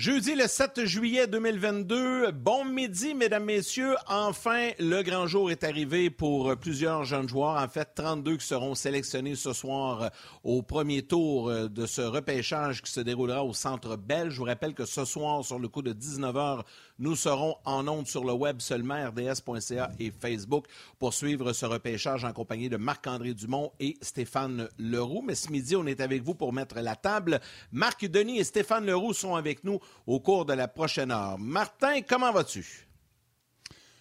Jeudi 0.00 0.34
le 0.34 0.46
7 0.46 0.86
juillet 0.86 1.26
2022, 1.26 2.30
bon 2.32 2.64
midi 2.64 3.12
mesdames, 3.12 3.44
messieurs. 3.44 3.96
Enfin, 4.08 4.70
le 4.78 5.02
grand 5.02 5.26
jour 5.26 5.50
est 5.50 5.62
arrivé 5.62 6.08
pour 6.08 6.56
plusieurs 6.56 7.04
jeunes 7.04 7.28
joueurs. 7.28 7.62
En 7.62 7.68
fait, 7.68 7.86
32 7.94 8.38
qui 8.38 8.46
seront 8.46 8.74
sélectionnés 8.74 9.34
ce 9.34 9.52
soir 9.52 10.10
au 10.42 10.62
premier 10.62 11.02
tour 11.02 11.52
de 11.68 11.84
ce 11.84 12.00
repêchage 12.00 12.80
qui 12.80 12.90
se 12.90 13.00
déroulera 13.00 13.44
au 13.44 13.52
Centre 13.52 13.96
Belge. 13.96 14.32
Je 14.32 14.38
vous 14.38 14.44
rappelle 14.44 14.72
que 14.72 14.86
ce 14.86 15.04
soir, 15.04 15.44
sur 15.44 15.58
le 15.58 15.68
coup 15.68 15.82
de 15.82 15.92
19h, 15.92 16.62
nous 17.00 17.16
serons 17.16 17.56
en 17.64 17.88
ondes 17.88 18.06
sur 18.06 18.24
le 18.24 18.32
web 18.32 18.60
seulement, 18.60 19.08
rds.ca 19.08 19.90
et 19.98 20.10
Facebook, 20.10 20.66
pour 20.98 21.14
suivre 21.14 21.52
ce 21.52 21.66
repêchage 21.66 22.24
en 22.24 22.32
compagnie 22.32 22.68
de 22.68 22.76
Marc-André 22.76 23.34
Dumont 23.34 23.72
et 23.80 23.96
Stéphane 24.02 24.68
Leroux. 24.78 25.22
Mais 25.26 25.34
ce 25.34 25.50
midi, 25.50 25.74
on 25.74 25.86
est 25.86 26.00
avec 26.00 26.22
vous 26.22 26.34
pour 26.34 26.52
mettre 26.52 26.78
la 26.80 26.96
table. 26.96 27.40
Marc 27.72 28.06
Denis 28.06 28.38
et 28.38 28.44
Stéphane 28.44 28.86
Leroux 28.86 29.14
sont 29.14 29.34
avec 29.34 29.64
nous 29.64 29.80
au 30.06 30.20
cours 30.20 30.44
de 30.44 30.52
la 30.52 30.68
prochaine 30.68 31.10
heure. 31.10 31.38
Martin, 31.38 32.02
comment 32.02 32.32
vas-tu? 32.32 32.86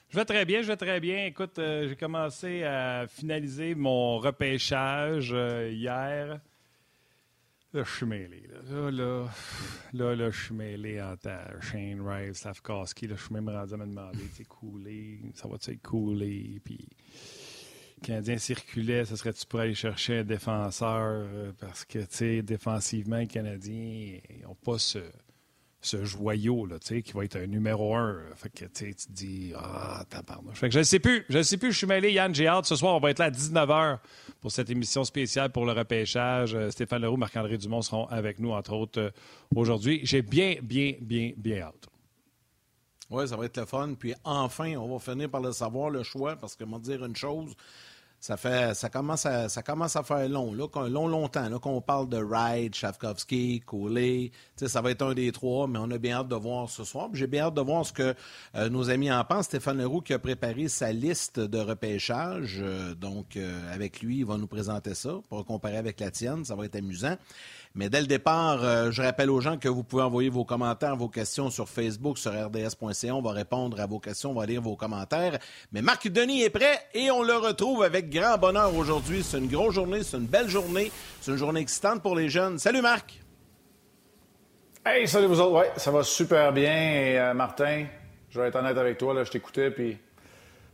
Je 0.10 0.18
vais 0.18 0.26
très 0.26 0.44
bien, 0.44 0.62
je 0.62 0.68
vais 0.68 0.78
très 0.78 1.00
bien. 1.00 1.26
Écoute, 1.26 1.60
euh, 1.60 1.88
j'ai 1.88 1.96
commencé 1.96 2.64
à 2.64 3.06
finaliser 3.08 3.76
mon 3.76 4.18
repêchage 4.18 5.32
euh, 5.34 5.72
hier. 5.72 6.40
Là, 7.72 7.84
je 7.84 7.96
suis 7.98 8.06
mêlé. 8.08 8.42
Là, 8.72 8.90
là, 8.90 9.28
là, 9.94 10.16
là, 10.16 10.32
je 10.32 10.46
suis 10.46 10.56
mêlé 10.56 11.00
en 11.00 11.16
tant 11.16 11.38
Shane 11.62 12.02
Rive, 12.02 12.34
Safkowski. 12.34 13.06
Là, 13.06 13.16
je 13.16 13.26
suis 13.26 13.34
même 13.34 13.48
rendu 13.48 13.76
à 13.76 13.78
me 13.78 13.86
demander, 13.86 14.26
c'est 14.34 14.48
coulé, 14.48 15.20
ça 15.36 15.48
va-tu 15.48 15.72
être 15.72 15.82
coulé? 15.84 16.60
Puis, 16.64 16.90
Canadien 18.02 18.40
circulait, 18.40 19.06
ça 19.06 19.16
serait-tu 19.16 19.46
pour 19.46 19.60
aller 19.60 19.76
chercher 19.76 20.20
un 20.20 20.24
défenseur? 20.24 21.28
Euh, 21.28 21.52
parce 21.60 21.86
que, 21.86 22.00
tu 22.00 22.08
sais, 22.10 22.42
défensivement, 22.42 23.18
les 23.18 23.28
Canadiens 23.28 24.18
n'ont 24.44 24.56
pas 24.56 24.80
ce 24.80 25.00
ce 25.82 26.04
joyau 26.04 26.66
là, 26.66 26.78
qui 26.80 27.12
va 27.14 27.24
être 27.24 27.38
un 27.38 27.48
numéro 27.48 27.96
un. 27.96 28.22
Fait 28.36 28.50
que 28.50 28.66
tu 28.66 28.94
te 28.94 29.12
dis 29.12 29.54
Ah, 29.56 30.04
tabarnouche. 30.10 30.58
Fait 30.58 30.68
que 30.68 30.74
je 30.74 30.80
ne 30.80 30.84
sais 30.84 31.00
plus. 31.00 31.26
Je 31.30 31.38
ne 31.38 31.44
sais 31.44 31.58
plus, 31.58 31.72
je 31.72 31.78
suis 31.78 31.88
mêlé, 31.88 32.12
Yann, 32.12 32.36
j'ai 32.36 32.48
hâte. 32.48 32.66
Ce 32.66 32.76
soir, 32.76 32.96
on 32.96 33.00
va 33.00 33.12
être 33.12 33.20
là 33.20 33.26
à 33.26 33.32
19h 33.32 34.00
pour 34.42 34.52
cette 34.52 34.70
émission 34.70 35.04
spéciale 35.04 35.52
pour 35.52 35.66
le 35.66 35.72
repêchage. 35.72 36.54
Euh, 36.54 36.70
Stéphane 36.70 37.02
Leroux, 37.02 37.18
Marc-André 37.18 37.58
Dumont 37.58 37.82
seront 37.82 38.06
avec 38.08 38.40
nous, 38.40 38.52
entre 38.52 38.74
autres, 38.74 39.00
euh, 39.00 39.12
aujourd'hui. 39.56 40.02
J'ai 40.04 40.22
bien, 40.22 40.56
bien, 40.62 40.94
bien, 41.00 41.32
bien 41.38 41.62
hâte. 41.62 41.88
Oui, 43.10 43.28
ça 43.28 43.38
va 43.38 43.46
être 43.46 43.58
le 43.58 43.66
fun. 43.66 43.94
Puis 43.98 44.14
enfin, 44.24 44.76
on 44.76 44.92
va 44.92 45.00
finir 45.00 45.30
par 45.30 45.42
le 45.42 45.52
savoir, 45.52 45.90
le 45.90 46.04
choix, 46.04 46.36
parce 46.36 46.56
que, 46.56 46.64
moi, 46.66 46.80
dire 46.80 47.04
une 47.06 47.16
chose, 47.16 47.56
ça 48.20 48.38
fait 48.38 48.76
ça 48.76 48.90
commence 48.90 49.26
à 49.26 49.50
ça 49.50 49.64
commence 49.64 49.96
à 49.96 50.04
faire 50.04 50.28
long 50.28 50.54
là 50.54 50.68
long 50.90 51.08
longtemps 51.08 51.48
là 51.48 51.60
qu'on 51.60 51.82
parle 51.82 52.10
de 52.10 52.18
Wright, 52.18 52.76
Shavkovski, 52.76 53.62
Cooley, 53.66 54.32
ça 54.58 54.82
va 54.82 54.92
être 54.92 55.02
un 55.04 55.14
des 55.14 55.32
trois 55.32 55.68
mais 55.68 55.80
on 55.80 55.90
a 55.92 55.98
bien 55.98 56.18
hâte 56.18 56.28
de 56.28 56.36
voir 56.36 56.70
ce 56.70 56.84
soir. 56.84 57.10
J'ai 57.14 57.28
bien 57.28 57.46
hâte 57.46 57.54
de 57.54 57.62
voir 57.62 57.86
ce 57.86 57.94
que 57.94 58.16
euh, 58.56 58.70
nos 58.70 58.90
amis 58.90 59.12
en 59.12 59.24
pensent. 59.24 59.46
Stéphane 59.46 59.78
Leroux 59.78 60.02
qui 60.02 60.14
a 60.14 60.20
préparé 60.20 60.68
sa 60.68 60.92
liste 60.92 61.40
de 61.40 61.58
repêchage 61.60 62.60
euh, 62.62 62.94
donc 62.96 63.38
euh, 63.38 63.74
avec 63.74 64.02
lui, 64.02 64.18
il 64.20 64.26
va 64.26 64.38
nous 64.38 64.48
présenter 64.48 64.94
ça 64.94 65.20
pour 65.30 65.46
comparer 65.46 65.78
avec 65.78 66.00
la 66.00 66.12
tienne, 66.12 66.46
ça 66.46 66.56
va 66.56 66.66
être 66.66 66.76
amusant. 66.76 67.16
Mais 67.76 67.90
dès 67.90 68.02
le 68.02 68.08
départ, 68.08 68.64
euh, 68.64 68.90
je 68.92 69.02
rappelle 69.02 69.30
aux 69.30 69.42
gens 69.42 69.58
que 69.58 69.70
vous 69.70 69.84
pouvez 69.84 70.02
envoyer 70.02 70.30
vos 70.30 70.44
commentaires, 70.44 70.96
vos 70.96 71.08
questions 71.08 71.50
sur 71.52 71.70
Facebook, 71.70 72.18
sur 72.18 72.32
rds.ca. 72.32 73.14
On 73.14 73.22
va 73.22 73.32
répondre 73.32 73.80
à 73.80 73.86
vos 73.86 74.00
questions, 74.00 74.32
on 74.32 74.34
va 74.34 74.46
lire 74.48 74.62
vos 74.62 74.76
commentaires. 74.76 75.38
Mais 75.72 75.82
Marc 75.82 76.08
Denis 76.08 76.44
est 76.44 76.50
prêt 76.50 76.80
et 76.94 77.12
on 77.12 77.22
le 77.22 77.36
retrouve 77.36 77.84
avec 77.84 78.10
grand 78.10 78.38
bonheur 78.38 78.76
aujourd'hui. 78.76 79.22
C'est 79.24 79.38
une 79.38 79.48
grosse 79.48 79.76
journée, 79.76 80.04
c'est 80.04 80.18
une 80.18 80.26
belle 80.26 80.50
journée, 80.50 80.92
c'est 81.22 81.32
une 81.32 81.38
journée 81.38 81.62
excitante 81.62 82.02
pour 82.02 82.16
les 82.16 82.30
jeunes. 82.30 82.58
Salut 82.58 82.82
Marc! 82.82 83.20
Hey, 84.86 85.08
salut 85.08 85.28
vous 85.28 85.40
autres. 85.40 85.60
Ouais, 85.60 85.72
ça 85.76 85.92
va 85.92 86.04
super 86.04 86.52
bien. 86.52 86.72
Euh, 86.72 87.34
Martin, 87.36 87.86
je 88.32 88.40
vais 88.40 88.48
être 88.48 88.56
honnête 88.56 88.78
avec 88.78 88.98
toi, 88.98 89.14
là, 89.14 89.24
je 89.24 89.30
t'écoutais, 89.30 89.70
puis 89.70 89.98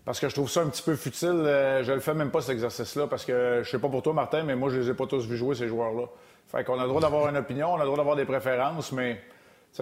parce 0.05 0.19
que 0.19 0.29
je 0.29 0.35
trouve 0.35 0.49
ça 0.49 0.61
un 0.61 0.69
petit 0.69 0.83
peu 0.83 0.95
futile. 0.95 1.27
Euh, 1.29 1.83
je 1.83 1.91
le 1.91 1.99
fais 1.99 2.13
même 2.13 2.31
pas 2.31 2.39
cet 2.39 2.51
exercice-là 2.51 3.07
parce 3.07 3.25
que 3.25 3.61
je 3.63 3.69
sais 3.69 3.79
pas 3.79 3.89
pour 3.89 4.03
toi, 4.03 4.13
Martin, 4.13 4.43
mais 4.43 4.55
moi, 4.55 4.69
je 4.69 4.79
les 4.79 4.89
ai 4.89 4.93
pas 4.93 5.07
tous 5.07 5.27
vus 5.27 5.35
jouer, 5.35 5.55
ces 5.55 5.67
joueurs-là. 5.67 6.05
Fait 6.47 6.63
qu'on 6.63 6.79
a 6.79 6.83
le 6.83 6.89
droit 6.89 7.01
d'avoir 7.01 7.29
une 7.29 7.37
opinion, 7.37 7.73
on 7.73 7.75
a 7.75 7.79
le 7.79 7.85
droit 7.85 7.97
d'avoir 7.97 8.15
des 8.15 8.25
préférences, 8.25 8.91
mais 8.91 9.19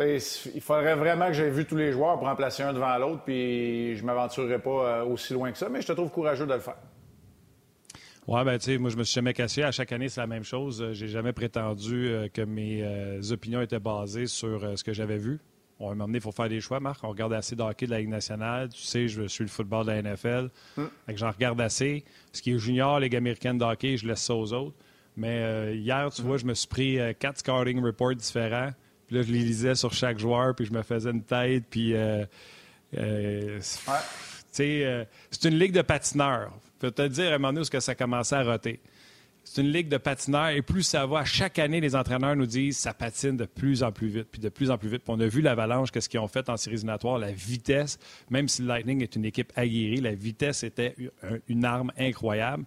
il 0.02 0.62
faudrait 0.62 0.96
vraiment 0.96 1.28
que 1.28 1.34
j'aie 1.34 1.50
vu 1.50 1.66
tous 1.66 1.76
les 1.76 1.92
joueurs 1.92 2.18
pour 2.18 2.28
en 2.28 2.36
placer 2.36 2.64
un 2.64 2.74
devant 2.74 2.98
l'autre, 2.98 3.24
puis 3.26 3.96
je 3.96 4.04
m'aventurerais 4.04 4.60
pas 4.60 4.70
euh, 4.70 5.06
aussi 5.06 5.34
loin 5.34 5.52
que 5.52 5.58
ça, 5.58 5.70
mais 5.70 5.82
je 5.82 5.88
te 5.88 5.92
trouve 5.92 6.10
courageux 6.10 6.48
de 6.48 6.54
le 6.54 6.60
faire. 6.60 6.78
Oui, 8.26 8.44
ben 8.46 8.58
tu 8.58 8.66
sais, 8.66 8.78
moi 8.78 8.90
je 8.90 8.96
me 8.96 9.04
suis 9.04 9.16
jamais 9.16 9.34
caché. 9.34 9.64
À 9.64 9.72
chaque 9.72 9.92
année, 9.92 10.08
c'est 10.08 10.22
la 10.22 10.28
même 10.28 10.46
chose. 10.46 10.82
Euh, 10.82 10.94
j'ai 10.94 11.10
jamais 11.10 11.34
prétendu 11.34 12.08
euh, 12.08 12.28
que 12.30 12.42
mes 12.42 12.84
opinions 13.32 13.62
étaient 13.62 13.80
basées 13.80 14.28
sur 14.28 14.78
ce 14.78 14.84
que 14.84 14.94
j'avais 14.94 15.18
vu. 15.18 15.40
On 15.80 15.90
va 15.90 15.96
m'emmener, 15.96 16.20
il 16.20 16.22
faut 16.22 16.32
faire 16.32 16.50
des 16.50 16.62
choix, 16.62 16.80
Marc. 16.80 17.04
On 17.04 17.10
regarde 17.10 17.34
assez 17.34 17.56
de 17.56 17.62
hockey 17.62 17.86
de 17.86 17.92
la 17.92 18.00
Ligue 18.00 18.10
nationale. 18.10 18.70
Tu 18.70 18.82
sais, 18.82 19.08
je 19.08 19.28
suis 19.28 19.44
le 19.44 19.50
football 19.50 19.86
de 19.86 19.92
la 19.92 20.02
NFL. 20.02 20.50
Mm. 20.78 20.84
J'en 21.10 21.32
regarde 21.32 21.60
assez. 21.60 22.06
Ce 22.32 22.42
qui 22.42 22.52
est 22.54 22.58
junior, 22.58 23.00
Ligue 23.00 23.16
américaine 23.16 23.58
de 23.58 23.66
hockey, 23.66 23.98
je 23.98 24.08
laisse 24.08 24.22
ça 24.22 24.34
aux 24.34 24.54
autres. 24.54 24.76
Mais 25.16 25.44
euh, 25.44 25.76
hier, 25.76 26.10
tu 26.12 26.22
vois, 26.22 26.38
je 26.38 26.46
me 26.46 26.54
suis 26.54 26.68
pris 26.68 27.00
euh, 27.00 27.14
quatre 27.18 27.40
scouting 27.40 27.82
reports 27.84 28.16
différents. 28.16 28.72
Puis 29.08 29.18
là, 29.18 29.22
je 29.22 29.32
les 29.32 29.40
lisais 29.40 29.76
sur 29.76 29.94
chaque 29.94 30.18
joueur, 30.18 30.56
puis 30.56 30.66
je 30.66 30.74
me 30.74 30.82
faisais 30.82 31.12
une 31.12 31.24
tête. 31.24 31.66
Puis, 31.70 31.94
euh, 31.94 32.26
c'est 34.52 35.46
une 35.46 35.60
ligue 35.60 35.74
de 35.74 35.82
patineurs. 35.82 36.52
Je 36.76 36.88
peux 36.88 36.92
te 36.92 37.08
dire 37.08 37.32
à 37.32 37.36
un 37.36 37.38
moment 37.38 37.54
donné 37.54 37.66
où 37.66 37.70
que 37.70 37.80
ça 37.80 37.96
commençait 37.96 38.36
à 38.36 38.44
roter. 38.44 38.80
C'est 39.46 39.62
une 39.62 39.72
ligue 39.72 39.90
de 39.90 39.98
patineurs 39.98 40.50
et 40.50 40.62
plus 40.62 40.84
ça 40.84 41.06
va, 41.06 41.26
chaque 41.26 41.60
année, 41.60 41.82
les 41.82 41.98
entraîneurs 41.98 42.36
nous 42.36 42.46
disent 42.46 42.78
ça 42.78 42.94
patine 42.94 43.36
de 43.36 43.44
plus 43.44 43.84
en 43.84 43.92
plus 43.92 44.08
vite, 44.08 44.28
puis 44.32 44.40
de 44.40 44.48
plus 44.48 44.72
en 44.72 44.78
plus 44.78 44.88
vite. 44.88 45.04
Puis 45.04 45.14
on 45.14 45.20
a 45.20 45.28
vu 45.28 45.42
l'avalanche, 45.42 45.92
qu'est-ce 45.92 46.08
qu'ils 46.08 46.22
ont 46.22 46.30
fait 46.30 46.48
en 46.48 46.56
séries 46.56 46.78
éliminatoires, 46.78 47.20
la 47.20 47.32
vitesse, 47.32 48.00
même 48.30 48.48
si 48.48 48.62
le 48.62 48.70
Lightning 48.70 49.04
est 49.04 49.18
une 49.18 49.26
équipe 49.26 49.52
aguerrie, 49.58 50.00
la 50.00 50.16
vitesse 50.16 50.64
était 50.64 50.96
une 51.50 51.66
arme 51.66 51.92
incroyable. 51.98 52.64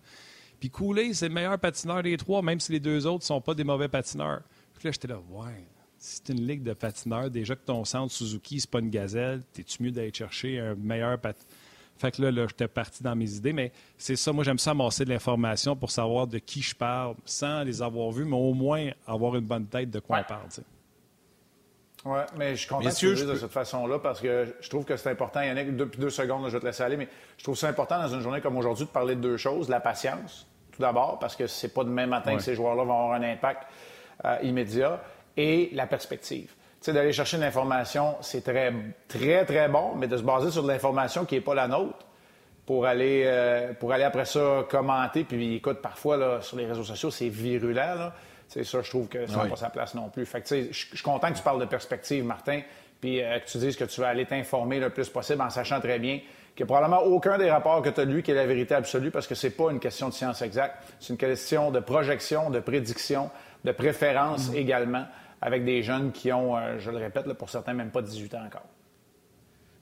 Puis 0.58 0.70
Cooley, 0.70 1.12
c'est 1.14 1.28
le 1.28 1.34
meilleur 1.34 1.58
patineur 1.58 2.02
des 2.02 2.16
trois, 2.16 2.42
même 2.42 2.60
si 2.60 2.72
les 2.72 2.80
deux 2.80 3.06
autres 3.06 3.24
ne 3.24 3.26
sont 3.26 3.40
pas 3.40 3.54
des 3.54 3.64
mauvais 3.64 3.88
patineurs. 3.88 4.42
Puis 4.74 4.88
là, 4.88 4.92
j'étais 4.92 5.08
là, 5.08 5.20
ouais, 5.30 5.66
c'est 5.98 6.28
une 6.30 6.46
ligue 6.46 6.62
de 6.62 6.72
patineurs. 6.72 7.30
Déjà 7.30 7.54
que 7.54 7.64
ton 7.64 7.84
centre 7.84 8.12
Suzuki, 8.12 8.60
c'est 8.60 8.70
pas 8.70 8.80
une 8.80 8.90
gazelle, 8.90 9.42
t'es-tu 9.52 9.82
mieux 9.82 9.90
d'aller 9.90 10.12
chercher 10.12 10.58
un 10.60 10.74
meilleur 10.74 11.18
patineur? 11.18 11.46
Fait 11.98 12.10
que 12.12 12.22
là, 12.22 12.30
là 12.30 12.46
j'étais 12.46 12.68
parti 12.68 13.02
dans 13.02 13.16
mes 13.16 13.34
idées, 13.34 13.52
mais 13.52 13.72
c'est 13.96 14.16
ça. 14.16 14.32
Moi, 14.32 14.44
j'aime 14.44 14.58
ça 14.58 14.72
amasser 14.72 15.04
de 15.04 15.10
l'information 15.10 15.74
pour 15.74 15.90
savoir 15.90 16.26
de 16.26 16.38
qui 16.38 16.60
je 16.62 16.74
parle, 16.74 17.14
sans 17.24 17.62
les 17.62 17.80
avoir 17.80 18.10
vus, 18.10 18.24
mais 18.24 18.36
au 18.36 18.52
moins 18.52 18.90
avoir 19.06 19.34
une 19.36 19.46
bonne 19.46 19.66
tête 19.66 19.90
de 19.90 20.00
quoi 20.00 20.20
on 20.20 20.24
parle. 20.24 20.48
Oui, 22.06 22.20
mais 22.38 22.50
je 22.54 22.60
suis 22.60 22.68
content 22.68 22.88
de 22.88 23.24
de 23.24 23.34
cette 23.34 23.50
façon-là 23.50 23.98
parce 23.98 24.20
que 24.20 24.54
je 24.60 24.70
trouve 24.70 24.84
que 24.84 24.96
c'est 24.96 25.10
important. 25.10 25.42
Yannick, 25.42 25.76
depuis 25.76 26.00
deux 26.00 26.10
secondes, 26.10 26.44
je 26.46 26.52
vais 26.52 26.60
te 26.60 26.64
laisser 26.64 26.84
aller, 26.84 26.96
mais 26.96 27.08
je 27.36 27.42
trouve 27.42 27.56
ça 27.56 27.68
important 27.68 28.00
dans 28.00 28.08
une 28.08 28.20
journée 28.20 28.40
comme 28.40 28.56
aujourd'hui 28.56 28.84
de 28.84 28.90
parler 28.90 29.16
de 29.16 29.20
deux 29.20 29.36
choses. 29.36 29.68
La 29.68 29.80
patience, 29.80 30.46
tout 30.70 30.80
d'abord, 30.80 31.18
parce 31.18 31.34
que 31.34 31.48
c'est 31.48 31.74
pas 31.74 31.82
demain 31.82 32.06
matin 32.06 32.36
que 32.36 32.42
ces 32.42 32.54
joueurs-là 32.54 32.84
vont 32.84 32.94
avoir 32.94 33.12
un 33.14 33.22
impact 33.22 33.64
euh, 34.24 34.38
immédiat, 34.42 35.00
et 35.36 35.70
la 35.72 35.86
perspective. 35.86 36.46
Tu 36.46 36.54
sais, 36.80 36.92
d'aller 36.92 37.12
chercher 37.12 37.36
une 37.36 37.42
information, 37.42 38.16
c'est 38.20 38.42
très, 38.42 38.72
très, 39.08 39.44
très 39.44 39.68
bon, 39.68 39.94
mais 39.96 40.06
de 40.06 40.16
se 40.16 40.22
baser 40.22 40.50
sur 40.50 40.62
de 40.62 40.68
l'information 40.68 41.24
qui 41.24 41.34
n'est 41.34 41.40
pas 41.40 41.54
la 41.54 41.68
nôtre 41.68 42.06
pour 42.64 42.86
aller, 42.86 43.24
euh, 43.26 43.72
pour 43.74 43.92
aller 43.92 44.04
après 44.04 44.24
ça 44.24 44.64
commenter. 44.68 45.24
Puis 45.24 45.56
écoute, 45.56 45.82
parfois, 45.82 46.16
là, 46.16 46.40
sur 46.40 46.56
les 46.56 46.66
réseaux 46.66 46.84
sociaux, 46.84 47.10
c'est 47.10 47.28
virulent. 47.28 47.74
Là. 47.74 48.14
C'est 48.48 48.64
ça, 48.64 48.80
je 48.82 48.88
trouve 48.88 49.08
que 49.08 49.26
ça 49.26 49.38
n'a 49.38 49.46
pas 49.46 49.56
sa 49.56 49.70
place 49.70 49.94
non 49.94 50.08
plus. 50.08 50.24
Fait 50.24 50.40
que, 50.40 50.48
je 50.48 50.72
suis 50.72 51.02
content 51.02 51.30
que 51.32 51.36
tu 51.36 51.42
parles 51.42 51.60
de 51.60 51.66
perspective, 51.66 52.24
Martin, 52.24 52.60
puis 53.00 53.22
euh, 53.22 53.38
que 53.40 53.46
tu 53.46 53.58
dises 53.58 53.76
que 53.76 53.84
tu 53.84 54.00
vas 54.00 54.08
aller 54.08 54.24
t'informer 54.24 54.78
le 54.78 54.90
plus 54.90 55.08
possible 55.08 55.42
en 55.42 55.50
sachant 55.50 55.80
très 55.80 55.98
bien 55.98 56.20
qu'il 56.54 56.64
n'y 56.64 56.72
a 56.72 56.74
probablement 56.74 57.02
aucun 57.02 57.36
des 57.38 57.50
rapports 57.50 57.82
que 57.82 57.90
tu 57.90 58.00
as 58.00 58.04
lu 58.04 58.22
qui 58.22 58.30
est 58.30 58.34
la 58.34 58.46
vérité 58.46 58.74
absolue 58.74 59.10
parce 59.10 59.26
que 59.26 59.34
ce 59.34 59.46
n'est 59.46 59.52
pas 59.52 59.70
une 59.70 59.80
question 59.80 60.08
de 60.08 60.14
science 60.14 60.40
exacte. 60.42 60.76
C'est 61.00 61.12
une 61.12 61.18
question 61.18 61.70
de 61.70 61.80
projection, 61.80 62.50
de 62.50 62.60
prédiction, 62.60 63.30
de 63.64 63.72
préférence 63.72 64.50
mm-hmm. 64.50 64.56
également, 64.56 65.06
avec 65.42 65.64
des 65.64 65.82
jeunes 65.82 66.12
qui 66.12 66.32
ont, 66.32 66.56
euh, 66.56 66.78
je 66.78 66.90
le 66.90 66.98
répète, 66.98 67.30
pour 67.34 67.50
certains, 67.50 67.74
même 67.74 67.90
pas 67.90 68.00
18 68.00 68.34
ans 68.34 68.44
encore. 68.46 68.66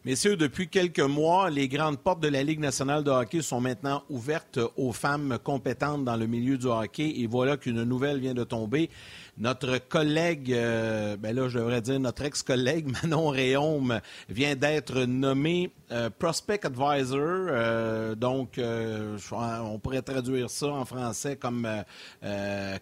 Messieurs, 0.06 0.37
depuis 0.37 0.69
quelques 0.69 1.01
mois, 1.01 1.49
les 1.49 1.67
grandes 1.67 1.99
portes 1.99 2.21
de 2.21 2.29
la 2.29 2.43
Ligue 2.43 2.61
nationale 2.61 3.03
de 3.05 3.11
hockey 3.11 3.41
sont 3.41 3.62
maintenant 3.62 4.03
ouvertes 4.11 4.59
aux 4.77 4.93
femmes 4.93 5.39
compétentes 5.43 6.05
dans 6.05 6.17
le 6.17 6.27
milieu 6.27 6.59
du 6.59 6.67
hockey. 6.67 7.21
Et 7.21 7.27
voilà 7.27 7.56
qu'une 7.56 7.85
nouvelle 7.85 8.21
vient 8.21 8.35
de 8.35 8.45
tomber. 8.45 8.91
Notre 9.39 9.79
collègue, 9.79 10.53
euh, 10.53 11.17
ben 11.17 11.35
là, 11.35 11.49
je 11.49 11.59
devrais 11.59 11.81
dire 11.81 11.99
notre 11.99 12.23
ex-collègue 12.23 12.87
Manon 13.03 13.31
Réaume 13.31 14.03
vient 14.29 14.55
d'être 14.55 15.05
nommé 15.06 15.73
euh, 15.91 16.11
Prospect 16.11 16.67
Advisor. 16.67 17.19
Euh, 17.19 18.15
donc, 18.15 18.61
on 18.61 19.79
pourrait 19.79 20.03
traduire 20.03 20.51
ça 20.51 20.67
en 20.67 20.85
français 20.85 21.37
comme 21.37 21.67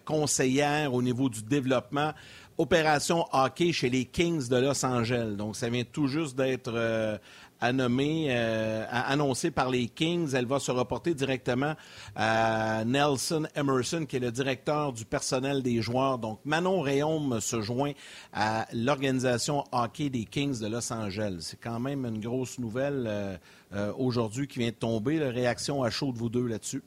conseillère 0.03 0.93
au 0.93 1.01
niveau 1.01 1.29
du 1.29 1.41
développement 1.41 2.11
opération 2.57 3.25
hockey 3.31 3.71
chez 3.71 3.89
les 3.89 4.05
Kings 4.05 4.47
de 4.47 4.57
Los 4.57 4.85
Angeles. 4.85 5.35
Donc, 5.35 5.55
ça 5.55 5.69
vient 5.69 5.83
tout 5.83 6.07
juste 6.07 6.35
d'être 6.35 6.71
euh, 6.73 7.17
annoncée 7.59 9.51
par 9.51 9.69
les 9.69 9.87
Kings. 9.87 10.33
Elle 10.33 10.45
va 10.45 10.59
se 10.59 10.71
reporter 10.71 11.13
directement 11.13 11.75
à 12.15 12.83
Nelson 12.85 13.47
Emerson, 13.55 14.05
qui 14.05 14.17
est 14.17 14.19
le 14.19 14.31
directeur 14.31 14.93
du 14.93 15.05
personnel 15.05 15.63
des 15.63 15.81
joueurs. 15.81 16.19
Donc, 16.19 16.39
Manon 16.45 16.81
Réaume 16.81 17.39
se 17.39 17.61
joint 17.61 17.93
à 18.33 18.67
l'organisation 18.73 19.63
hockey 19.71 20.09
des 20.09 20.25
Kings 20.25 20.59
de 20.59 20.67
Los 20.67 20.91
Angeles. 20.91 21.37
C'est 21.41 21.59
quand 21.59 21.79
même 21.79 22.05
une 22.05 22.19
grosse 22.19 22.59
nouvelle 22.59 23.05
euh, 23.07 23.37
euh, 23.73 23.93
aujourd'hui 23.97 24.47
qui 24.47 24.59
vient 24.59 24.69
de 24.69 24.75
tomber. 24.75 25.17
La 25.17 25.29
réaction 25.29 25.83
à 25.83 25.89
chaud 25.89 26.11
de 26.11 26.17
vous 26.17 26.29
deux 26.29 26.47
là-dessus? 26.47 26.83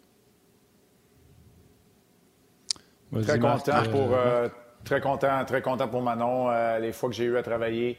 Très 3.23 3.39
content, 3.39 3.83
pour, 3.91 4.11
très 4.87 5.00
content, 5.00 5.44
très 5.44 5.61
content 5.61 5.88
pour 5.88 6.00
Manon. 6.00 6.49
les 6.79 6.93
fois 6.93 7.11
que 7.11 7.15
j'ai 7.15 7.25
eu 7.25 7.37
à 7.37 7.43
travailler 7.43 7.99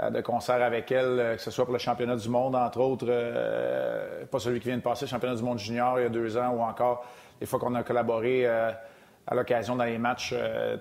euh, 0.00 0.08
de 0.08 0.22
concert 0.22 0.62
avec 0.62 0.90
elle, 0.90 1.20
euh, 1.20 1.36
que 1.36 1.42
ce 1.42 1.50
soit 1.50 1.66
pour 1.66 1.74
le 1.74 1.78
championnat 1.78 2.16
du 2.16 2.30
monde, 2.30 2.54
entre 2.54 2.80
autres, 2.80 3.04
euh, 3.06 4.24
pas 4.24 4.38
celui 4.38 4.58
qui 4.58 4.68
vient 4.68 4.78
de 4.78 4.82
passer, 4.82 5.04
le 5.04 5.10
championnat 5.10 5.34
du 5.34 5.42
monde 5.42 5.58
junior 5.58 6.00
il 6.00 6.04
y 6.04 6.06
a 6.06 6.08
deux 6.08 6.38
ans, 6.38 6.50
ou 6.54 6.62
encore 6.62 7.04
les 7.38 7.46
fois 7.46 7.58
qu'on 7.58 7.74
a 7.74 7.82
collaboré 7.82 8.46
à 8.46 9.34
l'occasion 9.34 9.76
dans 9.76 9.84
les 9.84 9.98
matchs, 9.98 10.32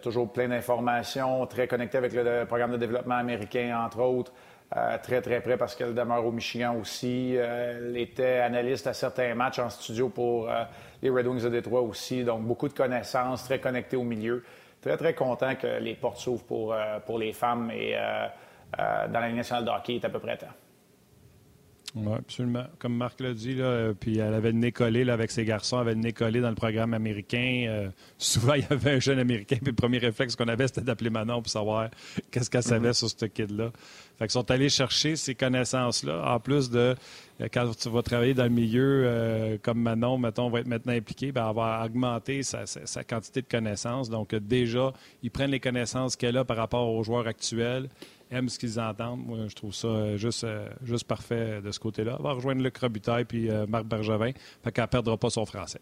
toujours 0.01 0.31
plein 0.31 0.47
d'informations, 0.47 1.45
très 1.47 1.67
connecté 1.67 1.97
avec 1.97 2.13
le, 2.13 2.45
programme 2.45 2.71
de 2.71 2.77
développement 2.77 3.15
américain, 3.15 3.81
entre 3.83 3.99
autres. 3.99 4.31
très, 5.01 5.21
très 5.21 5.41
près 5.41 5.57
parce 5.57 5.75
qu'elle 5.75 5.95
demeure 5.95 6.23
au 6.23 6.31
Michigan 6.31 6.75
aussi. 6.79 7.33
elle 7.33 7.97
était 7.97 8.41
analyste 8.41 8.85
à 8.85 8.93
certains 8.93 9.33
matchs 9.33 9.57
en 9.57 9.71
studio 9.71 10.09
pour 10.09 10.49
les 11.01 11.09
Red 11.09 11.25
Wings 11.25 11.43
de 11.43 11.49
Détroit 11.49 11.81
aussi. 11.81 12.23
Donc, 12.23 12.43
beaucoup 12.43 12.67
de 12.67 12.73
connaissances, 12.73 13.43
très 13.43 13.59
connecté 13.59 13.97
au 13.97 14.03
milieu. 14.03 14.43
Très, 14.81 14.97
très 14.97 15.13
content 15.13 15.55
que 15.55 15.79
les 15.79 15.93
portes 15.93 16.17
s'ouvrent 16.17 16.43
pour, 16.43 16.75
pour 17.05 17.19
les 17.19 17.33
femmes 17.33 17.69
et 17.71 17.95
euh, 18.79 19.07
dans 19.07 19.19
la 19.19 19.31
nationale 19.31 19.65
de 19.65 19.69
hockey 19.69 19.95
est 19.95 20.05
à 20.05 20.09
peu 20.09 20.19
près 20.19 20.37
temps. 20.37 20.47
Oui, 21.93 22.13
absolument. 22.17 22.63
Comme 22.79 22.95
Marc 22.95 23.19
l'a 23.19 23.33
dit, 23.33 23.53
là, 23.53 23.93
puis 23.93 24.17
elle 24.17 24.33
avait 24.33 24.53
le 24.53 24.57
nez 24.57 24.71
collé 24.71 25.03
là, 25.03 25.11
avec 25.13 25.29
ses 25.29 25.43
garçons, 25.43 25.75
elle 25.75 25.81
avait 25.81 25.95
le 25.95 25.99
nez 25.99 26.13
collé 26.13 26.39
dans 26.39 26.49
le 26.49 26.55
programme 26.55 26.93
américain. 26.93 27.65
Euh, 27.67 27.89
souvent, 28.17 28.53
il 28.55 28.61
y 28.61 28.73
avait 28.73 28.91
un 28.91 28.99
jeune 28.99 29.19
américain, 29.19 29.57
puis 29.57 29.71
le 29.71 29.75
premier 29.75 29.97
réflexe 29.97 30.37
qu'on 30.37 30.47
avait, 30.47 30.67
c'était 30.67 30.81
d'appeler 30.81 31.09
Manon 31.09 31.41
pour 31.41 31.51
savoir 31.51 31.89
qu'est-ce 32.31 32.49
qu'elle 32.49 32.63
savait 32.63 32.91
mm-hmm. 32.91 32.93
sur 32.93 33.09
ce 33.09 33.25
kid-là. 33.25 33.71
Fait 34.17 34.25
qu'ils 34.25 34.31
sont 34.31 34.49
allés 34.51 34.69
chercher 34.69 35.17
ces 35.17 35.35
connaissances-là, 35.35 36.33
en 36.33 36.39
plus 36.39 36.69
de 36.69 36.95
euh, 37.41 37.47
quand 37.51 37.77
tu 37.77 37.89
vas 37.89 38.03
travailler 38.03 38.35
dans 38.35 38.43
le 38.43 38.49
milieu 38.49 39.59
comme 39.61 39.81
Manon, 39.81 40.17
mettons, 40.17 40.49
va 40.49 40.61
être 40.61 40.67
maintenant 40.67 40.93
impliqué, 40.93 41.33
bien, 41.33 41.45
avoir 41.45 41.85
augmenté 41.85 42.43
sa, 42.43 42.65
sa, 42.65 43.03
quantité 43.03 43.41
de 43.41 43.47
connaissances. 43.47 44.09
Donc, 44.09 44.33
déjà, 44.33 44.93
ils 45.23 45.31
prennent 45.31 45.51
les 45.51 45.59
connaissances 45.59 46.15
qu'elle 46.15 46.37
a 46.37 46.45
par 46.45 46.55
rapport 46.55 46.87
aux 46.87 47.03
joueurs 47.03 47.27
actuels 47.27 47.89
aiment 48.31 48.49
ce 48.49 48.57
qu'ils 48.57 48.79
entendent. 48.79 49.25
Moi, 49.25 49.47
je 49.47 49.55
trouve 49.55 49.73
ça 49.73 49.87
euh, 49.87 50.17
juste, 50.17 50.43
euh, 50.43 50.67
juste 50.83 51.05
parfait 51.05 51.61
de 51.61 51.71
ce 51.71 51.79
côté-là. 51.79 52.17
Va 52.19 52.31
rejoindre 52.31 52.63
Luc 52.63 52.77
Robitaille 52.77 53.25
puis 53.25 53.49
euh, 53.49 53.65
Marc 53.67 53.85
Bergevin. 53.85 54.31
Fait 54.63 54.71
qu'elle 54.71 54.85
ne 54.85 54.89
perdra 54.89 55.17
pas 55.17 55.29
son 55.29 55.45
français. 55.45 55.81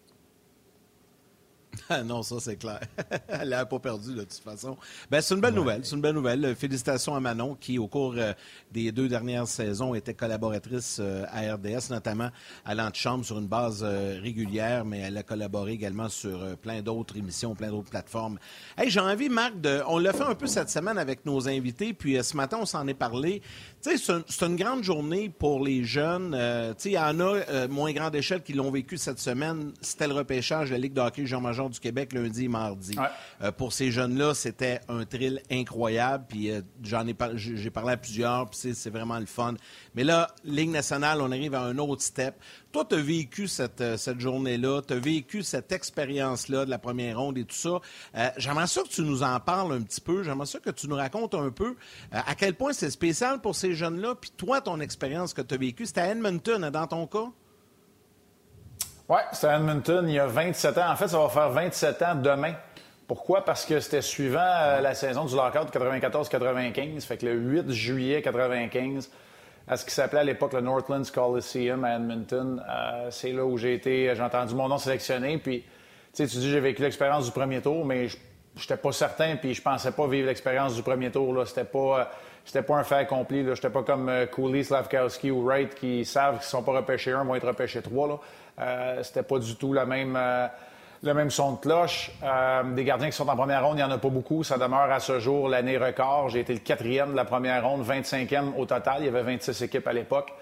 Ah 1.89 2.04
non, 2.04 2.21
ça 2.24 2.36
c'est 2.39 2.57
clair. 2.57 2.80
Elle 3.27 3.50
n'a 3.50 3.66
pas 3.66 3.80
perdu 3.80 4.13
de 4.13 4.21
toute 4.21 4.33
façon. 4.33 4.77
Ben, 5.10 5.21
c'est 5.21 5.33
une 5.33 5.42
belle 5.42 5.54
nouvelle. 5.54 5.81
C'est 5.83 5.95
une 5.95 6.01
belle 6.01 6.13
nouvelle. 6.13 6.56
Félicitations 6.56 7.16
à 7.16 7.19
Manon 7.19 7.56
qui, 7.60 7.80
au 7.80 7.88
cours 7.88 8.13
euh, 8.18 8.33
des 8.71 8.92
deux 8.92 9.07
dernières 9.07 9.48
saisons, 9.48 9.95
était 9.95 10.13
collaboratrice 10.13 10.98
euh, 11.00 11.25
à 11.31 11.54
RDS, 11.54 11.89
notamment 11.89 12.30
à 12.66 12.75
l'antichambre 12.75 13.25
sur 13.25 13.39
une 13.39 13.48
base 13.48 13.81
euh, 13.83 14.19
régulière, 14.21 14.86
mais 14.86 15.00
elle 15.00 15.18
a 15.18 15.24
collaboré 15.24 15.74
également 15.74 16.10
sur 16.10 16.57
plein 16.57 16.81
d'autres 16.81 17.18
émissions, 17.18 17.56
plein 17.56 17.69
d'autres 17.69 17.89
plateformes. 17.89 18.38
Hey, 18.77 18.89
j'ai 18.89 19.00
envie, 19.00 19.30
Marc, 19.30 19.60
de... 19.60 19.81
on 19.88 19.98
l'a 19.98 20.13
fait 20.13 20.24
un 20.24 20.36
peu 20.36 20.48
cette 20.48 20.69
semaine 20.69 20.98
avec 20.98 21.25
nos 21.25 21.48
invités, 21.48 21.94
puis 21.94 22.24
ce 22.24 22.36
matin, 22.38 22.60
on 22.62 22.66
s'en 22.66 22.88
est 22.88 22.94
parlé. 22.94 23.42
Tu 23.81 23.98
sais, 23.98 24.24
c'est 24.28 24.46
une 24.46 24.58
grande 24.58 24.84
journée 24.84 25.30
pour 25.30 25.64
les 25.64 25.86
jeunes. 25.86 26.31
tu 26.31 26.84
sais, 26.84 26.90
il 26.90 26.94
y 26.94 27.00
en 27.00 27.20
a 27.20 27.68
moins 27.70 27.94
grande 27.94 28.16
échelle 28.16 28.42
qui 28.44 28.54
l'ont 28.54 28.72
vécu 28.72 28.98
cette 28.98 29.20
semaine. 29.20 29.72
C'était 29.81 30.08
le 30.08 30.14
repêchage 30.14 30.70
de 30.70 30.74
la 30.74 30.80
Ligue 30.80 30.94
de 30.94 31.02
hockey 31.02 31.26
Jean-Major 31.26 31.70
du 31.70 31.80
Québec 31.80 32.14
lundi 32.14 32.46
et 32.46 32.48
mardi. 32.48 32.96
Euh, 33.42 33.52
pour 33.52 33.74
ces 33.74 33.92
jeunes-là, 33.92 34.34
c'était 34.34 34.81
un 34.90 35.06
thrill 35.06 35.42
incroyable. 35.52 36.26
Puis 36.28 36.52
euh, 36.52 36.62
j'en 36.84 37.08
ai 37.08 37.16
j'ai 37.36 37.70
parlé 37.70 37.94
à 37.94 37.98
plusieurs, 37.98 38.50
puis 38.50 38.74
c'est 38.74 38.90
vraiment 38.90 39.20
le 39.20 39.26
fun. 39.26 39.54
Mais 39.96 40.04
là, 40.04 40.28
Ligue 40.44 40.72
nationale, 40.72 41.22
on 41.22 41.31
arrive 41.31 41.56
à 41.56 41.62
un 41.62 41.78
autre 41.78 42.02
step. 42.02 42.36
Toi, 42.71 42.86
tu 42.88 42.95
as 42.95 43.01
vécu 43.01 43.48
cette, 43.48 43.81
euh, 43.81 43.98
cette 43.98 44.19
journée-là, 44.19 44.81
tu 44.88 44.94
as 44.94 45.00
vécu 45.00 45.42
cette 45.44 45.71
expérience-là 45.71 46.66
de 46.66 46.69
la 46.69 46.77
première 46.77 47.19
ronde 47.19 47.38
et 47.38 47.45
tout 47.45 47.56
ça. 47.56 47.80
J'aimerais 48.38 48.68
ça 48.68 48.83
que 48.83 48.89
tu 48.89 49.01
nous 49.01 49.24
en 49.24 49.39
parles 49.39 49.74
un 49.74 49.81
petit 49.81 50.01
peu. 50.01 50.24
J'aimerais 50.24 50.45
ça 50.45 50.60
que 50.60 50.69
tu 50.69 50.88
nous 50.88 50.95
racontes 50.95 51.33
un 51.33 51.50
peu 51.50 51.75
à 52.12 52.36
quel 52.36 52.54
point 52.54 52.74
c'est 52.74 52.92
spécial 52.92 53.42
pour 53.42 53.56
ces 53.56 53.74
jeunes-là. 53.74 54.16
Puis 54.16 54.31
toi, 54.38 54.62
ton 54.62 54.80
expérience 54.80 55.33
que 55.33 55.42
tu 55.42 55.56
as 55.56 55.57
vécue, 55.57 55.86
c'était 55.86 56.01
à 56.01 56.12
Edmonton, 56.12 56.63
hein, 56.63 56.71
dans 56.71 56.88
ton 56.88 57.07
cas? 57.07 57.30
Oui, 59.10 59.19
c'était 59.31 59.48
à 59.48 59.57
Edmonton 59.57 60.07
il 60.07 60.13
y 60.13 60.19
a 60.19 60.27
27 60.27 60.77
ans. 60.77 60.92
En 60.92 60.95
fait, 60.95 61.07
ça 61.07 61.18
va 61.18 61.30
faire 61.30 61.50
27 61.50 62.01
ans 62.04 62.16
demain. 62.16 62.54
Pourquoi? 63.07 63.44
Parce 63.44 63.66
que 63.66 63.80
c'était 63.80 64.04
suivant 64.04 64.39
euh, 64.39 64.81
la 64.81 64.94
saison 64.94 65.25
du 65.25 65.36
lockout 65.36 65.74
94-95. 65.74 67.01
Fait 67.01 67.18
que 67.18 67.25
le 67.25 67.33
8 67.33 67.71
juillet 67.71 68.21
95, 68.21 69.10
à 69.69 69.77
ce 69.77 69.86
qui 69.86 69.92
s'appelait 69.92 70.19
à 70.19 70.24
l'époque 70.24 70.54
le 70.54 70.62
Northlands 70.62 71.04
Coliseum 71.13 71.83
à 71.86 71.95
Edmonton, 71.95 72.62
euh, 72.68 73.07
c'est 73.12 73.31
là 73.31 73.45
où 73.45 73.57
j'ai 73.57 73.75
été, 73.75 74.12
j'ai 74.16 74.21
entendu 74.21 74.56
mon 74.56 74.68
nom 74.68 74.80
sélectionné. 74.80 75.38
Puis, 75.38 75.63
tu 76.13 76.25
dis, 76.25 76.50
j'ai 76.50 76.60
vécu 76.60 76.81
l'expérience 76.81 77.25
du 77.25 77.31
premier 77.31 77.62
tour, 77.62 77.86
mais 77.86 78.07
je 78.07 78.18
n'étais 78.57 78.77
pas 78.77 78.92
certain, 78.92 79.36
puis 79.36 79.54
je 79.54 79.62
pensais 79.62 79.92
pas 79.92 80.07
vivre 80.07 80.27
l'expérience 80.27 80.75
du 80.75 80.81
premier 80.81 81.12
tour. 81.12 81.33
Là. 81.33 81.45
C'était 81.45 81.66
pas. 81.66 82.00
Euh, 82.00 82.04
c'était 82.45 82.63
pas 82.63 82.77
un 82.77 82.83
fait 82.83 82.95
accompli. 82.95 83.44
Je 83.44 83.50
n'étais 83.51 83.69
pas 83.69 83.83
comme 83.83 84.12
Cooley, 84.31 84.63
Slavkowski 84.63 85.30
ou 85.30 85.44
Wright 85.44 85.75
qui 85.75 86.04
savent 86.04 86.38
qu'ils 86.39 86.45
ne 86.45 86.50
sont 86.50 86.63
pas 86.63 86.71
repêchés 86.71 87.12
un, 87.12 87.24
vont 87.24 87.36
être 87.36 87.45
repêchés 87.45 87.83
trois. 87.83 88.07
Là. 88.07 88.16
Euh, 88.60 89.04
c'était 89.04 89.24
pas 89.24 89.39
du 89.39 89.56
tout 89.56 89.74
la 89.74 89.86
même, 89.86 90.16
euh, 90.18 90.48
le 91.01 91.13
même 91.13 91.30
son 91.30 91.54
de 91.54 91.57
cloche. 91.60 92.12
Euh, 92.24 92.63
des 92.74 92.84
gardiens 92.84 93.10
qui 93.10 93.16
sont 93.16 93.28
en 93.28 93.36
première 93.36 93.66
ronde, 93.66 93.78
il 93.78 93.84
n'y 93.84 93.84
en 93.84 93.92
a 93.92 93.98
pas 93.98 94.10
beaucoup. 94.10 94.44
Ça 94.44 94.57
demeure 94.57 94.92
à 94.92 95.00
ce 95.00 95.19
jour 95.19 95.48
l'année 95.48 95.78
record. 95.78 96.30
J'ai 96.30 96.40
été 96.40 96.54
le 96.54 96.60
quatrième 96.60 97.12
de 97.12 97.16
la 97.16 97.25
première 97.25 97.66
ronde, 97.66 97.86
25e 97.86 98.56
au 98.57 98.66
total. 98.66 98.98
Il 99.00 99.06
y 99.06 99.07
avait 99.07 99.24
26 99.24 99.62
équipes 99.62 99.88
à 99.88 99.94
l'époque. 99.94 100.34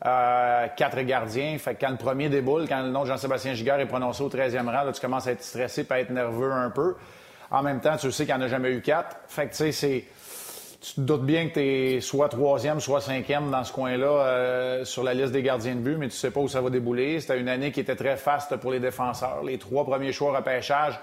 quatre 0.00 1.00
gardiens. 1.02 1.58
Fait 1.58 1.74
que 1.74 1.80
quand 1.80 1.90
le 1.90 1.96
premier 1.96 2.28
déboule, 2.28 2.66
quand 2.68 2.82
le 2.82 2.90
nom 2.90 3.02
de 3.02 3.08
Jean-Sébastien 3.08 3.54
Giguère 3.54 3.80
est 3.80 3.86
prononcé 3.86 4.22
au 4.22 4.28
13e 4.28 4.66
rang, 4.66 4.84
là, 4.84 4.92
tu 4.92 5.00
commences 5.00 5.26
à 5.26 5.32
être 5.32 5.42
stressé 5.42 5.86
et 5.88 5.92
à 5.92 6.00
être 6.00 6.10
nerveux 6.10 6.52
un 6.52 6.70
peu. 6.70 6.96
En 7.50 7.62
même 7.62 7.80
temps, 7.80 7.96
tu 7.96 8.10
sais 8.10 8.26
qu'il 8.26 8.34
n'y 8.34 8.42
en 8.42 8.44
a 8.44 8.48
jamais 8.48 8.72
eu 8.72 8.80
quatre. 8.80 9.16
Fait 9.28 9.46
que, 9.46 9.50
tu 9.50 9.56
sais, 9.56 9.72
c'est 9.72 10.04
tu 10.80 10.94
te 10.94 11.00
doutes 11.00 11.24
bien 11.24 11.48
que 11.48 11.54
tu 11.54 11.60
es 11.60 12.00
soit 12.00 12.28
troisième, 12.28 12.80
soit 12.80 13.00
cinquième 13.00 13.50
dans 13.50 13.64
ce 13.64 13.72
coin-là 13.72 14.06
euh, 14.06 14.84
sur 14.84 15.02
la 15.02 15.14
liste 15.14 15.32
des 15.32 15.42
gardiens 15.42 15.74
de 15.74 15.80
but, 15.80 15.96
mais 15.96 16.08
tu 16.08 16.16
sais 16.16 16.30
pas 16.30 16.40
où 16.40 16.48
ça 16.48 16.60
va 16.60 16.70
débouler. 16.70 17.20
C'était 17.20 17.40
une 17.40 17.48
année 17.48 17.72
qui 17.72 17.80
était 17.80 17.96
très 17.96 18.16
faste 18.16 18.56
pour 18.56 18.72
les 18.72 18.80
défenseurs. 18.80 19.42
Les 19.42 19.58
trois 19.58 19.84
premiers 19.84 20.12
choix 20.12 20.36
repêchage, 20.36 21.00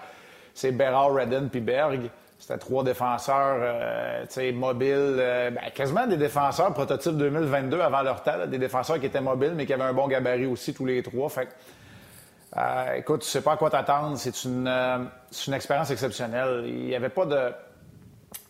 c'est 0.53 0.71
Berard, 0.71 1.13
Redden 1.13 1.49
puis 1.49 1.61
Berg. 1.61 2.01
C'était 2.39 2.57
trois 2.57 2.83
défenseurs 2.83 3.57
euh, 3.59 4.51
mobiles, 4.53 5.15
euh, 5.17 5.49
ben, 5.49 5.61
quasiment 5.73 6.05
des 6.05 6.17
défenseurs 6.17 6.73
prototype 6.73 7.15
2022 7.15 7.79
avant 7.79 8.01
leur 8.01 8.21
temps, 8.21 8.45
des 8.47 8.57
défenseurs 8.57 8.99
qui 8.99 9.05
étaient 9.05 9.21
mobiles 9.21 9.53
mais 9.55 9.65
qui 9.65 9.73
avaient 9.73 9.83
un 9.83 9.93
bon 9.93 10.07
gabarit 10.07 10.45
aussi 10.45 10.73
tous 10.73 10.85
les 10.85 11.01
trois. 11.01 11.29
Fait 11.29 11.47
écoute, 12.97 13.21
tu 13.21 13.27
sais 13.27 13.41
pas 13.41 13.53
à 13.53 13.57
quoi 13.57 13.69
t'attendre. 13.69 14.17
C'est 14.17 14.43
une, 14.43 14.67
une 14.67 15.53
expérience 15.53 15.89
exceptionnelle. 15.89 16.65
Il 16.67 16.85
n'y 16.85 16.95
avait 16.95 17.09
pas 17.09 17.25
de 17.25 17.51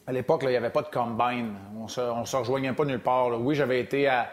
à 0.06 0.12
l'époque, 0.12 0.42
il 0.44 0.50
n'y 0.50 0.56
avait 0.56 0.70
pas 0.70 0.82
de 0.82 0.88
combine. 0.88 1.54
On 1.80 1.88
se, 1.88 2.02
se 2.26 2.36
rejoignait 2.36 2.74
pas 2.74 2.86
nulle 2.86 3.00
part. 3.00 3.30
Oui, 3.40 3.56
j'avais 3.56 3.80
été 3.80 4.08
à, 4.08 4.30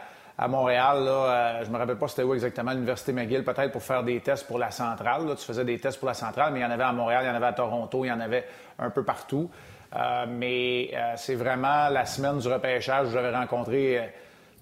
Montréal. 0.48 1.04
Là, 1.04 1.10
euh, 1.10 1.64
je 1.64 1.70
me 1.70 1.76
rappelle 1.76 1.98
pas 1.98 2.08
c'était 2.08 2.22
où 2.22 2.32
exactement, 2.32 2.72
l'Université 2.72 3.12
McGill, 3.12 3.44
peut-être 3.44 3.72
pour 3.72 3.82
faire 3.82 4.02
des 4.02 4.20
tests 4.20 4.46
pour 4.46 4.58
la 4.58 4.70
centrale. 4.70 5.26
Tu 5.36 5.44
faisais 5.44 5.64
des 5.64 5.78
tests 5.78 5.98
pour 5.98 6.08
la 6.08 6.14
centrale, 6.14 6.52
mais 6.52 6.60
il 6.60 6.62
y 6.62 6.66
en 6.66 6.70
avait 6.70 6.82
à 6.82 6.92
Montréal, 6.92 7.24
il 7.24 7.28
y 7.28 7.30
en 7.30 7.34
avait 7.34 7.46
à 7.46 7.52
Toronto, 7.52 8.04
il 8.04 8.08
y 8.08 8.12
en 8.12 8.20
avait 8.20 8.46
un 8.78 8.88
peu 8.90 9.04
partout. 9.04 9.50
Euh, 9.94 10.24
mais 10.28 10.90
euh, 10.94 11.12
c'est 11.16 11.34
vraiment 11.34 11.88
la 11.90 12.06
semaine 12.06 12.38
du 12.38 12.48
repêchage 12.48 13.08
où 13.08 13.10
j'avais 13.10 13.36
rencontré 13.36 14.12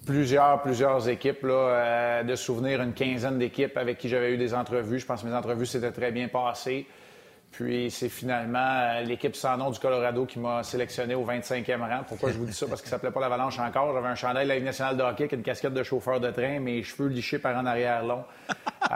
plusieurs, 0.05 0.63
plusieurs 0.63 1.09
équipes, 1.09 1.45
de 1.45 2.35
souvenir 2.35 2.83
une 2.83 2.93
quinzaine 2.93 3.39
d'équipes 3.39 3.77
avec 3.77 3.99
qui 3.99 4.09
j'avais 4.09 4.33
eu 4.33 4.37
des 4.37 4.55
entrevues. 4.55 4.99
Je 4.99 5.07
pense 5.07 5.23
que 5.23 5.29
mes 5.29 5.35
entrevues 5.35 5.67
s'étaient 5.67 5.93
très 5.93 6.11
bien 6.11 6.29
passées. 6.29 6.87
Puis 7.51 7.91
c'est 7.91 8.09
finalement 8.09 8.59
euh, 8.59 9.03
l'équipe 9.03 9.35
sans 9.35 9.57
nom 9.57 9.71
du 9.71 9.79
Colorado 9.79 10.27
qui 10.27 10.39
m'a 10.39 10.63
sélectionné 10.63 11.15
au 11.15 11.25
25e 11.25 11.81
rang. 11.81 12.03
Pourquoi 12.07 12.31
je 12.31 12.39
vous 12.39 12.45
dis 12.45 12.53
ça? 12.53 12.67
Parce 12.67 12.83
qu'il 12.83 12.91
s'appelait 12.91 13.11
pas 13.11 13.21
l'Avalanche 13.21 13.59
encore. 13.59 13.93
J'avais 13.95 14.09
un 14.09 14.15
chandail 14.15 14.45
de 14.45 14.49
la 14.51 14.55
Ligue 14.57 14.65
nationale 14.65 14.97
de 14.97 15.03
hockey 15.03 15.25
avec 15.25 15.33
une 15.33 15.43
casquette 15.43 15.75
de 15.75 15.83
chauffeur 15.83 16.21
de 16.21 16.31
train, 16.31 16.61
mes 16.61 16.83
cheveux 16.83 17.09
lichés 17.09 17.39
par 17.39 17.57
en 17.57 17.67
arrière 17.67 18.05
long. 18.05 18.25
Euh, 18.91 18.95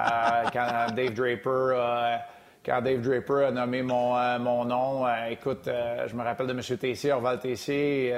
quand 0.52 0.94
Dave 0.94 1.12
Draper... 1.14 1.40
Euh, 1.46 2.16
Dave 2.64 3.00
Draper 3.00 3.46
a 3.46 3.50
nommé 3.50 3.82
mon, 3.82 4.64
nom, 4.64 5.04
écoute, 5.28 5.64
je 5.66 6.14
me 6.14 6.22
rappelle 6.22 6.46
de 6.46 6.52
M. 6.52 6.78
Tessier, 6.78 7.10
Orval 7.10 7.40
Tessier, 7.40 8.14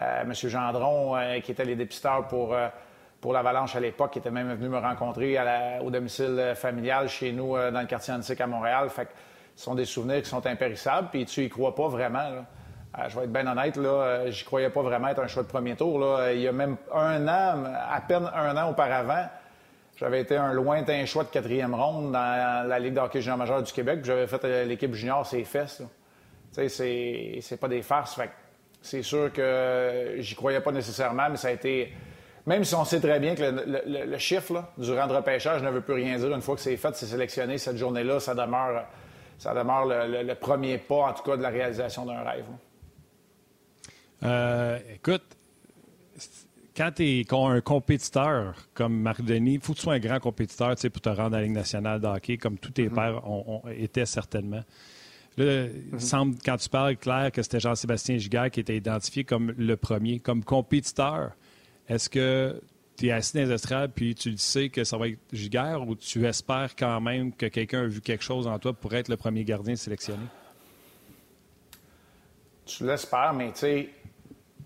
M. 0.00 0.32
Gendron, 0.32 1.18
qui 1.44 1.52
était 1.52 1.66
les 1.66 1.76
dépisteurs 1.76 2.26
pour 2.28 2.56
pour 3.20 3.34
l'Avalanche 3.34 3.76
à 3.76 3.80
l'époque, 3.80 4.14
qui 4.14 4.20
était 4.20 4.30
même 4.30 4.54
venu 4.54 4.70
me 4.70 4.78
rencontrer 4.78 5.38
au 5.84 5.90
domicile 5.90 6.54
familial 6.56 7.10
chez 7.10 7.30
nous 7.30 7.54
dans 7.54 7.82
le 7.82 7.86
quartier 7.86 8.14
antique 8.14 8.40
à 8.40 8.46
Montréal. 8.46 8.88
Ce 9.56 9.64
sont 9.64 9.74
des 9.74 9.84
souvenirs 9.84 10.22
qui 10.22 10.28
sont 10.28 10.46
impérissables, 10.46 11.08
puis 11.10 11.24
tu 11.26 11.44
y 11.44 11.48
crois 11.48 11.74
pas 11.74 11.88
vraiment. 11.88 12.18
Euh, 12.98 13.08
je 13.08 13.16
vais 13.16 13.24
être 13.24 13.32
bien 13.32 13.46
honnête, 13.46 13.76
là, 13.76 13.88
euh, 13.88 14.30
j'y 14.30 14.44
croyais 14.44 14.70
pas 14.70 14.82
vraiment 14.82 15.08
être 15.08 15.20
un 15.20 15.26
choix 15.26 15.42
de 15.42 15.48
premier 15.48 15.76
tour. 15.76 15.98
Là. 15.98 16.32
Il 16.32 16.40
y 16.40 16.48
a 16.48 16.52
même 16.52 16.76
un 16.94 17.26
an, 17.26 17.64
à 17.90 18.00
peine 18.00 18.30
un 18.34 18.56
an 18.56 18.70
auparavant, 18.70 19.26
j'avais 20.02 20.20
été 20.20 20.36
un 20.36 20.52
lointain 20.52 21.04
choix 21.06 21.24
de 21.24 21.28
quatrième 21.28 21.74
ronde 21.74 22.12
dans 22.12 22.68
la 22.68 22.78
Ligue 22.78 22.94
d'hockey 22.94 23.20
junior 23.20 23.38
majeur 23.38 23.62
du 23.62 23.72
Québec. 23.72 24.00
J'avais 24.02 24.26
fait 24.26 24.44
euh, 24.44 24.64
l'équipe 24.64 24.92
junior 24.94 25.24
ses 25.26 25.44
fesses. 25.44 25.82
Tu 26.52 26.68
sais, 26.68 27.38
c'est 27.40 27.56
pas 27.56 27.68
des 27.68 27.82
farces. 27.82 28.18
c'est 28.80 29.02
sûr 29.02 29.32
que 29.32 30.16
j'y 30.18 30.34
croyais 30.34 30.60
pas 30.60 30.72
nécessairement, 30.72 31.30
mais 31.30 31.36
ça 31.36 31.48
a 31.48 31.52
été. 31.52 31.92
Même 32.46 32.64
si 32.64 32.74
on 32.74 32.84
sait 32.84 32.98
très 32.98 33.20
bien 33.20 33.36
que 33.36 33.42
le, 33.42 34.18
chiffre 34.18 34.64
du 34.76 34.92
rang 34.92 35.06
de 35.06 35.14
repêchage 35.14 35.62
ne 35.62 35.70
veut 35.70 35.82
plus 35.82 35.94
rien 35.94 36.16
dire. 36.16 36.34
Une 36.34 36.42
fois 36.42 36.56
que 36.56 36.60
c'est 36.60 36.76
fait, 36.76 36.94
c'est 36.96 37.06
sélectionné, 37.06 37.56
cette 37.56 37.76
journée-là, 37.76 38.18
ça 38.18 38.34
demeure, 38.34 38.84
ça 39.38 39.54
demeure 39.54 39.86
le, 39.86 40.34
premier 40.34 40.78
pas, 40.78 41.10
en 41.10 41.12
tout 41.12 41.22
cas, 41.22 41.36
de 41.36 41.42
la 41.42 41.48
réalisation 41.48 42.06
d'un 42.06 42.22
rêve. 42.22 42.44
Euh, 44.22 44.78
écoute, 44.94 45.36
quand 46.76 46.92
tu 46.92 47.02
es 47.02 47.26
un 47.32 47.60
compétiteur 47.60 48.54
comme 48.74 49.00
Marc 49.00 49.22
Denis, 49.22 49.54
il 49.54 49.60
faut 49.60 49.72
que 49.72 49.78
tu 49.78 49.84
sois 49.84 49.94
un 49.94 49.98
grand 49.98 50.20
compétiteur 50.20 50.74
pour 50.92 51.02
te 51.02 51.08
rendre 51.08 51.36
à 51.36 51.40
la 51.40 51.42
Ligue 51.42 51.52
nationale 51.52 52.00
de 52.00 52.06
hockey, 52.06 52.38
comme 52.38 52.58
tous 52.58 52.70
tes 52.70 52.88
mm-hmm. 52.88 52.94
pères 52.94 53.28
ont, 53.28 53.62
été 53.76 54.06
certainement. 54.06 54.62
Là, 55.36 55.64
il 55.64 55.96
mm-hmm. 55.96 55.98
semble, 55.98 56.36
quand 56.44 56.56
tu 56.56 56.68
parles, 56.68 56.96
clair 56.96 57.32
que 57.32 57.42
c'était 57.42 57.60
Jean-Sébastien 57.60 58.18
Giguère 58.18 58.50
qui 58.50 58.60
était 58.60 58.76
identifié 58.76 59.24
comme 59.24 59.52
le 59.56 59.76
premier. 59.76 60.20
Comme 60.20 60.44
compétiteur, 60.44 61.32
est-ce 61.88 62.08
que 62.08 62.60
tu 62.96 63.06
es 63.06 63.12
assis 63.12 63.36
dans 63.36 63.48
les 63.48 63.88
puis 63.88 64.14
tu 64.14 64.36
sais 64.36 64.68
que 64.68 64.84
ça 64.84 64.96
va 64.96 65.08
être 65.08 65.18
Giguère 65.32 65.86
ou 65.86 65.94
tu 65.94 66.26
espères 66.26 66.74
quand 66.78 67.00
même 67.00 67.32
que 67.32 67.46
quelqu'un 67.46 67.82
a 67.82 67.86
vu 67.86 68.00
quelque 68.00 68.24
chose 68.24 68.46
en 68.46 68.58
toi 68.58 68.72
pour 68.72 68.94
être 68.94 69.08
le 69.08 69.16
premier 69.16 69.44
gardien 69.44 69.76
sélectionné? 69.76 70.24
Tu 72.64 72.86
l'espères, 72.86 73.32
mais 73.34 73.52
tu 73.52 73.58
sais, 73.58 73.88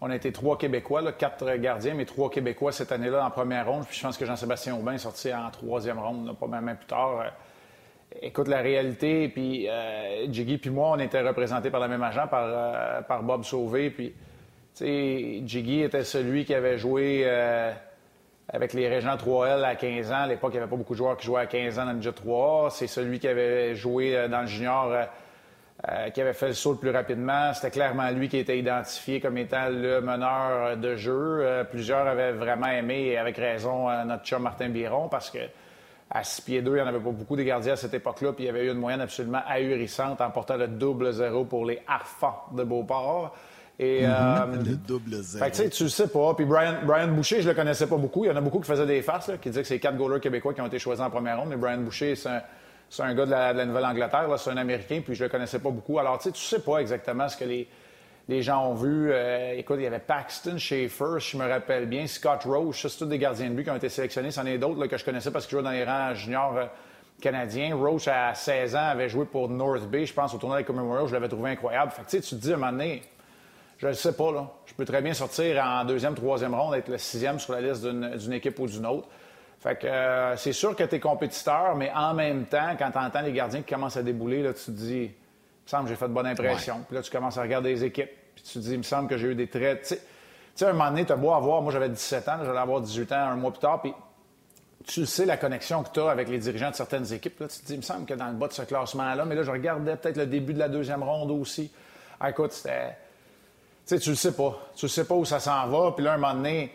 on 0.01 0.11
a 0.11 0.17
été 0.17 0.33
trois 0.33 0.59
Québécois, 0.59 1.13
quatre 1.13 1.57
gardiens, 1.57 1.95
mais 1.95 2.05
trois 2.05 2.31
Québécois 2.31 2.73
cette 2.73 2.93
année-là 2.93 3.25
en 3.25 3.31
première 3.31 3.67
ronde. 3.67 3.87
Puis 3.87 3.97
je 3.97 4.03
pense 4.03 4.17
que 4.17 4.27
Jean-Sébastien 4.27 4.77
Aubin 4.77 4.93
est 4.93 4.99
sorti 4.99 5.33
en 5.33 5.51
troisième 5.51 5.99
ronde, 5.99 6.37
pas 6.39 6.47
même 6.47 6.77
plus 6.77 6.87
tard. 6.87 7.21
Euh, 7.21 7.29
écoute, 8.21 8.49
la 8.49 8.61
réalité, 8.61 9.29
puis 9.29 9.69
euh, 9.69 10.31
Jiggy 10.31 10.59
puis 10.59 10.71
moi, 10.71 10.91
on 10.91 10.99
était 10.99 11.23
représentés 11.23 11.71
par 11.71 11.81
le 11.81 11.89
même 11.89 12.03
agent, 12.03 12.27
par, 12.29 12.45
euh, 12.47 13.01
par 13.03 13.23
Bob 13.23 13.45
Sauvé. 13.45 13.91
Puis, 13.91 14.11
tu 14.11 14.85
sais, 14.85 15.43
Jiggy 15.47 15.83
était 15.83 16.05
celui 16.05 16.45
qui 16.45 16.53
avait 16.53 16.77
joué 16.77 17.25
avec 18.53 18.73
les 18.73 18.89
Régents 18.89 19.17
3L 19.17 19.65
à 19.65 19.75
15 19.75 20.13
ans. 20.13 20.23
À 20.23 20.27
l'époque, 20.27 20.53
il 20.53 20.57
n'y 20.57 20.63
avait 20.63 20.71
pas 20.71 20.77
beaucoup 20.77 20.95
de 20.95 20.99
joueurs 20.99 21.17
qui 21.17 21.27
jouaient 21.27 21.43
à 21.43 21.47
15 21.47 21.79
ans 21.79 21.87
dans 21.87 21.93
le 21.93 22.03
j 22.03 22.13
3 22.13 22.71
C'est 22.71 22.87
celui 22.87 23.19
qui 23.19 23.29
avait 23.29 23.75
joué 23.75 24.29
dans 24.29 24.43
le 24.43 24.47
junior 24.47 24.93
euh, 25.89 26.09
qui 26.09 26.23
avait 26.23 26.33
fait 26.33 26.49
le 26.49 26.55
saut 26.55 26.73
le 26.73 26.79
plus 26.79 26.91
rapidement. 26.91 27.53
C'était 27.53 27.71
clairement 27.71 28.11
lui 28.11 28.31
qui 28.31 28.39
était 28.39 28.59
identifié 28.59 29.21
comme 29.21 29.37
étant 29.37 29.69
le 29.69 30.01
meneur 30.01 30.79
de 30.79 30.97
jeu. 30.97 31.41
Euh, 31.43 31.65
plusieurs 31.65 32.07
avaient 32.07 32.33
vraiment 32.33 32.69
aimé, 32.69 33.09
et 33.09 33.19
avec 33.19 33.37
raison, 33.37 33.91
euh, 33.91 34.03
notre 34.05 34.25
chum 34.25 34.43
Martin 34.43 34.71
Biron, 34.71 35.09
parce 35.09 35.31
que 35.31 35.39
à 36.11 36.25
6 36.25 36.41
pieds 36.41 36.63
2, 36.63 36.71
il 36.71 36.75
n'y 36.77 36.81
en 36.81 36.87
avait 36.87 36.99
pas 36.99 37.11
beaucoup 37.11 37.37
de 37.37 37.43
gardiens 37.43 37.75
à 37.75 37.77
cette 37.77 37.93
époque-là, 37.93 38.33
puis 38.33 38.45
il 38.45 38.47
y 38.47 38.51
avait 38.51 38.65
eu 38.65 38.71
une 38.71 38.79
moyenne 38.79 39.03
absolument 39.03 39.43
ahurissante 39.47 40.23
en 40.23 40.31
portant 40.31 40.57
le 40.57 40.67
double 40.67 41.13
zéro 41.13 41.45
pour 41.45 41.67
les 41.67 41.83
Harfans 41.87 42.47
de 42.53 42.65
Beauport. 42.65 43.37
Et, 43.79 44.03
le 44.03 44.75
double 44.77 45.17
zéro. 45.23 45.45
Fait 45.45 45.51
que, 45.51 45.69
tu 45.69 45.83
le 45.85 45.89
sais 45.89 46.09
pas. 46.09 46.35
Puis 46.35 46.47
Brian, 46.47 46.77
Brian, 46.85 47.09
Boucher, 47.09 47.43
je 47.43 47.49
le 47.49 47.55
connaissais 47.55 47.87
pas 47.87 47.97
beaucoup. 47.97 48.25
Il 48.25 48.29
y 48.29 48.31
en 48.31 48.37
a 48.37 48.41
beaucoup 48.41 48.61
qui 48.61 48.67
faisaient 48.67 48.87
des 48.87 49.03
farces, 49.03 49.31
qui 49.41 49.51
disaient 49.51 49.63
que 49.63 49.69
c'est 49.69 49.79
quatre 49.79 49.97
goalers 49.97 50.21
québécois 50.21 50.55
qui 50.55 50.63
ont 50.63 50.67
été 50.67 50.79
choisis 50.79 51.05
en 51.05 51.11
première 51.11 51.39
ronde. 51.39 51.51
Mais 51.51 51.57
Brian 51.57 51.79
Boucher, 51.79 52.15
c'est 52.15 52.31
un, 52.31 52.43
un 53.01 53.15
gars 53.15 53.27
de 53.27 53.31
la, 53.31 53.65
Nouvelle-Angleterre, 53.67 54.29
c'est 54.39 54.51
un 54.51 54.57
Américain, 54.57 55.03
puis 55.05 55.15
je 55.15 55.25
le 55.25 55.31
connaissais 55.31 55.59
pas 55.59 55.71
beaucoup. 55.71 55.99
Alors, 55.99 56.19
tu 56.19 56.25
sais, 56.25 56.33
tu 56.33 56.41
sais 56.41 56.61
pas 56.61 56.79
exactement 56.79 57.29
ce 57.29 57.37
que 57.37 57.45
les, 57.45 57.69
les 58.29 58.43
gens 58.43 58.71
ont 58.71 58.75
vu. 58.75 59.11
Euh, 59.13 59.53
écoute, 59.57 59.77
il 59.79 59.85
y 59.85 59.87
avait 59.87 59.99
Paxton, 59.99 60.59
Schaefer, 60.59 61.19
je 61.19 61.37
me 61.37 61.49
rappelle 61.49 61.87
bien, 61.87 62.07
Scott 62.07 62.45
Roche, 62.45 62.87
c'est 62.87 62.99
tous 62.99 63.07
des 63.07 63.19
gardiens 63.19 63.51
de 63.51 63.55
but 63.55 63.65
qui 63.65 63.71
ont 63.71 63.77
été 63.77 63.89
sélectionnés. 63.89 64.31
C'en 64.31 64.47
est 64.47 64.59
d'autres 64.59 64.87
que 64.87 64.97
je 64.97 65.05
connaissais 65.05 65.31
parce 65.31 65.47
qu'ils 65.47 65.59
jouaient 65.59 65.65
dans 65.65 65.71
les 65.71 65.85
rangs 65.85 66.15
juniors 66.15 66.57
euh, 66.57 66.67
canadiens. 67.21 67.77
Roche, 67.77 68.09
à 68.09 68.35
16 68.35 68.75
ans, 68.75 68.89
avait 68.89 69.09
joué 69.09 69.27
pour 69.27 69.49
North 69.49 69.87
Bay, 69.89 70.07
je 70.07 70.15
pense, 70.15 70.35
au 70.35 70.39
tournoi 70.39 70.63
des 70.63 70.73
Memorial. 70.73 71.07
Je 71.09 71.13
l'avais 71.13 71.29
trouvé 71.29 71.51
incroyable. 71.51 71.93
Fait 71.93 72.03
que, 72.03 72.11
tu 72.11 72.17
sais, 72.17 72.23
tu 72.23 72.37
te 72.37 72.41
dis, 72.41 72.53
à 72.53 72.55
un 72.55 72.59
moment 72.59 72.73
donné, 72.73 73.03
je 73.79 73.89
ne 73.89 73.93
sais 73.93 74.13
pas, 74.13 74.33
là. 74.33 74.49
Je 74.67 74.75
peux 74.75 74.85
très 74.85 75.03
bien 75.03 75.13
sortir 75.13 75.63
en 75.63 75.85
deuxième, 75.85 76.15
troisième 76.15 76.55
ronde, 76.55 76.75
être 76.75 76.89
le 76.89 76.99
sixième 76.99 77.39
sur 77.39 77.53
la 77.53 77.61
liste 77.61 77.87
d'une 77.87 78.33
équipe 78.33 78.59
ou 78.59 78.67
d'une 78.67 78.87
autre. 78.87 79.09
Fait 79.61 79.77
que 79.77 79.87
euh, 79.87 80.37
c'est 80.37 80.53
sûr 80.53 80.77
que 80.77 80.85
tu 80.85 80.95
es 80.97 81.01
compétiteur, 81.01 81.77
mais 81.77 81.91
en 81.95 82.15
même 82.15 82.45
temps, 82.45 82.77
quand 82.79 82.91
tu 82.91 82.99
entends 82.99 83.21
les 83.21 83.33
gardiens 83.33 83.63
qui 83.63 83.73
commencent 83.73 83.97
à 83.97 84.03
débouler, 84.03 84.43
là, 84.43 84.53
tu 84.53 84.67
te 84.67 84.71
dis, 84.71 85.03
il 85.05 85.09
me 85.09 85.69
semble 85.69 85.85
que 85.85 85.91
j'ai 85.91 85.97
fait 85.97 86.09
de 86.09 86.13
bonne 86.13 86.27
impression. 86.27 86.83
Puis 86.87 86.95
là, 86.95 87.03
tu 87.03 87.11
commences 87.11 87.37
à 87.39 87.43
regarder 87.43 87.71
les 87.71 87.85
équipes. 87.85 88.11
Puis 88.35 88.45
tu 88.45 88.53
te 88.55 88.59
dis, 88.61 88.73
il 88.73 88.79
me 88.79 88.83
semble 88.83 89.09
que 89.09 89.17
j'ai 89.17 89.29
eu 89.29 89.35
des 89.35 89.49
traits. 89.49 89.83
Tu 89.89 89.97
sais, 90.55 90.65
à 90.65 90.69
un 90.69 90.73
moment 90.73 90.91
donné, 90.91 91.05
tu 91.05 91.13
as 91.13 91.17
beau 91.17 91.33
avoir, 91.33 91.63
moi 91.63 91.73
j'avais 91.73 91.89
17 91.89 92.29
ans, 92.29 92.39
j'allais 92.45 92.59
avoir 92.59 92.81
18 92.81 93.13
ans 93.13 93.17
un 93.17 93.37
mois 93.37 93.51
plus 93.51 93.61
tard, 93.61 93.81
puis 93.83 93.93
tu 94.87 95.05
sais 95.05 95.25
la 95.25 95.37
connexion 95.37 95.83
que 95.83 95.91
tu 95.91 96.01
as 96.01 96.11
avec 96.11 96.29
les 96.29 96.39
dirigeants 96.39 96.71
de 96.71 96.77
certaines 96.77 97.13
équipes. 97.13 97.41
Là, 97.41 97.49
tu 97.49 97.59
te 97.59 97.67
dis, 97.67 97.75
il 97.75 97.79
me 97.79 97.83
semble 97.83 98.07
que 98.07 98.15
dans 98.15 98.29
le 98.29 98.35
bas 98.35 98.49
de 98.49 98.53
ce 98.53 98.63
classement-là, 98.63 99.25
mais 99.25 99.35
là, 99.35 99.43
je 99.43 99.51
regardais 99.51 99.97
peut-être 99.97 100.17
le 100.17 100.27
début 100.27 100.55
de 100.55 100.59
la 100.59 100.69
deuxième 100.69 101.03
ronde 101.03 101.31
aussi. 101.31 101.73
Ah, 102.21 102.31
écoute, 102.31 102.53
c'était. 102.53 102.97
Tu 103.87 103.95
sais, 103.95 104.01
tu 104.01 104.11
le 104.11 104.17
sais 104.17 104.33
pas. 104.33 104.59
Tu 104.75 104.87
le 104.87 104.91
sais 104.91 105.05
pas 105.05 105.15
où 105.15 105.25
ça 105.25 105.39
s'en 105.39 105.67
va. 105.69 105.93
Puis 105.93 106.05
là, 106.05 106.15
un 106.15 106.19
moment 106.19 106.35
donné, 106.35 106.73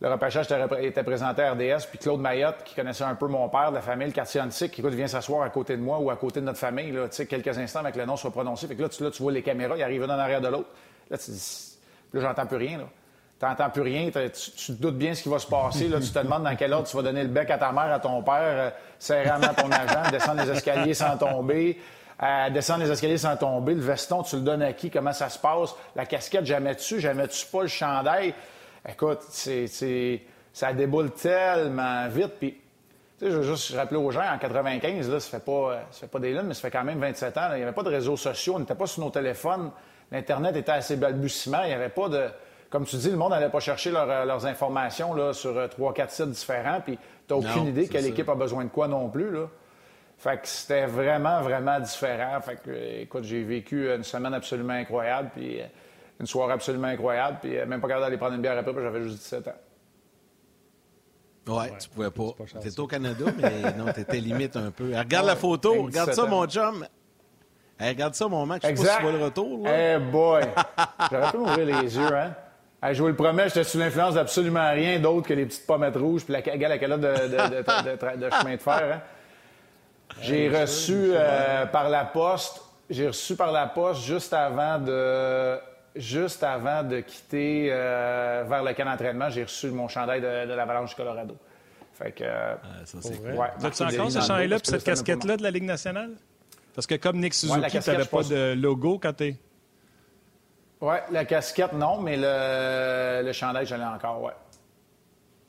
le 0.00 0.10
repêchage 0.10 0.46
était 0.80 1.02
présenté 1.04 1.42
à 1.42 1.52
RDS, 1.52 1.86
puis 1.88 1.98
Claude 1.98 2.20
Mayotte, 2.20 2.64
qui 2.64 2.74
connaissait 2.74 3.04
un 3.04 3.14
peu 3.14 3.28
mon 3.28 3.48
père 3.48 3.70
de 3.70 3.76
la 3.76 3.80
famille, 3.80 4.08
le 4.08 4.12
quartier 4.12 4.40
antique, 4.40 4.72
qui 4.72 4.80
écoute, 4.80 4.92
vient 4.92 5.06
s'asseoir 5.06 5.42
à 5.42 5.50
côté 5.50 5.76
de 5.76 5.82
moi 5.82 5.98
ou 5.98 6.10
à 6.10 6.16
côté 6.16 6.40
de 6.40 6.44
notre 6.44 6.58
famille, 6.58 6.92
quelques 7.28 7.56
instants 7.56 7.80
avec 7.80 7.96
le 7.96 8.04
nom 8.04 8.16
soit 8.16 8.32
prononcé. 8.32 8.66
Que 8.66 8.82
là, 8.82 8.88
tu, 8.88 9.22
vois 9.22 9.32
les 9.32 9.42
caméras, 9.42 9.76
il 9.76 9.82
arrive 9.82 10.04
d'un 10.04 10.18
arrière 10.18 10.40
de 10.40 10.48
l'autre. 10.48 10.68
Là, 11.10 11.16
tu 11.16 11.30
dis, 11.30 11.78
là, 12.12 12.20
j'entends 12.20 12.46
plus 12.46 12.56
rien. 12.56 12.78
Là. 12.78 12.84
Tu 13.38 13.44
n'entends 13.44 13.70
plus 13.70 13.82
rien, 13.82 14.10
tu, 14.10 14.72
te 14.72 14.72
doutes 14.72 14.96
bien 14.96 15.14
ce 15.14 15.22
qui 15.22 15.28
va 15.28 15.38
se 15.38 15.46
passer. 15.46 15.88
Là, 15.88 16.00
tu 16.00 16.10
te 16.10 16.18
demandes 16.18 16.42
dans 16.44 16.56
quel 16.56 16.72
ordre 16.72 16.88
tu 16.88 16.96
vas 16.96 17.02
donner 17.02 17.22
le 17.22 17.28
bec 17.28 17.50
à 17.50 17.58
ta 17.58 17.70
mère, 17.70 17.92
à 17.92 18.00
ton 18.00 18.22
père, 18.22 18.34
euh, 18.40 18.70
serrer 18.98 19.28
à 19.28 19.38
ton 19.54 19.70
agent, 19.70 20.10
descendre 20.10 20.42
les 20.42 20.50
escaliers 20.50 20.94
sans 20.94 21.16
tomber, 21.18 21.78
euh, 22.22 22.50
descendre 22.50 22.84
les 22.84 22.90
escaliers 22.90 23.18
sans 23.18 23.36
tomber. 23.36 23.74
Le 23.74 23.80
veston, 23.80 24.22
tu 24.22 24.36
le 24.36 24.42
donnes 24.42 24.62
à 24.62 24.72
qui? 24.72 24.90
Comment 24.90 25.12
ça 25.12 25.28
se 25.28 25.38
passe? 25.38 25.74
La 25.94 26.06
casquette, 26.06 26.46
jamais 26.46 26.74
tu, 26.76 26.98
jamais 26.98 27.28
tu 27.28 27.44
pas 27.46 27.62
le 27.62 27.68
chandail. 27.68 28.34
Écoute, 28.88 29.20
c'est, 29.28 30.22
ça 30.52 30.72
déboule 30.72 31.10
tellement 31.10 32.08
vite. 32.08 32.32
Puis, 32.38 32.52
tu 33.18 33.24
sais, 33.24 33.30
je 33.30 33.36
veux 33.36 33.42
juste 33.42 33.74
rappeler 33.74 33.98
aux 33.98 34.10
gens, 34.10 34.22
en 34.22 34.38
95, 34.38 35.10
là, 35.10 35.20
ça 35.20 35.30
fait 35.30 35.44
pas, 35.44 35.82
ça 35.90 36.00
fait 36.00 36.06
pas 36.06 36.18
des 36.18 36.32
lunes, 36.32 36.46
mais 36.46 36.54
ça 36.54 36.62
fait 36.62 36.70
quand 36.70 36.84
même 36.84 37.00
27 37.00 37.36
ans. 37.36 37.48
il 37.52 37.56
n'y 37.56 37.62
avait 37.62 37.72
pas 37.72 37.82
de 37.82 37.90
réseaux 37.90 38.16
sociaux, 38.16 38.54
on 38.56 38.60
n'était 38.60 38.74
pas 38.74 38.86
sur 38.86 39.02
nos 39.02 39.10
téléphones. 39.10 39.70
L'Internet 40.10 40.56
était 40.56 40.72
assez 40.72 40.96
balbutiement. 40.96 41.62
Il 41.64 41.68
n'y 41.68 41.74
avait 41.74 41.88
pas 41.88 42.08
de. 42.08 42.28
Comme 42.70 42.84
tu 42.84 42.96
dis, 42.96 43.10
le 43.10 43.16
monde 43.16 43.30
n'allait 43.30 43.48
pas 43.48 43.60
chercher 43.60 43.90
leurs 43.90 44.46
informations 44.46 45.14
là, 45.14 45.32
sur 45.32 45.56
euh, 45.56 45.68
trois, 45.68 45.92
quatre 45.92 46.10
sites 46.10 46.30
différents, 46.30 46.80
puis 46.80 46.98
tu 47.28 47.34
n'as 47.34 47.40
aucune 47.40 47.66
idée 47.66 47.88
quelle 47.88 48.06
équipe 48.06 48.28
a 48.28 48.34
besoin 48.34 48.64
de 48.64 48.70
quoi 48.70 48.88
non 48.88 49.08
plus. 49.08 49.30
Là. 49.30 49.48
Fait 50.18 50.40
que 50.40 50.48
c'était 50.48 50.86
vraiment, 50.86 51.42
vraiment 51.42 51.78
différent. 51.78 52.40
Fait 52.40 52.56
que, 52.62 53.02
écoute, 53.02 53.24
j'ai 53.24 53.42
vécu 53.44 53.92
une 53.92 54.02
semaine 54.02 54.32
absolument 54.32 54.72
incroyable, 54.72 55.30
puis 55.34 55.60
euh, 55.60 55.66
une 56.18 56.26
soirée 56.26 56.54
absolument 56.54 56.88
incroyable, 56.88 57.38
puis 57.42 57.58
euh, 57.58 57.66
même 57.66 57.80
pas 57.80 57.88
capable 57.88 58.06
d'aller 58.06 58.16
prendre 58.16 58.34
une 58.34 58.40
bière 58.40 58.56
après, 58.56 58.72
parce 58.72 58.78
que 58.78 58.82
j'avais 58.82 59.02
juste 59.02 59.18
17 59.18 59.48
ans. 59.48 59.52
Ouais, 61.58 61.72
tu 61.78 61.88
pouvais 61.90 62.10
pas. 62.10 62.34
T'étais 62.60 62.80
au 62.80 62.86
Canada, 62.86 63.24
mais 63.38 63.72
non, 63.74 63.92
t'étais 63.92 64.18
limite 64.18 64.56
un 64.56 64.70
peu. 64.70 64.96
Regarde 64.96 65.26
la 65.26 65.36
photo, 65.36 65.84
regarde 65.84 66.12
ça, 66.12 66.26
mon 66.26 66.44
chum. 66.46 66.84
regarde 67.78 68.14
ça, 68.14 68.26
mon 68.26 68.46
mec. 68.46 68.62
Je 68.62 68.68
sais 68.68 68.74
pas 68.74 68.90
si 68.90 68.96
tu 68.96 69.02
vois 69.02 69.12
le 69.12 69.24
retour. 69.24 69.64
Là. 69.64 69.98
boy! 70.00 70.42
J'aurais 71.10 71.30
pu 71.30 71.36
m'ouvrir 71.36 71.82
les 71.82 71.96
yeux, 71.96 72.16
hein? 72.16 72.34
je 72.92 73.00
vous 73.00 73.08
le 73.08 73.14
promets, 73.14 73.48
j'étais 73.48 73.64
sous 73.64 73.78
l'influence 73.78 74.14
d'absolument 74.14 74.70
rien 74.72 74.98
d'autre 74.98 75.28
que 75.28 75.34
les 75.34 75.46
petites 75.46 75.66
pommettes 75.66 75.96
rouges 75.96 76.24
puis 76.24 76.32
la, 76.32 76.68
la 76.68 76.78
calotte 76.78 77.00
de, 77.00 77.06
de, 77.06 78.16
de, 78.20 78.30
chemin 78.30 78.56
de 78.56 78.60
fer. 78.60 78.92
Hein? 78.94 79.02
J'ai 80.20 80.48
reçu 80.48 81.10
euh, 81.12 81.66
par 81.66 81.88
la 81.88 82.04
poste, 82.04 82.62
j'ai 82.88 83.08
reçu 83.08 83.36
par 83.36 83.52
la 83.52 83.66
poste 83.66 84.02
juste 84.02 84.32
avant 84.32 84.78
de 84.78 85.58
juste 85.94 86.42
avant 86.42 86.82
de 86.82 87.00
quitter 87.00 87.68
euh, 87.70 88.44
vers 88.46 88.62
le 88.62 88.74
camp 88.74 88.84
d'entraînement, 88.84 89.30
j'ai 89.30 89.44
reçu 89.44 89.70
mon 89.70 89.88
chandail 89.88 90.20
de, 90.20 90.52
l'Avalanche 90.52 90.90
du 90.90 90.96
Colorado. 90.96 91.36
Fait 91.94 92.12
que. 92.12 92.24
Ah, 92.24 92.56
ça, 92.84 92.98
c'est 93.00 93.16
cool. 93.16 93.32
Ouais, 93.32 93.48
As-tu 93.62 93.82
encore 93.82 94.10
ce 94.10 94.20
chandail-là 94.20 94.56
et 94.56 94.60
cette 94.62 94.84
casquette-là 94.84 95.36
de 95.38 95.42
la 95.42 95.50
Ligue 95.50 95.64
nationale? 95.64 96.12
Parce 96.74 96.86
que 96.86 96.96
comme 96.96 97.18
Nick 97.18 97.32
Suzuki, 97.32 97.80
tu 97.80 97.90
n'avais 97.90 98.04
pas 98.04 98.22
de 98.22 98.54
logo 98.54 98.98
quand 98.98 99.14
tu 99.14 99.34
Oui, 100.82 100.96
la 101.10 101.24
casquette, 101.24 101.72
non, 101.72 102.02
mais 102.02 102.16
le, 102.18 103.24
le 103.24 103.32
chandail, 103.32 103.64
je 103.64 103.74
l'ai 103.74 103.84
encore, 103.84 104.22
ouais. 104.22 104.34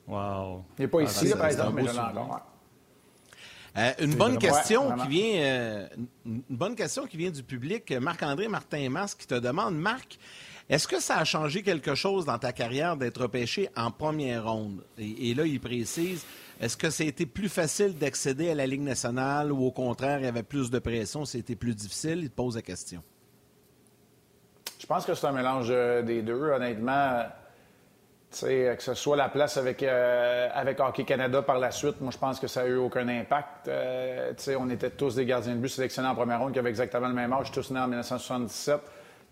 Wow. 0.06 0.64
Il 0.78 0.82
n'est 0.82 0.88
pas 0.88 0.98
ah, 1.00 1.02
ici, 1.02 1.30
par 1.34 1.46
exemple, 1.46 1.72
mais 1.74 1.86
je 1.86 1.92
l'ai 1.92 1.98
encore, 1.98 2.40
euh, 3.76 3.92
une 4.00 4.14
bonne 4.14 4.38
question 4.38 4.96
qui 4.96 5.08
vient, 5.08 5.40
euh, 5.40 5.88
une 6.24 6.42
bonne 6.48 6.74
question 6.74 7.06
qui 7.06 7.16
vient 7.16 7.30
du 7.30 7.42
public. 7.42 7.92
Marc-André 7.92 8.48
Martin 8.48 8.88
Masque 8.88 9.18
qui 9.18 9.26
te 9.26 9.34
demande, 9.34 9.76
Marc, 9.76 10.18
est-ce 10.68 10.88
que 10.88 11.00
ça 11.00 11.18
a 11.18 11.24
changé 11.24 11.62
quelque 11.62 11.94
chose 11.94 12.24
dans 12.24 12.38
ta 12.38 12.52
carrière 12.52 12.96
d'être 12.96 13.22
repêché 13.22 13.68
en 13.76 13.90
première 13.90 14.50
ronde? 14.50 14.84
Et, 14.98 15.34
là, 15.34 15.44
il 15.46 15.60
précise, 15.60 16.24
est-ce 16.60 16.76
que 16.76 16.90
ça 16.90 17.04
a 17.04 17.06
été 17.06 17.24
plus 17.24 17.48
facile 17.48 17.96
d'accéder 17.96 18.50
à 18.50 18.54
la 18.54 18.66
Ligue 18.66 18.82
nationale 18.82 19.52
ou 19.52 19.64
au 19.64 19.70
contraire, 19.70 20.18
il 20.18 20.24
y 20.24 20.28
avait 20.28 20.42
plus 20.42 20.70
de 20.70 20.78
pression, 20.78 21.24
c'était 21.24 21.56
plus 21.56 21.74
difficile? 21.74 22.20
Il 22.22 22.30
te 22.30 22.34
pose 22.34 22.56
la 22.56 22.62
question. 22.62 23.02
pense 24.86 25.06
que 25.06 25.14
c'est 25.14 25.26
un 25.26 25.32
mélange 25.32 25.68
des 25.68 26.22
deux. 26.22 26.50
Honnêtement, 26.50 27.22
que 28.30 28.82
ce 28.82 28.94
soit 28.94 29.16
la 29.16 29.28
place 29.28 29.56
avec, 29.56 29.82
euh, 29.82 30.48
avec 30.52 30.80
Hockey 30.80 31.04
Canada 31.04 31.42
par 31.42 31.58
la 31.58 31.70
suite, 31.70 32.00
moi, 32.00 32.10
je 32.12 32.18
pense 32.18 32.38
que 32.38 32.46
ça 32.46 32.62
n'a 32.62 32.68
eu 32.68 32.76
aucun 32.76 33.08
impact. 33.08 33.68
Euh, 33.68 34.32
on 34.58 34.68
était 34.70 34.90
tous 34.90 35.14
des 35.14 35.24
gardiens 35.24 35.54
de 35.54 35.58
but 35.58 35.68
sélectionnés 35.68 36.08
en 36.08 36.14
première 36.14 36.40
ronde 36.40 36.52
qui 36.52 36.58
avaient 36.58 36.68
exactement 36.68 37.08
le 37.08 37.14
même 37.14 37.32
âge, 37.32 37.50
tous 37.50 37.70
nés 37.70 37.80
en 37.80 37.88
1977, 37.88 38.80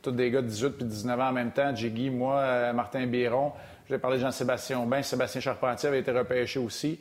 tous 0.03 0.11
des 0.13 0.31
gars 0.31 0.43
de 0.43 0.47
18 0.47 0.71
puis 0.71 0.87
19 0.87 1.21
ans 1.21 1.29
en 1.29 1.33
même 1.33 1.53
temps. 1.53 1.75
Jiggy, 1.75 2.11
moi, 2.11 2.39
euh, 2.39 2.73
Martin 2.73 3.07
Biron. 3.07 3.53
J'ai 3.89 3.99
parlé 3.99 4.17
de 4.17 4.23
Jean-Sébastien 4.23 4.81
Aubin. 4.81 5.03
Sébastien 5.03 5.41
Charpentier 5.41 5.89
avait 5.89 6.01
été 6.01 6.11
repêché 6.11 6.59
aussi. 6.59 6.99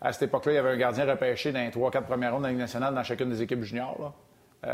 À 0.00 0.12
cette 0.12 0.24
époque-là, 0.24 0.52
il 0.52 0.56
y 0.56 0.58
avait 0.58 0.70
un 0.70 0.76
gardien 0.76 1.06
repêché 1.06 1.52
dans 1.52 1.60
les 1.60 1.70
3-4 1.70 2.02
premières 2.02 2.32
rondes 2.32 2.42
de 2.42 2.46
la 2.46 2.50
Ligue 2.50 2.60
nationale 2.60 2.94
dans 2.94 3.02
chacune 3.02 3.30
des 3.30 3.40
équipes 3.40 3.62
juniors. 3.62 4.12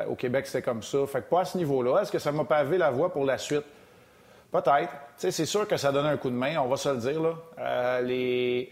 au 0.08 0.16
Québec, 0.16 0.46
c'était 0.46 0.62
comme 0.62 0.82
ça. 0.82 0.98
Fait 1.06 1.20
que 1.20 1.28
pas 1.28 1.42
à 1.42 1.44
ce 1.44 1.56
niveau-là. 1.58 2.00
Est-ce 2.00 2.10
que 2.10 2.18
ça 2.18 2.32
m'a 2.32 2.44
pavé 2.44 2.78
la 2.78 2.90
voie 2.90 3.12
pour 3.12 3.24
la 3.24 3.38
suite? 3.38 3.64
Peut-être. 4.52 4.92
C'est 5.16 5.46
sûr 5.46 5.66
que 5.66 5.78
ça 5.78 5.90
donne 5.92 6.04
un 6.04 6.18
coup 6.18 6.28
de 6.28 6.34
main, 6.34 6.58
on 6.58 6.68
va 6.68 6.76
se 6.76 6.90
le 6.90 6.98
dire. 6.98 7.22
Là. 7.22 7.34
Euh, 7.58 8.68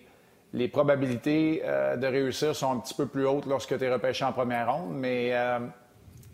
les, 0.52 0.68
probabilités 0.68 1.62
euh, 1.64 1.96
de 1.96 2.06
réussir 2.06 2.54
sont 2.54 2.72
un 2.72 2.78
petit 2.80 2.92
peu 2.92 3.06
plus 3.06 3.26
hautes 3.26 3.46
lorsque 3.46 3.78
tu 3.78 3.82
es 3.82 3.90
repêché 3.90 4.24
en 4.26 4.32
première 4.32 4.70
ronde, 4.70 4.92
mais 4.92 5.30
euh, 5.32 5.58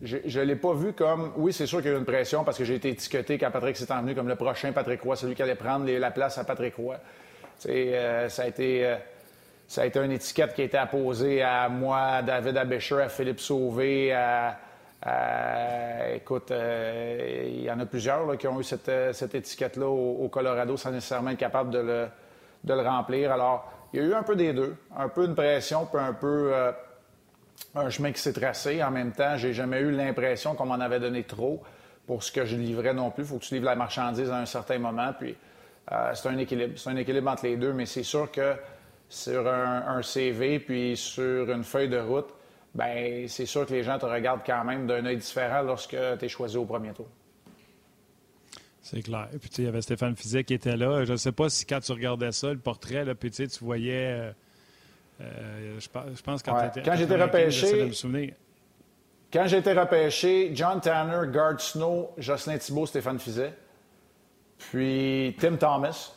je 0.02 0.40
ne 0.40 0.44
l'ai 0.44 0.56
pas 0.56 0.74
vu 0.74 0.94
comme. 0.94 1.32
Oui, 1.36 1.52
c'est 1.52 1.66
sûr 1.66 1.78
qu'il 1.78 1.90
y 1.90 1.94
a 1.94 1.96
eu 1.96 2.00
une 2.00 2.04
pression 2.04 2.42
parce 2.42 2.58
que 2.58 2.64
j'ai 2.64 2.74
été 2.74 2.88
étiqueté 2.88 3.38
quand 3.38 3.52
Patrick 3.52 3.76
s'est 3.76 3.92
envenu 3.92 4.16
comme 4.16 4.28
le 4.28 4.34
prochain 4.34 4.72
Patrick 4.72 5.00
Roy, 5.02 5.14
celui 5.14 5.36
qui 5.36 5.42
allait 5.42 5.54
prendre 5.54 5.88
la 5.88 6.10
place 6.10 6.38
à 6.38 6.44
Patrick 6.44 6.74
Roy. 6.74 6.96
ça, 7.56 8.42
a 8.42 8.46
été, 8.48 8.96
ça 9.68 9.82
a 9.82 9.86
été 9.86 10.00
une 10.00 10.10
étiquette 10.10 10.54
qui 10.54 10.62
a 10.62 10.64
été 10.64 10.76
apposée 10.76 11.42
à 11.42 11.68
moi, 11.68 12.00
à 12.00 12.22
David 12.22 12.56
Abécher, 12.56 13.00
à 13.02 13.08
Philippe 13.08 13.38
Sauvé, 13.38 14.12
à 14.12 14.58
euh, 15.04 16.14
écoute, 16.14 16.50
euh, 16.50 17.44
il 17.46 17.62
y 17.62 17.70
en 17.70 17.78
a 17.78 17.86
plusieurs 17.86 18.36
qui 18.38 18.48
ont 18.48 18.58
eu 18.58 18.64
cette, 18.64 18.88
euh, 18.88 19.12
étiquette-là 19.12 19.86
au, 19.86 20.28
Colorado 20.28 20.76
sans 20.76 20.90
nécessairement 20.90 21.30
être 21.30 21.38
capable 21.38 21.70
de 21.70 22.08
le, 22.64 22.82
remplir. 22.82 23.30
Alors, 23.30 23.70
il 23.92 24.00
y 24.00 24.02
a 24.02 24.06
eu 24.06 24.14
un 24.14 24.22
peu 24.22 24.36
des 24.36 24.52
deux, 24.52 24.74
un 24.96 25.08
peu 25.08 25.26
une 25.26 25.34
pression, 25.34 25.86
puis 25.86 26.00
un 26.00 26.12
peu 26.12 26.52
un 27.74 27.90
chemin 27.90 28.12
qui 28.12 28.20
s'est 28.20 28.32
tracé. 28.32 28.82
En 28.82 28.90
même 28.90 29.12
temps, 29.12 29.36
j'ai 29.36 29.52
jamais 29.52 29.80
eu 29.80 29.90
l'impression 29.90 30.54
qu'on 30.54 30.66
m'en 30.66 30.80
avait 30.80 30.98
donné 30.98 31.22
trop 31.22 31.62
pour 32.06 32.22
ce 32.22 32.32
que 32.32 32.44
je 32.44 32.56
livrais 32.56 32.94
non 32.94 33.10
plus. 33.10 33.24
Il 33.24 33.28
faut 33.28 33.38
que 33.38 33.44
tu 33.44 33.54
livres 33.54 33.66
la 33.66 33.76
marchandise 33.76 34.30
à 34.30 34.38
un 34.38 34.46
certain 34.46 34.78
moment, 34.78 35.12
puis 35.18 35.36
c'est 36.14 36.28
un 36.28 36.38
équilibre. 36.38 36.72
C'est 36.76 36.90
un 36.90 36.96
équilibre 36.96 37.30
entre 37.30 37.44
les 37.44 37.56
deux, 37.56 37.72
mais 37.72 37.86
c'est 37.86 38.02
sûr 38.02 38.30
que 38.30 38.54
sur 39.08 39.46
un 39.48 40.02
CV, 40.02 40.58
puis 40.58 40.96
sur 40.96 41.48
une 41.50 41.62
feuille 41.62 41.88
de 41.88 41.98
route, 41.98 42.28
ben 42.76 43.26
c'est 43.26 43.46
sûr 43.46 43.66
que 43.66 43.72
les 43.72 43.82
gens 43.82 43.98
te 43.98 44.06
regardent 44.06 44.44
quand 44.44 44.62
même 44.64 44.86
d'un 44.86 45.04
œil 45.06 45.16
différent 45.16 45.62
lorsque 45.62 45.96
tu 46.18 46.24
es 46.24 46.28
choisi 46.28 46.56
au 46.56 46.66
premier 46.66 46.92
tour. 46.92 47.08
C'est 48.82 49.02
clair. 49.02 49.28
Puis, 49.40 49.50
tu 49.50 49.62
il 49.62 49.64
y 49.64 49.68
avait 49.68 49.82
Stéphane 49.82 50.14
Fizet 50.14 50.44
qui 50.44 50.54
était 50.54 50.76
là. 50.76 51.04
Je 51.04 51.12
ne 51.12 51.16
sais 51.16 51.32
pas 51.32 51.48
si 51.48 51.66
quand 51.66 51.80
tu 51.80 51.90
regardais 51.90 52.30
ça, 52.30 52.52
le 52.52 52.58
portrait, 52.58 53.04
là, 53.04 53.14
puis, 53.14 53.30
tu 53.30 53.48
voyais. 53.60 54.06
Euh, 54.06 54.32
euh, 55.22 55.80
je, 55.80 56.22
pense 56.22 56.42
quand, 56.42 56.54
ouais. 56.54 56.70
quand 56.84 56.94
j'étais 56.94 57.20
repêché. 57.20 57.90
Quand 59.32 59.46
j'ai 59.46 59.58
été 59.58 59.72
repêché, 59.72 60.50
John 60.54 60.80
Tanner, 60.80 61.32
Gard 61.32 61.60
Snow, 61.60 62.10
Jocelyn 62.18 62.58
Thibault, 62.58 62.86
Stéphane 62.86 63.18
Fizet. 63.18 63.54
Puis 64.58 65.34
Tim 65.40 65.56
Thomas. 65.56 66.12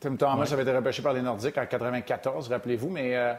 Tim 0.00 0.16
Thomas 0.16 0.50
avait 0.52 0.62
été 0.62 0.72
repêché 0.72 1.02
par 1.02 1.12
les 1.12 1.22
Nordiques 1.22 1.58
en 1.58 1.66
94, 1.66 2.48
rappelez-vous, 2.48 2.88
mais 2.88 3.14
euh, 3.14 3.34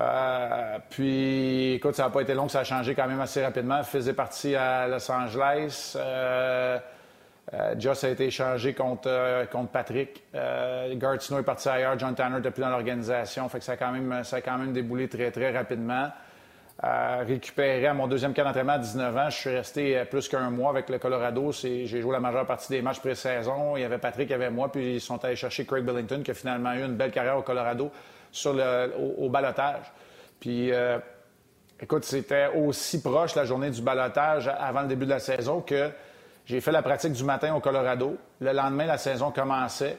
euh, 0.00 0.78
puis, 0.90 1.74
écoute, 1.74 1.96
ça 1.96 2.04
n'a 2.04 2.10
pas 2.10 2.20
été 2.20 2.34
long, 2.34 2.48
ça 2.48 2.60
a 2.60 2.64
changé 2.64 2.94
quand 2.94 3.06
même 3.06 3.20
assez 3.20 3.44
rapidement. 3.44 3.82
faisait 3.82 4.12
partie 4.12 4.54
à 4.54 4.86
Los 4.86 5.10
Angeles. 5.10 5.94
Euh, 5.96 6.78
euh, 7.54 7.74
Joss 7.78 8.04
a 8.04 8.10
été 8.10 8.26
échangé 8.26 8.74
contre, 8.74 9.46
contre 9.50 9.70
Patrick. 9.70 10.22
Gard 10.32 11.20
Snow 11.20 11.38
est 11.38 11.44
parti 11.44 11.68
ailleurs. 11.68 11.98
John 11.98 12.14
Tanner 12.14 12.36
n'était 12.36 12.50
plus 12.50 12.60
dans 12.60 12.68
l'organisation. 12.68 13.48
Fait 13.48 13.58
que 13.58 13.64
ça 13.64 13.72
a, 13.72 13.76
quand 13.76 13.90
même, 13.90 14.22
ça 14.22 14.36
a 14.36 14.40
quand 14.40 14.58
même 14.58 14.72
déboulé 14.72 15.08
très, 15.08 15.30
très 15.30 15.50
rapidement. 15.50 16.10
récupéré 17.26 17.86
à 17.86 17.94
mon 17.94 18.06
deuxième 18.06 18.34
camp 18.34 18.44
d'entraînement 18.44 18.74
à 18.74 18.78
19 18.78 19.16
ans. 19.16 19.30
Je 19.30 19.36
suis 19.36 19.50
resté 19.50 20.04
plus 20.04 20.28
qu'un 20.28 20.50
mois 20.50 20.70
avec 20.70 20.90
le 20.90 20.98
Colorado. 20.98 21.50
J'ai 21.50 21.86
joué 21.86 22.12
la 22.12 22.20
majeure 22.20 22.46
partie 22.46 22.68
des 22.68 22.82
matchs 22.82 23.00
pré-saison. 23.00 23.76
Il 23.76 23.80
y 23.80 23.84
avait 23.84 23.98
Patrick, 23.98 24.28
il 24.28 24.32
y 24.32 24.34
avait 24.34 24.50
moi, 24.50 24.70
puis 24.70 24.96
ils 24.96 25.00
sont 25.00 25.24
allés 25.24 25.34
chercher 25.34 25.64
Craig 25.64 25.84
Billington, 25.84 26.20
qui 26.22 26.30
a 26.30 26.34
finalement 26.34 26.74
eu 26.74 26.84
une 26.84 26.96
belle 26.96 27.10
carrière 27.10 27.38
au 27.38 27.42
Colorado 27.42 27.90
sur 28.32 28.52
le, 28.52 28.92
au, 29.18 29.28
balotage. 29.28 29.92
Puis, 30.40 30.72
euh, 30.72 30.98
écoute, 31.80 32.04
c'était 32.04 32.48
aussi 32.48 33.02
proche 33.02 33.34
la 33.34 33.44
journée 33.44 33.70
du 33.70 33.82
balotage 33.82 34.48
avant 34.48 34.82
le 34.82 34.88
début 34.88 35.04
de 35.04 35.10
la 35.10 35.18
saison 35.18 35.60
que 35.60 35.90
j'ai 36.44 36.60
fait 36.60 36.72
la 36.72 36.82
pratique 36.82 37.12
du 37.12 37.24
matin 37.24 37.54
au 37.54 37.60
Colorado. 37.60 38.16
Le 38.40 38.52
lendemain, 38.52 38.86
la 38.86 38.98
saison 38.98 39.30
commençait. 39.30 39.98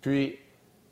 Puis, 0.00 0.38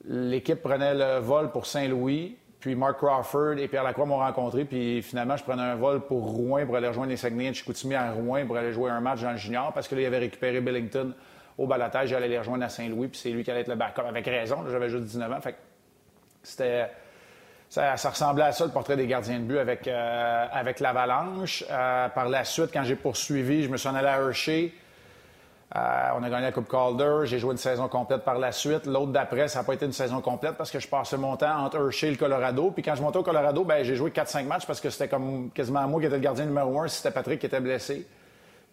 l'équipe 0.04 0.62
prenait 0.62 0.94
le 0.94 1.18
vol 1.18 1.50
pour 1.50 1.66
Saint-Louis. 1.66 2.37
Puis 2.61 2.74
Mark 2.74 2.98
Crawford 2.98 3.59
et 3.59 3.68
Pierre 3.68 3.85
Lacroix 3.85 4.04
m'ont 4.04 4.18
rencontré. 4.18 4.66
Puis 4.66 5.00
finalement, 5.02 5.37
je 5.37 5.42
prenais 5.42 5.62
un 5.62 5.76
vol 5.76 6.00
pour 6.00 6.30
Rouen 6.30 6.66
pour 6.66 6.76
aller 6.76 6.88
rejoindre 6.88 7.09
les 7.11 7.16
Saguenay 7.16 7.50
de 7.50 7.54
Chicoutimi 7.54 7.94
à 7.94 8.12
Rouen 8.12 8.46
pour 8.46 8.56
aller 8.56 8.72
jouer 8.72 8.90
un 8.90 9.00
match 9.00 9.22
dans 9.22 9.30
le 9.30 9.38
junior 9.38 9.72
parce 9.72 9.88
que 9.88 9.94
là, 9.94 10.02
il 10.02 10.06
avait 10.06 10.18
récupéré 10.18 10.61
Billington 10.61 11.14
au 11.56 11.66
balotage. 11.66 12.11
J'allais 12.11 12.28
les 12.28 12.38
rejoindre 12.38 12.64
à 12.64 12.68
Saint-Louis. 12.68 13.09
Puis 13.09 13.18
c'est 13.18 13.30
lui 13.30 13.44
qui 13.44 13.50
allait 13.50 13.61
être 13.61 13.68
le 13.68 13.76
backup. 13.76 14.02
Avec 14.02 14.26
raison, 14.26 14.59
j'avais 14.70 14.90
juste 14.90 15.04
19 15.04 15.33
ans. 15.33 15.40
Fait 15.40 15.56
c'était. 16.42 16.90
Ça, 17.68 17.94
ressemblait 17.94 18.42
à 18.42 18.50
ça, 18.50 18.64
le 18.64 18.72
portrait 18.72 18.96
des 18.96 19.07
gardiens 19.07 19.38
de 19.38 19.44
but 19.44 19.59
avec, 19.59 19.87
euh, 19.87 20.46
avec 20.53 20.81
l'Avalanche. 20.81 21.64
Euh, 21.70 22.09
par 22.09 22.29
la 22.29 22.42
suite, 22.42 22.70
quand 22.72 22.83
j'ai 22.83 22.96
poursuivi, 22.96 23.62
je 23.62 23.68
me 23.68 23.76
suis 23.76 23.88
en 23.88 23.94
allé 23.94 24.09
à 24.09 24.18
Hershey. 24.18 24.72
Euh, 25.76 26.09
on 26.18 26.22
a 26.24 26.29
gagné 26.29 26.46
la 26.46 26.53
Coupe 26.53 26.68
Calder. 26.68 27.26
J'ai 27.26 27.38
joué 27.38 27.53
une 27.53 27.59
saison 27.59 27.87
complète 27.87 28.24
par 28.24 28.40
la 28.40 28.50
suite. 28.50 28.87
L'autre 28.87 29.12
d'après, 29.12 29.46
ça 29.46 29.61
n'a 29.61 29.64
pas 29.64 29.74
été 29.74 29.87
une 29.87 29.92
saison 29.92 30.20
complète 30.20 30.57
parce 30.57 30.68
que 30.68 30.81
je 30.81 30.88
passais 30.88 31.16
mon 31.16 31.37
temps 31.37 31.64
entre 31.64 31.76
Hershey 31.76 32.09
et 32.09 32.11
le 32.11 32.16
Colorado. 32.16 32.72
Puis 32.72 32.83
quand 32.83 32.96
je 32.96 33.03
montais 33.03 33.18
au 33.18 33.22
Colorado, 33.22 33.62
ben, 33.62 33.85
j'ai 33.85 33.94
joué 33.94 34.11
4-5 34.11 34.46
matchs 34.46 34.66
parce 34.66 34.81
que 34.81 34.90
c'était 34.90 35.07
comme 35.07 35.50
quasiment 35.55 35.87
moi 35.87 36.00
qui 36.00 36.07
étais 36.07 36.16
le 36.16 36.22
gardien 36.22 36.46
numéro 36.46 36.81
un 36.81 36.88
si 36.88 36.96
c'était 36.96 37.12
Patrick 37.12 37.38
qui 37.38 37.46
était 37.46 37.61
blessé. 37.61 38.05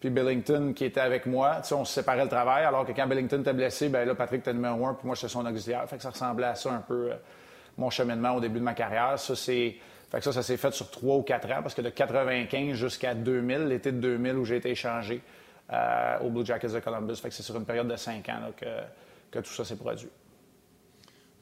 Puis 0.00 0.10
Billington 0.10 0.72
qui 0.74 0.86
était 0.86 1.00
avec 1.00 1.26
moi. 1.26 1.60
On 1.70 1.84
se 1.84 1.94
séparait 1.94 2.24
le 2.24 2.30
travail. 2.30 2.64
Alors 2.64 2.84
que 2.84 2.90
quand 2.90 3.06
Billington 3.06 3.42
était 3.42 3.52
blessé, 3.52 3.88
ben 3.88 4.04
là, 4.04 4.16
Patrick 4.16 4.40
était 4.40 4.52
numéro 4.52 4.84
un, 4.84 4.94
puis 4.94 5.06
moi, 5.06 5.14
j'étais 5.14 5.28
son 5.28 5.46
auxiliaire. 5.46 5.84
Fait 5.88 5.98
que 5.98 6.02
ça 6.02 6.10
ressemblait 6.10 6.46
à 6.46 6.56
ça 6.56 6.72
un 6.72 6.80
peu 6.80 7.12
mon 7.78 7.90
cheminement 7.90 8.34
au 8.34 8.40
début 8.40 8.58
de 8.58 8.64
ma 8.64 8.74
carrière. 8.74 9.18
Ça, 9.18 9.34
c'est. 9.34 9.76
Fait 10.10 10.18
que 10.18 10.24
ça, 10.24 10.32
ça 10.32 10.42
s'est 10.42 10.56
fait 10.56 10.72
sur 10.72 10.90
trois 10.90 11.16
ou 11.16 11.22
quatre 11.22 11.50
ans, 11.50 11.62
parce 11.62 11.74
que 11.74 11.82
de 11.82 11.90
95 11.90 12.74
jusqu'à 12.74 13.14
2000, 13.14 13.66
l'été 13.66 13.92
de 13.92 13.98
2000 14.00 14.36
où 14.36 14.44
j'ai 14.44 14.56
été 14.56 14.70
échangé 14.70 15.20
euh, 15.70 16.18
au 16.20 16.30
Blue 16.30 16.46
Jackets 16.46 16.68
de 16.68 16.80
Columbus. 16.80 17.16
Fait 17.16 17.28
que 17.28 17.34
c'est 17.34 17.42
sur 17.42 17.56
une 17.56 17.66
période 17.66 17.88
de 17.88 17.96
cinq 17.96 18.26
ans 18.30 18.50
que, 18.56 18.64
que 19.30 19.38
tout 19.40 19.52
ça 19.52 19.66
s'est 19.66 19.76
produit. 19.76 20.08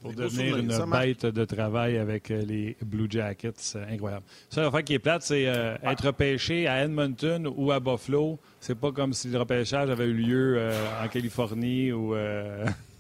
Pour 0.03 0.12
devenir 0.12 0.59
une 0.59 0.85
bête 0.90 1.27
de 1.27 1.44
travail 1.44 1.96
avec 1.96 2.31
euh, 2.31 2.42
les 2.42 2.77
Blue 2.85 3.07
Jackets, 3.09 3.53
c'est 3.57 3.85
incroyable. 3.85 4.25
Ça, 4.51 4.62
l'affaire 4.62 4.83
qui 4.83 4.94
est 4.94 4.99
plate, 4.99 5.22
c'est 5.22 5.46
euh, 5.46 5.77
être 5.85 6.09
repêché 6.09 6.66
à 6.66 6.83
Edmonton 6.83 7.49
ou 7.57 7.70
à 7.70 7.79
Buffalo. 7.79 8.38
C'est 8.61 8.75
pas 8.75 8.90
comme 8.90 9.12
si 9.12 9.29
le 9.29 9.38
repêchage 9.38 9.90
avait 9.90 10.07
eu 10.07 10.12
lieu 10.12 10.70
en 11.03 11.07
Californie 11.07 11.92
ou 11.92 12.16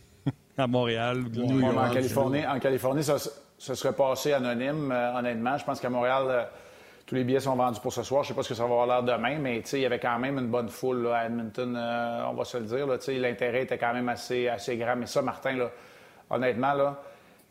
à 0.58 0.66
Montréal, 0.66 1.24
En 1.38 1.90
Californie, 1.90 2.46
en 2.46 2.58
Californie 2.58 3.02
ça, 3.02 3.18
serait 3.58 3.92
passé 3.92 4.32
anonyme, 4.32 4.90
euh, 4.92 5.18
honnêtement. 5.18 5.56
Je 5.58 5.64
pense 5.64 5.80
qu'à 5.80 5.90
Montréal, 5.90 6.24
euh, 6.28 6.44
tous 7.06 7.14
les 7.14 7.24
billets 7.24 7.40
sont 7.40 7.56
vendus 7.56 7.80
pour 7.80 7.92
ce 7.92 8.02
soir. 8.02 8.22
Je 8.22 8.28
ne 8.28 8.32
sais 8.32 8.36
pas 8.36 8.42
ce 8.42 8.48
que 8.50 8.54
ça 8.54 8.64
va 8.64 8.70
avoir 8.70 8.86
l'air 8.86 9.02
demain, 9.02 9.38
mais 9.38 9.58
il 9.60 9.78
y 9.78 9.86
avait 9.86 9.98
quand 9.98 10.18
même 10.18 10.38
une 10.38 10.48
bonne 10.48 10.68
foule 10.68 11.08
à 11.08 11.26
Edmonton, 11.26 11.76
euh, 11.76 12.24
on 12.30 12.34
va 12.34 12.44
se 12.44 12.58
le 12.58 12.64
dire. 12.64 12.86
L'intérêt 12.86 13.62
était 13.62 13.78
quand 13.78 13.92
même 13.92 14.08
assez, 14.08 14.48
assez 14.48 14.76
grand. 14.76 14.96
Mais 14.96 15.06
ça, 15.06 15.22
Martin, 15.22 15.56
là, 15.56 15.70
honnêtement, 16.30 16.74
là, 16.74 17.00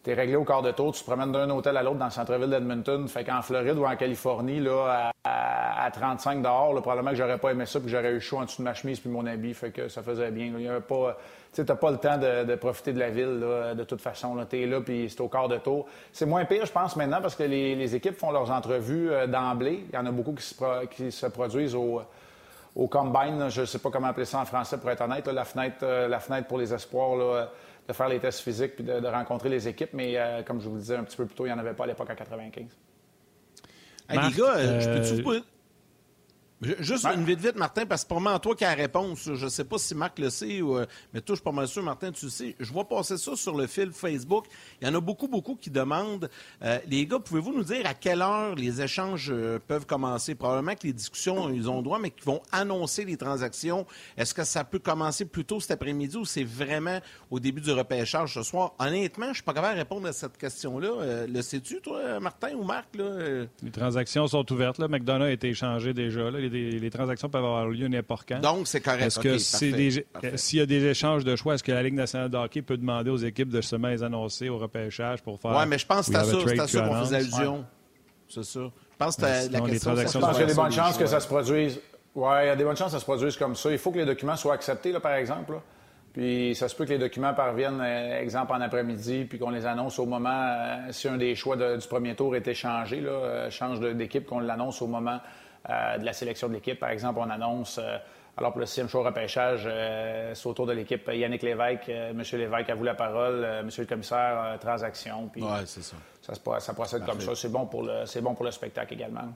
tu 0.05 0.11
es 0.11 0.13
réglé 0.13 0.35
au 0.35 0.43
quart 0.43 0.61
de 0.61 0.71
tour, 0.71 0.93
tu 0.93 1.01
te 1.01 1.05
promènes 1.05 1.31
d'un 1.31 1.49
hôtel 1.49 1.75
à 1.75 1.81
l'autre 1.81 1.97
dans 1.97 2.05
le 2.05 2.11
centre-ville 2.11 2.49
d'Edmonton. 2.49 3.07
Fait 3.07 3.23
qu'en 3.23 3.41
Floride 3.41 3.77
ou 3.77 3.85
en 3.85 3.95
Californie, 3.95 4.59
là, 4.59 5.11
à, 5.23 5.89
35 5.91 6.43
dehors, 6.43 6.79
probablement 6.81 7.09
que 7.09 7.17
j'aurais 7.17 7.39
pas 7.39 7.51
aimé 7.51 7.65
ça, 7.65 7.79
puis 7.79 7.89
j'aurais 7.89 8.11
eu 8.11 8.21
chaud 8.21 8.37
en 8.37 8.45
dessous 8.45 8.61
de 8.61 8.65
ma 8.65 8.75
chemise 8.75 8.99
puis 8.99 9.09
mon 9.09 9.25
habit. 9.25 9.55
Fait 9.55 9.71
que 9.71 9.89
ça 9.89 10.03
faisait 10.03 10.29
bien. 10.29 10.53
Pas 10.87 11.17
tu 11.55 11.61
n'as 11.63 11.75
pas 11.75 11.89
le 11.89 11.97
temps 11.97 12.17
de, 12.17 12.55
profiter 12.55 12.93
de 12.93 12.99
la 12.99 13.09
ville 13.09 13.39
de 13.75 13.83
toute 13.83 14.01
façon. 14.01 14.37
Tu 14.47 14.61
es 14.61 14.65
là, 14.67 14.81
puis 14.81 15.09
c'est 15.09 15.21
au 15.21 15.27
quart 15.27 15.47
de 15.47 15.57
tour. 15.57 15.87
C'est 16.11 16.25
moins 16.25 16.45
pire, 16.45 16.65
je 16.65 16.71
pense, 16.71 16.95
maintenant, 16.95 17.21
parce 17.21 17.35
que 17.35 17.43
les, 17.43 17.95
équipes 17.95 18.17
font 18.17 18.31
leurs 18.31 18.51
entrevues 18.51 19.09
euh, 19.11 19.25
d'emblée. 19.25 19.85
Il 19.89 19.95
y 19.95 19.97
en 19.97 20.05
a 20.05 20.11
beaucoup 20.11 20.33
qui 20.33 21.11
se, 21.11 21.25
produisent 21.27 21.75
au, 21.75 22.01
combine. 22.87 23.49
Je 23.49 23.61
ne 23.61 23.65
sais 23.65 23.79
pas 23.79 23.89
comment 23.89 24.07
appeler 24.07 24.25
ça 24.25 24.39
en 24.39 24.45
français, 24.45 24.77
pour 24.77 24.91
être 24.91 25.01
honnête. 25.01 25.25
la, 25.27 25.45
fenêtre, 25.45 25.77
euh, 25.83 26.07
la 26.07 26.19
fenêtre 26.19 26.47
pour 26.47 26.57
les 26.57 26.73
espoirs, 26.73 27.47
de 27.87 27.93
faire 27.93 28.09
les 28.09 28.19
tests 28.19 28.41
physiques 28.41 28.75
puis 28.75 28.83
de, 28.83 29.07
rencontrer 29.07 29.49
les 29.49 29.67
équipes. 29.67 29.93
Mais 29.93 30.17
euh, 30.17 30.43
comme 30.43 30.59
je 30.61 30.67
vous 30.67 30.75
le 30.75 30.81
disais 30.81 30.95
un 30.95 31.03
petit 31.03 31.17
peu 31.17 31.25
plus 31.25 31.35
tôt, 31.35 31.45
il 31.45 31.49
n'y 31.49 31.53
en 31.53 31.59
avait 31.59 31.73
pas 31.73 31.83
à 31.83 31.87
l'époque 31.87 32.09
en 32.09 32.15
95. 32.15 32.65
les 34.09 34.17
gars, 34.17 34.79
je 34.79 34.89
peux-tu 34.89 35.45
Juste 36.79 37.05
une 37.05 37.23
vite 37.23 37.39
vite, 37.39 37.55
Martin, 37.55 37.85
parce 37.85 38.03
que 38.03 38.09
c'est 38.09 38.15
pas 38.15 38.21
moi 38.21 38.39
toi 38.39 38.55
qui 38.55 38.65
a 38.65 38.75
la 38.75 38.81
réponse. 38.81 39.29
Je 39.33 39.45
ne 39.45 39.49
sais 39.49 39.63
pas 39.63 39.77
si 39.77 39.93
Marc 39.95 40.19
le 40.19 40.29
sait, 40.29 40.61
ou, 40.61 40.77
euh, 40.77 40.85
mais 41.13 41.21
toi, 41.21 41.35
je 41.35 41.39
suis 41.39 41.43
pas 41.43 41.51
mal 41.51 41.67
sûr, 41.67 41.83
Martin, 41.83 42.11
tu 42.11 42.25
le 42.25 42.31
sais. 42.31 42.55
Je 42.59 42.71
vois 42.71 42.87
passer 42.87 43.17
ça 43.17 43.35
sur 43.35 43.55
le 43.55 43.67
fil 43.67 43.91
Facebook. 43.91 44.45
Il 44.81 44.87
y 44.87 44.91
en 44.91 44.95
a 44.95 44.99
beaucoup, 44.99 45.27
beaucoup 45.27 45.55
qui 45.55 45.69
demandent 45.69 46.29
euh, 46.63 46.79
Les 46.87 47.05
gars, 47.05 47.19
pouvez-vous 47.19 47.53
nous 47.53 47.63
dire 47.63 47.85
à 47.85 47.93
quelle 47.93 48.21
heure 48.21 48.55
les 48.55 48.81
échanges 48.81 49.29
euh, 49.31 49.59
peuvent 49.67 49.85
commencer? 49.85 50.35
Probablement 50.35 50.75
que 50.75 50.87
les 50.87 50.93
discussions, 50.93 51.49
ils 51.49 51.69
ont 51.69 51.81
droit, 51.81 51.99
mais 51.99 52.11
qu'ils 52.11 52.25
vont 52.25 52.41
annoncer 52.51 53.05
les 53.05 53.17
transactions. 53.17 53.85
Est-ce 54.17 54.33
que 54.33 54.43
ça 54.43 54.63
peut 54.63 54.79
commencer 54.79 55.25
plus 55.25 55.45
tôt 55.45 55.59
cet 55.59 55.71
après-midi 55.71 56.17
ou 56.17 56.25
c'est 56.25 56.43
vraiment 56.43 56.99
au 57.29 57.39
début 57.39 57.61
du 57.61 57.71
repêchage 57.71 58.33
ce 58.33 58.43
soir? 58.43 58.73
Honnêtement, 58.79 59.25
je 59.25 59.29
ne 59.29 59.35
suis 59.35 59.43
pas 59.43 59.53
capable 59.53 59.75
de 59.75 59.79
répondre 59.79 60.07
à 60.07 60.13
cette 60.13 60.37
question-là. 60.37 61.25
le 61.27 61.41
sais-tu, 61.41 61.81
toi, 61.81 62.19
Martin 62.19 62.53
ou 62.55 62.63
Marc? 62.63 62.95
Là? 62.95 63.45
Les 63.63 63.71
transactions 63.71 64.27
sont 64.27 64.51
ouvertes. 64.51 64.77
Là. 64.77 64.87
McDonough 64.87 65.27
a 65.27 65.31
été 65.31 65.49
échangé 65.49 65.93
déjà. 65.93 66.31
Là 66.31 66.39
les, 66.39 66.49
transactions 66.89 67.29
peuvent 67.29 67.43
avoir 67.43 67.67
lieu 67.67 67.87
n'importe 67.87 68.27
quand. 68.27 68.39
Donc, 68.39 68.67
c'est 68.67 68.81
correct. 68.81 69.03
Est-ce 69.03 69.19
que 69.19 69.37
s'il 69.37 70.59
y 70.59 70.61
a 70.61 70.65
des 70.65 70.85
échanges 70.85 71.23
de 71.23 71.35
choix, 71.35 71.55
est-ce 71.55 71.63
que 71.63 71.71
la 71.71 71.83
Ligue 71.83 71.93
nationale 71.93 72.29
de 72.29 72.37
hockey 72.37 72.61
peut 72.61 72.77
demander 72.77 73.09
aux 73.09 73.17
équipes 73.17 73.49
de 73.49 73.61
se 73.61 73.75
les 73.75 74.03
annoncer 74.03 74.49
au 74.49 74.57
repêchage 74.57 75.21
pour 75.21 75.39
faire. 75.39 75.51
Oui, 75.51 75.65
mais 75.67 75.77
je 75.77 75.85
pense 75.85 76.07
que 76.07 76.13
c'est 76.13 76.17
à 76.17 76.23
ça, 76.23 76.87
qu'on 76.87 76.95
faisait 77.01 77.15
allusion. 77.15 77.65
C'est 78.27 78.43
ça. 78.43 78.59
Je 78.59 78.97
pense 78.97 79.15
que 79.17 79.21
la 79.21 79.61
question. 79.61 79.95
Je 79.95 80.19
pense 80.19 80.37
qu'il 80.37 80.41
y 80.41 80.43
a 80.43 80.47
des 80.47 80.53
bonnes 80.53 80.71
chances 80.71 80.97
que 80.97 81.05
ça 81.05 81.19
se 81.19 81.27
produise. 81.27 81.79
Oui, 82.15 82.33
il 82.43 82.47
y 82.47 82.49
a 82.49 82.55
des 82.55 82.63
bonnes 82.63 82.77
chances 82.77 82.87
que 82.87 82.93
ça 82.93 82.99
se 82.99 83.05
produise 83.05 83.35
comme 83.35 83.55
ça. 83.55 83.71
Il 83.71 83.77
faut 83.77 83.91
que 83.91 83.97
les 83.97 84.05
documents 84.05 84.37
soient 84.37 84.53
acceptés, 84.53 84.93
là, 84.93 85.01
par 85.01 85.13
exemple. 85.15 85.59
Puis 86.13 86.55
ça 86.55 86.69
se 86.69 86.75
peut 86.75 86.85
que 86.85 86.91
les 86.91 86.97
documents 86.97 87.33
parviennent, 87.33 87.81
euh, 87.81 88.21
exemple, 88.21 88.53
en 88.53 88.61
après-midi, 88.61 89.25
puis 89.25 89.37
qu'on 89.37 89.49
les 89.49 89.65
annonce 89.65 89.99
au 89.99 90.05
moment, 90.05 90.29
euh, 90.29 90.77
si 90.91 91.09
un 91.09 91.17
des 91.17 91.35
choix 91.35 91.57
du 91.57 91.87
premier 91.89 92.15
tour 92.15 92.37
est 92.37 92.47
échangé, 92.47 93.01
là, 93.01 93.11
euh, 93.11 93.49
change 93.49 93.81
d'équipe, 93.81 94.25
qu'on 94.25 94.39
l'annonce 94.39 94.81
au 94.81 94.87
moment 94.87 95.15
euh, 95.17 95.44
de 95.67 96.05
la 96.05 96.13
sélection 96.13 96.47
de 96.47 96.53
l'équipe. 96.53 96.79
Par 96.79 96.89
exemple, 96.89 97.19
on 97.19 97.29
annonce, 97.29 97.79
euh, 97.79 97.97
alors 98.37 98.51
pour 98.51 98.59
le 98.59 98.65
sixième 98.65 98.87
choix 98.87 99.03
repêchage, 99.03 99.63
euh, 99.65 100.33
c'est 100.33 100.47
autour 100.47 100.65
de 100.67 100.73
l'équipe 100.73 101.09
Yannick 101.11 101.41
Lévesque. 101.41 101.89
M. 101.89 102.21
Lévesque 102.33 102.69
a 102.69 102.75
vous 102.75 102.83
la 102.83 102.93
parole. 102.93 103.47
Monsieur 103.63 103.83
le 103.83 103.87
commissaire, 103.87 104.57
transaction. 104.59 105.29
Oui, 105.35 105.43
c'est 105.65 105.83
ça. 105.83 105.95
Ça, 106.59 106.73
procède 106.73 107.05
comme 107.05 107.21
ça. 107.21 107.35
C'est 107.35 107.51
bon, 107.51 107.65
pour 107.65 107.83
le, 107.83 108.05
c'est 108.05 108.21
bon 108.21 108.33
pour 108.35 108.45
le 108.45 108.51
spectacle 108.51 108.93
également. 108.93 109.33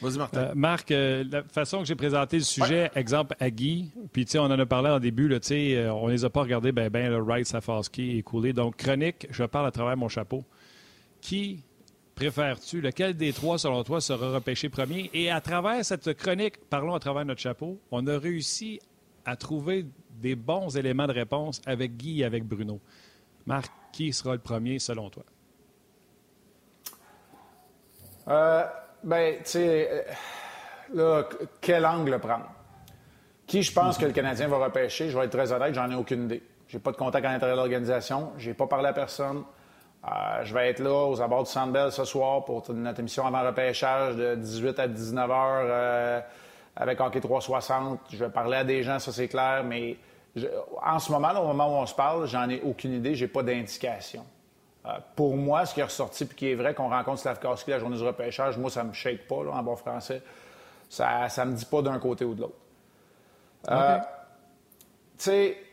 Vas-y, 0.00 0.18
Martin. 0.18 0.52
Marc, 0.54 0.90
la 0.90 1.42
façon 1.44 1.80
que 1.80 1.86
j'ai 1.86 1.96
présenté 1.96 2.36
le 2.36 2.44
sujet, 2.44 2.90
exemple 2.94 3.34
à 3.40 3.50
Guy, 3.50 3.90
puis 4.12 4.26
tu 4.26 4.32
sais, 4.32 4.38
on 4.38 4.44
en 4.44 4.58
a 4.58 4.66
parlé 4.66 4.90
en 4.90 5.00
début, 5.00 5.26
là, 5.26 5.38
sais, 5.40 5.88
on 5.88 6.06
les 6.06 6.24
a 6.24 6.30
pas 6.30 6.42
regardés, 6.42 6.70
ben, 6.70 6.88
ben, 6.88 7.10
le 7.10 7.20
Wright, 7.20 7.46
Safarski 7.46 8.16
et 8.16 8.22
coulé. 8.22 8.52
Donc, 8.52 8.76
chronique, 8.76 9.26
je 9.30 9.44
parle 9.44 9.66
à 9.66 9.70
travers 9.70 9.96
mon 9.96 10.08
chapeau. 10.08 10.44
Qui 11.20 11.64
préfères-tu? 12.18 12.80
Lequel 12.80 13.16
des 13.16 13.32
trois, 13.32 13.58
selon 13.58 13.84
toi, 13.84 14.00
sera 14.00 14.30
repêché 14.30 14.68
premier? 14.68 15.08
Et 15.14 15.30
à 15.30 15.40
travers 15.40 15.84
cette 15.84 16.14
chronique, 16.14 16.56
parlons 16.68 16.96
à 16.96 16.98
travers 16.98 17.24
notre 17.24 17.40
chapeau, 17.40 17.78
on 17.92 18.04
a 18.08 18.18
réussi 18.18 18.80
à 19.24 19.36
trouver 19.36 19.86
des 20.20 20.34
bons 20.34 20.76
éléments 20.76 21.06
de 21.06 21.12
réponse 21.12 21.62
avec 21.64 21.96
Guy 21.96 22.22
et 22.22 22.24
avec 22.24 22.42
Bruno. 22.44 22.80
Marc, 23.46 23.70
qui 23.92 24.12
sera 24.12 24.32
le 24.32 24.40
premier 24.40 24.80
selon 24.80 25.10
toi? 25.10 25.22
Euh, 28.26 28.64
ben, 29.04 29.36
tu 29.36 29.50
sais, 29.50 30.06
euh, 30.96 31.22
quel 31.60 31.86
angle 31.86 32.18
prendre? 32.18 32.50
Qui 33.46 33.62
je 33.62 33.72
pense 33.72 33.96
que 33.96 34.06
le 34.06 34.12
Canadien 34.12 34.48
va 34.48 34.58
repêcher? 34.58 35.08
Je 35.08 35.16
vais 35.16 35.26
être 35.26 35.30
très 35.30 35.52
honnête, 35.52 35.72
j'en 35.72 35.88
ai 35.88 35.94
aucune 35.94 36.24
idée. 36.24 36.42
J'ai 36.66 36.80
pas 36.80 36.90
de 36.90 36.96
contact 36.96 37.24
à 37.24 37.32
l'intérieur 37.32 37.56
de 37.56 37.62
l'organisation, 37.62 38.32
j'ai 38.38 38.54
pas 38.54 38.66
parlé 38.66 38.88
à 38.88 38.92
personne. 38.92 39.44
Euh, 40.06 40.44
je 40.44 40.54
vais 40.54 40.70
être 40.70 40.78
là 40.78 41.06
aux 41.06 41.20
abords 41.20 41.44
du 41.44 41.50
Sandbell 41.50 41.90
ce 41.90 42.04
soir 42.04 42.44
pour 42.44 42.62
notre 42.72 43.00
émission 43.00 43.26
avant 43.26 43.44
repêchage 43.44 44.14
de 44.16 44.36
18 44.36 44.78
à 44.78 44.88
19 44.88 45.30
heures 45.30 45.66
euh, 45.68 46.20
avec 46.76 47.00
Hockey 47.00 47.20
360. 47.20 48.00
Je 48.12 48.16
vais 48.16 48.30
parler 48.30 48.58
à 48.58 48.64
des 48.64 48.82
gens, 48.82 48.98
ça 49.00 49.10
c'est 49.12 49.28
clair, 49.28 49.64
mais 49.64 49.96
en 50.84 50.98
ce 51.00 51.10
moment, 51.10 51.30
au 51.30 51.46
moment 51.48 51.66
où 51.66 51.82
on 51.82 51.86
se 51.86 51.94
parle, 51.94 52.26
j'en 52.28 52.48
ai 52.48 52.60
aucune 52.62 52.92
idée, 52.92 53.16
j'ai 53.16 53.26
pas 53.26 53.42
d'indication. 53.42 54.24
Euh, 54.86 54.90
pour 55.16 55.36
moi, 55.36 55.66
ce 55.66 55.74
qui 55.74 55.80
est 55.80 55.84
ressorti 55.84 56.24
puis 56.26 56.36
qui 56.36 56.50
est 56.50 56.54
vrai 56.54 56.74
qu'on 56.74 56.88
rencontre 56.88 57.18
Slavkowski 57.18 57.72
la 57.72 57.80
journée 57.80 57.96
du 57.96 58.04
repêchage, 58.04 58.56
moi 58.56 58.70
ça 58.70 58.84
me 58.84 58.92
shake 58.92 59.26
pas 59.26 59.36
en 59.36 59.62
bon 59.64 59.74
français. 59.74 60.22
Ça 60.88 61.28
ne 61.38 61.50
me 61.50 61.56
dit 61.56 61.66
pas 61.66 61.82
d'un 61.82 61.98
côté 61.98 62.24
ou 62.24 62.34
de 62.34 62.42
l'autre. 62.42 62.54
Tu 65.18 65.24
sais 65.24 65.67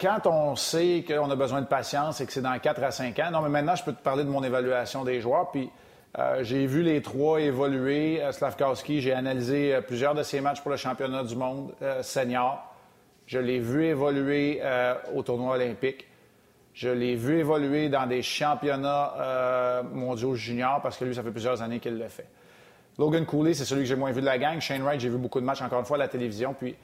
quand 0.00 0.26
on 0.26 0.56
sait 0.56 1.04
qu'on 1.06 1.30
a 1.30 1.36
besoin 1.36 1.60
de 1.60 1.66
patience 1.66 2.20
et 2.20 2.26
que 2.26 2.32
c'est 2.32 2.40
dans 2.40 2.58
4 2.58 2.82
à 2.82 2.90
5 2.90 3.18
ans, 3.18 3.30
non, 3.32 3.42
mais 3.42 3.48
maintenant, 3.48 3.76
je 3.76 3.84
peux 3.84 3.92
te 3.92 4.02
parler 4.02 4.24
de 4.24 4.30
mon 4.30 4.42
évaluation 4.42 5.04
des 5.04 5.20
joueurs. 5.20 5.50
Puis 5.50 5.70
euh, 6.18 6.42
j'ai 6.42 6.66
vu 6.66 6.82
les 6.82 7.02
trois 7.02 7.40
évoluer. 7.40 8.22
Euh, 8.22 8.32
Slavkowski, 8.32 9.00
j'ai 9.00 9.12
analysé 9.12 9.74
euh, 9.74 9.80
plusieurs 9.80 10.14
de 10.14 10.22
ses 10.22 10.40
matchs 10.40 10.60
pour 10.60 10.70
le 10.70 10.76
championnat 10.76 11.22
du 11.22 11.36
monde 11.36 11.74
senior. 12.02 12.66
Je 13.26 13.38
l'ai 13.38 13.60
vu 13.60 13.84
évoluer 13.84 14.60
au 15.14 15.22
tournoi 15.22 15.54
olympique. 15.54 16.08
Je 16.74 16.88
l'ai 16.88 17.14
vu 17.14 17.38
évoluer 17.38 17.88
dans 17.88 18.06
des 18.06 18.22
championnats 18.22 19.84
mondiaux 19.92 20.34
juniors 20.34 20.80
parce 20.82 20.96
que 20.96 21.04
lui, 21.04 21.14
ça 21.14 21.22
fait 21.22 21.30
plusieurs 21.30 21.62
années 21.62 21.78
qu'il 21.78 21.96
le 21.96 22.08
fait. 22.08 22.26
Logan 22.98 23.24
Cooley, 23.24 23.54
c'est 23.54 23.64
celui 23.64 23.82
que 23.82 23.88
j'ai 23.88 23.94
moins 23.94 24.10
vu 24.10 24.20
de 24.20 24.26
la 24.26 24.36
gang. 24.36 24.58
Shane 24.60 24.82
Wright, 24.82 24.98
j'ai 24.98 25.08
vu 25.08 25.16
beaucoup 25.16 25.38
de 25.38 25.44
matchs 25.44 25.62
encore 25.62 25.78
une 25.78 25.84
fois 25.84 25.96
à 25.96 26.00
la 26.00 26.08
télévision. 26.08 26.56
Puis 26.58 26.74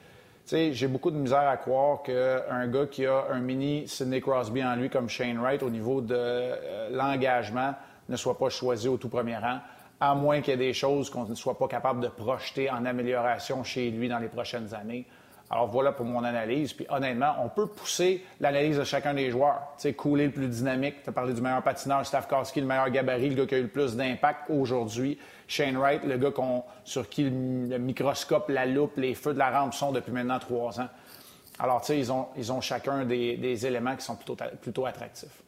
sais, 0.47 0.73
j'ai 0.73 0.87
beaucoup 0.87 1.11
de 1.11 1.17
misère 1.17 1.47
à 1.47 1.57
croire 1.57 2.03
qu'un 2.03 2.67
gars 2.67 2.85
qui 2.85 3.05
a 3.05 3.25
un 3.31 3.39
mini 3.39 3.87
Sidney 3.87 4.21
Crosby 4.21 4.63
en 4.63 4.75
lui 4.75 4.89
comme 4.89 5.09
Shane 5.09 5.39
Wright 5.39 5.61
au 5.63 5.69
niveau 5.69 6.01
de 6.01 6.15
euh, 6.17 6.89
l'engagement 6.91 7.73
ne 8.09 8.15
soit 8.15 8.37
pas 8.37 8.49
choisi 8.49 8.87
au 8.87 8.97
tout 8.97 9.09
premier 9.09 9.37
rang, 9.37 9.59
à 9.99 10.15
moins 10.15 10.41
qu'il 10.41 10.51
y 10.51 10.53
ait 10.53 10.67
des 10.67 10.73
choses 10.73 11.09
qu'on 11.09 11.25
ne 11.25 11.35
soit 11.35 11.57
pas 11.57 11.67
capable 11.67 12.01
de 12.01 12.07
projeter 12.07 12.69
en 12.69 12.85
amélioration 12.85 13.63
chez 13.63 13.89
lui 13.91 14.07
dans 14.07 14.19
les 14.19 14.29
prochaines 14.29 14.73
années. 14.73 15.05
Alors 15.49 15.67
voilà 15.67 15.93
pour 15.93 16.05
mon 16.05 16.23
analyse. 16.23 16.73
Puis 16.73 16.85
honnêtement, 16.89 17.35
on 17.41 17.49
peut 17.49 17.67
pousser 17.67 18.23
l'analyse 18.39 18.77
de 18.77 18.83
chacun 18.83 19.13
des 19.13 19.31
joueurs. 19.31 19.61
Tu 19.77 19.83
sais, 19.83 19.93
couler 19.93 20.25
le 20.25 20.31
plus 20.31 20.47
dynamique. 20.47 21.03
Tu 21.03 21.09
as 21.09 21.13
parlé 21.13 21.33
du 21.33 21.41
meilleur 21.41 21.63
patineur, 21.63 22.05
Stavkowski, 22.05 22.59
le 22.59 22.67
meilleur 22.67 22.89
gabarit, 22.89 23.29
le 23.29 23.35
gars 23.35 23.45
qui 23.45 23.55
a 23.55 23.59
eu 23.59 23.63
le 23.63 23.67
plus 23.69 23.95
d'impact 23.95 24.49
aujourd'hui. 24.49 25.17
Shane 25.47 25.77
Wright, 25.77 26.03
le 26.03 26.17
gars 26.17 26.31
sur 26.83 27.07
qui 27.07 27.23
le, 27.23 27.77
microscope, 27.77 28.49
la 28.49 28.65
loupe, 28.65 28.97
les 28.97 29.15
feux 29.15 29.33
de 29.33 29.39
la 29.39 29.49
rampe 29.49 29.73
sont 29.73 29.93
depuis 29.93 30.11
maintenant 30.11 30.39
trois 30.39 30.81
ans. 30.81 30.89
Alors, 31.59 31.81
tu 31.81 31.87
sais, 31.87 31.99
ils 31.99 32.51
ont, 32.51 32.61
chacun 32.61 33.05
des, 33.05 33.65
éléments 33.65 33.95
qui 33.95 34.05
sont 34.05 34.17
plutôt, 34.17 34.85
attractifs. 34.85 35.43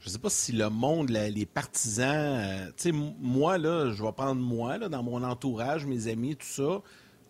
Je 0.00 0.08
sais 0.08 0.18
pas 0.18 0.30
si 0.30 0.52
le 0.52 0.68
monde, 0.68 1.10
les 1.10 1.46
partisans, 1.46 2.08
euh, 2.08 2.66
tu 2.76 2.90
sais, 2.90 2.92
moi, 2.92 3.56
là, 3.56 3.90
je 3.90 4.02
vais 4.02 4.12
prendre 4.12 4.40
moi, 4.40 4.76
là, 4.76 4.88
dans 4.88 5.02
mon 5.02 5.22
entourage, 5.22 5.86
mes 5.86 6.08
amis, 6.08 6.36
tout 6.36 6.46
ça, 6.46 6.82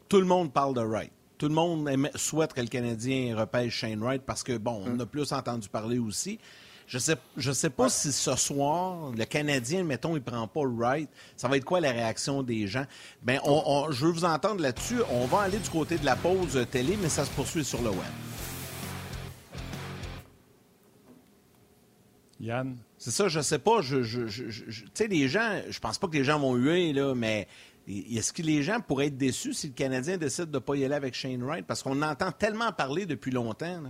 tout 0.09 0.19
le 0.19 0.27
monde 0.27 0.53
parle 0.53 0.75
de 0.75 0.81
Wright. 0.81 1.13
Tout 1.39 1.49
le 1.49 1.55
monde 1.55 1.91
souhaite 2.15 2.53
que 2.53 2.61
le 2.61 2.69
Canadien 2.69 3.37
repêche 3.37 3.75
Shane 3.75 4.01
Wright 4.01 4.23
parce 4.23 4.43
que, 4.43 4.57
bon, 4.57 4.83
on 4.87 4.91
mm. 4.91 5.01
a 5.01 5.07
plus 5.07 5.33
entendu 5.33 5.69
parler 5.69 5.99
aussi. 5.99 6.39
Je 6.87 6.99
sais, 6.99 7.17
je 7.37 7.51
sais 7.51 7.71
pas 7.71 7.89
si 7.89 8.13
ce 8.13 8.37
soir, 8.37 9.11
le 9.17 9.25
Canadien, 9.25 9.85
mettons, 9.85 10.17
il 10.17 10.23
prend 10.23 10.47
pas 10.47 10.61
Wright, 10.65 11.09
ça 11.37 11.49
va 11.49 11.57
être 11.57 11.65
quoi 11.65 11.81
la 11.81 11.91
réaction 11.91 12.43
des 12.43 12.67
gens? 12.67 12.85
Bien, 13.23 13.41
je 13.91 14.05
veux 14.05 14.13
vous 14.13 14.25
entendre 14.27 14.61
là-dessus. 14.61 14.99
On 15.11 15.25
va 15.27 15.41
aller 15.41 15.59
du 15.59 15.71
côté 15.71 15.97
de 15.97 16.05
la 16.05 16.15
pause 16.15 16.67
télé, 16.71 16.99
mais 17.01 17.09
ça 17.09 17.25
se 17.25 17.31
poursuit 17.31 17.65
sur 17.65 17.81
le 17.81 17.89
web. 17.89 18.01
Yann? 22.39 22.77
C'est 22.99 23.11
ça, 23.11 23.29
je 23.29 23.41
sais 23.41 23.59
pas. 23.59 23.81
Je, 23.81 23.99
tu 23.99 24.91
sais, 24.93 25.09
les 25.09 25.29
gens, 25.29 25.61
je 25.69 25.79
pense 25.79 25.99
pas 25.99 26.09
que 26.09 26.17
les 26.17 26.25
gens 26.25 26.39
vont 26.39 26.55
huer, 26.55 26.93
là, 26.93 27.15
mais 27.15 27.49
est-ce 27.87 28.33
que 28.33 28.43
les 28.43 28.63
gens 28.63 28.81
pourraient 28.81 29.07
être 29.07 29.17
déçus 29.17 29.53
si 29.53 29.69
le 29.69 29.75
Canadien 29.75 30.17
décide 30.17 30.51
de 30.51 30.57
ne 30.57 30.59
pas 30.59 30.75
y 30.77 30.85
aller 30.85 30.95
avec 30.95 31.15
Shane 31.15 31.43
Wright? 31.43 31.67
Parce 31.67 31.83
qu'on 31.83 32.01
entend 32.03 32.33
tellement 32.33 32.73
parler 32.73 33.05
depuis 33.07 33.31
longtemps. 33.31 33.81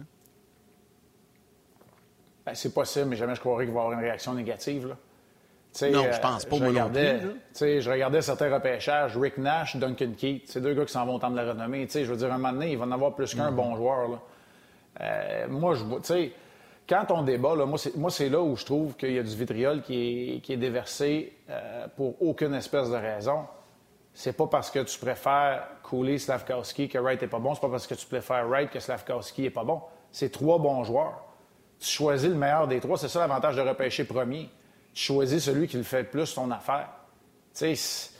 Ben, 2.45 2.55
c'est 2.55 2.75
possible, 2.75 3.07
mais 3.07 3.17
jamais 3.17 3.35
je 3.35 3.41
croirais 3.41 3.65
qu'il 3.65 3.73
va 3.73 3.81
y 3.81 3.85
avoir 3.85 3.99
une 3.99 4.05
réaction 4.05 4.35
négative. 4.35 4.89
Là. 4.89 5.91
non, 5.91 6.07
je 6.13 6.21
pense 6.21 6.45
pas, 6.45 6.57
euh, 6.57 6.59
je 6.59 6.65
regardais, 6.65 7.21
Je 7.55 7.91
regardais 7.91 8.21
certains 8.21 8.53
repêchages, 8.53 9.17
Rick 9.17 9.39
Nash, 9.39 9.77
Duncan 9.77 10.13
Keith, 10.17 10.45
c'est 10.47 10.61
deux 10.61 10.75
gars 10.75 10.85
qui 10.85 10.93
s'en 10.93 11.07
vont 11.07 11.19
temps 11.19 11.31
de 11.31 11.37
la 11.37 11.53
renommée. 11.53 11.87
Je 11.91 12.03
veux 12.03 12.17
dire, 12.17 12.33
un 12.33 12.39
moment 12.39 12.53
donné, 12.53 12.73
il 12.73 12.79
va 12.79 12.85
en 12.85 12.93
avoir 12.93 13.15
plus 13.15 13.35
qu'un 13.35 13.51
mm-hmm. 13.51 13.55
bon 13.55 13.77
joueur. 13.77 14.21
Euh, 15.01 15.47
moi, 15.49 15.75
je 15.75 15.85
sais, 16.03 16.33
quand 16.89 17.11
on 17.11 17.23
débat, 17.23 17.55
là, 17.55 17.65
moi, 17.67 18.11
c'est 18.11 18.29
là 18.29 18.43
où 18.43 18.57
je 18.57 18.65
trouve 18.65 18.97
qu'il 18.97 19.13
y 19.13 19.19
a 19.19 19.23
du 19.23 19.35
vitriol 19.35 19.83
qui 19.83 20.43
est, 20.47 20.57
déversé 20.57 21.33
euh, 21.49 21.87
pour 21.97 22.21
aucune 22.21 22.55
espèce 22.55 22.91
de 22.91 22.97
raison 22.97 23.45
c'est 24.15 24.33
pas 24.33 24.47
parce 24.47 24.71
que 24.71 24.79
tu 24.79 24.99
préfères 24.99 25.67
couler 25.83 26.19
Slavkowski 26.19 26.89
que 26.89 26.99
Wright 26.99 27.23
est 27.23 27.29
pas 27.29 27.41
bon. 27.41 27.55
C'est 27.55 27.61
pas 27.61 27.69
parce 27.69 27.87
que 27.87 27.95
tu 27.95 28.07
préfères 28.07 28.47
Wright 28.47 28.71
que 28.71 28.79
Slavkowski 28.79 29.47
est 29.47 29.51
pas 29.51 29.65
bon. 29.65 29.83
C'est 30.13 30.31
trois 30.31 30.59
bons 30.59 30.85
joueurs. 30.85 31.25
Tu 31.81 31.89
choisis 31.89 32.29
le 32.29 32.37
meilleur 32.37 32.69
des 32.69 32.79
trois. 32.79 32.97
C'est 32.97 33.09
ça 33.09 33.19
l'avantage 33.19 33.57
de 33.57 33.61
repêcher 33.61 34.05
premier. 34.05 34.49
Tu 34.95 35.03
choisis 35.03 35.45
celui 35.45 35.67
qui 35.67 35.77
le 35.77 35.83
fait 35.83 36.03
le 36.03 36.09
plus 36.09 36.33
ton 36.33 36.49
affaire. 36.53 36.89
Tu 37.53 37.75
sais, 37.75 38.11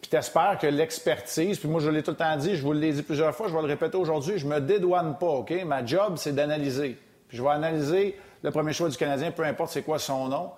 puis 0.00 0.08
t'espères 0.08 0.56
que 0.58 0.66
l'expertise, 0.66 1.58
puis 1.58 1.68
moi 1.68 1.80
je 1.80 1.90
l'ai 1.90 2.02
tout 2.02 2.12
le 2.12 2.16
temps 2.16 2.36
dit, 2.36 2.56
je 2.56 2.62
vous 2.62 2.72
l'ai 2.72 2.92
dit 2.92 3.02
plusieurs 3.02 3.34
fois, 3.34 3.48
je 3.48 3.54
vais 3.54 3.60
le 3.60 3.66
répéter 3.66 3.96
aujourd'hui, 3.96 4.38
je 4.38 4.46
me 4.46 4.60
dédouane 4.60 5.18
pas, 5.18 5.26
OK? 5.26 5.52
Ma 5.66 5.84
job, 5.84 6.14
c'est 6.16 6.32
d'analyser. 6.32 6.96
Puis 7.28 7.36
je 7.36 7.42
vais 7.42 7.50
analyser 7.50 8.18
le 8.42 8.50
premier 8.50 8.72
choix 8.72 8.88
du 8.88 8.96
Canadien, 8.96 9.30
peu 9.30 9.44
importe 9.44 9.72
c'est 9.72 9.82
quoi 9.82 9.98
son 9.98 10.28
nom. 10.28 10.52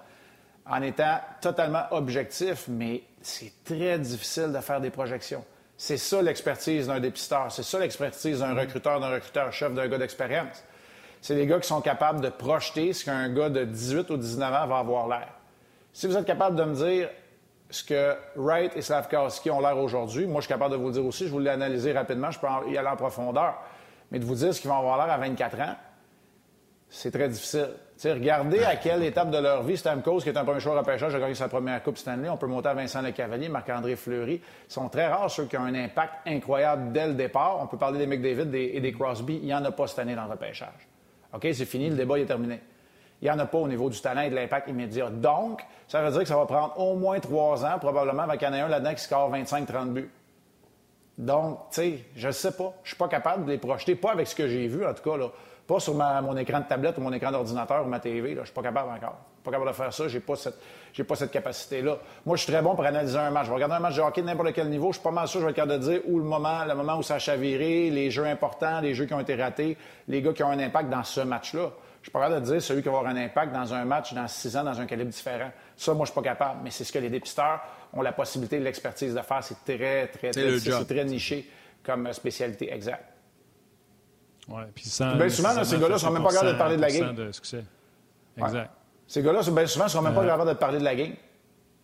En 0.66 0.82
étant 0.82 1.18
totalement 1.40 1.84
objectif, 1.90 2.66
mais 2.68 3.02
c'est 3.20 3.52
très 3.64 3.98
difficile 3.98 4.52
de 4.52 4.60
faire 4.60 4.80
des 4.80 4.90
projections. 4.90 5.44
C'est 5.76 5.96
ça 5.96 6.22
l'expertise 6.22 6.86
d'un 6.86 7.00
dépisteur, 7.00 7.50
c'est 7.50 7.64
ça 7.64 7.78
l'expertise 7.78 8.38
d'un 8.40 8.54
recruteur, 8.54 9.00
d'un 9.00 9.10
recruteur 9.10 9.52
chef, 9.52 9.74
d'un 9.74 9.88
gars 9.88 9.98
d'expérience. 9.98 10.62
C'est 11.20 11.34
les 11.34 11.46
gars 11.46 11.60
qui 11.60 11.68
sont 11.68 11.80
capables 11.80 12.20
de 12.20 12.28
projeter 12.28 12.92
ce 12.92 13.04
qu'un 13.04 13.28
gars 13.28 13.48
de 13.48 13.64
18 13.64 14.10
ou 14.10 14.16
19 14.16 14.54
ans 14.54 14.66
va 14.66 14.78
avoir 14.78 15.08
l'air. 15.08 15.28
Si 15.92 16.06
vous 16.06 16.16
êtes 16.16 16.26
capable 16.26 16.56
de 16.56 16.64
me 16.64 16.74
dire 16.74 17.10
ce 17.70 17.84
que 17.84 18.16
Wright 18.36 18.76
et 18.76 18.82
Slavkowski 18.82 19.50
ont 19.50 19.60
l'air 19.60 19.78
aujourd'hui, 19.78 20.26
moi 20.26 20.40
je 20.40 20.46
suis 20.46 20.54
capable 20.54 20.72
de 20.72 20.76
vous 20.76 20.88
le 20.88 20.92
dire 20.92 21.06
aussi, 21.06 21.26
je 21.26 21.32
vous 21.32 21.38
l'ai 21.38 21.50
analysé 21.50 21.92
rapidement, 21.92 22.30
je 22.30 22.38
peux 22.38 22.46
y 22.70 22.76
aller 22.76 22.88
en 22.88 22.96
profondeur, 22.96 23.54
mais 24.10 24.18
de 24.18 24.24
vous 24.24 24.34
dire 24.34 24.54
ce 24.54 24.60
qu'ils 24.60 24.70
vont 24.70 24.78
avoir 24.78 25.04
l'air 25.04 25.14
à 25.14 25.18
24 25.18 25.60
ans, 25.60 25.76
c'est 26.94 27.10
très 27.10 27.28
difficile. 27.30 27.70
regardez 28.04 28.62
à 28.62 28.76
quelle 28.76 29.02
étape 29.02 29.30
de 29.30 29.38
leur 29.38 29.62
vie 29.62 29.78
Stamkos, 29.78 30.18
qui 30.18 30.28
est 30.28 30.36
un 30.36 30.44
premier 30.44 30.60
choix 30.60 30.78
repêchage, 30.78 31.14
a 31.14 31.18
gagné 31.18 31.34
sa 31.34 31.48
première 31.48 31.82
Coupe 31.82 31.96
Stanley. 31.96 32.28
On 32.28 32.36
peut 32.36 32.46
monter 32.46 32.68
à 32.68 32.74
Vincent 32.74 33.00
Lecavalier, 33.00 33.48
Marc-André 33.48 33.96
Fleury. 33.96 34.34
Ils 34.34 34.72
sont 34.72 34.90
très 34.90 35.08
rares 35.08 35.30
ceux 35.30 35.46
qui 35.46 35.56
ont 35.56 35.64
un 35.64 35.74
impact 35.74 36.12
incroyable 36.26 36.92
dès 36.92 37.06
le 37.06 37.14
départ. 37.14 37.60
On 37.62 37.66
peut 37.66 37.78
parler 37.78 37.98
des 37.98 38.06
McDavid 38.06 38.54
et 38.54 38.78
des 38.78 38.92
Crosby. 38.92 39.38
Il 39.38 39.46
n'y 39.46 39.54
en 39.54 39.64
a 39.64 39.72
pas 39.72 39.86
cette 39.86 40.00
année 40.00 40.14
dans 40.14 40.26
le 40.26 40.32
repêchage. 40.32 40.86
OK, 41.32 41.48
c'est 41.54 41.64
fini, 41.64 41.88
le 41.88 41.96
débat 41.96 42.18
est 42.18 42.26
terminé. 42.26 42.60
Il 43.22 43.24
n'y 43.24 43.30
en 43.30 43.38
a 43.38 43.46
pas 43.46 43.58
au 43.58 43.68
niveau 43.68 43.88
du 43.88 43.98
talent 43.98 44.20
et 44.20 44.30
de 44.30 44.34
l'impact 44.34 44.68
immédiat. 44.68 45.08
Donc, 45.08 45.62
ça 45.88 46.02
veut 46.02 46.10
dire 46.10 46.20
que 46.20 46.28
ça 46.28 46.36
va 46.36 46.44
prendre 46.44 46.78
au 46.78 46.94
moins 46.96 47.20
trois 47.20 47.64
ans, 47.64 47.78
probablement, 47.78 48.24
avec 48.24 48.42
un 48.42 48.50
là-dedans 48.68 48.94
qui 48.94 49.02
score 49.02 49.32
25-30 49.32 49.92
buts. 49.92 50.10
Donc, 51.16 51.58
tu 51.70 51.76
sais, 51.76 51.98
je 52.16 52.26
ne 52.26 52.32
sais 52.32 52.52
pas. 52.52 52.74
Je 52.82 52.88
ne 52.88 52.88
suis 52.88 52.96
pas 52.96 53.08
capable 53.08 53.46
de 53.46 53.52
les 53.52 53.58
projeter, 53.58 53.94
pas 53.94 54.12
avec 54.12 54.26
ce 54.26 54.34
que 54.34 54.46
j'ai 54.46 54.66
vu, 54.66 54.84
en 54.84 54.92
tout 54.92 55.08
cas, 55.08 55.16
là. 55.16 55.30
Pas 55.66 55.80
sur 55.80 55.94
mon 55.94 56.36
écran 56.36 56.60
de 56.60 56.64
tablette 56.64 56.98
ou 56.98 57.00
mon 57.00 57.12
écran 57.12 57.30
d'ordinateur 57.30 57.84
ou 57.84 57.88
ma 57.88 58.00
TV. 58.00 58.34
Là. 58.34 58.40
Je 58.42 58.46
suis 58.46 58.54
pas 58.54 58.62
capable 58.62 58.90
encore. 58.90 59.16
Pas 59.44 59.50
capable 59.50 59.70
de 59.70 59.76
faire 59.76 59.92
ça. 59.92 60.08
J'ai 60.08 60.20
pas 60.20 60.36
cette, 60.36 60.56
j'ai 60.92 61.04
pas 61.04 61.14
cette 61.14 61.30
capacité-là. 61.30 61.98
Moi, 62.26 62.36
je 62.36 62.42
suis 62.42 62.52
très 62.52 62.62
bon 62.62 62.74
pour 62.74 62.84
analyser 62.84 63.18
un 63.18 63.30
match. 63.30 63.44
Je 63.44 63.50
vais 63.50 63.54
regarder 63.56 63.76
un 63.76 63.80
match 63.80 63.96
de 63.96 64.00
hockey 64.00 64.22
de 64.22 64.26
n'importe 64.26 64.52
quel 64.52 64.68
niveau. 64.68 64.88
Je 64.88 64.98
suis 64.98 65.02
pas 65.02 65.10
mal 65.10 65.28
sûr 65.28 65.40
je 65.40 65.46
vais 65.46 65.50
être 65.50 65.56
capable 65.56 65.80
de 65.80 65.90
dire 65.90 66.00
où 66.06 66.18
le 66.18 66.24
moment, 66.24 66.64
le 66.64 66.74
moment 66.74 66.98
où 66.98 67.02
ça 67.02 67.14
a 67.14 67.18
chaviré, 67.18 67.90
les 67.90 68.10
jeux 68.10 68.26
importants, 68.26 68.80
les 68.80 68.94
jeux 68.94 69.06
qui 69.06 69.14
ont 69.14 69.20
été 69.20 69.34
ratés, 69.34 69.76
les 70.08 70.20
gars 70.20 70.32
qui 70.32 70.42
ont 70.42 70.50
un 70.50 70.58
impact 70.58 70.90
dans 70.90 71.04
ce 71.04 71.20
match-là. 71.20 71.70
Je 72.00 72.06
suis 72.06 72.12
pas 72.12 72.20
capable 72.20 72.40
de 72.40 72.52
dire 72.52 72.60
celui 72.60 72.82
qui 72.82 72.88
va 72.88 72.98
avoir 72.98 73.12
un 73.12 73.16
impact 73.16 73.52
dans 73.52 73.72
un 73.74 73.84
match 73.84 74.12
dans 74.12 74.26
six 74.26 74.56
ans, 74.56 74.64
dans 74.64 74.80
un 74.80 74.86
calibre 74.86 75.10
différent. 75.10 75.50
Ça, 75.76 75.94
moi, 75.94 76.04
je 76.04 76.10
suis 76.10 76.20
pas 76.20 76.28
capable. 76.28 76.60
Mais 76.64 76.70
c'est 76.70 76.82
ce 76.82 76.92
que 76.92 76.98
les 76.98 77.10
dépisteurs 77.10 77.60
ont 77.92 78.02
la 78.02 78.12
possibilité, 78.12 78.58
l'expertise 78.58 79.14
de 79.14 79.20
faire. 79.20 79.44
C'est 79.44 79.64
très, 79.64 80.08
très, 80.08 80.30
très, 80.30 80.58
c'est 80.58 80.84
très 80.84 81.04
niché 81.04 81.48
comme 81.84 82.12
spécialité 82.12 82.72
exacte. 82.72 83.11
Ouais, 84.48 84.64
puis 84.74 84.84
bien 84.98 85.28
souvent, 85.28 85.64
ces 85.64 85.78
gars-là 85.78 85.94
ne 85.94 85.98
sont 85.98 86.10
même 86.10 86.22
pas 86.22 86.30
capables 86.30 86.52
de 86.52 86.58
parler 86.58 86.76
de 86.76 86.80
la 86.80 86.90
game. 86.90 87.14
De 87.14 87.30
Exact. 88.38 88.70
Ces 89.06 89.22
gars-là, 89.22 89.42
bien 89.50 89.66
souvent, 89.66 89.84
ne 89.84 89.90
sont 89.90 90.02
même 90.02 90.14
pas 90.14 90.26
capables 90.26 90.50
de 90.50 90.54
parler 90.54 90.78
de 90.78 90.84
la 90.84 90.94
game. 90.94 91.12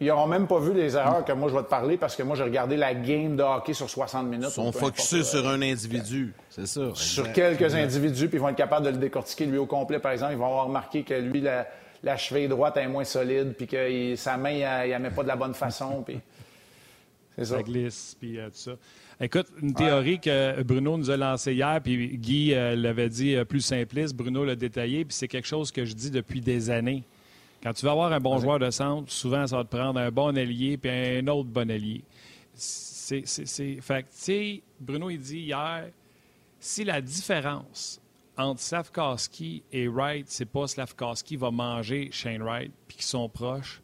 Ils 0.00 0.06
n'auront 0.06 0.28
même 0.28 0.46
pas 0.46 0.60
vu 0.60 0.72
les 0.74 0.94
erreurs 0.94 1.24
que 1.24 1.32
moi 1.32 1.48
je 1.48 1.56
vais 1.56 1.62
te 1.62 1.68
parler 1.68 1.96
parce 1.96 2.14
que 2.14 2.22
moi 2.22 2.36
j'ai 2.36 2.44
regardé 2.44 2.76
la 2.76 2.94
game 2.94 3.34
de 3.34 3.42
hockey 3.42 3.74
sur 3.74 3.90
60 3.90 4.28
minutes. 4.28 4.50
Ils 4.50 4.52
sont 4.52 4.70
focusés 4.70 5.24
sur 5.24 5.48
un 5.48 5.60
individu, 5.60 6.34
c'est 6.50 6.66
ça. 6.66 6.90
Sur 6.94 7.32
quelques 7.32 7.74
individus, 7.74 8.28
puis 8.28 8.38
ils 8.38 8.40
vont 8.40 8.48
être 8.48 8.56
capables 8.56 8.86
de 8.86 8.90
le 8.90 8.98
décortiquer 8.98 9.46
lui 9.46 9.58
au 9.58 9.66
complet, 9.66 9.98
par 9.98 10.12
exemple. 10.12 10.32
Ils 10.32 10.38
vont 10.38 10.46
avoir 10.46 10.66
remarqué 10.66 11.02
que 11.02 11.14
lui, 11.14 11.40
la, 11.40 12.16
cheville 12.16 12.46
droite 12.46 12.76
est 12.76 12.86
moins 12.86 13.02
solide, 13.02 13.54
puis 13.56 13.66
que 13.66 14.14
sa 14.14 14.36
main, 14.36 14.84
il 14.86 14.92
ne 14.92 14.98
met 14.98 15.10
pas 15.10 15.24
de 15.24 15.28
la 15.28 15.36
bonne 15.36 15.54
façon. 15.54 16.02
Puis... 16.06 16.20
C'est 17.36 17.44
ça. 17.44 17.56
Ça 17.56 17.62
glisse, 17.62 18.16
puis 18.18 18.38
euh, 18.38 18.46
tout 18.46 18.56
ça. 18.56 18.72
Écoute, 19.20 19.48
une 19.60 19.74
théorie 19.74 20.20
que 20.20 20.62
Bruno 20.62 20.96
nous 20.96 21.10
a 21.10 21.16
lancée 21.16 21.52
hier, 21.52 21.80
puis 21.82 22.16
Guy 22.18 22.54
euh, 22.54 22.76
l'avait 22.76 23.08
dit 23.08 23.34
euh, 23.34 23.44
plus 23.44 23.62
simpliste, 23.62 24.14
Bruno 24.14 24.44
l'a 24.44 24.54
détaillé, 24.54 25.04
puis 25.04 25.12
c'est 25.12 25.26
quelque 25.26 25.48
chose 25.48 25.72
que 25.72 25.84
je 25.84 25.92
dis 25.92 26.12
depuis 26.12 26.40
des 26.40 26.70
années. 26.70 27.02
Quand 27.60 27.72
tu 27.72 27.84
vas 27.84 27.90
avoir 27.90 28.12
un 28.12 28.20
bon 28.20 28.38
joueur 28.38 28.60
de 28.60 28.70
centre, 28.70 29.10
souvent, 29.10 29.44
ça 29.44 29.56
va 29.56 29.64
te 29.64 29.76
prendre 29.76 29.98
un 29.98 30.12
bon 30.12 30.36
allié 30.36 30.76
puis 30.76 30.88
un 30.88 31.26
autre 31.26 31.48
bon 31.48 31.68
allié. 31.68 32.04
C'est, 32.54 33.24
Fait 33.80 34.02
tu 34.04 34.08
sais, 34.12 34.62
Bruno, 34.78 35.10
il 35.10 35.18
dit 35.18 35.40
hier, 35.40 35.88
si 36.60 36.84
la 36.84 37.00
différence 37.00 38.00
entre 38.36 38.60
Slavkowski 38.60 39.64
et 39.72 39.88
Wright, 39.88 40.26
c'est 40.28 40.46
pas 40.46 40.68
Slavkowski 40.68 41.34
va 41.36 41.50
manger 41.50 42.10
Shane 42.12 42.42
Wright 42.42 42.70
puis 42.86 42.98
qu'ils 42.98 43.06
sont 43.06 43.28
proches, 43.28 43.82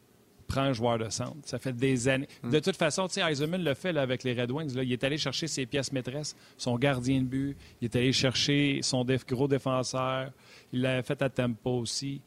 prend 0.55 0.63
un 0.63 0.73
joueur 0.73 0.97
de 0.97 1.09
centre. 1.09 1.35
Ça 1.43 1.59
fait 1.59 1.73
des 1.73 2.07
années. 2.07 2.27
Hmm. 2.43 2.49
De 2.49 2.59
toute 2.59 2.77
façon, 2.77 3.07
tu 3.07 3.15
sais, 3.15 3.31
Eisenman 3.31 3.63
le 3.63 3.73
fait 3.73 3.95
avec 3.97 4.23
les 4.23 4.33
Red 4.33 4.51
Wings. 4.51 4.73
Là, 4.73 4.83
il 4.83 4.91
est 4.91 5.03
allé 5.03 5.17
chercher 5.17 5.47
ses 5.47 5.65
pièces 5.65 5.91
maîtresses, 5.91 6.35
son 6.57 6.77
gardien 6.77 7.21
de 7.21 7.27
but. 7.27 7.57
Il 7.81 7.85
est 7.85 7.95
allé 7.95 8.13
chercher 8.13 8.79
son 8.81 9.05
gros 9.27 9.47
défenseur. 9.47 10.31
Il 10.71 10.81
l'a 10.81 11.03
fait 11.03 11.21
à 11.21 11.29
tempo 11.29 11.71
aussi. 11.71 12.21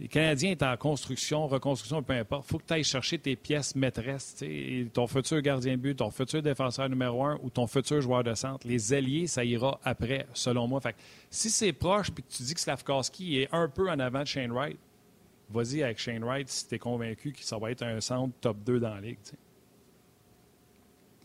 Les 0.00 0.08
Canadiens 0.08 0.50
est 0.50 0.62
en 0.62 0.76
construction, 0.76 1.46
reconstruction, 1.46 2.02
peu 2.02 2.14
importe. 2.14 2.44
Il 2.46 2.50
faut 2.50 2.58
que 2.58 2.64
tu 2.66 2.74
ailles 2.74 2.84
chercher 2.84 3.16
tes 3.16 3.36
pièces 3.36 3.76
maîtresses. 3.76 4.44
Ton 4.92 5.06
futur 5.06 5.40
gardien 5.40 5.76
de 5.76 5.80
but, 5.80 5.94
ton 5.94 6.10
futur 6.10 6.42
défenseur 6.42 6.88
numéro 6.88 7.24
un 7.24 7.38
ou 7.42 7.48
ton 7.48 7.68
futur 7.68 8.00
joueur 8.00 8.24
de 8.24 8.34
centre. 8.34 8.66
Les 8.66 8.92
alliés, 8.92 9.28
ça 9.28 9.44
ira 9.44 9.80
après, 9.84 10.26
selon 10.34 10.66
moi. 10.66 10.80
Fait 10.80 10.96
si 11.30 11.48
c'est 11.48 11.72
proche 11.72 12.10
puis 12.10 12.24
que 12.24 12.32
tu 12.32 12.42
dis 12.42 12.54
que 12.54 12.60
Slavkowski 12.60 13.38
est 13.38 13.48
un 13.52 13.68
peu 13.68 13.88
en 13.88 14.00
avant 14.00 14.22
de 14.22 14.26
Shane 14.26 14.50
Wright, 14.50 14.78
vas-y 15.50 15.82
avec 15.82 15.98
Shane 15.98 16.24
Wright 16.24 16.48
si 16.48 16.68
tu 16.68 16.74
es 16.74 16.78
convaincu 16.78 17.32
que 17.32 17.44
ça 17.44 17.58
va 17.58 17.70
être 17.70 17.82
un 17.82 18.00
centre 18.00 18.34
top 18.40 18.58
2 18.58 18.80
dans 18.80 18.94
la 18.94 19.00
ligue. 19.00 19.18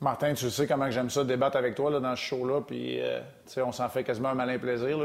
Martin, 0.01 0.33
tu 0.33 0.49
sais 0.49 0.65
comment 0.65 0.89
j'aime 0.89 1.09
ça 1.09 1.23
débattre 1.23 1.57
avec 1.57 1.75
toi 1.75 1.91
là, 1.91 1.99
dans 1.99 2.15
ce 2.15 2.21
show-là, 2.21 2.61
puis 2.61 3.01
euh, 3.01 3.19
on 3.57 3.71
s'en 3.71 3.89
fait 3.89 4.03
quasiment 4.03 4.29
un 4.29 4.35
malin 4.35 4.57
plaisir. 4.57 4.97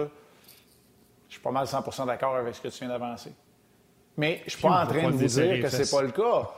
Je 1.29 1.33
suis 1.33 1.41
pas 1.41 1.51
mal 1.51 1.67
100% 1.67 2.07
d'accord 2.07 2.37
avec 2.37 2.55
ce 2.55 2.61
que 2.61 2.69
tu 2.69 2.79
viens 2.79 2.89
d'avancer. 2.89 3.33
Mais 4.17 4.43
je 4.47 4.53
suis 4.53 4.63
pas 4.63 4.85
en 4.85 4.87
train 4.87 5.11
de 5.11 5.17
vous 5.17 5.27
dire 5.27 5.61
que 5.61 5.69
c'est 5.69 5.91
pas 5.91 6.03
le 6.03 6.13
cas. 6.13 6.51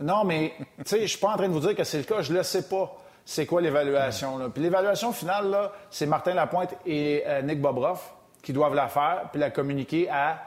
Non, 0.00 0.24
mais 0.24 0.54
je 0.84 1.06
suis 1.06 1.18
pas 1.18 1.28
en 1.28 1.36
train 1.36 1.48
de 1.48 1.52
vous 1.52 1.60
dire 1.60 1.76
que 1.76 1.84
c'est 1.84 1.98
le 1.98 2.04
cas. 2.04 2.22
Je 2.22 2.32
le 2.32 2.42
sais 2.42 2.68
pas. 2.68 2.96
C'est 3.24 3.46
quoi 3.46 3.60
l'évaluation? 3.60 4.50
Puis 4.50 4.62
l'évaluation 4.62 5.12
finale, 5.12 5.50
là, 5.50 5.72
c'est 5.90 6.06
Martin 6.06 6.34
Lapointe 6.34 6.74
et 6.86 7.22
euh, 7.26 7.42
Nick 7.42 7.60
Bobroff 7.60 8.14
qui 8.42 8.52
doivent 8.52 8.74
la 8.74 8.88
faire 8.88 9.28
puis 9.30 9.40
la 9.40 9.50
communiquer 9.50 10.08
à 10.08 10.40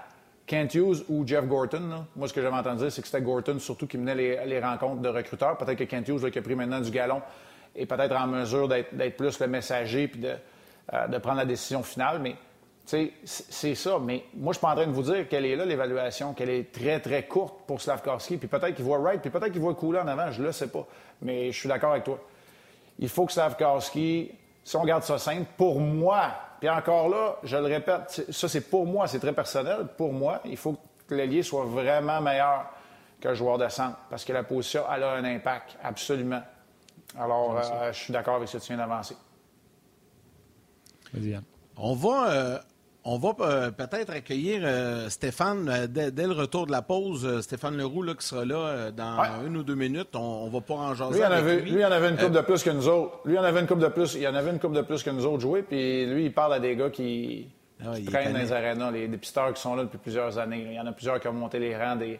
Kent 0.51 0.75
Hughes 0.75 1.05
ou 1.07 1.25
Jeff 1.25 1.47
Gorton, 1.47 2.05
moi, 2.13 2.27
ce 2.27 2.33
que 2.33 2.41
j'avais 2.41 2.57
entendu 2.57 2.79
dire, 2.79 2.91
c'est 2.91 3.01
que 3.01 3.07
c'était 3.07 3.23
Gorton 3.23 3.57
surtout 3.57 3.87
qui 3.87 3.97
menait 3.97 4.45
les, 4.45 4.59
rencontres 4.59 5.01
de 5.01 5.07
recruteurs. 5.07 5.55
Peut-être 5.55 5.77
que 5.77 5.85
Kent 5.85 6.09
Hughes, 6.09 6.29
qui 6.29 6.39
a 6.39 6.41
pris 6.41 6.55
maintenant 6.55 6.81
du 6.81 6.91
galon, 6.91 7.21
est 7.73 7.85
peut-être 7.85 8.13
en 8.13 8.27
mesure 8.27 8.67
d'être 8.67 9.15
plus 9.15 9.39
le 9.39 9.47
messager 9.47 10.09
puis 10.09 10.21
euh, 10.25 11.07
de, 11.07 11.17
prendre 11.19 11.37
la 11.37 11.45
décision 11.45 11.83
finale. 11.83 12.19
Mais, 12.19 12.35
c'est 12.85 13.75
ça. 13.75 13.97
Mais 13.99 14.25
moi, 14.35 14.51
je 14.51 14.57
suis 14.57 14.61
pas 14.61 14.73
en 14.73 14.75
train 14.75 14.87
de 14.87 14.91
vous 14.91 15.03
dire 15.03 15.29
qu'elle 15.29 15.45
est 15.45 15.55
là, 15.55 15.63
l'évaluation, 15.63 16.33
qu'elle 16.33 16.49
est 16.49 16.69
très, 16.69 16.99
très 16.99 17.23
courte 17.27 17.65
pour 17.65 17.79
Slavkovski. 17.79 18.35
Puis 18.35 18.49
peut-être 18.49 18.75
qu'il 18.75 18.83
voit 18.83 18.97
Wright, 18.97 19.21
puis 19.21 19.29
peut-être 19.29 19.53
qu'il 19.53 19.61
voit 19.61 19.73
Couler 19.75 19.99
en 19.99 20.07
avant. 20.09 20.31
Je 20.31 20.43
le 20.43 20.51
sais 20.51 20.67
pas. 20.67 20.85
Mais 21.21 21.53
je 21.53 21.57
suis 21.57 21.69
d'accord 21.69 21.91
avec 21.91 22.03
toi. 22.03 22.19
Il 22.99 23.07
faut 23.07 23.25
que 23.25 23.31
Slavkovski, 23.31 24.31
si 24.65 24.75
on 24.75 24.83
garde 24.83 25.03
ça 25.03 25.17
simple, 25.17 25.47
pour 25.55 25.79
moi, 25.79 26.33
puis 26.61 26.69
encore 26.69 27.09
là, 27.09 27.37
je 27.41 27.57
le 27.57 27.65
répète, 27.65 28.23
ça 28.29 28.47
c'est 28.47 28.69
pour 28.69 28.85
moi, 28.85 29.07
c'est 29.07 29.17
très 29.17 29.33
personnel. 29.33 29.87
Pour 29.97 30.13
moi, 30.13 30.41
il 30.45 30.57
faut 30.57 30.77
que 31.07 31.15
l'ailier 31.15 31.41
soit 31.41 31.65
vraiment 31.65 32.21
meilleur 32.21 32.67
qu'un 33.19 33.33
joueur 33.33 33.57
de 33.57 33.67
centre 33.67 33.97
parce 34.11 34.23
que 34.23 34.31
la 34.31 34.43
position, 34.43 34.83
elle 34.93 35.01
a 35.01 35.13
un 35.13 35.25
impact, 35.25 35.75
absolument. 35.83 36.43
Alors, 37.17 37.57
euh, 37.57 37.91
je 37.91 37.97
suis 37.97 38.13
d'accord 38.13 38.35
avec 38.35 38.47
ce 38.47 38.59
que 38.59 38.61
tu 38.61 38.67
viens 38.67 38.77
d'avancer. 38.77 39.17
On 41.77 41.95
va, 41.95 42.29
euh, 42.29 42.59
on 43.03 43.17
va 43.17 43.33
euh, 43.39 43.71
peut-être 43.71 44.11
accueillir 44.11 44.61
euh, 44.63 45.09
Stéphane 45.09 45.67
euh, 45.69 45.87
dès, 45.87 46.27
le 46.27 46.33
retour 46.33 46.67
de 46.67 46.71
la 46.71 46.81
pause. 46.81 47.41
Stéphane 47.41 47.75
Leroux 47.75 48.03
là, 48.03 48.13
qui 48.13 48.25
sera 48.25 48.45
là 48.45 48.91
dans 48.91 49.17
une 49.45 49.57
ou 49.57 49.63
deux 49.63 49.75
minutes. 49.75 50.15
On, 50.15 50.45
ne 50.45 50.51
va 50.51 50.61
pas 50.61 50.75
en 50.75 50.93
jaser. 50.93 51.17
Lui, 51.17 51.25
en 51.25 51.31
avait, 51.31 51.59
lui. 51.61 51.85
en 51.85 51.91
avait 51.91 52.09
une 52.09 52.17
coupe 52.17 52.31
de 52.31 52.41
plus 52.41 52.63
que 52.63 52.69
nous 52.69 52.87
autres. 52.87 53.19
Lui, 53.25 53.37
en 53.39 53.43
avait 53.43 53.59
une 53.59 53.67
coupe 53.67 53.79
de 53.79 53.87
plus. 53.87 54.15
Il 54.15 54.27
en 54.27 54.35
avait 54.35 54.51
une 54.51 54.59
coupe 54.59 54.73
de 54.73 54.81
plus 54.81 55.01
que 55.01 55.09
nous 55.09 55.25
autres 55.25 55.41
jouer. 55.41 55.63
Puis 55.63 56.05
lui, 56.05 56.25
il 56.25 56.33
parle 56.33 56.53
à 56.53 56.59
des 56.59 56.75
gars 56.75 56.91
qui, 56.91 57.47
ah, 57.83 57.93
traînent 58.05 58.33
dans 58.33 58.39
les 58.39 58.53
arénas, 58.53 58.91
les 58.91 59.07
dépisteurs 59.07 59.51
qui 59.53 59.61
sont 59.61 59.75
là 59.75 59.83
depuis 59.83 59.97
plusieurs 59.97 60.37
années. 60.37 60.67
Il 60.69 60.73
y 60.73 60.79
en 60.79 60.85
a 60.85 60.91
plusieurs 60.91 61.19
qui 61.19 61.27
ont 61.27 61.33
monté 61.33 61.57
les 61.57 61.75
rangs 61.75 61.95
des, 61.95 62.13
de 62.13 62.19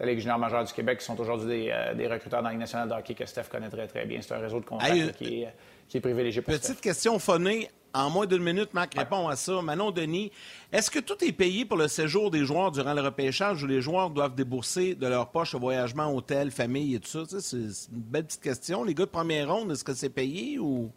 la 0.00 0.06
Ligue 0.06 0.20
junior 0.20 0.38
majeure 0.38 0.64
du 0.64 0.72
Québec 0.72 1.00
qui 1.00 1.04
sont 1.04 1.20
aujourd'hui 1.20 1.68
des, 1.94 2.06
recruteurs 2.08 2.40
dans 2.40 2.48
la 2.48 2.52
Ligue 2.52 2.60
nationale 2.60 2.88
de 2.88 2.94
hockey 2.94 3.14
que 3.14 3.26
Steph 3.26 3.44
connaît 3.50 3.68
très, 3.68 3.86
très 3.86 4.06
bien. 4.06 4.20
C'est 4.22 4.34
un 4.34 4.38
réseau 4.38 4.60
de 4.60 4.64
contacts 4.64 5.12
qui, 5.16 5.42
est, 5.42 6.00
privilégié 6.00 6.40
pour 6.40 6.54
Petite 6.54 6.80
question 6.80 7.18
phonée 7.18 7.68
en 7.94 8.10
moins 8.10 8.26
d'une 8.26 8.42
minute, 8.42 8.72
Marc 8.74 8.94
répond 8.94 9.28
à 9.28 9.36
ça. 9.36 9.60
Manon 9.62 9.90
Denis, 9.90 10.32
est-ce 10.72 10.90
que 10.90 10.98
tout 10.98 11.22
est 11.24 11.32
payé 11.32 11.64
pour 11.64 11.76
le 11.76 11.88
séjour 11.88 12.30
des 12.30 12.44
joueurs 12.44 12.70
durant 12.70 12.94
le 12.94 13.02
repêchage 13.02 13.62
ou 13.62 13.66
les 13.66 13.80
joueurs 13.80 14.10
doivent 14.10 14.34
débourser 14.34 14.94
de 14.94 15.06
leur 15.06 15.30
poche 15.30 15.54
voyagement, 15.54 16.12
hôtel, 16.14 16.50
famille 16.50 16.94
et 16.94 17.00
tout 17.00 17.26
ça? 17.26 17.40
c'est 17.40 17.56
une 17.56 17.72
belle 17.90 18.24
petite 18.24 18.42
question. 18.42 18.84
Les 18.84 18.94
gars 18.94 19.04
de 19.04 19.10
première 19.10 19.52
ronde, 19.52 19.70
est-ce 19.72 19.84
que 19.84 19.94
c'est 19.94 20.10
payé 20.10 20.58
ou? 20.58 20.90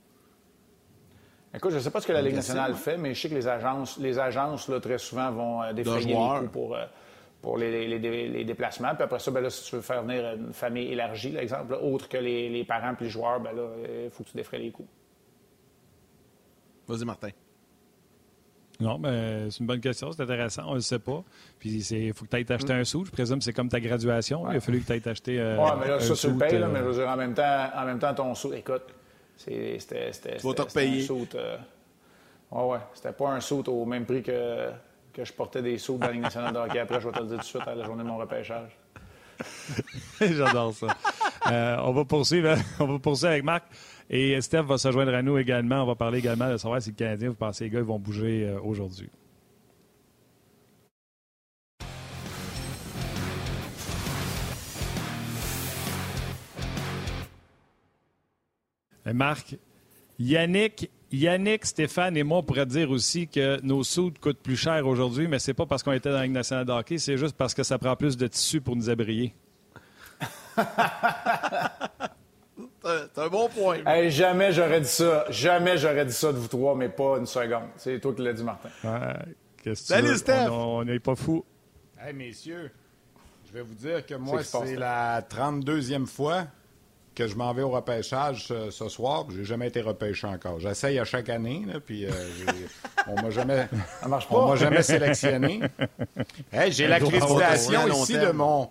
Écoute, 1.53 1.71
je 1.71 1.77
ne 1.77 1.81
sais 1.81 1.91
pas 1.91 2.01
ce 2.01 2.08
que 2.08 2.13
la 2.13 2.21
Ligue 2.21 2.36
nationale 2.36 2.75
fait, 2.75 2.97
mais 2.97 3.13
je 3.13 3.21
sais 3.21 3.29
que 3.29 3.36
les 3.36 3.47
agences, 3.47 3.97
les 3.97 4.19
agences 4.19 4.67
là, 4.67 4.79
très 4.81 4.97
souvent 4.97 5.31
vont 5.31 5.63
euh, 5.63 5.71
défrayer 5.71 6.08
les 6.08 6.13
coûts 6.13 6.49
pour, 6.51 6.75
euh, 6.75 6.86
pour 7.41 7.58
les, 7.58 8.43
déplacements. 8.43 8.93
Puis 8.93 9.03
après 9.03 9.19
ça, 9.19 9.31
ben 9.31 9.41
là, 9.41 9.49
si 9.49 9.69
tu 9.69 9.77
veux 9.77 9.81
faire 9.81 10.03
venir 10.03 10.34
une 10.34 10.51
famille 10.51 10.91
élargie, 10.91 11.29
par 11.29 11.41
exemple, 11.41 11.77
autre 11.81 12.10
que 12.10 12.17
les, 12.17 12.63
parents 12.65 12.93
et 12.99 13.03
les 13.03 13.10
joueurs, 13.10 13.39
ben 13.39 13.55
là, 13.55 13.69
il 14.03 14.10
faut 14.10 14.23
que 14.23 14.29
tu 14.29 14.38
défrayes 14.38 14.63
les 14.63 14.71
coûts. 14.71 14.88
Vas-y, 16.88 17.06
Martin. 17.06 17.30
Non, 18.80 18.98
mais 18.98 19.50
c'est 19.50 19.60
une 19.60 19.67
bonne 19.67 19.80
question, 19.80 20.12
c'est 20.12 20.21
intéressant, 20.21 20.63
on 20.67 20.71
ne 20.71 20.76
le 20.76 20.82
sait 20.82 21.00
pas. 21.00 21.24
Puis 21.60 21.69
il 21.69 22.13
faut 22.13 22.26
que 22.26 22.30
tu 22.30 22.36
ailles 22.36 22.45
t'acheter 22.45 22.74
un 22.74 22.84
sou. 22.84 23.06
Je 23.06 23.12
présume 23.12 23.38
que 23.39 23.45
c'est 23.45 23.54
comme 23.54 23.69
ta 23.69 23.80
graduation. 23.80 24.50
Il 24.52 24.58
a 24.58 24.60
fallu 24.60 24.82
que 24.82 24.86
tu 24.86 24.91
ailles 24.91 25.02
t'acheter 25.02 25.39
euh, 25.39 25.58
ouais, 25.58 25.71
mais 25.80 25.88
là, 25.88 26.00
ça, 26.00 26.13
tu 26.13 26.28
le 26.28 26.38
payes, 26.38 26.63
mais 26.71 26.80
je 26.80 26.84
veux 26.84 26.93
dire, 26.93 27.08
en 27.08 27.15
même 27.15 27.34
temps, 27.34 27.69
en 27.76 27.86
même 27.86 28.00
temps 28.00 28.13
ton 28.13 28.36
sou, 28.36 28.54
écoute, 28.54 28.84
c'était 29.38 30.12
un 30.12 30.39
sou. 30.39 31.28
Euh, 31.36 31.58
ouais, 32.52 32.63
ouais, 32.63 32.80
c'était 32.93 33.13
pas 33.13 33.30
un 33.30 33.39
sou 33.39 33.63
au 33.65 33.86
même 33.86 34.06
prix 34.06 34.21
que, 34.21 34.69
que 35.13 35.24
je 35.24 35.32
portais 35.32 35.62
des 35.62 35.78
sous 35.78 35.98
dans 35.98 36.08
la 36.08 36.13
Ligue 36.13 36.24
nationale 36.24 36.54
de 36.54 36.60
hockey. 36.60 36.80
Après, 36.80 37.00
je 37.00 37.08
vais 37.08 37.13
te 37.13 37.19
le 37.19 37.28
dire 37.28 37.38
tout 37.38 37.43
de 37.43 37.48
suite 37.48 37.67
à 37.67 37.76
la 37.76 37.86
journée 37.86 38.04
de 38.04 38.10
mon 38.10 38.17
repêchage. 38.17 38.78
J'adore 40.21 40.74
ça. 40.74 40.88
Euh, 41.52 41.78
on 41.82 41.93
va 41.93 42.06
poursuivre, 42.06 42.56
on 42.80 42.86
va 42.86 43.00
poursuivre 43.00 43.32
avec 43.32 43.43
Marc. 43.43 43.63
Et 44.10 44.39
Steph 44.41 44.63
va 44.63 44.78
se 44.78 44.91
joindre 44.91 45.13
à 45.13 45.22
nous 45.22 45.38
également. 45.38 45.84
On 45.84 45.88
va 45.88 45.96
parler 45.96 46.20
également 46.20 46.52
de 46.52 46.58
savoir 46.58 46.82
si 46.82 46.89
le 46.89 46.96
Canadien, 46.96 47.30
vous 47.30 47.36
pensez, 47.36 47.65
les 47.65 47.70
gars, 47.70 47.80
ils 47.80 47.86
vont 47.86 48.00
bouger 48.00 48.48
euh, 48.48 48.60
aujourd'hui. 48.62 49.10
Marc, 59.13 59.56
Yannick, 60.18 60.89
Yannick, 61.12 61.65
Stéphane 61.65 62.18
et 62.18 62.24
moi, 62.24 62.39
on 62.39 62.44
pourrait 62.44 62.65
dire 62.65 62.89
aussi 62.89 63.28
que 63.28 63.62
nos 63.62 63.84
soudes 63.84 64.18
coûtent 64.20 64.41
plus 64.41 64.58
cher 64.58 64.88
aujourd'hui, 64.88 65.28
mais 65.28 65.38
c'est 65.38 65.54
pas 65.54 65.68
parce 65.68 65.84
qu'on 65.84 65.91
était 65.91 66.10
dans 66.10 66.15
la 66.15 66.24
Ligue 66.24 66.32
nationale 66.34 66.65
de 66.65 66.72
hockey, 66.72 66.98
c'est 66.98 67.18
juste 67.18 67.38
parce 67.38 67.54
que 67.54 67.62
ça 67.62 67.78
prend 67.78 67.96
plus 67.96 68.18
de 68.18 68.26
tissu 68.28 68.62
pour 68.62 68.76
nous 68.76 68.89
abrier. 68.89 69.36
C'est 72.86 73.21
un 73.21 73.28
bon 73.28 73.50
point. 73.50 73.80
jamais 74.10 74.52
j'aurais 74.52 74.82
dit 74.82 74.88
ça. 74.88 75.26
Jamais 75.30 75.78
j'aurais 75.78 76.06
dit 76.06 76.13
ça 76.13 76.32
de 76.32 76.38
vous 76.38 76.48
trois, 76.48 76.76
mais 76.76 76.89
pas 76.89 77.17
une 77.17 77.26
seconde. 77.26 77.69
C'est 77.78 78.00
toi 78.00 78.13
qui 78.13 78.21
l'as 78.21 78.34
dit, 78.34 78.43
Martin. 78.43 78.69
Salut, 79.74 80.15
Steph. 80.17 80.50
On 80.52 80.84
n'est 80.84 81.00
pas 81.00 81.15
fou. 81.15 81.43
Hey, 82.00 82.13
messieurs, 82.13 82.71
je 83.48 83.54
vais 83.54 83.63
vous 83.63 83.74
dire 83.74 84.06
que 84.06 84.13
moi, 84.15 84.43
c'est 84.43 84.76
la 84.76 85.21
32e 85.21 86.06
fois 86.06 86.45
que 87.15 87.28
je 87.28 87.36
m'en 87.36 87.54
vais 87.54 87.63
au 87.63 87.69
repêchage 87.69 88.48
ce, 88.69 88.89
soir. 88.89 89.26
J'ai 89.30 89.45
jamais 89.45 89.69
été 89.69 89.82
repêché 89.82 90.28
encore. 90.28 90.60
J'essaye 90.60 91.00
à 91.00 91.06
chaque 91.06 91.30
année, 91.30 91.65
puis 91.86 92.06
euh, 92.06 92.12
on 93.08 93.19
m'a 93.21 93.30
jamais, 93.32 93.67
m'a 94.08 94.56
jamais 94.56 94.84
sélectionné. 94.84 95.62
hey, 96.52 96.71
j'ai 96.71 96.88
l'accréditation 96.89 97.88
ici 97.88 98.19
de 98.19 98.32
mon, 98.32 98.69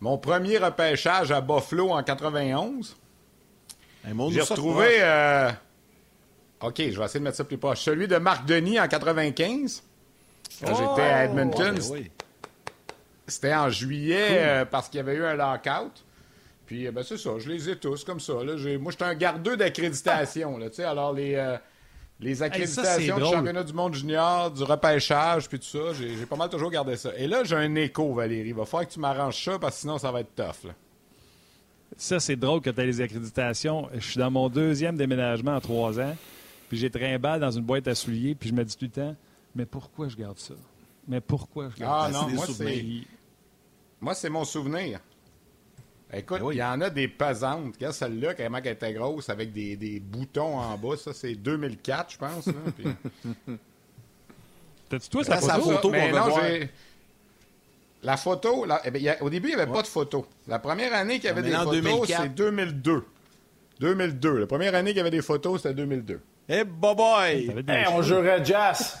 mon 0.00 0.18
premier 0.18 0.58
repêchage 0.58 1.30
à 1.30 1.40
Buffalo 1.40 1.90
en 1.90 2.02
91. 2.02 2.96
J'ai 4.30 4.40
retrouvé. 4.40 4.86
Euh, 5.00 5.50
OK, 6.60 6.76
je 6.78 6.98
vais 6.98 7.04
essayer 7.04 7.20
de 7.20 7.24
mettre 7.24 7.36
ça 7.36 7.44
plus 7.44 7.58
proche. 7.58 7.80
Celui 7.80 8.08
de 8.08 8.16
Marc 8.16 8.46
Denis 8.46 8.80
en 8.80 8.88
95. 8.88 9.82
Quand 10.60 10.74
j'étais 10.74 11.08
à 11.08 11.24
Edmonton. 11.24 11.74
Ben 11.74 12.04
c'était 13.28 13.54
en 13.54 13.70
juillet 13.70 14.28
euh, 14.30 14.64
parce 14.64 14.88
qu'il 14.88 14.98
y 14.98 15.00
avait 15.00 15.14
eu 15.14 15.24
un 15.24 15.34
lockout. 15.34 16.04
Puis, 16.66 16.86
euh, 16.86 16.90
ben, 16.90 17.02
c'est 17.02 17.16
ça, 17.16 17.30
je 17.38 17.48
les 17.48 17.70
ai 17.70 17.76
tous 17.76 18.04
comme 18.04 18.20
ça. 18.20 18.34
Là. 18.44 18.56
Moi, 18.78 18.90
j'étais 18.92 19.04
un 19.04 19.14
gardeux 19.14 19.56
d'accréditation. 19.56 20.58
alors, 20.78 21.12
les, 21.12 21.56
les 22.20 22.42
accréditations 22.42 23.16
du 23.16 23.24
championnat 23.24 23.64
du 23.64 23.72
monde 23.72 23.94
junior, 23.94 24.50
du 24.50 24.64
repêchage, 24.64 25.48
puis 25.48 25.58
tout 25.58 25.66
ça, 25.66 25.92
j'ai 25.94 26.26
pas 26.26 26.36
mal 26.36 26.48
toujours 26.48 26.70
gardé 26.70 26.96
ça. 26.96 27.10
Et 27.16 27.26
là, 27.26 27.44
j'ai 27.44 27.56
un 27.56 27.74
écho, 27.76 28.12
Valérie. 28.12 28.48
Il 28.48 28.54
va 28.54 28.64
falloir 28.64 28.88
que 28.88 28.92
tu 28.92 29.00
m'arranges 29.00 29.42
ça 29.42 29.58
parce 29.58 29.76
que 29.76 29.80
sinon, 29.82 29.98
ça 29.98 30.10
va 30.10 30.20
être 30.20 30.34
tough. 30.34 30.64
Là. 30.64 30.74
Ça, 31.96 32.20
c'est 32.20 32.36
drôle 32.36 32.60
que 32.60 32.70
tu 32.70 32.80
as 32.80 32.84
les 32.84 33.00
accréditations. 33.00 33.88
Je 33.94 34.00
suis 34.00 34.18
dans 34.18 34.30
mon 34.30 34.48
deuxième 34.48 34.96
déménagement 34.96 35.56
en 35.56 35.60
trois 35.60 36.00
ans, 36.00 36.16
puis 36.68 36.78
j'ai 36.78 36.90
trimballé 36.90 37.40
dans 37.40 37.50
une 37.50 37.64
boîte 37.64 37.86
à 37.88 37.94
souliers, 37.94 38.34
puis 38.34 38.48
je 38.48 38.54
me 38.54 38.64
dis 38.64 38.76
tout 38.76 38.86
le 38.86 38.90
temps, 38.90 39.16
mais 39.54 39.66
pourquoi 39.66 40.08
je 40.08 40.16
garde 40.16 40.38
ça? 40.38 40.54
Mais 41.06 41.20
pourquoi 41.20 41.70
je 41.70 41.80
garde 41.80 42.10
ah, 42.10 42.12
ça? 42.12 42.26
non, 42.26 42.28
moi, 42.34 42.46
c'est... 42.46 42.84
Moi, 44.00 44.14
c'est 44.14 44.30
mon 44.30 44.44
souvenir. 44.44 45.00
Écoute, 46.12 46.40
ben 46.40 46.52
il 46.52 46.58
y 46.58 46.62
en 46.62 46.80
a 46.80 46.90
des 46.90 47.08
pesantes. 47.08 47.74
Regarde 47.74 47.94
celle-là, 47.94 48.34
quand 48.34 48.48
elle 48.52 48.66
était 48.66 48.92
grosse, 48.92 49.30
avec 49.30 49.52
des, 49.52 49.76
des, 49.76 49.98
boutons 49.98 50.58
en 50.58 50.76
bas. 50.76 50.96
Ça, 50.96 51.14
c'est 51.14 51.34
2004, 51.34 52.12
je 52.12 52.18
pense. 52.18 52.44
T'as-tu 54.90 55.08
toi 55.08 55.24
sa 55.24 55.38
photo? 55.38 55.62
photo 55.62 55.90
mais 55.90 56.12
non, 56.12 56.26
j'ai... 56.38 56.68
La 58.02 58.16
photo, 58.16 58.66
eh 58.84 58.90
ben, 58.90 59.16
au 59.20 59.30
début, 59.30 59.50
il 59.50 59.54
n'y 59.54 59.60
avait 59.60 59.70
pas 59.70 59.82
de 59.82 59.86
photo. 59.86 60.26
La 60.48 60.58
première 60.58 60.92
année 60.92 61.20
qu'il 61.20 61.26
y 61.26 61.28
avait 61.28 61.42
des 61.42 61.52
photos, 61.52 62.08
c'est 62.08 62.28
2002. 62.34 63.04
2002. 63.78 64.38
La 64.40 64.46
première 64.46 64.74
année 64.74 64.90
qu'il 64.90 64.98
y 64.98 65.00
avait 65.00 65.10
des 65.10 65.22
photos, 65.22 65.62
c'était 65.62 65.74
2002. 65.74 66.20
Eh, 66.48 66.52
hey, 66.52 66.64
boy! 66.64 67.52
Hey, 67.68 67.86
on 67.92 68.02
jouerait 68.02 68.44
jazz. 68.44 68.98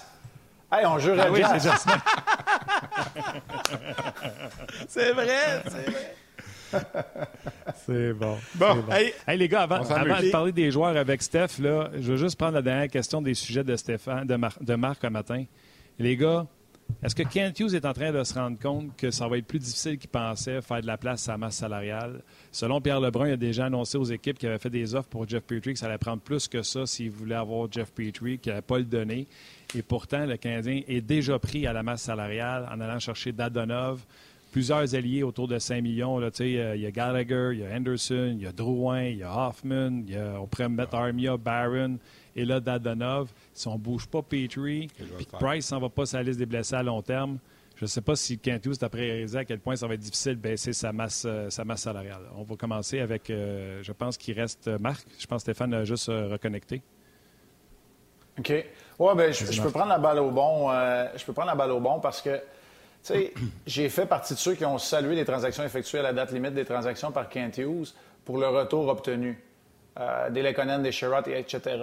Hey, 0.70 0.86
on 0.86 0.98
jouerait 0.98 1.28
ah, 1.44 1.58
jazz. 1.58 1.84
c'est 4.88 5.12
vrai, 5.12 5.62
c'est 5.64 5.90
vrai. 5.90 6.16
C'est 7.86 8.12
bon. 8.12 8.38
Bon. 8.54 8.84
Hey, 9.26 9.36
les 9.36 9.48
gars, 9.48 9.62
avant, 9.62 9.80
de 9.80 10.30
parler 10.30 10.52
des 10.52 10.70
joueurs 10.70 10.96
avec 10.96 11.22
Steph, 11.22 11.58
là, 11.58 11.90
je 11.94 12.12
veux 12.12 12.16
juste 12.16 12.38
prendre 12.38 12.54
la 12.54 12.62
dernière 12.62 12.88
question 12.88 13.20
des 13.20 13.34
sujets 13.34 13.64
de 13.64 13.76
Stéphane, 13.76 14.26
de, 14.26 14.38
de 14.60 14.74
Marc 14.76 15.04
un 15.04 15.10
matin. 15.10 15.44
Les 15.98 16.16
gars, 16.16 16.46
est-ce 17.02 17.14
que 17.14 17.22
Kent 17.22 17.58
Hughes 17.60 17.74
est 17.74 17.84
en 17.84 17.92
train 17.92 18.12
de 18.12 18.22
se 18.24 18.34
rendre 18.34 18.58
compte 18.58 18.96
que 18.96 19.10
ça 19.10 19.28
va 19.28 19.38
être 19.38 19.46
plus 19.46 19.58
difficile 19.58 19.98
qu'il 19.98 20.10
pensait 20.10 20.60
faire 20.62 20.80
de 20.80 20.86
la 20.86 20.96
place 20.96 21.22
à 21.22 21.32
sa 21.32 21.38
masse 21.38 21.56
salariale? 21.56 22.22
Selon 22.50 22.80
Pierre 22.80 23.00
Lebrun, 23.00 23.28
il 23.28 23.32
a 23.32 23.36
déjà 23.36 23.66
annoncé 23.66 23.98
aux 23.98 24.04
équipes 24.04 24.38
qui 24.38 24.46
avaient 24.46 24.58
fait 24.58 24.70
des 24.70 24.94
offres 24.94 25.08
pour 25.08 25.28
Jeff 25.28 25.42
Petrie 25.42 25.72
que 25.72 25.78
ça 25.78 25.86
allait 25.86 25.98
prendre 25.98 26.22
plus 26.22 26.48
que 26.48 26.62
ça 26.62 26.86
s'il 26.86 27.10
voulait 27.10 27.34
avoir 27.34 27.70
Jeff 27.70 27.92
Petrie, 27.92 28.38
qu'il 28.38 28.50
n'allait 28.50 28.62
pas 28.62 28.78
le 28.78 28.84
donner. 28.84 29.26
Et 29.74 29.82
pourtant, 29.82 30.26
le 30.26 30.36
Canadien 30.36 30.82
est 30.86 31.00
déjà 31.00 31.38
pris 31.38 31.66
à 31.66 31.72
la 31.72 31.82
masse 31.82 32.02
salariale 32.02 32.68
en 32.70 32.80
allant 32.80 32.98
chercher 32.98 33.32
Dadonov, 33.32 34.00
plusieurs 34.50 34.94
alliés 34.94 35.22
autour 35.22 35.48
de 35.48 35.58
5 35.58 35.80
millions. 35.82 36.18
Là, 36.18 36.28
il 36.40 36.80
y 36.80 36.86
a 36.86 36.90
Gallagher, 36.90 37.50
il 37.54 37.60
y 37.60 37.64
a 37.64 37.74
Henderson, 37.74 38.34
il 38.36 38.42
y 38.42 38.46
a 38.46 38.52
Drouin, 38.52 39.04
il 39.04 39.18
y 39.18 39.22
a 39.22 39.48
Hoffman, 39.48 40.02
on 40.38 40.46
pourrait 40.46 40.68
mettre 40.68 40.94
Armia, 40.94 41.36
Barron 41.36 41.98
et 42.36 42.44
là 42.44 42.60
Dadonov. 42.60 43.30
Si 43.54 43.68
on 43.68 43.74
ne 43.74 43.78
bouge 43.78 44.06
pas 44.06 44.22
Petrie, 44.22 44.88
puis 44.96 45.26
Price 45.38 45.66
s'en 45.66 45.80
va 45.80 45.88
pas 45.88 46.06
sur 46.06 46.18
la 46.18 46.24
liste 46.24 46.38
des 46.38 46.46
blessés 46.46 46.76
à 46.76 46.82
long 46.82 47.02
terme, 47.02 47.38
je 47.82 47.86
ne 47.86 47.88
sais 47.88 48.00
pas 48.00 48.14
si 48.14 48.38
Kent 48.38 48.64
Hughes 48.66 48.76
après 48.82 49.00
réalisé 49.00 49.38
à 49.38 49.44
quel 49.44 49.58
point 49.58 49.74
ça 49.74 49.88
va 49.88 49.94
être 49.94 50.00
difficile 50.00 50.36
de 50.36 50.40
baisser 50.40 50.72
sa 50.72 50.92
masse, 50.92 51.24
euh, 51.26 51.50
sa 51.50 51.64
masse 51.64 51.82
salariale. 51.82 52.22
On 52.36 52.44
va 52.44 52.54
commencer 52.54 53.00
avec, 53.00 53.28
euh, 53.28 53.82
je 53.82 53.90
pense 53.90 54.16
qu'il 54.16 54.38
reste 54.38 54.68
Marc. 54.68 55.04
Je 55.18 55.26
pense 55.26 55.42
que 55.42 55.52
Stéphane 55.52 55.74
a 55.74 55.84
juste 55.84 56.08
euh, 56.08 56.28
reconnecté. 56.28 56.80
OK. 58.38 58.52
Oui, 59.00 59.12
ben, 59.16 59.32
je, 59.32 59.60
peux 59.60 59.70
prendre 59.70 59.88
la 59.88 59.98
balle 59.98 60.20
au 60.20 60.30
bon. 60.30 60.70
je 60.70 61.24
peux 61.24 61.32
prendre 61.32 61.48
la 61.48 61.56
balle 61.56 61.72
au 61.72 61.80
bon 61.80 61.98
parce 61.98 62.22
que, 62.22 62.36
tu 62.36 62.42
sais, 63.02 63.34
j'ai 63.66 63.88
fait 63.88 64.06
partie 64.06 64.34
de 64.34 64.38
ceux 64.38 64.54
qui 64.54 64.64
ont 64.64 64.78
salué 64.78 65.16
les 65.16 65.24
transactions 65.24 65.64
effectuées 65.64 65.98
à 65.98 66.02
la 66.02 66.12
date 66.12 66.30
limite 66.30 66.54
des 66.54 66.64
transactions 66.64 67.10
par 67.10 67.28
Kent 67.28 67.58
Hughes 67.58 67.88
pour 68.24 68.38
le 68.38 68.46
retour 68.46 68.86
obtenu 68.86 69.42
des 70.30 70.42
Lekonen, 70.42 70.82
des 70.84 70.92
Sherrod, 70.92 71.26
etc. 71.26 71.78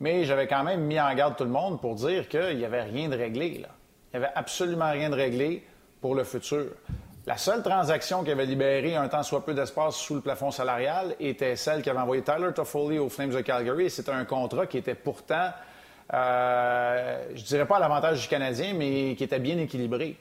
Mais 0.00 0.24
j'avais 0.24 0.46
quand 0.46 0.64
même 0.64 0.80
mis 0.82 1.00
en 1.00 1.14
garde 1.14 1.36
tout 1.36 1.44
le 1.44 1.50
monde 1.50 1.80
pour 1.80 1.94
dire 1.94 2.28
qu'il 2.28 2.56
n'y 2.56 2.64
avait 2.64 2.82
rien 2.82 3.08
de 3.08 3.16
réglé. 3.16 3.58
Là. 3.58 3.68
Il 4.12 4.18
n'y 4.18 4.24
avait 4.24 4.34
absolument 4.34 4.90
rien 4.90 5.10
de 5.10 5.14
réglé 5.14 5.64
pour 6.00 6.14
le 6.14 6.24
futur. 6.24 6.66
La 7.26 7.38
seule 7.38 7.62
transaction 7.62 8.22
qui 8.22 8.30
avait 8.30 8.44
libéré 8.44 8.96
un 8.96 9.08
temps 9.08 9.22
soit 9.22 9.46
peu 9.46 9.54
d'espace 9.54 9.96
sous 9.96 10.14
le 10.16 10.20
plafond 10.20 10.50
salarial 10.50 11.16
était 11.18 11.56
celle 11.56 11.80
qui 11.80 11.88
avait 11.88 12.00
envoyé 12.00 12.22
Tyler 12.22 12.52
Toffoli 12.54 12.98
aux 12.98 13.08
Flames 13.08 13.30
de 13.30 13.40
Calgary. 13.40 13.88
C'était 13.88 14.12
un 14.12 14.26
contrat 14.26 14.66
qui 14.66 14.76
était 14.76 14.94
pourtant, 14.94 15.48
euh, 16.12 17.24
je 17.34 17.42
dirais 17.44 17.66
pas 17.66 17.78
à 17.78 17.80
l'avantage 17.80 18.20
du 18.20 18.28
Canadien, 18.28 18.74
mais 18.74 19.14
qui 19.16 19.24
était 19.24 19.38
bien 19.38 19.56
équilibré. 19.56 20.18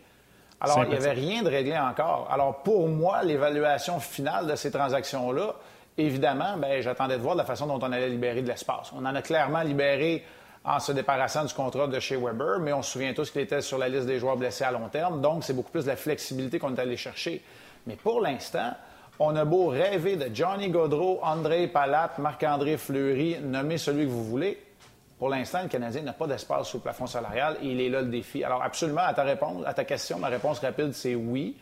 Alors, 0.61 0.85
il 0.85 0.91
n'y 0.91 0.95
avait 0.95 1.11
rien 1.11 1.43
de 1.43 1.49
réglé 1.49 1.77
encore. 1.77 2.29
Alors, 2.31 2.63
pour 2.63 2.87
moi, 2.87 3.21
l'évaluation 3.21 3.99
finale 3.99 4.47
de 4.47 4.55
ces 4.55 4.71
transactions-là, 4.71 5.55
évidemment, 5.97 6.57
ben, 6.57 6.81
j'attendais 6.81 7.17
de 7.17 7.21
voir 7.21 7.35
la 7.35 7.45
façon 7.45 7.67
dont 7.67 7.79
on 7.79 7.91
allait 7.91 8.09
libérer 8.09 8.41
de 8.41 8.47
l'espace. 8.47 8.91
On 8.93 9.05
en 9.05 9.15
a 9.15 9.21
clairement 9.21 9.61
libéré 9.61 10.23
en 10.65 10.79
se 10.79 10.91
débarrassant 10.91 11.43
du 11.43 11.53
contrat 11.53 11.87
de 11.87 11.99
chez 11.99 12.15
Weber, 12.15 12.59
mais 12.59 12.71
on 12.73 12.81
se 12.81 12.91
souvient 12.91 13.13
tous 13.13 13.31
qu'il 13.31 13.41
était 13.41 13.61
sur 13.61 13.77
la 13.77 13.89
liste 13.89 14.05
des 14.05 14.19
joueurs 14.19 14.37
blessés 14.37 14.63
à 14.63 14.71
long 14.71 14.87
terme, 14.87 15.21
donc 15.21 15.43
c'est 15.43 15.53
beaucoup 15.53 15.71
plus 15.71 15.83
de 15.83 15.89
la 15.89 15.95
flexibilité 15.95 16.57
qu'on 16.57 16.73
est 16.75 16.79
allé 16.79 16.95
chercher. 16.95 17.41
Mais 17.85 17.95
pour 17.97 18.21
l'instant, 18.21 18.71
on 19.19 19.35
a 19.35 19.45
beau 19.45 19.67
rêver 19.67 20.15
de 20.15 20.33
Johnny 20.33 20.69
Gaudreau, 20.69 21.19
André 21.21 21.67
Palat, 21.67 22.13
Marc-André 22.17 22.77
Fleury, 22.77 23.37
nommez 23.41 23.77
celui 23.77 24.05
que 24.05 24.11
vous 24.11 24.23
voulez. 24.23 24.57
Pour 25.19 25.29
l'instant, 25.29 25.61
le 25.63 25.69
Canadien 25.69 26.01
n'a 26.01 26.13
pas 26.13 26.27
d'espace 26.27 26.67
sous 26.67 26.77
le 26.77 26.83
plafond 26.83 27.07
salarial 27.07 27.57
et 27.61 27.67
il 27.67 27.79
est 27.79 27.89
là 27.89 28.01
le 28.01 28.07
défi. 28.07 28.43
Alors, 28.43 28.63
absolument, 28.63 29.01
à 29.01 29.13
ta 29.13 29.23
réponse, 29.23 29.63
à 29.65 29.73
ta 29.73 29.85
question, 29.85 30.17
ma 30.17 30.27
réponse 30.27 30.59
rapide, 30.59 30.93
c'est 30.93 31.15
oui. 31.15 31.55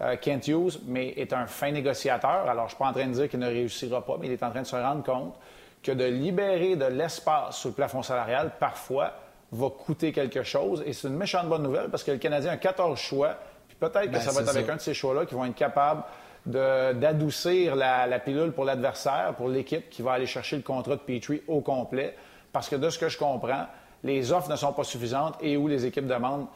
Euh, 0.00 0.16
Kent 0.16 0.46
Hughes 0.48 0.78
mais 0.86 1.08
est 1.16 1.32
un 1.32 1.46
fin 1.46 1.70
négociateur. 1.70 2.48
Alors, 2.48 2.54
je 2.54 2.62
ne 2.62 2.68
suis 2.68 2.78
pas 2.78 2.86
en 2.86 2.92
train 2.92 3.06
de 3.06 3.12
dire 3.12 3.28
qu'il 3.28 3.40
ne 3.40 3.48
réussira 3.48 4.04
pas, 4.04 4.16
mais 4.20 4.26
il 4.26 4.32
est 4.32 4.42
en 4.42 4.50
train 4.50 4.62
de 4.62 4.66
se 4.66 4.76
rendre 4.76 5.02
compte 5.02 5.34
que 5.82 5.92
de 5.92 6.04
libérer 6.04 6.76
de 6.76 6.86
l'espace 6.86 7.56
sur 7.56 7.70
le 7.70 7.74
plafond 7.74 8.02
salarial, 8.02 8.52
parfois, 8.58 9.12
va 9.52 9.70
coûter 9.70 10.12
quelque 10.12 10.42
chose. 10.42 10.82
Et 10.86 10.92
c'est 10.92 11.08
une 11.08 11.16
méchante 11.16 11.48
bonne 11.48 11.62
nouvelle 11.62 11.88
parce 11.88 12.04
que 12.04 12.10
le 12.10 12.18
Canadien 12.18 12.52
a 12.52 12.56
14 12.56 12.98
choix. 12.98 13.36
Puis 13.66 13.76
peut-être 13.78 14.06
que 14.06 14.12
ben, 14.12 14.20
ça 14.20 14.32
va 14.32 14.42
être 14.42 14.48
avec 14.48 14.68
un 14.68 14.76
de 14.76 14.80
ces 14.80 14.94
choix-là 14.94 15.26
qui 15.26 15.34
vont 15.34 15.44
être 15.44 15.54
capables 15.54 16.02
d'adoucir 16.46 17.76
la, 17.76 18.18
pilule 18.18 18.52
pour 18.52 18.64
l'adversaire, 18.64 19.34
pour 19.36 19.48
l'équipe 19.48 19.90
qui 19.90 20.02
va 20.02 20.12
aller 20.12 20.26
chercher 20.26 20.56
le 20.56 20.62
contrat 20.62 20.96
de 20.96 21.00
Petrie 21.00 21.42
au 21.46 21.60
complet. 21.60 22.14
Parce 22.52 22.68
que 22.68 22.76
de 22.76 22.88
ce 22.88 22.98
que 22.98 23.08
je 23.08 23.18
comprends, 23.18 23.66
les 24.04 24.32
offres 24.32 24.50
ne 24.50 24.56
sont 24.56 24.72
pas 24.72 24.84
suffisantes 24.84 25.36
et 25.40 25.56
où 25.56 25.68
les 25.68 25.84
équipes 25.84 26.06
demandent 26.06 26.46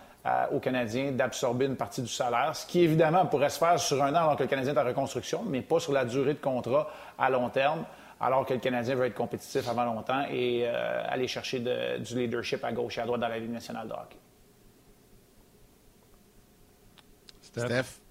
aux 0.53 0.61
Canadiens 0.61 1.11
d'absorber 1.11 1.67
une 1.67 1.77
partie 1.77 2.01
du 2.01 2.09
salaire, 2.09 2.55
ce 2.55 2.65
qui 2.65 2.81
évidemment 2.81 3.27
pourrait 3.27 3.49
se 3.49 3.59
faire 3.59 3.79
sur 3.79 4.03
un 4.03 4.13
an 4.13 4.23
alors 4.23 4.37
que 4.37 4.45
le 4.45 4.49
Canadien 4.49 4.75
est 4.75 4.79
en 4.79 4.85
reconstruction, 4.85 5.43
mais 5.45 5.63
pas 5.63 5.81
sur 5.81 5.93
la 5.93 6.05
durée 6.05 6.35
de 6.35 6.39
contrat 6.39 6.89
à 7.19 7.29
long 7.29 7.49
terme, 7.49 7.85
alors 8.21 8.47
que 8.47 8.55
le 8.55 8.61
Canadien 8.61 8.95
veut 8.95 9.07
être 9.07 9.15
compétitif 9.15 9.69
avant 9.69 9.85
longtemps 9.85 10.25
et 10.31 10.63
euh, 10.65 11.03
aller 11.09 11.27
chercher 11.27 11.59
du 11.59 12.17
leadership 12.17 12.63
à 12.63 12.71
gauche 12.71 12.99
et 12.99 13.01
à 13.01 13.05
droite 13.05 13.21
dans 13.21 13.29
la 13.29 13.39
Ligue 13.39 13.51
nationale 13.51 13.89
de 13.89 13.93
hockey. 13.93 14.19
Steph? 17.41 18.02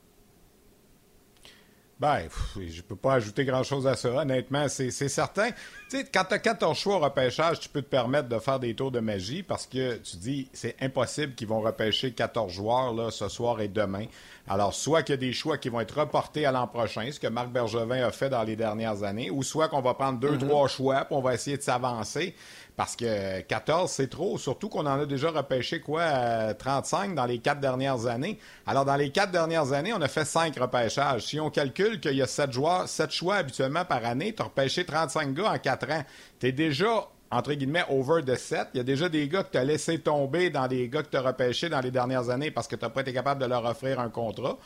Ben, 2.02 2.22
je 2.56 2.78
ne 2.78 2.82
peux 2.82 2.95
pas 2.95 3.14
ajouter 3.14 3.45
grand-chose 3.45 3.86
à 3.86 3.95
ça. 3.95 4.10
Honnêtement, 4.10 4.68
c'est 4.68 4.89
certain. 4.89 5.52
Tu 5.52 5.99
sais, 5.99 6.06
quand 6.12 6.24
tu 6.24 6.34
as 6.34 6.39
14 6.39 6.76
choix 6.76 6.95
au 6.95 6.99
repêchage, 6.99 7.60
tu 7.60 7.70
peux 7.70 7.84
te 7.84 7.89
permettre 7.89 8.28
de 8.28 8.39
faire 8.39 8.60
des 8.60 8.74
tours 8.74 8.89
de 8.89 8.99
magie 8.99 9.43
parce 9.43 9.68
que 9.68 9.97
tu 9.97 10.18
dis, 10.18 10.49
c'est 10.52 10.76
impossible 10.82 11.36
qu'ils 11.36 11.47
vont 11.47 11.62
repêcher 11.62 12.12
14 12.12 12.52
joueurs 12.52 12.95
là, 12.95 13.12
ce 13.12 13.30
soir 13.30 13.62
et 13.62 13.68
demain. 13.68 14.06
Alors, 14.47 14.74
soit 14.74 15.04
qu'il 15.04 15.14
y 15.14 15.18
a 15.20 15.22
des 15.22 15.32
choix 15.32 15.60
qui 15.60 15.70
vont 15.70 15.80
être 15.80 15.99
reportés 15.99 16.47
à 16.47 16.52
l'an 16.52 16.66
prochain, 16.66 17.08
ce 17.12 17.20
que 17.20 17.28
Marc 17.28 17.49
Bergevin 17.49 18.04
a 18.04 18.12
fait 18.12 18.30
dans 18.30 18.41
les 18.41 18.56
dernières 18.56 19.04
années, 19.04 19.30
ou 19.30 19.43
soit 19.43 19.68
qu'on 19.68 19.82
va 19.82 19.93
prendre 19.93 20.20
deux, 20.20 20.38
mm-hmm. 20.38 20.47
trois 20.47 20.68
choix, 20.68 21.06
puis 21.06 21.16
on 21.16 21.22
va 21.22 21.36
essayer 21.36 21.58
de 21.58 21.62
s'avancer. 21.62 22.34
Parce 22.78 22.95
que 22.95 23.41
14, 23.41 23.91
c'est 23.91 24.09
trop, 24.09 24.38
surtout 24.38 24.69
qu'on 24.69 24.86
en 24.86 25.01
a 25.01 25.05
déjà 25.05 25.30
repêché 25.30 25.82
quoi, 25.82 26.53
35 26.53 27.13
dans 27.15 27.26
les 27.26 27.39
quatre 27.39 27.59
dernières 27.59 28.05
années. 28.07 28.39
Alors, 28.65 28.86
dans 28.86 28.95
les 28.95 29.11
quatre 29.11 29.32
dernières 29.32 29.74
années, 29.74 29.93
on 29.93 30.01
a 30.01 30.07
fait 30.07 30.26
cinq 30.26 30.57
repêchages. 30.57 31.24
Si 31.24 31.39
on 31.39 31.49
calcule 31.49 31.99
qu'il 31.99 32.15
y 32.15 32.22
a 32.22 32.28
sept, 32.28 32.51
sept 32.86 33.11
choix 33.11 33.36
habituellement 33.36 33.86
par 33.86 34.05
année, 34.05 34.34
tu 34.34 34.41
as 34.41 34.45
repêché 34.45 34.86
35 34.86 35.34
gars 35.34 35.51
en 35.51 35.59
quatre 35.59 35.91
ans. 35.91 36.03
Tu 36.39 36.47
es 36.47 36.51
déjà 36.51 37.07
entre 37.32 37.54
guillemets, 37.54 37.86
over 37.90 38.22
the 38.24 38.36
set. 38.36 38.68
Il 38.74 38.78
y 38.78 38.80
a 38.82 38.84
déjà 38.84 39.08
des 39.08 39.28
gars 39.30 39.44
que 39.44 39.52
tu 39.52 39.58
as 39.58 39.64
laissé 39.64 40.00
tomber 40.00 40.50
dans 40.50 40.68
des 40.68 40.90
gars 40.90 41.02
que 41.02 41.10
tu 41.10 41.18
as 41.18 41.70
dans 41.70 41.80
les 41.80 41.92
dernières 41.92 42.30
années 42.30 42.52
parce 42.52 42.68
que 42.68 42.76
tu 42.76 42.84
n'as 42.84 42.90
pas 42.90 43.02
été 43.02 43.14
capable 43.14 43.42
de 43.42 43.46
leur 43.48 43.64
offrir 43.64 44.02
un 44.02 44.10
contrat. 44.10 44.58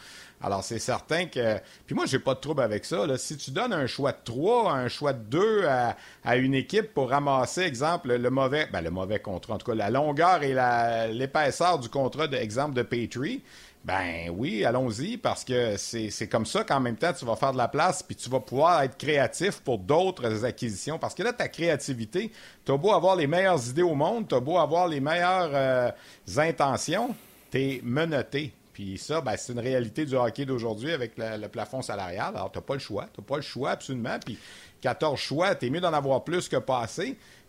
Alors, 0.42 0.64
c'est 0.64 0.80
certain 0.80 1.28
que. 1.28 1.60
Puis 1.86 1.96
moi, 1.96 2.06
j'ai 2.08 2.20
pas 2.20 2.34
de 2.34 2.40
trouble 2.40 2.62
avec 2.62 2.84
ça. 2.86 3.06
Si 3.18 3.38
tu 3.38 3.52
donnes 3.52 3.72
un 3.72 3.86
choix 3.86 4.12
de 4.12 4.18
3, 4.24 4.74
un 4.74 4.88
choix 4.88 5.14
de 5.14 5.24
2 5.24 5.66
à, 6.24 6.36
une 6.38 6.56
équipe 6.56 6.94
pour 6.94 7.12
ramasser, 7.12 7.62
exemple, 7.62 8.16
le 8.16 8.30
mauvais. 8.30 8.68
Ben, 8.74 8.82
le 8.82 8.90
mauvais 8.90 9.20
contrat, 9.20 9.54
en 9.54 9.58
tout 9.58 9.68
cas, 9.68 9.76
la 9.76 9.92
longueur 9.92 10.42
et 10.44 10.56
l'épaisseur 11.14 11.78
du 11.80 11.90
contrat, 11.90 12.28
d'exemple, 12.28 12.74
de 12.74 12.82
Patry. 12.82 13.44
Ben 13.86 14.32
oui, 14.36 14.66
allons-y, 14.66 15.16
parce 15.16 15.44
que 15.44 15.78
c'est 15.78 16.28
comme 16.28 16.48
ça 16.48 16.64
qu'en 16.64 16.80
même 16.80 16.96
temps, 16.96 17.14
tu 17.14 17.24
vas 17.24 17.36
faire 17.36 17.52
de 17.52 17.58
la 17.58 17.68
place, 17.68 18.02
puis 18.02 18.16
tu 18.16 18.32
vas 18.32 18.40
pouvoir 18.40 18.82
être 18.82 18.98
créatif 18.98 19.60
pour 19.60 19.78
d'autres 19.78 20.44
acquisitions. 20.44 20.98
Parce 20.98 21.14
que 21.14 21.22
là, 21.22 21.34
ta 21.34 21.48
créativité, 21.48 22.32
tu 22.66 22.76
beau 22.80 22.94
avoir 22.94 23.16
les 23.16 23.28
meilleures 23.28 23.64
idées 23.70 23.84
au 23.84 23.94
monde, 23.94 24.28
tu 24.28 24.40
beau 24.42 24.58
avoir 24.58 24.88
les 24.88 25.00
meilleures 25.00 25.52
euh, 25.54 25.92
intentions, 26.38 27.16
tu 27.52 27.62
es 27.62 27.82
menotté. 27.84 28.54
Puis 28.74 28.98
ça, 28.98 29.22
ben, 29.22 29.36
c'est 29.38 29.54
une 29.54 29.60
réalité 29.60 30.04
du 30.04 30.16
hockey 30.16 30.46
d'aujourd'hui 30.46 30.92
avec 30.92 31.14
le, 31.18 31.48
plafond 31.48 31.84
salarial. 31.84 32.36
Alors, 32.36 32.52
tu 32.52 32.60
pas 32.62 32.74
le 32.74 32.80
choix. 32.80 33.06
Tu 33.14 33.22
pas 33.22 33.36
le 33.36 33.44
choix, 33.44 33.70
absolument. 33.70 34.18
Puis 34.26 34.40
14 34.82 35.20
choix, 35.20 35.54
tu 35.54 35.70
mieux 35.70 35.80
d'en 35.80 35.94
avoir 35.94 36.24
plus 36.24 36.50
que 36.50 36.58
pas. 36.58 36.88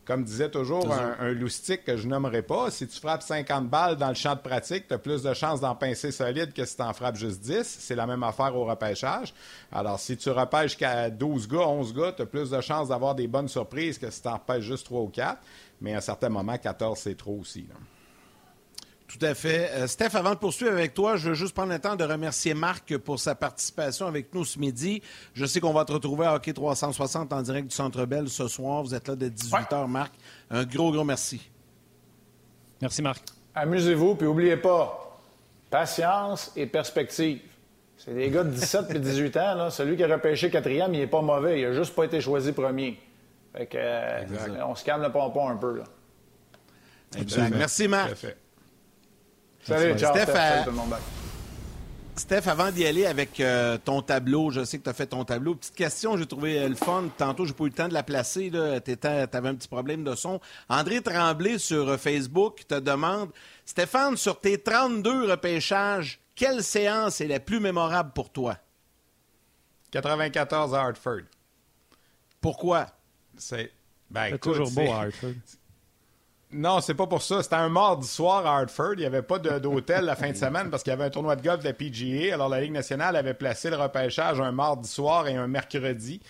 Comme 0.06 0.22
disait 0.22 0.50
toujours 0.50 0.92
un, 0.92 1.16
un, 1.18 1.32
loustique 1.32 1.84
que 1.84 1.96
je 1.96 2.06
nommerai 2.06 2.42
pas, 2.42 2.70
si 2.70 2.86
tu 2.86 3.00
frappes 3.00 3.22
50 3.22 3.68
balles 3.68 3.96
dans 3.96 4.08
le 4.08 4.14
champ 4.14 4.36
de 4.36 4.40
pratique, 4.40 4.86
tu 4.86 4.94
as 4.94 4.98
plus 4.98 5.24
de 5.24 5.34
chances 5.34 5.60
d'en 5.60 5.74
pincer 5.74 6.12
solide 6.12 6.52
que 6.52 6.64
si 6.64 6.76
tu 6.76 6.82
en 6.82 6.92
frappes 6.92 7.16
juste 7.16 7.40
10. 7.40 7.64
C'est 7.64 7.96
la 7.96 8.06
même 8.06 8.22
affaire 8.22 8.54
au 8.54 8.64
repêchage. 8.64 9.34
Alors, 9.72 9.98
si 9.98 10.16
tu 10.16 10.30
repêches 10.30 10.76
qu'à 10.76 11.10
12 11.10 11.48
gars, 11.48 11.66
11 11.66 11.92
gars, 11.92 12.12
tu 12.12 12.22
as 12.22 12.26
plus 12.26 12.50
de 12.50 12.60
chances 12.60 12.88
d'avoir 12.88 13.16
des 13.16 13.26
bonnes 13.26 13.48
surprises 13.48 13.98
que 13.98 14.08
si 14.10 14.22
tu 14.22 14.28
en 14.28 14.34
repêches 14.34 14.64
juste 14.64 14.86
3 14.86 15.00
ou 15.00 15.08
4. 15.08 15.38
Mais 15.80 15.94
à 15.94 15.98
un 15.98 16.00
certain 16.00 16.28
moment, 16.28 16.56
14, 16.56 16.98
c'est 16.98 17.16
trop 17.16 17.38
aussi. 17.40 17.66
Tout 19.18 19.24
à 19.24 19.34
fait. 19.34 19.70
Euh, 19.72 19.86
Steph, 19.86 20.14
avant 20.14 20.34
de 20.34 20.38
poursuivre 20.38 20.72
avec 20.72 20.92
toi, 20.92 21.16
je 21.16 21.30
veux 21.30 21.34
juste 21.34 21.54
prendre 21.54 21.72
le 21.72 21.78
temps 21.78 21.96
de 21.96 22.04
remercier 22.04 22.52
Marc 22.54 22.96
pour 22.98 23.18
sa 23.18 23.34
participation 23.34 24.06
avec 24.06 24.34
nous 24.34 24.44
ce 24.44 24.58
midi. 24.58 25.02
Je 25.32 25.46
sais 25.46 25.60
qu'on 25.60 25.72
va 25.72 25.84
te 25.84 25.92
retrouver 25.92 26.26
à 26.26 26.34
Hockey 26.34 26.52
360 26.52 27.32
en 27.32 27.42
direct 27.42 27.68
du 27.68 27.74
Centre 27.74 28.04
Bell 28.04 28.28
ce 28.28 28.46
soir. 28.48 28.82
Vous 28.82 28.94
êtes 28.94 29.08
là 29.08 29.16
dès 29.16 29.28
18h, 29.28 29.86
Marc. 29.86 30.12
Un 30.50 30.64
gros, 30.64 30.92
gros 30.92 31.04
merci. 31.04 31.50
Merci, 32.82 33.00
Marc. 33.00 33.24
Amusez-vous, 33.54 34.16
puis 34.16 34.26
n'oubliez 34.26 34.58
pas, 34.58 35.18
patience 35.70 36.52
et 36.56 36.66
perspective. 36.66 37.40
C'est 37.96 38.14
des 38.14 38.28
gars 38.28 38.44
de 38.44 38.50
17 38.50 38.90
et 38.90 38.98
18 38.98 39.36
ans. 39.38 39.54
Là. 39.54 39.70
Celui 39.70 39.96
qui 39.96 40.04
a 40.04 40.08
repêché 40.08 40.50
quatrième, 40.50 40.92
il 40.92 41.00
n'est 41.00 41.06
pas 41.06 41.22
mauvais. 41.22 41.60
Il 41.60 41.68
n'a 41.68 41.72
juste 41.72 41.94
pas 41.94 42.04
été 42.04 42.20
choisi 42.20 42.52
premier. 42.52 43.00
Fait 43.56 43.66
que, 43.66 43.78
euh, 43.80 44.66
on 44.66 44.74
se 44.74 44.84
calme 44.84 45.02
le 45.02 45.10
pompon 45.10 45.48
un 45.48 45.56
peu. 45.56 45.78
Là. 45.78 45.84
Merci, 47.50 47.88
Marc. 47.88 48.26
Salut, 49.66 49.98
Steph, 49.98 50.32
Steph, 52.14 52.48
avant 52.48 52.70
d'y 52.70 52.86
aller 52.86 53.04
avec 53.04 53.40
euh, 53.40 53.76
ton 53.78 54.00
tableau, 54.00 54.50
je 54.50 54.64
sais 54.64 54.78
que 54.78 54.84
tu 54.84 54.90
as 54.90 54.94
fait 54.94 55.08
ton 55.08 55.24
tableau. 55.24 55.56
Petite 55.56 55.74
question, 55.74 56.16
j'ai 56.16 56.24
trouvé 56.24 56.60
euh, 56.60 56.68
le 56.68 56.76
fun. 56.76 57.04
Tantôt, 57.18 57.44
j'ai 57.44 57.52
pas 57.52 57.64
eu 57.64 57.68
le 57.68 57.72
temps 57.72 57.88
de 57.88 57.92
la 57.92 58.04
placer. 58.04 58.50
Tu 58.50 59.06
avais 59.06 59.48
un 59.48 59.54
petit 59.54 59.68
problème 59.68 60.04
de 60.04 60.14
son. 60.14 60.40
André 60.68 61.02
Tremblay 61.02 61.58
sur 61.58 61.88
euh, 61.88 61.96
Facebook 61.98 62.62
te 62.68 62.78
demande 62.78 63.30
Stéphane, 63.64 64.16
sur 64.16 64.40
tes 64.40 64.62
32 64.62 65.30
repêchages, 65.30 66.20
quelle 66.36 66.62
séance 66.62 67.20
est 67.20 67.28
la 67.28 67.40
plus 67.40 67.58
mémorable 67.58 68.12
pour 68.14 68.30
toi 68.30 68.56
94 69.90 70.74
à 70.74 70.80
Hartford. 70.80 71.22
Pourquoi? 72.40 72.86
C'est 73.36 73.72
ben, 74.10 74.38
toujours 74.38 74.70
beau 74.70 74.92
à 74.92 75.02
Hartford. 75.02 75.34
Non, 76.52 76.80
c'est 76.80 76.94
pas 76.94 77.06
pour 77.06 77.22
ça. 77.22 77.42
C'était 77.42 77.56
un 77.56 77.68
mardi 77.68 78.06
soir 78.06 78.46
à 78.46 78.58
Hartford. 78.58 78.94
Il 78.94 79.00
n'y 79.00 79.04
avait 79.04 79.22
pas 79.22 79.38
d'hôtel 79.38 80.04
la 80.04 80.14
fin 80.14 80.30
de 80.30 80.36
semaine 80.36 80.70
parce 80.70 80.82
qu'il 80.82 80.92
y 80.92 80.94
avait 80.94 81.04
un 81.04 81.10
tournoi 81.10 81.34
de 81.34 81.42
golf 81.42 81.58
de 81.60 81.64
la 81.64 81.72
PGA. 81.72 82.32
Alors, 82.34 82.48
la 82.48 82.60
Ligue 82.60 82.72
nationale 82.72 83.16
avait 83.16 83.34
placé 83.34 83.68
le 83.68 83.76
repêchage 83.76 84.40
un 84.40 84.52
mardi 84.52 84.88
soir 84.88 85.26
et 85.26 85.34
un 85.34 85.48
mercredi. 85.48 86.20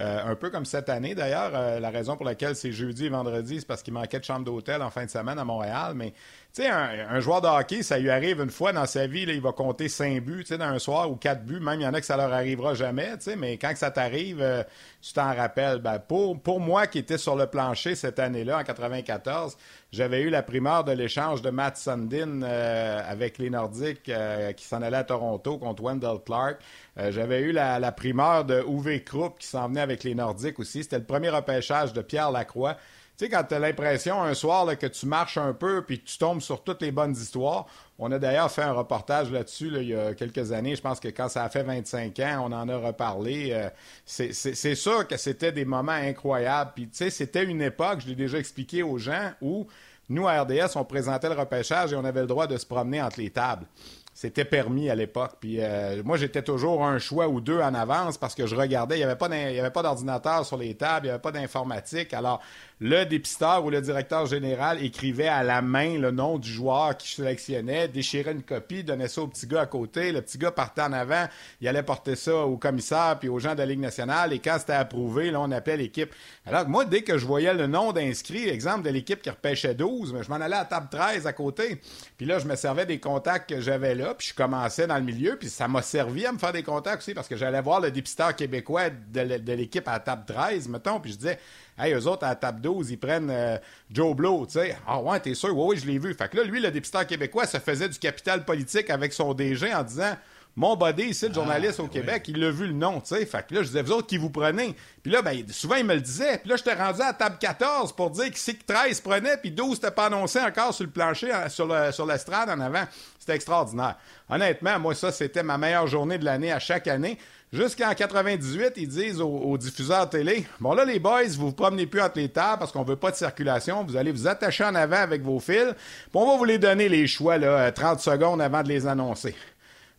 Euh, 0.00 0.24
un 0.24 0.34
peu 0.34 0.50
comme 0.50 0.64
cette 0.64 0.88
année, 0.88 1.14
d'ailleurs. 1.14 1.52
Euh, 1.54 1.78
la 1.78 1.90
raison 1.90 2.16
pour 2.16 2.26
laquelle 2.26 2.56
c'est 2.56 2.72
jeudi 2.72 3.06
et 3.06 3.08
vendredi, 3.08 3.60
c'est 3.60 3.66
parce 3.66 3.82
qu'il 3.82 3.94
manquait 3.94 4.18
de 4.18 4.24
chambre 4.24 4.44
d'hôtel 4.44 4.82
en 4.82 4.90
fin 4.90 5.04
de 5.04 5.10
semaine 5.10 5.38
à 5.38 5.44
Montréal. 5.44 5.92
Mais 5.94 6.10
tu 6.52 6.62
sais, 6.62 6.68
un, 6.68 7.20
joueur 7.20 7.40
de 7.40 7.46
hockey, 7.46 7.82
ça 7.84 7.98
lui 7.98 8.10
arrive 8.10 8.40
une 8.40 8.50
fois 8.50 8.72
dans 8.72 8.86
sa 8.86 9.06
vie, 9.06 9.24
là, 9.24 9.32
il 9.32 9.40
va 9.40 9.52
compter 9.52 9.88
cinq 9.88 10.20
buts, 10.22 10.42
tu 10.42 10.48
sais, 10.48 10.58
dans 10.58 10.66
un 10.66 10.80
soir 10.80 11.10
ou 11.10 11.14
quatre 11.14 11.44
buts. 11.44 11.60
Même 11.60 11.80
il 11.80 11.84
y 11.84 11.86
en 11.86 11.94
a 11.94 12.00
que 12.00 12.06
ça 12.06 12.16
leur 12.16 12.32
arrivera 12.32 12.74
jamais, 12.74 13.16
tu 13.18 13.24
sais, 13.24 13.36
mais 13.36 13.56
quand 13.56 13.72
ça 13.76 13.92
t'arrive, 13.92 14.40
euh, 14.40 14.64
tu 15.00 15.12
t'en 15.12 15.32
rappelles. 15.32 15.78
Ben, 15.78 16.00
pour, 16.00 16.40
pour 16.40 16.58
moi 16.58 16.88
qui 16.88 16.98
était 16.98 17.18
sur 17.18 17.36
le 17.36 17.46
plancher 17.46 17.94
cette 17.94 18.18
année-là, 18.18 18.58
en 18.58 18.64
94, 18.64 19.56
j'avais 19.92 20.22
eu 20.22 20.30
la 20.30 20.42
primeur 20.42 20.82
de 20.82 20.90
l'échange 20.90 21.40
de 21.40 21.50
Matt 21.50 21.76
Sundin 21.76 22.42
euh, 22.42 23.00
avec 23.06 23.38
les 23.38 23.50
Nordiques 23.50 24.10
qui 24.56 24.64
s'en 24.64 24.82
allait 24.82 24.96
à 24.96 25.04
Toronto 25.04 25.58
contre 25.58 25.84
Wendell 25.84 26.18
Clark. 26.24 26.58
J'avais 26.96 27.40
eu 27.40 27.52
la, 27.52 27.78
la 27.78 27.92
primeur 27.92 28.44
de 28.44 28.62
Uwe 28.62 29.02
Krupp 29.04 29.38
qui 29.38 29.46
s'en 29.46 29.68
venait 29.68 29.80
avec 29.80 30.04
les 30.04 30.14
Nordiques 30.14 30.58
aussi. 30.60 30.82
C'était 30.82 30.98
le 30.98 31.04
premier 31.04 31.30
repêchage 31.30 31.92
de 31.92 32.02
Pierre 32.02 32.30
Lacroix. 32.30 32.76
Tu 33.16 33.26
sais, 33.26 33.30
quand 33.30 33.44
tu 33.44 33.56
l'impression 33.56 34.20
un 34.24 34.34
soir 34.34 34.76
que 34.76 34.88
tu 34.88 35.06
marches 35.06 35.38
un 35.38 35.52
peu 35.52 35.84
puis 35.84 36.00
tu 36.00 36.18
tombes 36.18 36.40
sur 36.40 36.64
toutes 36.64 36.82
les 36.82 36.90
bonnes 36.90 37.12
histoires, 37.12 37.66
on 37.96 38.10
a 38.10 38.18
d'ailleurs 38.18 38.50
fait 38.50 38.62
un 38.62 38.72
reportage 38.72 39.30
là-dessus 39.30 39.70
il 39.72 39.88
y 39.90 39.94
a 39.94 40.14
quelques 40.14 40.50
années. 40.50 40.74
Je 40.74 40.82
pense 40.82 40.98
que 40.98 41.06
quand 41.06 41.28
ça 41.28 41.44
a 41.44 41.48
fait 41.48 41.62
25 41.62 42.18
ans, 42.18 42.48
on 42.48 42.52
en 42.52 42.68
a 42.68 42.76
reparlé. 42.76 43.50
Euh, 43.52 43.68
c'est 44.04 44.74
sûr 44.74 45.06
que 45.06 45.16
c'était 45.16 45.52
des 45.52 45.64
moments 45.64 45.92
incroyables. 45.92 46.72
Puis, 46.74 46.88
c'était 46.92 47.44
une 47.44 47.62
époque, 47.62 48.00
je 48.00 48.08
l'ai 48.08 48.16
déjà 48.16 48.38
expliqué 48.38 48.82
aux 48.82 48.98
gens, 48.98 49.30
où 49.40 49.68
nous, 50.08 50.26
à 50.26 50.42
RDS, 50.42 50.74
on 50.74 50.84
présentait 50.84 51.28
le 51.28 51.36
repêchage 51.36 51.92
et 51.92 51.96
on 51.96 52.04
avait 52.04 52.22
le 52.22 52.26
droit 52.26 52.48
de 52.48 52.56
se 52.56 52.66
promener 52.66 53.00
entre 53.00 53.20
les 53.20 53.30
tables 53.30 53.66
c'était 54.14 54.44
permis 54.44 54.88
à 54.88 54.94
l'époque. 54.94 55.32
Puis 55.40 55.56
euh, 55.58 56.00
moi, 56.04 56.16
j'étais 56.16 56.42
toujours 56.42 56.86
un 56.86 56.98
choix 56.98 57.26
ou 57.26 57.40
deux 57.40 57.60
en 57.60 57.74
avance 57.74 58.16
parce 58.16 58.36
que 58.36 58.46
je 58.46 58.54
regardais. 58.54 58.94
Il 58.94 58.98
n'y 58.98 59.04
avait 59.04 59.70
pas 59.70 59.82
d'ordinateur 59.82 60.46
sur 60.46 60.56
les 60.56 60.74
tables, 60.74 61.06
il 61.06 61.08
n'y 61.08 61.12
avait 61.12 61.20
pas 61.20 61.32
d'informatique. 61.32 62.14
Alors, 62.14 62.40
le 62.80 63.04
dépisteur 63.04 63.64
ou 63.64 63.70
le 63.70 63.80
directeur 63.80 64.26
général 64.26 64.84
écrivait 64.84 65.28
à 65.28 65.44
la 65.44 65.62
main 65.62 65.96
le 65.98 66.10
nom 66.10 66.38
du 66.38 66.50
joueur 66.50 66.96
qui 66.96 67.08
sélectionnait, 67.08 67.86
déchirait 67.86 68.32
une 68.32 68.42
copie, 68.42 68.82
donnait 68.82 69.08
ça 69.08 69.22
au 69.22 69.28
petit 69.28 69.46
gars 69.46 69.62
à 69.62 69.66
côté. 69.66 70.10
Le 70.10 70.20
petit 70.22 70.38
gars 70.38 70.50
partait 70.50 70.82
en 70.82 70.92
avant, 70.92 71.26
il 71.60 71.68
allait 71.68 71.84
porter 71.84 72.16
ça 72.16 72.34
au 72.34 72.56
commissaire 72.56 73.16
puis 73.20 73.28
aux 73.28 73.38
gens 73.38 73.52
de 73.54 73.58
la 73.58 73.66
Ligue 73.66 73.78
nationale. 73.78 74.32
Et 74.32 74.40
quand 74.40 74.56
c'était 74.58 74.72
approuvé, 74.72 75.30
là, 75.30 75.40
on 75.40 75.52
appelait 75.52 75.76
l'équipe. 75.76 76.12
Alors, 76.46 76.68
moi, 76.68 76.84
dès 76.84 77.02
que 77.02 77.16
je 77.16 77.24
voyais 77.24 77.54
le 77.54 77.68
nom 77.68 77.92
d'inscrit, 77.92 78.48
exemple 78.48 78.82
de 78.82 78.90
l'équipe 78.90 79.22
qui 79.22 79.30
repêchait 79.30 79.74
12, 79.74 80.16
je 80.20 80.28
m'en 80.28 80.36
allais 80.36 80.56
à 80.56 80.64
table 80.64 80.88
13 80.90 81.26
à 81.28 81.32
côté. 81.32 81.80
Puis 82.16 82.26
là, 82.26 82.40
je 82.40 82.46
me 82.46 82.56
servais 82.56 82.86
des 82.86 82.98
contacts 82.98 83.48
que 83.48 83.60
j'avais 83.60 83.94
là, 83.94 84.14
puis 84.14 84.28
je 84.28 84.34
commençais 84.34 84.86
dans 84.88 84.96
le 84.96 85.04
milieu, 85.04 85.36
puis 85.36 85.48
ça 85.48 85.68
m'a 85.68 85.80
servi 85.80 86.26
à 86.26 86.32
me 86.32 86.38
faire 86.38 86.52
des 86.52 86.62
contacts 86.64 87.02
aussi 87.02 87.14
parce 87.14 87.28
que 87.28 87.36
j'allais 87.36 87.62
voir 87.62 87.80
le 87.80 87.90
dépisteur 87.92 88.34
québécois 88.34 88.90
de 88.90 89.52
l'équipe 89.52 89.86
à 89.86 90.00
table 90.00 90.24
13, 90.26 90.68
mettons, 90.68 90.98
puis 90.98 91.12
je 91.12 91.16
disais 91.18 91.38
Hey, 91.76 91.92
eux 91.92 92.06
autres, 92.06 92.24
à 92.24 92.28
la 92.28 92.36
table 92.36 92.60
12, 92.64 92.90
ils 92.90 92.98
prennent 92.98 93.30
euh, 93.30 93.58
Joe 93.90 94.16
Blow, 94.16 94.46
tu 94.46 94.54
sais. 94.54 94.76
Ah 94.86 94.98
ouais, 94.98 95.20
t'es 95.20 95.34
sûr? 95.34 95.56
Oui, 95.56 95.74
oui, 95.74 95.76
je 95.76 95.86
l'ai 95.86 95.98
vu. 95.98 96.14
Fait 96.14 96.28
que 96.28 96.38
là, 96.38 96.44
lui, 96.44 96.60
le 96.60 96.70
dépisteur 96.70 97.06
québécois, 97.06 97.46
ça 97.46 97.60
faisait 97.60 97.88
du 97.88 97.98
capital 97.98 98.44
politique 98.44 98.90
avec 98.90 99.12
son 99.12 99.34
DG 99.34 99.72
en 99.72 99.82
disant 99.82 100.16
mon 100.56 100.76
body 100.76 101.06
ici, 101.06 101.24
le 101.24 101.32
ah, 101.32 101.34
journaliste 101.34 101.80
au 101.80 101.88
Québec, 101.88 102.26
il 102.28 102.42
a 102.44 102.50
vu 102.50 102.68
le 102.68 102.72
nom, 102.72 103.00
tu 103.00 103.16
sais. 103.16 103.26
Fait 103.26 103.44
que 103.44 103.54
là, 103.54 103.62
je 103.62 103.68
disais, 103.68 103.82
vous 103.82 103.92
autres 103.92 104.06
qui 104.06 104.18
vous 104.18 104.30
prenez? 104.30 104.76
Puis 105.02 105.10
là, 105.10 105.20
ben, 105.20 105.44
souvent, 105.50 105.74
il 105.74 105.84
me 105.84 105.94
le 105.94 106.00
disait. 106.00 106.38
Puis 106.38 106.48
là, 106.48 106.56
j'étais 106.56 106.74
rendu 106.74 107.02
à 107.02 107.12
table 107.12 107.38
14 107.40 107.92
pour 107.92 108.10
dire 108.10 108.30
qui 108.30 108.38
c'est 108.38 108.54
que 108.54 108.64
13 108.64 109.00
prenait, 109.00 109.36
puis 109.36 109.50
12 109.50 109.72
n'était 109.72 109.90
pas 109.90 110.06
annoncé 110.06 110.38
encore 110.38 110.72
sur 110.72 110.84
le 110.84 110.90
plancher, 110.90 111.32
sur, 111.48 111.66
le, 111.66 111.90
sur 111.90 112.06
l'estrade 112.06 112.48
en 112.48 112.60
avant. 112.60 112.84
C'était 113.18 113.34
extraordinaire. 113.34 113.96
Honnêtement, 114.28 114.78
moi, 114.78 114.94
ça, 114.94 115.10
c'était 115.10 115.42
ma 115.42 115.58
meilleure 115.58 115.88
journée 115.88 116.18
de 116.18 116.24
l'année 116.24 116.52
à 116.52 116.60
chaque 116.60 116.86
année. 116.86 117.18
Jusqu'en 117.52 117.94
98, 117.94 118.72
ils 118.76 118.88
disent 118.88 119.20
aux, 119.20 119.56
diffuseurs 119.56 120.10
télé 120.10 120.44
Bon, 120.58 120.74
là, 120.74 120.84
les 120.84 120.98
boys, 120.98 121.22
vous 121.36 121.46
vous 121.46 121.52
promenez 121.52 121.86
plus 121.86 122.00
entre 122.00 122.18
les 122.18 122.28
tables 122.28 122.58
parce 122.58 122.72
qu'on 122.72 122.82
veut 122.82 122.96
pas 122.96 123.12
de 123.12 123.16
circulation. 123.16 123.84
Vous 123.84 123.96
allez 123.96 124.10
vous 124.10 124.26
attacher 124.26 124.64
en 124.64 124.74
avant 124.74 124.96
avec 124.96 125.22
vos 125.22 125.38
fils. 125.38 125.74
Puis 125.74 126.10
on 126.14 126.26
va 126.26 126.36
vous 126.36 126.44
les 126.44 126.58
donner 126.58 126.88
les 126.88 127.06
choix, 127.06 127.38
là, 127.38 127.70
30 127.70 128.00
secondes 128.00 128.40
avant 128.40 128.62
de 128.62 128.68
les 128.68 128.86
annoncer. 128.88 129.36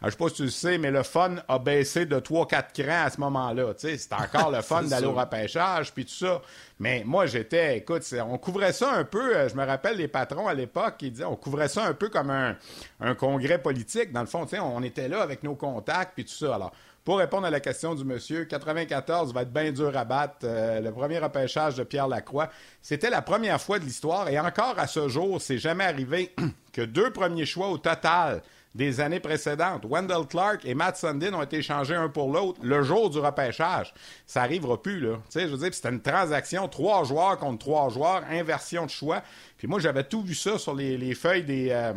Je 0.04 0.12
sais 0.12 0.18
pas 0.18 0.30
si 0.30 0.36
tu 0.36 0.44
le 0.44 0.50
sais, 0.50 0.78
mais 0.78 0.92
le 0.92 1.04
fun 1.04 1.38
a 1.48 1.58
baissé 1.58 2.06
de 2.06 2.20
3-4 2.20 2.66
crans 2.74 3.06
à 3.06 3.10
ce 3.10 3.20
moment-là. 3.22 3.74
C'est 3.78 4.14
encore 4.14 4.52
le 4.52 4.62
fun 4.62 4.84
d'aller 4.84 5.08
au 5.08 5.14
repêchage, 5.14 5.94
puis 5.94 6.06
tout 6.06 6.14
ça. 6.14 6.42
Mais 6.80 7.04
moi, 7.06 7.26
j'étais, 7.26 7.78
écoute, 7.78 8.04
on 8.30 8.38
couvrait 8.38 8.74
ça 8.74 8.92
un 8.92 9.04
peu, 9.04 9.36
euh, 9.36 9.50
je 9.50 9.56
me 9.56 9.66
rappelle 9.66 9.98
les 9.98 10.08
patrons 10.08 10.48
à 10.48 10.54
l'époque 10.54 10.98
qui 10.98 11.10
disaient, 11.10 11.26
on 11.26 11.36
couvrait 11.36 11.70
ça 11.70 11.86
un 11.86 11.94
peu 11.94 12.10
comme 12.10 12.30
un, 12.30 13.16
congrès 13.16 13.58
politique. 13.58 14.12
Dans 14.12 14.22
le 14.22 14.28
fond, 14.28 14.46
on 14.62 14.84
était 14.84 15.08
là 15.08 15.22
avec 15.22 15.42
nos 15.44 15.56
contacts, 15.56 16.12
puis 16.14 16.26
tout 16.26 16.34
ça. 16.34 16.56
Alors, 16.56 16.72
pour 17.06 17.20
répondre 17.20 17.46
à 17.46 17.52
la 17.52 17.60
question 17.60 17.94
du 17.94 18.04
monsieur, 18.04 18.46
94 18.46 19.32
va 19.32 19.44
être 19.44 19.54
bien 19.54 19.72
dur 19.72 19.96
à 19.96 20.04
battre. 20.06 20.38
Euh, 20.44 20.82
le 20.82 20.92
premier 20.92 21.20
repêchage 21.20 21.76
de 21.76 21.84
Pierre 21.84 22.08
Lacroix, 22.08 22.50
c'était 22.82 23.12
la 23.12 23.22
première 23.22 23.62
fois 23.62 23.78
de 23.78 23.86
l'histoire 23.86 24.28
et 24.28 24.40
encore 24.40 24.74
à 24.80 24.88
ce 24.88 25.08
jour, 25.08 25.40
c'est 25.40 25.60
jamais 25.60 25.84
arrivé 25.84 26.34
que 26.74 26.82
deux 26.82 27.12
premiers 27.12 27.46
choix 27.46 27.70
au 27.70 27.78
total 27.78 28.42
des 28.74 29.00
années 29.02 29.20
précédentes. 29.20 29.86
Wendell 29.88 30.26
Clark 30.28 30.66
et 30.66 30.74
Matt 30.74 30.98
Sundin 30.98 31.36
ont 31.36 31.44
été 31.44 31.58
échangés 31.58 31.94
un 31.94 32.10
pour 32.10 32.34
l'autre 32.34 32.60
le 32.64 32.82
jour 32.82 33.12
du 33.12 33.20
repêchage. 33.20 33.94
Ça 34.26 34.42
n'arrivera 34.42 34.82
plus, 34.82 35.00
là. 35.00 35.18
Tu 35.30 35.40
sais, 35.40 35.42
je 35.42 35.52
veux 35.54 35.60
dire, 35.60 35.74
c'était 35.74 35.90
une 35.90 36.02
transaction, 36.02 36.68
trois 36.68 37.04
joueurs 37.04 37.38
contre 37.38 37.60
trois 37.60 37.90
joueurs, 37.90 38.24
inversion 38.32 38.86
de 38.86 38.90
choix. 38.90 39.22
Puis 39.60 39.68
moi, 39.68 39.80
j'avais 39.80 40.04
tout 40.04 40.24
vu 40.24 40.34
ça 40.34 40.58
sur 40.58 40.74
les, 40.74 41.14
feuilles 41.14 41.44
des, 41.44 41.70
euh, 41.70 41.94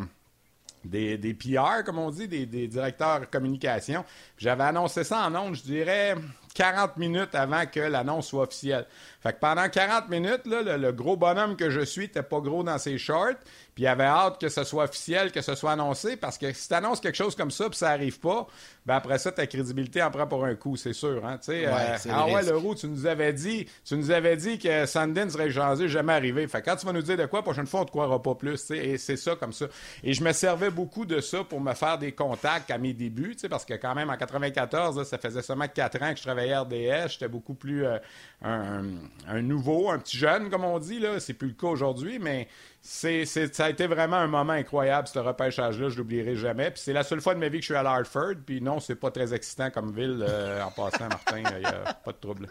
des, 0.84 1.18
des, 1.18 1.34
PR, 1.34 1.84
comme 1.84 1.98
on 1.98 2.10
dit, 2.10 2.28
des, 2.28 2.46
des 2.46 2.68
directeurs 2.68 3.28
communication. 3.30 4.04
J'avais 4.36 4.64
annoncé 4.64 5.04
ça 5.04 5.26
en 5.26 5.34
ondes, 5.34 5.54
je 5.54 5.62
dirais, 5.62 6.14
40 6.58 6.96
minutes 6.96 7.36
avant 7.36 7.66
que 7.66 7.78
l'annonce 7.78 8.26
soit 8.26 8.42
officielle. 8.42 8.84
Fait 9.22 9.32
que 9.32 9.38
pendant 9.38 9.68
40 9.68 10.08
minutes, 10.08 10.44
là, 10.46 10.76
le, 10.76 10.92
gros 10.92 11.16
bonhomme 11.16 11.54
que 11.54 11.70
je 11.70 11.82
suis 11.82 12.02
n'était 12.02 12.24
pas 12.24 12.40
gros 12.40 12.64
dans 12.64 12.78
ses 12.78 12.98
shorts. 12.98 13.36
Puis 13.76 13.84
il 13.84 13.86
avait 13.86 14.02
hâte 14.02 14.40
que 14.40 14.48
ce 14.48 14.64
soit 14.64 14.84
officiel, 14.84 15.30
que 15.30 15.40
ce 15.40 15.54
soit 15.54 15.70
annoncé, 15.70 16.16
parce 16.16 16.36
que 16.36 16.52
si 16.52 16.66
tu 16.66 16.74
annonces 16.74 16.98
quelque 16.98 17.14
chose 17.14 17.36
comme 17.36 17.52
ça, 17.52 17.68
puis 17.68 17.78
ça 17.78 17.90
arrive 17.90 18.18
pas, 18.18 18.48
ben 18.84 18.96
après 18.96 19.18
ça, 19.18 19.30
ta 19.30 19.46
crédibilité 19.46 20.02
en 20.02 20.10
prend 20.10 20.26
pour 20.26 20.44
un 20.44 20.56
coup, 20.56 20.76
c'est 20.76 20.92
sûr. 20.92 21.24
Hein, 21.24 21.38
ouais, 21.46 21.66
euh, 21.66 21.96
ah 22.10 22.26
ouais, 22.26 22.42
Leroux, 22.42 22.74
tu 22.74 22.88
nous 22.88 23.06
avais 23.06 23.32
dit, 23.32 23.68
tu 23.84 23.96
nous 23.96 24.10
avais 24.10 24.36
dit 24.36 24.58
que 24.58 24.84
Sandin 24.86 25.30
serait 25.30 25.52
changé, 25.52 25.88
jamais 25.88 26.12
arrivé. 26.12 26.48
Fait 26.48 26.60
que 26.60 26.70
quand 26.70 26.76
tu 26.76 26.86
vas 26.86 26.92
nous 26.92 27.02
dire 27.02 27.16
de 27.16 27.26
quoi, 27.26 27.42
prochaine 27.42 27.68
fois, 27.68 27.82
on 27.82 27.84
te 27.84 27.90
croira 27.90 28.20
pas 28.20 28.34
plus. 28.34 28.68
Et 28.72 28.98
c'est 28.98 29.16
ça 29.16 29.36
comme 29.36 29.52
ça. 29.52 29.66
Et 30.02 30.12
je 30.12 30.24
me 30.24 30.32
servais 30.32 30.70
beaucoup 30.70 31.06
de 31.06 31.20
ça 31.20 31.44
pour 31.44 31.60
me 31.60 31.74
faire 31.74 31.98
des 31.98 32.10
contacts 32.10 32.72
à 32.72 32.78
mes 32.78 32.94
débuts, 32.94 33.36
parce 33.48 33.64
que 33.64 33.74
quand 33.74 33.94
même, 33.94 34.10
en 34.10 34.16
94, 34.16 35.04
ça 35.04 35.18
faisait 35.18 35.42
seulement 35.42 35.68
4 35.68 36.02
ans 36.02 36.10
que 36.10 36.18
je 36.18 36.24
travaillais 36.24 36.47
RDS. 36.54 37.12
J'étais 37.12 37.28
beaucoup 37.28 37.54
plus 37.54 37.84
euh, 37.84 37.98
un, 38.42 39.42
nouveau, 39.42 39.90
un 39.90 39.98
petit 39.98 40.16
jeune, 40.16 40.50
comme 40.50 40.64
on 40.64 40.78
dit. 40.78 40.98
là. 40.98 41.20
C'est 41.20 41.34
plus 41.34 41.48
le 41.48 41.54
cas 41.54 41.68
aujourd'hui, 41.68 42.18
mais 42.18 42.48
c'est, 42.80 43.24
ça 43.24 43.64
a 43.64 43.70
été 43.70 43.86
vraiment 43.86 44.16
un 44.16 44.26
moment 44.26 44.52
incroyable, 44.52 45.08
ce 45.08 45.18
repêchage-là. 45.18 45.88
Je 45.88 45.98
l'oublierai 45.98 46.36
jamais. 46.36 46.70
Puis 46.70 46.82
c'est 46.84 46.92
la 46.92 47.02
seule 47.02 47.20
fois 47.20 47.34
de 47.34 47.40
ma 47.40 47.48
vie 47.48 47.58
que 47.58 47.62
je 47.62 47.72
suis 47.72 47.74
à 47.74 47.80
Hartford. 47.80 48.34
Puis 48.44 48.60
non, 48.60 48.80
c'est 48.80 48.96
pas 48.96 49.10
très 49.10 49.34
excitant 49.34 49.70
comme 49.70 49.92
ville. 49.92 50.24
Euh, 50.26 50.62
en 50.62 50.70
passant, 50.70 51.08
Martin, 51.08 51.38
il 51.38 51.58
n'y 51.58 51.66
a 51.66 51.94
pas 52.04 52.12
de 52.12 52.18
trouble. 52.18 52.48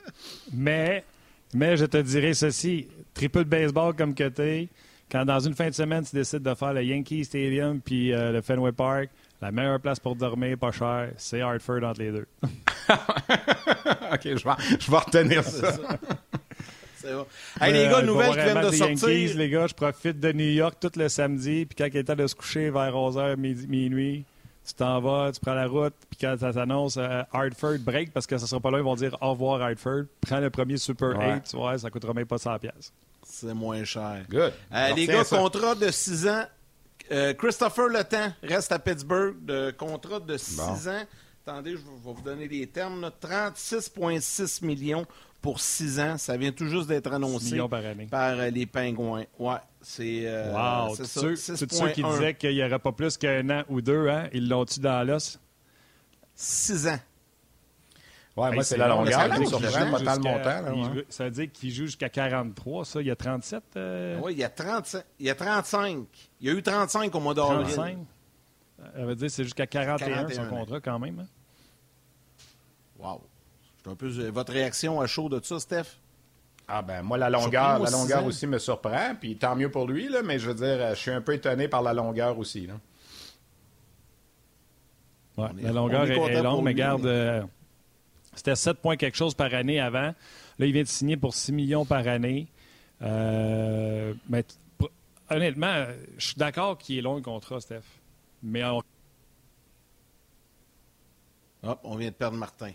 Mais, 0.54 1.04
mais 1.54 1.78
je 1.78 1.86
te 1.86 1.98
dirais 1.98 2.34
ceci 2.34 2.88
triple 3.14 3.46
baseball 3.46 3.96
comme 3.96 4.14
que 4.14 4.28
t'es, 4.28 4.70
quand 5.12 5.26
dans 5.26 5.40
une 5.40 5.54
fin 5.54 5.70
de 5.70 5.74
semaine, 5.74 6.04
tu 6.04 6.16
décides 6.16 6.44
de 6.44 6.54
faire 6.54 6.74
le 6.74 6.84
Yankee 6.84 7.24
Stadium 7.24 7.80
puis 7.82 8.14
euh, 8.14 8.32
le 8.32 8.42
Fenway 8.42 8.74
Park, 8.74 9.10
la 9.42 9.52
meilleure 9.52 9.80
place 9.80 10.00
pour 10.00 10.16
dormir, 10.16 10.58
pas 10.58 10.72
cher, 10.72 11.12
c'est 11.18 11.42
Hartford 11.42 11.84
entre 11.84 12.00
les 12.00 12.12
deux. 12.12 12.28
OK, 12.90 14.22
je 14.24 14.44
vais, 14.44 14.78
je 14.80 14.92
vais 14.92 14.98
retenir 14.98 15.44
ça. 15.44 15.74
C'est 17.00 17.14
bon. 17.14 17.28
Hey, 17.62 17.74
les 17.74 17.88
gars, 17.88 18.02
nouvelles 18.02 18.32
qui 18.32 18.44
viennent 18.44 18.66
de 18.66 18.72
sortir. 18.72 19.10
Yankees, 19.10 19.34
les 19.36 19.50
gars, 19.50 19.68
je 19.68 19.74
profite 19.76 20.20
de 20.20 20.32
New 20.32 20.52
York 20.52 20.78
tout 20.82 20.92
le 20.96 21.08
samedi, 21.10 21.66
puis 21.66 21.76
quand 21.76 21.86
il 21.86 21.98
est 21.98 22.04
temps 22.04 22.16
de 22.16 22.26
se 22.26 22.34
coucher 22.34 22.72
vers 22.72 22.92
11h, 22.92 23.36
minuit, 23.38 24.26
tu 24.68 24.74
t'en 24.74 25.00
vas, 25.00 25.32
tu 25.32 25.40
prends 25.40 25.54
la 25.54 25.68
route, 25.68 25.94
puis 26.10 26.18
quand 26.20 26.36
ça 26.40 26.52
s'annonce 26.52 26.98
euh, 26.98 27.22
Hartford 27.32 27.78
break, 27.80 28.12
parce 28.12 28.26
que 28.26 28.38
ça 28.38 28.48
sera 28.48 28.60
pas 28.60 28.72
là, 28.72 28.80
ils 28.80 28.84
vont 28.84 28.96
dire 28.96 29.16
au 29.22 29.30
revoir 29.32 29.62
Hartford, 29.62 30.06
prends 30.22 30.40
le 30.40 30.50
premier 30.50 30.78
Super 30.78 31.10
8, 31.10 31.44
tu 31.50 31.56
vois, 31.56 31.78
ça 31.78 31.90
coûtera 31.92 32.14
même 32.14 32.26
pas 32.26 32.38
100$. 32.38 32.72
C'est 33.24 33.54
moins 33.54 33.84
cher. 33.84 34.26
Good. 34.30 34.54
Euh, 34.74 34.94
les 34.96 35.06
gars, 35.06 35.24
contrat 35.24 35.76
de 35.76 35.92
6 35.92 36.28
ans. 36.28 36.46
Euh, 37.12 37.34
Christopher 37.34 37.88
Le 37.88 38.04
Temps 38.04 38.32
reste 38.44 38.72
à 38.72 38.80
Pittsburgh, 38.80 39.36
de 39.44 39.72
contrat 39.72 40.20
de 40.20 40.38
6 40.38 40.88
ans. 40.88 41.04
Attendez, 41.46 41.72
je 41.72 41.78
vais 41.78 41.84
vous 42.04 42.22
donner 42.22 42.48
des 42.48 42.68
termes. 42.68 43.10
36,6 43.22 44.66
millions 44.66 45.06
pour 45.42 45.62
6 45.62 46.00
ans. 46.00 46.18
Ça 46.18 46.36
vient 46.36 46.52
tout 46.52 46.68
juste 46.68 46.88
d'être 46.88 47.12
annoncé 47.14 47.58
par, 48.12 48.40
euh, 48.40 48.50
les 48.50 48.66
Pingouins. 48.66 49.24
Ouais, 49.40 49.56
c'est 49.82 50.24
euh, 50.26 50.52
wow. 50.52 50.96
c'est 50.96 51.06
ça. 51.06 51.22
Ceux, 51.22 51.36
ceux 51.36 51.90
qui 51.94 52.04
disaient 52.04 52.34
qu'il 52.34 52.54
n'y 52.54 52.64
aurait 52.64 52.80
pas 52.80 52.92
plus 52.92 53.16
qu'un 53.18 53.50
an 53.50 53.64
ou 53.70 53.80
deux, 53.80 54.10
hein? 54.10 54.28
ils 54.34 54.48
l'ont-tu 54.50 54.80
dans 54.82 55.08
l'os? 55.08 55.40
6 56.36 56.88
ans. 56.88 57.00
Ouais, 58.38 58.52
moi, 58.52 58.64
c'est 58.64 58.78
la 58.78 58.88
longueur. 58.88 59.20
Ça 61.10 61.24
veut 61.26 61.32
dire 61.32 61.52
qu'il 61.52 61.72
joue 61.72 61.86
jusqu'à 61.88 62.10
43, 62.10 62.86
ça. 62.86 63.02
Il 63.02 63.08
y 63.08 63.12
a 63.12 63.16
37. 63.16 63.64
Euh? 63.76 64.20
Oui, 64.22 64.34
il 64.34 64.40
y 64.40 64.44
a 64.44 64.50
35. 64.50 65.04
Il 65.20 65.26
y 65.26 65.30
a 65.32 65.36
35. 65.36 66.06
Il 66.40 66.48
y 66.48 66.50
a 66.52 66.54
eu 66.54 66.62
35 66.62 67.14
au 67.16 67.20
mois 67.20 67.34
d'avril. 67.34 67.66
35. 67.66 67.98
Ça 68.78 69.06
veut 69.06 69.16
dire 69.16 69.26
que 69.26 69.34
c'est 69.34 69.44
jusqu'à 69.44 69.66
41, 69.66 70.30
son 70.30 70.46
contrat 70.48 70.80
quand 70.80 71.00
même. 71.00 71.20
Hein? 71.20 71.28
Wow. 73.00 73.22
Un 73.90 73.96
peu, 73.96 74.08
votre 74.30 74.54
réaction 74.54 75.02
à 75.02 75.08
chaud 75.08 75.30
de 75.30 75.44
ça, 75.44 75.60
Steph? 75.60 75.98
Ah 76.70 76.82
ben 76.82 77.02
moi 77.02 77.18
la 77.18 77.30
longueur, 77.30 77.80
la 77.80 77.90
longueur 77.90 78.26
aussi 78.26 78.46
me 78.46 78.60
surprend, 78.60 79.16
puis 79.18 79.38
tant 79.38 79.56
mieux 79.56 79.72
pour 79.72 79.88
lui 79.88 80.10
là, 80.10 80.22
mais 80.22 80.38
je 80.38 80.50
veux 80.50 80.54
dire, 80.54 80.90
je 80.90 81.00
suis 81.00 81.12
un 81.12 81.22
peu 81.22 81.34
étonné 81.34 81.70
par 81.70 81.82
la 81.82 81.94
longueur 81.94 82.38
aussi 82.38 82.68
là. 82.68 82.74
Ouais, 85.38 85.48
la 85.62 85.72
longueur 85.72 86.04
est, 86.04 86.42
longue, 86.42 86.66
mais 86.66 86.74
garde, 86.74 87.06
euh, 87.06 87.42
c'était 88.38 88.56
7 88.56 88.78
points 88.78 88.98
quelque 88.98 89.18
chose 89.18 89.34
par 89.34 89.54
année 89.54 89.80
avant. 89.80 90.14
Là, 90.60 90.66
il 90.66 90.72
vient 90.72 90.84
de 90.84 90.88
signer 90.88 91.18
pour 91.18 91.34
6 91.34 91.52
millions 91.52 91.86
par 91.86 92.08
année. 92.08 92.48
Euh, 93.02 94.14
mais 94.30 94.46
honnêtement, 95.30 95.86
je 96.18 96.28
suis 96.28 96.36
d'accord 96.36 96.78
qu'il 96.78 96.98
est 96.98 97.02
long 97.02 97.16
le 97.16 97.22
contrat, 97.22 97.60
Steph. 97.60 97.82
Mais 98.44 98.64
on... 98.64 98.82
Hop, 101.64 101.80
on 101.84 101.96
vient 101.96 102.10
de 102.10 102.14
perdre 102.14 102.38
Martin. 102.38 102.72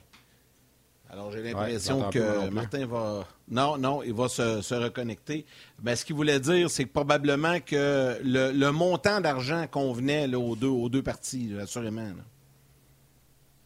Alors, 1.13 1.31
j'ai 1.31 1.43
l'impression 1.43 2.09
que 2.11 2.49
Martin 2.49 2.87
va. 2.87 3.27
Non, 3.49 3.77
non, 3.77 4.03
il 4.03 4.15
va 4.15 4.29
se, 4.29 4.75
reconnecter. 4.75 5.45
Mais 5.83 5.95
ce 5.95 6.07
qu'il 6.07 6.17
voulait 6.17 6.41
dire, 6.41 6.71
c'est 6.71 6.85
que 6.85 6.93
probablement 6.93 7.61
que 7.61 8.19
le, 8.25 8.71
montant 8.71 9.21
d'argent 9.21 9.67
convenait 9.71 10.27
là, 10.27 10.39
aux, 10.39 10.57
deux, 10.57 10.69
aux 10.69 10.89
deux 10.89 11.03
parties, 11.03 11.55
assurément. 11.61 12.09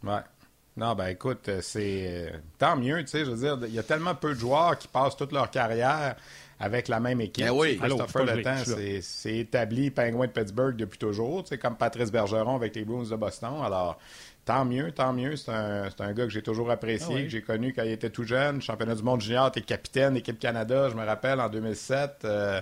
Oui. 0.03 0.11
Non, 0.77 0.95
ben 0.95 1.09
écoute, 1.09 1.49
c'est 1.62 2.33
tant 2.59 2.77
mieux, 2.77 3.01
tu 3.03 3.09
sais, 3.09 3.24
je 3.24 3.31
veux 3.31 3.39
dire, 3.39 3.59
il 3.66 3.74
y 3.74 3.79
a 3.79 3.83
tellement 3.83 4.14
peu 4.14 4.35
de 4.35 4.39
joueurs 4.39 4.77
qui 4.79 4.89
passent 4.89 5.16
toute 5.16 5.33
leur 5.33 5.51
carrière 5.51 6.16
avec 6.61 6.89
la 6.89 7.01
même 7.01 7.20
équipe. 7.20 7.47
Ben 7.47 7.53
oui, 7.53 7.79
Christopher 7.79 8.24
Le 8.24 8.43
Temps, 8.43 8.62
c'est 9.01 9.37
établi 9.37 9.91
Penguin 9.91 10.27
de 10.27 10.33
Pittsburgh 10.33 10.77
depuis 10.77 10.99
toujours, 10.99 11.45
tu 11.45 11.51
sais, 11.51 11.59
comme 11.59 11.77
Patrice 11.77 12.12
Bergeron 12.12 12.57
avec 12.57 12.74
les 12.74 12.85
Bruins 12.85 13.09
de 13.09 13.16
Boston. 13.16 13.62
Alors, 13.64 13.99
Tant 14.47 14.64
mieux, 14.64 14.92
tant 14.92 15.12
mieux. 15.12 15.34
C'est 15.34 15.51
un, 15.51 15.88
un, 15.99 16.12
gars 16.12 16.22
que 16.22 16.30
j'ai 16.30 16.40
toujours 16.40 16.70
apprécié, 16.70 17.16
ah 17.18 17.22
que 17.22 17.28
j'ai 17.28 17.42
connu 17.42 17.72
quand 17.72 17.82
il 17.82 17.90
était 17.90 18.11
tout 18.11 18.22
jeune. 18.22 18.62
Championnat 18.62 18.94
du 18.94 19.03
monde 19.03 19.20
junior, 19.20 19.51
t'es 19.51 19.61
capitaine, 19.61 20.16
équipe 20.16 20.38
Canada, 20.38 20.88
je 20.88 20.94
me 20.94 21.05
rappelle, 21.05 21.40
en 21.40 21.49
2007. 21.49 22.20
Euh, 22.24 22.61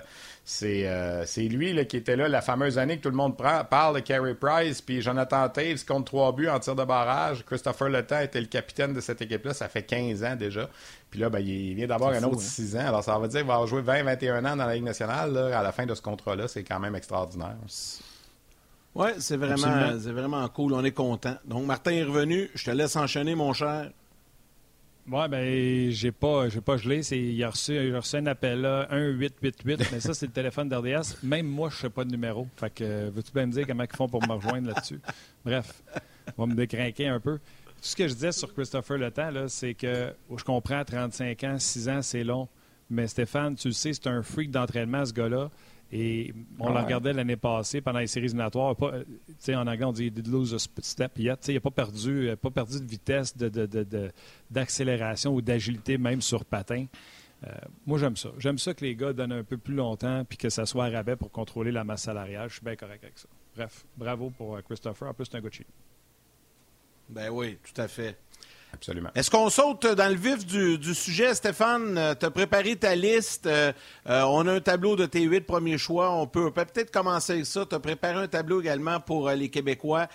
euh, 0.63 1.23
c'est 1.27 1.43
lui 1.43 1.73
là, 1.73 1.85
qui 1.85 1.97
était 1.97 2.15
là 2.15 2.27
la 2.27 2.41
fameuse 2.41 2.79
année 2.79 2.97
que 2.97 3.03
tout 3.03 3.11
le 3.11 3.15
monde 3.15 3.37
parle 3.37 3.95
de 3.95 3.99
Carey 3.99 4.33
Price, 4.33 4.81
puis 4.81 5.03
Jonathan 5.03 5.47
Taves 5.47 5.85
compte 5.87 6.07
trois 6.07 6.31
buts 6.31 6.49
en 6.49 6.59
tir 6.59 6.75
de 6.75 6.83
barrage. 6.83 7.45
Christopher 7.45 7.89
Letang 7.89 8.21
était 8.21 8.41
le 8.41 8.47
capitaine 8.47 8.93
de 8.93 8.99
cette 8.99 9.21
équipe-là, 9.21 9.53
ça 9.53 9.69
fait 9.69 9.83
15 9.83 10.23
ans 10.23 10.35
déjà. 10.35 10.67
Puis 11.11 11.19
là, 11.19 11.29
ben, 11.29 11.39
il 11.39 11.75
vient 11.75 11.87
d'avoir 11.87 12.13
un 12.13 12.23
autre 12.23 12.41
6 12.41 12.77
hein. 12.77 12.79
ans. 12.79 12.87
Alors 12.87 13.03
ça 13.03 13.19
veut 13.19 13.27
dire 13.27 13.41
qu'il 13.41 13.47
va 13.47 13.63
jouer 13.67 13.83
20-21 13.83 14.39
ans 14.39 14.55
dans 14.55 14.65
la 14.65 14.73
Ligue 14.73 14.85
nationale 14.85 15.37
à 15.37 15.61
la 15.61 15.71
fin 15.71 15.85
de 15.85 15.93
ce 15.93 16.01
contrat-là. 16.01 16.47
C'est 16.47 16.63
quand 16.63 16.79
même 16.79 16.95
extraordinaire. 16.95 17.57
Oui, 18.95 19.09
c'est 19.19 19.37
vraiment, 19.37 19.97
vraiment 19.97 20.47
cool. 20.47 20.73
On 20.73 20.83
est 20.83 20.91
content. 20.91 21.35
Donc, 21.45 21.65
Martin 21.65 21.91
est 21.91 22.03
revenu. 22.03 22.49
Je 22.55 22.65
te 22.65 22.71
laisse 22.71 22.95
enchaîner, 22.95 23.35
mon 23.35 23.51
cher. 23.53 23.91
Oui, 25.07 25.27
ben 25.29 25.91
j'ai 25.91 26.11
pas, 26.11 26.49
j'ai 26.49 26.61
pas 26.61 26.77
gelé. 26.77 27.01
il, 27.13 27.43
a 27.43 27.51
reçu, 27.51 27.75
il 27.75 27.93
a 27.93 27.99
reçu 27.99 28.15
un 28.15 28.25
appel 28.25 28.61
là, 28.61 28.87
1888, 28.91 29.91
mais 29.91 29.99
ça, 29.99 30.15
c'est 30.15 30.25
le 30.25 30.31
téléphone 30.31 30.67
d'RDS. 30.67 31.17
Même 31.21 31.45
moi, 31.45 31.69
je 31.69 31.75
ne 31.75 31.81
sais 31.81 31.89
pas 31.91 32.03
de 32.03 32.09
numéro. 32.09 32.47
Fait 32.55 32.71
que, 32.71 33.09
veux-tu 33.09 33.31
bien 33.31 33.45
me 33.45 33.51
dire 33.51 33.67
comment 33.67 33.83
ils 33.83 33.95
font 33.95 34.09
pour 34.09 34.27
me 34.27 34.33
rejoindre 34.33 34.69
là-dessus? 34.69 34.99
Bref. 35.45 35.83
va 36.37 36.45
me 36.47 36.55
décrinquer 36.55 37.07
un 37.07 37.19
peu. 37.19 37.37
Tout 37.37 37.81
ce 37.81 37.95
que 37.95 38.07
je 38.07 38.13
disais 38.13 38.31
sur 38.31 38.51
Christopher 38.51 38.97
Le 38.97 39.11
Temps, 39.11 39.29
c'est 39.47 39.75
que 39.75 40.11
je 40.35 40.43
comprends 40.43 40.83
35 40.83 41.43
ans, 41.43 41.59
6 41.59 41.89
ans, 41.89 42.01
c'est 42.01 42.23
long. 42.23 42.47
Mais 42.89 43.07
Stéphane, 43.07 43.55
tu 43.55 43.67
le 43.67 43.73
sais, 43.73 43.93
c'est 43.93 44.07
un 44.07 44.23
freak 44.23 44.49
d'entraînement, 44.49 45.05
ce 45.05 45.13
gars-là. 45.13 45.51
Et 45.91 46.33
on 46.59 46.73
le 46.73 46.79
regardait 46.79 47.13
l'année 47.13 47.37
passée 47.37 47.79
pendant 47.79 47.99
les 47.99 48.07
séries 48.07 48.25
éliminatoires. 48.25 48.75
Pas, 48.75 48.93
en 49.49 49.67
anglais, 49.67 49.85
on 49.85 49.91
dit 49.91 50.09
«lose 50.25 50.53
a 50.53 50.59
step 50.59 51.17
yet». 51.19 51.37
Il 51.47 51.53
n'a 51.53 51.59
pas 51.59 51.71
perdu, 51.71 52.29
pas 52.41 52.49
perdu 52.49 52.79
de 52.79 52.85
vitesse, 52.85 53.35
d'accélération 54.49 55.31
de, 55.31 55.35
de, 55.35 55.39
ou 55.39 55.41
d'agilité, 55.41 55.97
même 55.97 56.21
sur 56.21 56.43
patin. 56.43 56.87
Euh, 57.45 57.51
moi, 57.85 57.97
j'aime 57.97 58.15
ça. 58.15 58.29
J'aime 58.37 58.57
ça 58.57 58.73
que 58.73 58.83
les 58.83 58.95
gars 58.95 59.13
donnent 59.13 59.31
un 59.31 59.43
peu 59.43 59.57
plus 59.57 59.75
longtemps 59.75 60.25
puis 60.25 60.37
que 60.37 60.49
ça 60.49 60.65
soit 60.65 60.85
à 60.85 60.89
rabais 60.89 61.15
pour 61.15 61.31
contrôler 61.31 61.71
la 61.71 61.83
masse 61.83 62.03
salariale. 62.03 62.49
Je 62.49 62.55
suis 62.55 62.63
bien 62.63 62.75
correct 62.75 63.03
avec 63.03 63.19
ça. 63.19 63.27
Bref, 63.55 63.85
bravo 63.97 64.29
pour 64.31 64.55
euh, 64.55 64.61
Christopher. 64.61 65.09
En 65.09 65.13
plus, 65.13 65.25
c'est 65.25 65.37
un 65.37 65.41
gars 65.41 65.49
de 65.49 65.65
Ben 67.09 67.29
oui, 67.29 67.57
tout 67.61 67.79
à 67.79 67.87
fait. 67.87 68.17
Est-ce 69.15 69.29
qu'on 69.31 69.49
saute 69.49 69.85
dans 69.85 70.09
le 70.09 70.15
vif 70.15 70.45
du, 70.45 70.93
sujet, 70.93 71.33
Stéphane? 71.33 71.97
Euh, 71.97 72.15
tu 72.19 72.25
as 72.25 72.31
préparé 72.31 72.75
ta 72.75 72.95
liste. 72.95 73.49
on 74.05 74.47
a 74.47 74.53
un 74.53 74.59
tableau 74.59 74.95
de 74.95 75.05
tes 75.05 75.21
huit 75.21 75.41
premiers 75.41 75.77
choix. 75.77 76.11
On 76.11 76.27
peut 76.27 76.51
peut-être 76.51 76.91
commencer 76.91 77.33
avec 77.33 77.45
ça. 77.45 77.65
Tu 77.65 77.75
as 77.75 77.79
préparé 77.79 78.15
un 78.15 78.27
tableau 78.27 78.61
également 78.61 78.99
pour 78.99 79.29
les 79.29 79.49
Québécois. 79.49 80.07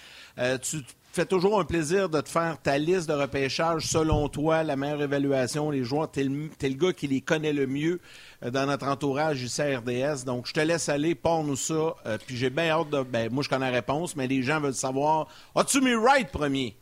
tu 0.63 0.79
fait 1.13 1.27
toujours 1.27 1.59
un 1.59 1.65
plaisir 1.65 2.09
de 2.09 2.21
te 2.21 2.29
faire 2.29 2.57
ta 2.63 2.79
liste 2.79 3.09
de 3.09 3.15
repêchage 3.15 3.87
selon 3.87 4.29
toi, 4.29 4.63
la 4.63 4.77
meilleure 4.77 5.03
évaluation, 5.03 5.71
les 5.71 5.83
joueurs. 5.83 6.11
T'es 6.11 6.25
le, 6.25 6.51
es 6.61 6.69
le 6.69 6.75
gars 6.75 6.93
qui 6.93 7.09
les 7.09 7.21
connaît 7.21 7.53
le 7.53 7.67
mieux 7.67 8.01
euh, 8.45 8.51
dans 8.51 8.67
notre 8.67 8.87
entourage 8.87 9.43
ici 9.43 9.61
à 9.61 9.79
RDS. 9.79 10.25
Donc, 10.25 10.47
je 10.47 10.53
te 10.53 10.61
laisse 10.61 10.89
aller, 10.89 11.15
pars-nous 11.15 11.57
ça. 11.57 11.97
Euh, 12.07 12.19
puis 12.25 12.37
j'ai 12.37 12.51
bien 12.51 12.71
hâte 12.71 12.91
de. 12.91 13.03
Ben, 13.03 13.29
moi, 13.33 13.43
je 13.43 13.49
connais 13.49 13.71
la 13.71 13.77
réponse, 13.77 14.15
mais 14.15 14.29
les 14.29 14.43
gens 14.43 14.61
veulent 14.61 14.75
savoir 14.75 15.27
as-tu 15.57 15.81
mis 15.81 15.95
right 15.95 16.31
premier 16.31 16.77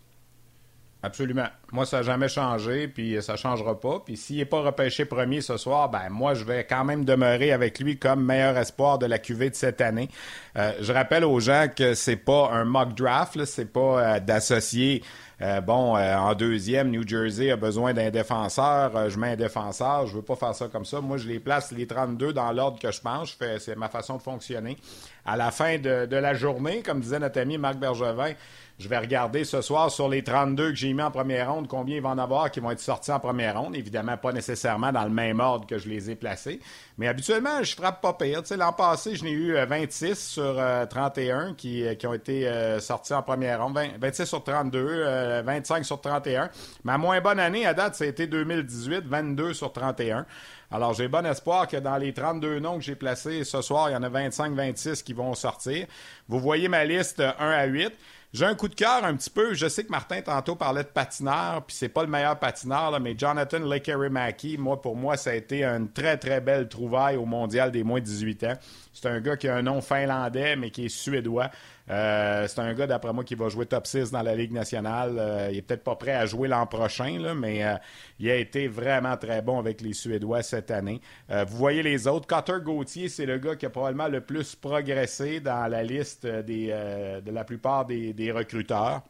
Absolument. 1.01 1.47
Moi, 1.71 1.87
ça 1.87 1.99
n'a 1.99 2.03
jamais 2.03 2.29
changé, 2.29 2.89
puis 2.89 3.23
ça 3.23 3.35
ne 3.35 3.39
changera 3.39 3.79
pas. 3.79 4.03
Puis 4.05 4.17
s'il 4.17 4.39
n'est 4.39 4.45
pas 4.45 4.63
repêché 4.63 5.05
premier 5.05 5.41
ce 5.41 5.57
soir, 5.57 5.89
ben 5.91 6.09
moi, 6.11 6.35
je 6.35 6.43
vais 6.43 6.65
quand 6.65 6.85
même 6.85 7.05
demeurer 7.05 7.53
avec 7.53 7.79
lui 7.79 7.99
comme 7.99 8.25
meilleur 8.25 8.57
espoir 8.59 8.99
de 8.99 9.07
la 9.07 9.21
QV 9.21 9.51
de 9.51 9.55
cette 9.55 9.81
année. 9.81 10.09
Euh, 10.57 10.73
je 10.81 10.93
rappelle 10.93 11.25
aux 11.25 11.39
gens 11.39 11.67
que 11.75 11.95
c'est 11.95 12.17
pas 12.17 12.51
un 12.51 12.65
mock 12.65 12.95
draft, 12.95 13.45
c'est 13.45 13.73
pas 13.73 14.17
euh, 14.17 14.21
d'associer. 14.21 15.05
Euh, 15.41 15.61
bon, 15.61 15.97
en 15.97 16.35
deuxième, 16.35 16.91
New 16.91 17.07
Jersey 17.07 17.53
a 17.53 17.57
besoin 17.57 17.95
d'un 17.95 18.11
défenseur. 18.11 19.09
je 19.09 19.17
mets 19.21 19.33
un 19.35 19.37
défenseur. 19.37 20.09
Je 20.09 20.17
veux 20.17 20.23
pas 20.23 20.35
faire 20.35 20.53
ça 20.53 20.67
comme 20.67 20.85
ça. 20.85 21.01
Moi, 21.01 21.17
je 21.17 21.29
les 21.29 21.39
place 21.39 21.71
les 21.71 21.87
32 21.87 22.33
dans 22.33 22.51
l'ordre 22.51 22.81
que 22.81 22.91
je 22.91 23.01
pense. 23.01 23.39
C'est 23.61 23.77
ma 23.77 23.89
façon 23.89 24.17
de 24.17 24.23
fonctionner. 24.23 24.77
À 25.25 25.37
la 25.37 25.53
fin 25.53 25.79
de, 25.79 26.07
de 26.07 26.17
la 26.17 26.35
journée, 26.35 26.83
comme 26.83 26.99
disait 26.99 27.21
notre 27.21 27.41
ami 27.41 27.57
Marc 27.57 27.77
Bergevin, 27.77 28.33
je 28.79 28.89
vais 28.89 28.99
regarder 28.99 29.43
ce 29.43 29.61
soir 29.61 29.91
sur 29.91 30.09
les 30.09 30.23
32 30.23 30.71
que 30.71 30.77
j'ai 30.77 30.93
mis 30.93 31.03
en 31.03 31.11
première 31.11 31.53
ronde, 31.53 31.67
combien 31.67 31.97
il 31.97 32.03
va 32.03 32.11
en 32.11 32.19
avoir 32.19 32.49
qui 32.49 32.61
vont 32.61 32.71
être 32.71 32.79
sortis 32.79 33.11
en 33.11 33.19
première 33.19 33.61
ronde. 33.61 33.75
Évidemment, 33.75 34.17
pas 34.17 34.33
nécessairement 34.33 34.93
dans 34.93 35.03
le 35.03 35.11
même 35.11 35.41
ordre 35.41 35.67
que 35.67 35.79
je 35.79 35.89
les 35.89 36.11
ai 36.11 36.15
placés. 36.15 36.61
Mais 36.97 37.09
habituellement, 37.09 37.61
je 37.63 37.75
frappe 37.75 38.01
pas 38.01 38.13
pire. 38.13 38.43
l'an 38.57 38.73
passé, 38.73 39.17
je 39.17 39.25
n'ai 39.25 39.33
eu 39.33 39.55
26 39.55 40.39
euh, 40.39 40.83
sur 40.83 40.89
31 40.89 41.51
euh, 41.51 41.55
qui, 41.55 41.85
euh, 41.85 41.97
qui 41.97 42.07
ont 42.07 42.15
été 42.15 42.49
sortis 42.79 43.15
en 43.15 43.23
première 43.23 43.65
ronde. 43.65 43.77
26 44.01 44.27
sur 44.27 44.45
32, 44.45 45.43
25 45.45 45.85
sur 45.85 46.01
31. 46.01 46.49
Ma 46.85 46.99
moins 46.99 47.21
bonne 47.21 47.41
année 47.41 47.67
à 47.67 47.75
date, 47.75 47.97
c'était 47.97 48.29
2018, 48.29 49.05
22 49.07 49.55
sur 49.55 49.73
31. 49.73 50.25
Alors, 50.71 50.93
j'ai 50.93 51.09
bon 51.09 51.25
espoir 51.27 51.67
que 51.67 51.79
dans 51.79 51.97
les 51.97 52.13
32 52.13 52.61
noms 52.61 52.77
que 52.77 52.85
j'ai 52.85 52.95
placés 52.95 53.43
ce 53.43 53.63
soir, 53.63 53.91
il 53.91 53.95
y 53.95 53.97
en 53.97 54.03
a 54.03 54.11
25-26 54.11 55.03
qui 55.03 55.15
vont 55.15 55.35
sortir. 55.35 55.87
Vous 56.29 56.39
voyez 56.39 56.69
ma 56.69 56.85
liste 56.85 57.21
1 57.21 57.33
à 57.39 57.65
8. 57.65 57.93
J'ai 58.35 58.45
un 58.45 58.55
coup 58.55 58.69
de 58.69 58.75
cœur 58.75 59.05
un 59.05 59.17
petit 59.17 59.31
peu. 59.31 59.55
Je 59.55 59.69
sais 59.69 59.85
que 59.85 59.91
Martin 59.91 60.21
tantôt 60.21 60.55
parlait 60.55 60.83
de 60.83 60.89
patineur, 60.89 61.65
puis 61.65 61.75
c'est 61.75 61.89
pas 61.89 62.03
le 62.03 62.09
meilleur 62.09 62.39
patineur, 62.39 63.01
mais 63.01 63.15
Jonathan 63.17 63.59
Lekerimaki, 63.59 64.59
moi, 64.59 64.83
pour 64.83 64.97
moi, 64.97 65.17
ça 65.17 65.31
a 65.31 65.35
été 65.35 65.65
une 65.65 65.91
très, 65.91 66.19
très 66.19 66.43
belle 66.43 66.69
trouvaille 66.69 67.17
au 67.17 67.25
mondial 67.25 67.73
des 67.73 67.85
moins 67.85 68.01
de 68.01 68.05
18 68.05 68.45
ans. 68.45 68.55
C'est 68.93 69.09
un 69.09 69.21
gars 69.21 69.39
qui 69.39 69.49
a 69.49 69.57
un 69.57 69.63
nom 69.63 69.81
finlandais, 69.81 70.57
mais 70.57 70.71
qui 70.71 70.85
est 70.85 70.91
suédois. 70.91 71.51
Euh, 71.91 72.47
c'est 72.47 72.61
un 72.61 72.75
gars, 72.75 72.87
d'après 72.87 73.13
moi, 73.13 73.25
qui 73.25 73.35
va 73.35 73.49
jouer 73.49 73.67
top 73.67 73.87
6 73.87 74.11
dans 74.11 74.23
la 74.23 74.35
Ligue 74.35 74.53
nationale. 74.53 75.17
Euh, 75.19 75.49
il 75.51 75.59
est 75.59 75.63
peut-être 75.63 75.85
pas 75.85 75.97
prêt 75.97 76.13
à 76.13 76.27
jouer 76.27 76.49
l'an 76.49 76.67
prochain, 76.67 77.35
mais 77.35 77.65
euh, 77.65 77.75
il 78.19 78.31
a 78.31 78.37
été 78.37 78.69
vraiment 78.69 79.17
très 79.17 79.43
bon 79.43 79.59
avec 79.59 79.81
les 79.81 79.93
Suédois 79.93 80.43
cette 80.43 80.71
année. 80.71 81.01
vous 81.29 81.57
voyez 81.57 81.83
les 81.83 82.07
autres. 82.07 82.27
Cotter 82.27 82.61
Gauthier, 82.63 83.09
c'est 83.09 83.27
le 83.27 83.39
gars 83.39 83.57
qui 83.57 83.67
a 83.67 83.71
probablement 83.71 84.09
le 84.09 84.21
plus 84.21 84.55
progressé 84.55 85.41
dans 85.41 85.67
la 85.67 85.83
liste 85.83 86.27
de 86.27 87.31
la 87.31 87.45
plupart 87.45 87.87
des, 87.87 88.13
des 88.13 88.33
recruteurs. 88.33 89.03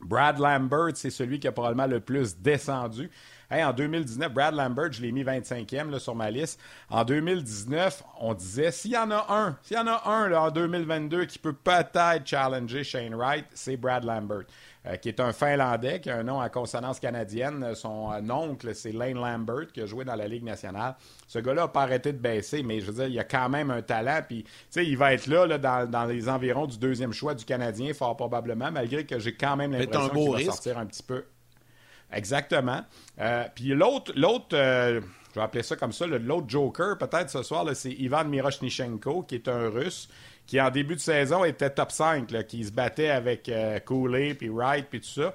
Brad 0.00 0.38
Lambert, 0.38 0.96
c'est 0.96 1.10
celui 1.10 1.38
qui 1.38 1.48
a 1.48 1.52
probablement 1.52 1.86
le 1.86 2.00
plus 2.00 2.36
descendu 2.38 3.10
en 3.52 3.72
2019, 3.72 4.32
Brad 4.32 4.54
Lambert, 4.54 4.92
je 4.92 5.02
l'ai 5.02 5.12
mis 5.12 5.24
25e 5.24 5.98
sur 5.98 6.14
ma 6.14 6.30
liste. 6.30 6.60
En 6.88 7.04
2019, 7.04 8.02
on 8.20 8.34
disait 8.34 8.70
s'il 8.70 8.92
y 8.92 8.96
en 8.96 9.10
a 9.10 9.26
un, 9.28 9.56
s'il 9.62 9.76
y 9.76 9.80
en 9.80 9.86
a 9.86 10.02
un 10.08 10.32
en 10.32 10.50
2022 10.50 11.26
qui 11.26 11.38
peut 11.38 11.52
peut-être 11.52 12.26
challenger 12.26 12.84
Shane 12.84 13.14
Wright, 13.14 13.46
c'est 13.54 13.76
Brad 13.76 14.04
Lambert. 14.04 14.44
Euh, 14.84 14.96
qui 14.96 15.08
est 15.08 15.20
un 15.20 15.32
Finlandais, 15.32 16.00
qui 16.00 16.10
a 16.10 16.16
un 16.16 16.24
nom 16.24 16.40
à 16.40 16.48
consonance 16.48 16.98
canadienne. 16.98 17.72
Son 17.76 18.10
euh, 18.12 18.32
oncle, 18.32 18.74
c'est 18.74 18.90
Lane 18.90 19.14
Lambert, 19.14 19.70
qui 19.72 19.80
a 19.80 19.86
joué 19.86 20.04
dans 20.04 20.16
la 20.16 20.26
Ligue 20.26 20.42
nationale. 20.42 20.96
Ce 21.28 21.38
gars-là 21.38 21.62
n'a 21.62 21.68
pas 21.68 21.82
arrêté 21.82 22.12
de 22.12 22.18
baisser, 22.18 22.64
mais 22.64 22.80
je 22.80 22.86
veux 22.86 22.94
dire, 22.94 23.06
il 23.06 23.16
a 23.16 23.22
quand 23.22 23.48
même 23.48 23.70
un 23.70 23.80
talent. 23.80 24.22
Puis, 24.26 24.42
tu 24.42 24.50
sais, 24.70 24.84
il 24.84 24.96
va 24.96 25.14
être 25.14 25.28
là, 25.28 25.56
dans, 25.56 26.04
les 26.06 26.28
environs 26.28 26.66
du 26.66 26.78
deuxième 26.78 27.12
choix 27.12 27.32
du 27.34 27.44
Canadien, 27.44 27.94
fort 27.94 28.16
probablement, 28.16 28.72
malgré 28.72 29.06
que 29.06 29.20
j'ai 29.20 29.36
quand 29.36 29.56
même 29.56 29.70
l'impression 29.70 30.08
qu'il 30.08 30.32
va 30.32 30.52
sortir 30.52 30.78
un 30.78 30.86
petit 30.86 31.04
peu. 31.04 31.26
Exactement. 32.12 32.82
Euh, 33.20 33.44
puis 33.54 33.68
l'autre, 33.68 34.12
l'autre 34.14 34.48
euh, 34.52 35.00
je 35.30 35.40
vais 35.40 35.44
appeler 35.44 35.62
ça 35.62 35.76
comme 35.76 35.92
ça, 35.92 36.06
l'autre 36.06 36.48
Joker, 36.48 36.98
peut-être 36.98 37.30
ce 37.30 37.42
soir, 37.42 37.66
c'est 37.74 37.92
Ivan 37.92 38.24
Miroshnichenko, 38.24 39.22
qui 39.22 39.36
est 39.36 39.48
un 39.48 39.70
Russe, 39.70 40.08
qui 40.46 40.60
en 40.60 40.70
début 40.70 40.94
de 40.94 41.00
saison 41.00 41.44
était 41.44 41.70
top 41.70 41.90
5, 41.90 42.26
qui 42.46 42.64
se 42.64 42.72
battait 42.72 43.08
avec 43.08 43.48
euh, 43.48 43.78
Cooley, 43.80 44.34
puis 44.34 44.50
Wright, 44.50 44.86
puis 44.90 45.00
tout 45.00 45.08
ça. 45.08 45.34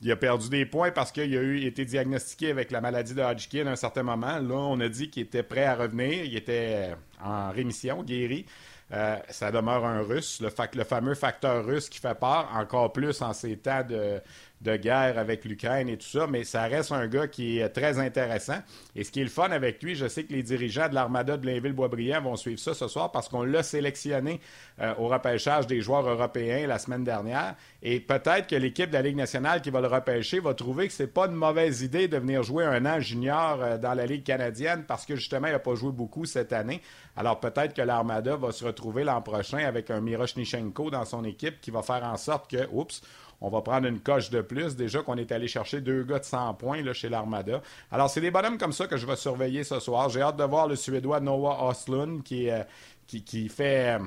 il 0.00 0.12
a 0.12 0.16
perdu 0.16 0.48
des 0.48 0.64
points 0.64 0.92
parce 0.92 1.10
qu'il 1.10 1.36
a 1.36 1.40
eu, 1.40 1.64
été 1.64 1.84
diagnostiqué 1.84 2.50
avec 2.50 2.70
la 2.70 2.80
maladie 2.80 3.14
de 3.14 3.22
Hodgkin 3.22 3.66
à 3.66 3.72
un 3.72 3.76
certain 3.76 4.04
moment. 4.04 4.38
Là, 4.38 4.54
on 4.54 4.78
a 4.78 4.88
dit 4.88 5.10
qu'il 5.10 5.24
était 5.24 5.42
prêt 5.42 5.64
à 5.64 5.74
revenir. 5.74 6.24
Il 6.24 6.36
était 6.36 6.94
en 7.24 7.50
rémission, 7.50 8.04
guéri. 8.04 8.46
ça 8.90 9.50
demeure 9.50 9.84
un 9.84 10.02
russe, 10.02 10.40
le, 10.40 10.50
le, 10.74 10.84
fameux 10.84 11.14
facteur 11.16 11.64
russe 11.66 11.88
qui 11.88 11.98
fait 11.98 12.14
peur, 12.14 12.48
encore 12.54 12.92
plus 12.92 13.20
en 13.22 13.32
ces 13.32 13.56
temps 13.56 13.82
de, 13.82 14.20
de 14.60 14.76
guerre 14.76 15.18
avec 15.18 15.44
l'Ukraine 15.44 15.88
et 15.88 15.98
tout 15.98 16.06
ça, 16.06 16.26
mais 16.26 16.44
ça 16.44 16.62
reste 16.62 16.92
un 16.92 17.06
gars 17.06 17.28
qui 17.28 17.58
est 17.58 17.68
très 17.68 17.98
intéressant. 17.98 18.58
Et 18.94 19.04
ce 19.04 19.10
qui 19.10 19.20
est 19.20 19.24
le 19.24 19.30
fun 19.30 19.50
avec 19.50 19.82
lui, 19.82 19.94
je 19.94 20.08
sais 20.08 20.24
que 20.24 20.32
les 20.32 20.42
dirigeants 20.42 20.88
de 20.88 20.94
l'Armada 20.94 21.36
de 21.36 21.42
Blainville-Boisbriand 21.42 22.22
vont 22.22 22.36
suivre 22.36 22.58
ça 22.58 22.74
ce 22.74 22.88
soir 22.88 23.12
parce 23.12 23.28
qu'on 23.28 23.42
l'a 23.42 23.62
sélectionné 23.62 24.40
euh, 24.80 24.94
au 24.98 25.08
repêchage 25.08 25.66
des 25.66 25.80
joueurs 25.80 26.08
européens 26.08 26.66
la 26.66 26.78
semaine 26.78 27.04
dernière. 27.04 27.54
Et 27.82 28.00
peut-être 28.00 28.46
que 28.46 28.56
l'équipe 28.56 28.88
de 28.88 28.94
la 28.94 29.02
Ligue 29.02 29.16
nationale 29.16 29.60
qui 29.60 29.70
va 29.70 29.80
le 29.80 29.88
repêcher 29.88 30.40
va 30.40 30.54
trouver 30.54 30.86
que 30.86 30.92
c'est 30.92 31.12
pas 31.12 31.26
une 31.26 31.34
mauvaise 31.34 31.82
idée 31.82 32.08
de 32.08 32.16
venir 32.16 32.42
jouer 32.42 32.64
un 32.64 32.86
an 32.86 32.98
junior 32.98 33.58
euh, 33.60 33.78
dans 33.78 33.94
la 33.94 34.06
Ligue 34.06 34.24
canadienne 34.24 34.84
parce 34.88 35.04
que 35.04 35.16
justement, 35.16 35.48
il 35.48 35.52
n'a 35.52 35.58
pas 35.58 35.74
joué 35.74 35.92
beaucoup 35.92 36.24
cette 36.24 36.52
année. 36.52 36.80
Alors 37.14 37.40
peut-être 37.40 37.74
que 37.74 37.82
l'Armada 37.82 38.36
va 38.36 38.52
se 38.52 38.64
retrouver 38.64 39.04
l'an 39.04 39.20
prochain 39.20 39.58
avec 39.58 39.90
un 39.90 40.00
Miroshnichenko 40.00 40.90
dans 40.90 41.04
son 41.04 41.24
équipe 41.24 41.60
qui 41.60 41.70
va 41.70 41.82
faire 41.82 42.04
en 42.04 42.16
sorte 42.16 42.50
que, 42.50 42.68
oups, 42.72 43.02
on 43.40 43.50
va 43.50 43.60
prendre 43.60 43.86
une 43.86 44.00
coche 44.00 44.30
de 44.30 44.40
plus. 44.40 44.76
Déjà 44.76 45.02
qu'on 45.02 45.16
est 45.16 45.30
allé 45.32 45.48
chercher 45.48 45.80
deux 45.80 46.04
gars 46.04 46.18
de 46.18 46.24
100 46.24 46.54
points 46.54 46.92
chez 46.92 47.08
l'Armada. 47.08 47.60
Alors, 47.90 48.08
c'est 48.08 48.20
des 48.20 48.30
bonhommes 48.30 48.58
comme 48.58 48.72
ça 48.72 48.86
que 48.86 48.96
je 48.96 49.06
vais 49.06 49.16
surveiller 49.16 49.64
ce 49.64 49.78
soir. 49.80 50.08
J'ai 50.08 50.22
hâte 50.22 50.36
de 50.36 50.44
voir 50.44 50.66
le 50.66 50.76
Suédois 50.76 51.20
Noah 51.20 51.68
Oslund 51.68 52.22
qui, 52.22 52.50
euh, 52.50 52.62
qui, 53.06 53.48
fait 53.48 53.98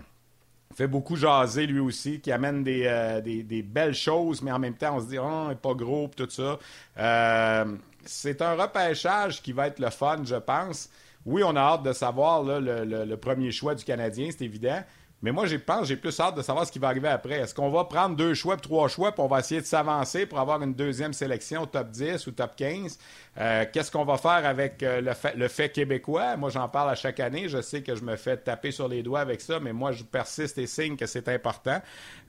fait 0.75 0.88
beaucoup 0.88 1.15
jaser 1.15 1.65
lui 1.65 1.80
aussi, 1.80 2.19
qui 2.19 2.32
amène 2.32 2.63
euh, 2.67 3.21
des, 3.21 3.61
belles 3.63 3.95
choses, 3.95 4.41
mais 4.41 4.51
en 4.51 4.59
même 4.59 4.75
temps, 4.75 4.97
on 4.97 5.01
se 5.01 5.07
dit, 5.07 5.17
oh, 5.19 5.47
il 5.49 5.57
pas 5.57 5.73
gros, 5.73 6.09
tout 6.15 6.30
ça. 6.30 6.59
Euh, 6.97 7.75
c'est 8.05 8.41
un 8.41 8.55
repêchage 8.55 9.41
qui 9.41 9.51
va 9.51 9.67
être 9.67 9.80
le 9.80 9.89
fun, 9.89 10.21
je 10.23 10.36
pense. 10.36 10.89
Oui, 11.25 11.43
on 11.43 11.55
a 11.55 11.59
hâte 11.59 11.84
de 11.84 11.93
savoir 11.93 12.43
le, 12.43 13.15
premier 13.15 13.51
choix 13.51 13.75
du 13.75 13.84
Canadien, 13.84 14.30
c'est 14.32 14.45
évident. 14.45 14.82
Mais 15.22 15.32
moi, 15.32 15.45
je 15.45 15.57
pense, 15.57 15.88
j'ai 15.88 15.97
plus 15.97 16.17
hâte 16.20 16.36
de 16.36 16.41
savoir 16.41 16.65
ce 16.65 16.72
qui 16.72 16.80
va 16.80 16.88
arriver 16.88 17.09
après. 17.09 17.39
Est-ce 17.39 17.53
qu'on 17.53 17.70
va 17.70 17.84
prendre 17.84 18.15
deux 18.15 18.34
choix, 18.34 18.55
trois 18.55 18.88
choix, 18.88 19.11
puis 19.11 19.22
on 19.22 19.28
va 19.28 19.39
essayer 19.39 19.59
de 19.59 19.65
s'avancer 19.65 20.26
pour 20.26 20.39
avoir 20.39 20.61
une 20.63 20.74
deuxième 20.74 21.11
sélection 21.11 21.65
top 21.65 21.89
10 21.89 22.26
ou 22.28 22.32
top 22.32 22.55
15? 22.55 22.97
Euh, 23.38 23.65
qu'est-ce 23.72 23.91
qu'on 23.91 24.05
va 24.05 24.17
faire 24.17 24.45
avec 24.45 24.82
euh, 24.82 25.01
le, 25.01 25.13
fait, 25.13 25.36
le, 25.36 25.47
fait, 25.49 25.70
québécois? 25.70 26.38
Moi, 26.38 26.49
j'en 26.49 26.70
parle 26.70 26.89
à 26.89 26.95
chaque 26.95 27.20
année. 27.20 27.49
Je 27.49 27.61
sais 27.61 27.82
que 27.82 27.95
je 27.95 28.03
me 28.03 28.15
fais 28.15 28.38
taper 28.38 28.72
sur 28.72 28.88
les 28.88 29.03
doigts 29.03 29.20
avec 29.20 29.41
ça, 29.41 29.59
mais 29.59 29.74
moi, 29.74 29.91
je 29.91 30.03
persiste 30.03 30.57
et 30.57 30.67
signe 30.67 30.95
que 30.95 31.05
c'est 31.05 31.28
important. 31.28 31.82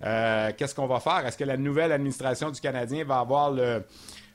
Euh, 0.02 0.50
qu'est-ce 0.56 0.74
qu'on 0.74 0.86
va 0.86 0.98
faire? 0.98 1.24
Est-ce 1.26 1.38
que 1.38 1.44
la 1.44 1.56
nouvelle 1.56 1.92
administration 1.92 2.50
du 2.50 2.60
Canadien 2.60 3.04
va 3.04 3.20
avoir 3.20 3.52
le 3.52 3.84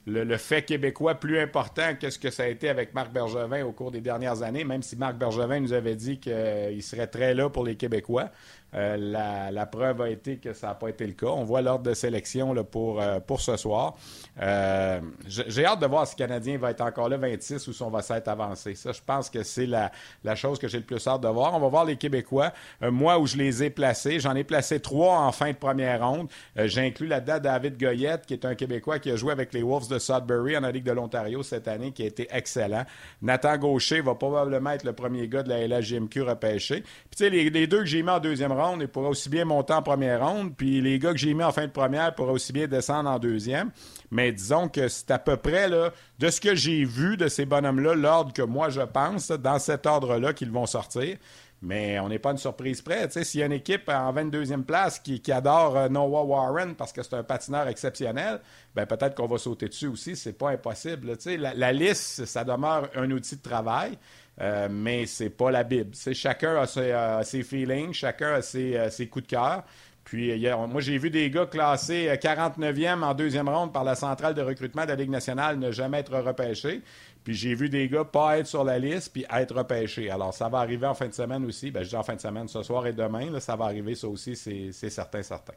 le, 0.05 0.37
fait 0.37 0.61
québécois 0.63 1.15
plus 1.15 1.39
important 1.39 1.95
que 1.99 2.09
ce 2.09 2.19
que 2.19 2.29
ça 2.29 2.43
a 2.43 2.47
été 2.47 2.69
avec 2.69 2.93
Marc 2.93 3.11
Bergevin 3.11 3.63
au 3.63 3.71
cours 3.71 3.91
des 3.91 4.01
dernières 4.01 4.43
années, 4.43 4.63
même 4.63 4.83
si 4.83 4.95
Marc 4.95 5.15
Bergevin 5.17 5.59
nous 5.59 5.73
avait 5.73 5.95
dit 5.95 6.19
qu'il 6.19 6.83
serait 6.83 7.07
très 7.07 7.33
là 7.33 7.49
pour 7.49 7.63
les 7.63 7.75
Québécois. 7.75 8.29
La, 8.75 9.51
la, 9.51 9.65
preuve 9.65 10.01
a 10.01 10.09
été 10.09 10.37
que 10.37 10.53
ça 10.53 10.67
n'a 10.67 10.75
pas 10.75 10.89
été 10.89 11.07
le 11.07 11.13
cas. 11.13 11.27
On 11.27 11.43
voit 11.43 11.61
l'ordre 11.61 11.83
de 11.83 11.93
sélection 11.93 12.53
pour, 12.65 13.01
pour 13.25 13.41
ce 13.41 13.57
soir. 13.57 13.95
J'ai 14.37 15.65
hâte 15.65 15.79
de 15.79 15.85
voir 15.87 16.07
si 16.07 16.15
le 16.15 16.25
Canadien 16.25 16.57
va 16.57 16.71
être 16.71 16.81
encore 16.81 17.09
là 17.09 17.17
26 17.17 17.67
ou 17.67 17.73
si 17.73 17.81
on 17.81 17.89
va 17.89 18.01
s'être 18.01 18.27
avancé. 18.27 18.75
Ça, 18.75 18.91
je 18.91 19.01
pense 19.05 19.29
que 19.29 19.43
c'est 19.43 19.65
la, 19.65 19.91
la 20.23 20.35
chose 20.35 20.59
que 20.59 20.67
j'ai 20.67 20.79
le 20.79 20.83
plus 20.83 21.05
hâte 21.07 21.21
de 21.21 21.27
voir. 21.27 21.53
On 21.53 21.59
va 21.59 21.67
voir 21.67 21.85
les 21.85 21.95
Québécois. 21.95 22.51
moi, 22.81 23.17
où 23.17 23.27
je 23.27 23.37
les 23.37 23.63
ai 23.63 23.69
placés, 23.69 24.19
j'en 24.19 24.35
ai 24.35 24.43
placé 24.43 24.79
trois 24.79 25.19
en 25.19 25.31
fin 25.31 25.51
de 25.51 25.57
première 25.57 26.07
ronde. 26.07 26.27
J'inclus 26.55 27.07
là-dedans 27.07 27.39
David 27.39 27.79
Goyette, 27.79 28.25
qui 28.25 28.33
est 28.33 28.45
un 28.45 28.55
Québécois 28.55 28.99
qui 28.99 29.11
a 29.11 29.15
joué 29.15 29.31
avec 29.31 29.53
les 29.53 29.63
Wolves 29.63 29.87
de 29.87 29.99
Sudbury 29.99 30.57
en 30.57 30.67
Ligue 30.69 30.83
de 30.83 30.91
l'Ontario 30.91 31.43
cette 31.43 31.67
année, 31.67 31.91
qui 31.91 32.03
a 32.03 32.05
été 32.05 32.27
excellent. 32.31 32.85
Nathan 33.21 33.57
Gaucher 33.57 34.01
va 34.01 34.15
probablement 34.15 34.71
être 34.71 34.83
le 34.83 34.93
premier 34.93 35.27
gars 35.27 35.43
de 35.43 35.49
la 35.49 35.67
LHJMQ 35.67 36.21
repêché. 36.21 36.81
Puis 36.81 37.17
tu 37.17 37.23
sais, 37.23 37.29
les, 37.29 37.67
deux 37.67 37.79
que 37.79 37.85
j'ai 37.85 38.03
mis 38.03 38.09
en 38.09 38.19
deuxième 38.19 38.51
ronde, 38.51 38.64
ils 38.79 38.87
pourraient 38.87 39.09
aussi 39.09 39.29
bien 39.29 39.45
monter 39.45 39.73
en 39.73 39.81
première 39.81 40.25
ronde, 40.25 40.55
puis 40.55 40.81
les 40.81 40.99
gars 40.99 41.11
que 41.11 41.17
j'ai 41.17 41.33
mis 41.33 41.43
en 41.43 41.51
fin 41.51 41.65
de 41.65 41.71
première 41.71 42.13
pourraient 42.15 42.33
aussi 42.33 42.53
bien 42.53 42.67
descendre 42.67 43.09
en 43.09 43.19
deuxième. 43.19 43.71
Mais 44.11 44.31
disons 44.31 44.67
que 44.67 44.87
c'est 44.87 45.11
à 45.11 45.19
peu 45.19 45.37
près 45.37 45.67
là, 45.67 45.91
de 46.19 46.29
ce 46.29 46.39
que 46.39 46.55
j'ai 46.55 46.85
vu 46.85 47.17
de 47.17 47.27
ces 47.27 47.45
bonhommes-là, 47.45 47.95
l'ordre 47.95 48.33
que 48.33 48.41
moi 48.41 48.69
je 48.69 48.81
pense, 48.81 49.29
dans 49.29 49.59
cet 49.59 49.85
ordre-là 49.85 50.33
qu'ils 50.33 50.51
vont 50.51 50.65
sortir. 50.65 51.17
Mais 51.61 51.99
on 51.99 52.09
n'est 52.09 52.19
pas 52.19 52.31
une 52.31 52.37
surprise 52.37 52.81
près. 52.81 53.09
S'il 53.09 53.39
y 53.39 53.43
a 53.43 53.47
une 53.47 53.51
équipe 53.53 53.89
en 53.89 54.13
22e 54.13 54.63
place 54.63 54.99
qui, 54.99 55.19
adore 55.31 55.75
euh, 55.77 55.89
Noah 55.89 56.23
Warren 56.23 56.75
parce 56.75 56.93
que 56.93 57.01
c'est 57.01 57.15
un 57.15 57.23
patineur 57.23 57.67
exceptionnel, 57.67 58.39
ben 58.75 58.85
peut-être 58.85 59.15
qu'on 59.15 59.25
va 59.25 59.37
sauter 59.37 59.67
dessus 59.67 59.87
aussi. 59.87 60.15
C'est 60.15 60.33
pas 60.33 60.51
impossible. 60.51 61.17
La, 61.25 61.53
la, 61.53 61.73
liste, 61.73 62.25
ça 62.25 62.43
demeure 62.43 62.89
un 62.95 63.09
outil 63.09 63.37
de 63.37 63.41
travail. 63.41 63.97
Euh, 64.41 64.67
mais 64.69 65.05
c'est 65.05 65.29
pas 65.29 65.51
la 65.51 65.63
Bible. 65.63 65.91
chacun 66.13 66.57
a 66.57 67.23
ses, 67.23 67.43
feelings, 67.43 67.93
chacun 67.93 68.33
a 68.33 68.41
ses, 68.41 68.75
euh, 68.75 69.05
coups 69.09 69.25
de 69.25 69.29
cœur. 69.29 69.63
Puis 70.03 70.45
moi, 70.69 70.81
j'ai 70.81 70.99
vu 70.99 71.09
des 71.09 71.31
gars 71.31 71.47
classés 71.47 72.07
49e 72.21 73.01
en 73.01 73.15
deuxième 73.15 73.49
ronde 73.49 73.73
par 73.73 73.83
la 73.83 73.95
centrale 73.95 74.35
de 74.35 74.41
recrutement 74.41 74.83
de 74.83 74.89
la 74.89 74.95
Ligue 74.95 75.09
nationale 75.09 75.57
ne 75.57 75.71
jamais 75.71 75.99
être 75.99 76.15
repêchés. 76.19 76.83
Puis 77.23 77.33
j'ai 77.33 77.55
vu 77.55 77.69
des 77.69 77.89
gars 77.89 78.05
pas 78.05 78.37
être 78.37 78.45
sur 78.45 78.63
la 78.63 78.77
liste 78.77 79.11
puis 79.11 79.25
être 79.33 79.55
repêchés. 79.55 80.11
Alors 80.11 80.31
ça 80.31 80.47
va 80.47 80.59
arriver 80.59 80.85
en 80.85 80.93
fin 80.93 81.07
de 81.07 81.13
semaine 81.13 81.43
aussi. 81.45 81.71
Ben, 81.71 81.81
je 81.83 81.89
dis 81.89 81.95
en 81.95 82.03
fin 82.03 82.13
de 82.15 82.21
semaine, 82.21 82.47
ce 82.47 82.61
soir 82.61 82.85
et 82.85 82.93
demain, 82.93 83.39
ça 83.39 83.55
va 83.55 83.65
arriver, 83.65 83.95
ça 83.95 84.07
aussi, 84.07 84.35
c'est 84.35 84.71
certain, 84.71 85.23
certain. 85.23 85.53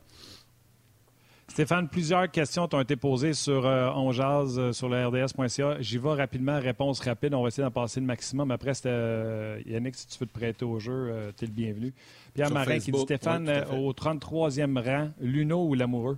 Stéphane, 1.58 1.88
plusieurs 1.88 2.30
questions 2.30 2.68
t'ont 2.68 2.80
été 2.80 2.94
posées 2.94 3.34
sur 3.34 3.66
euh, 3.66 3.90
On 3.96 4.12
euh, 4.16 4.72
sur 4.72 4.88
le 4.88 5.08
RDS.ca. 5.08 5.80
J'y 5.80 5.98
vais 5.98 6.14
rapidement, 6.14 6.60
réponse 6.60 7.00
rapide. 7.00 7.34
On 7.34 7.42
va 7.42 7.48
essayer 7.48 7.64
d'en 7.64 7.72
passer 7.72 7.98
le 7.98 8.06
maximum. 8.06 8.52
Après, 8.52 8.74
euh, 8.86 9.60
Yannick, 9.66 9.96
si 9.96 10.06
tu 10.06 10.20
veux 10.20 10.26
te 10.26 10.32
prêter 10.32 10.64
au 10.64 10.78
jeu, 10.78 11.32
tu 11.36 11.44
es 11.44 11.48
le 11.48 11.52
bienvenu. 11.52 11.92
Pierre 12.32 12.52
Marin 12.52 12.78
qui 12.78 12.92
dit 12.92 13.00
Stéphane, 13.00 13.48
au 13.72 13.92
33e 13.92 14.80
rang, 14.80 15.10
Luno 15.18 15.66
ou 15.66 15.74
l'amoureux? 15.74 16.16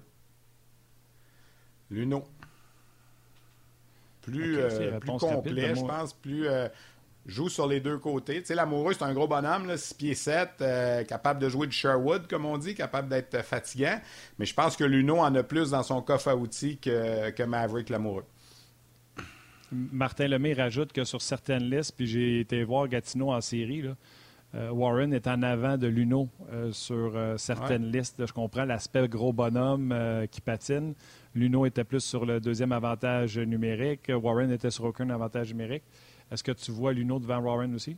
Luno 1.90 2.22
plus, 4.20 4.58
euh, 4.58 5.00
complet, 5.00 5.74
je 5.74 5.80
pense, 5.80 6.12
plus 6.14 6.46
euh, 6.46 6.68
joue 7.26 7.48
sur 7.48 7.66
les 7.66 7.80
deux 7.80 7.98
côtés. 7.98 8.40
Tu 8.40 8.46
sais, 8.46 8.54
l'amoureux, 8.54 8.94
c'est 8.94 9.04
un 9.04 9.12
gros 9.12 9.28
bonhomme, 9.28 9.76
6 9.76 9.94
pieds 9.94 10.14
7, 10.14 10.50
euh, 10.60 11.04
capable 11.04 11.40
de 11.40 11.48
jouer 11.48 11.66
du 11.66 11.72
Sherwood, 11.72 12.26
comme 12.26 12.46
on 12.46 12.58
dit, 12.58 12.74
capable 12.74 13.08
d'être 13.08 13.44
fatigant. 13.44 14.00
Mais 14.38 14.46
je 14.46 14.54
pense 14.54 14.76
que 14.76 14.84
Luno 14.84 15.18
en 15.18 15.34
a 15.34 15.42
plus 15.42 15.70
dans 15.70 15.82
son 15.82 16.02
coffre 16.02 16.28
à 16.28 16.36
outils 16.36 16.78
que, 16.78 17.30
que 17.30 17.42
Maverick 17.42 17.88
l'amoureux. 17.88 18.24
Martin 19.72 20.26
Lemay 20.26 20.52
rajoute 20.52 20.92
que 20.92 21.04
sur 21.04 21.22
certaines 21.22 21.70
listes, 21.70 21.94
puis 21.96 22.06
j'ai 22.06 22.40
été 22.40 22.64
voir 22.64 22.88
Gatineau 22.88 23.30
en 23.30 23.40
série, 23.40 23.84
Warren 24.52 25.14
est 25.14 25.28
en 25.28 25.44
avant 25.44 25.78
de 25.78 25.86
Luno 25.86 26.28
sur 26.72 27.12
certaines 27.36 27.92
listes. 27.92 28.26
je 28.26 28.32
comprends 28.32 28.64
l'aspect 28.64 29.06
gros 29.06 29.32
bonhomme 29.32 29.94
qui 30.32 30.40
patine. 30.40 30.94
Luno 31.36 31.66
était 31.66 31.84
plus 31.84 32.00
sur 32.00 32.26
le 32.26 32.40
deuxième 32.40 32.72
avantage 32.72 33.38
numérique. 33.38 34.10
Warren 34.12 34.50
était 34.50 34.72
sur 34.72 34.86
aucun 34.86 35.08
avantage 35.10 35.50
numérique. 35.54 35.84
Est-ce 36.30 36.44
que 36.44 36.52
tu 36.52 36.70
vois 36.70 36.92
Luno 36.92 37.18
devant 37.18 37.38
Warren 37.38 37.74
aussi? 37.74 37.96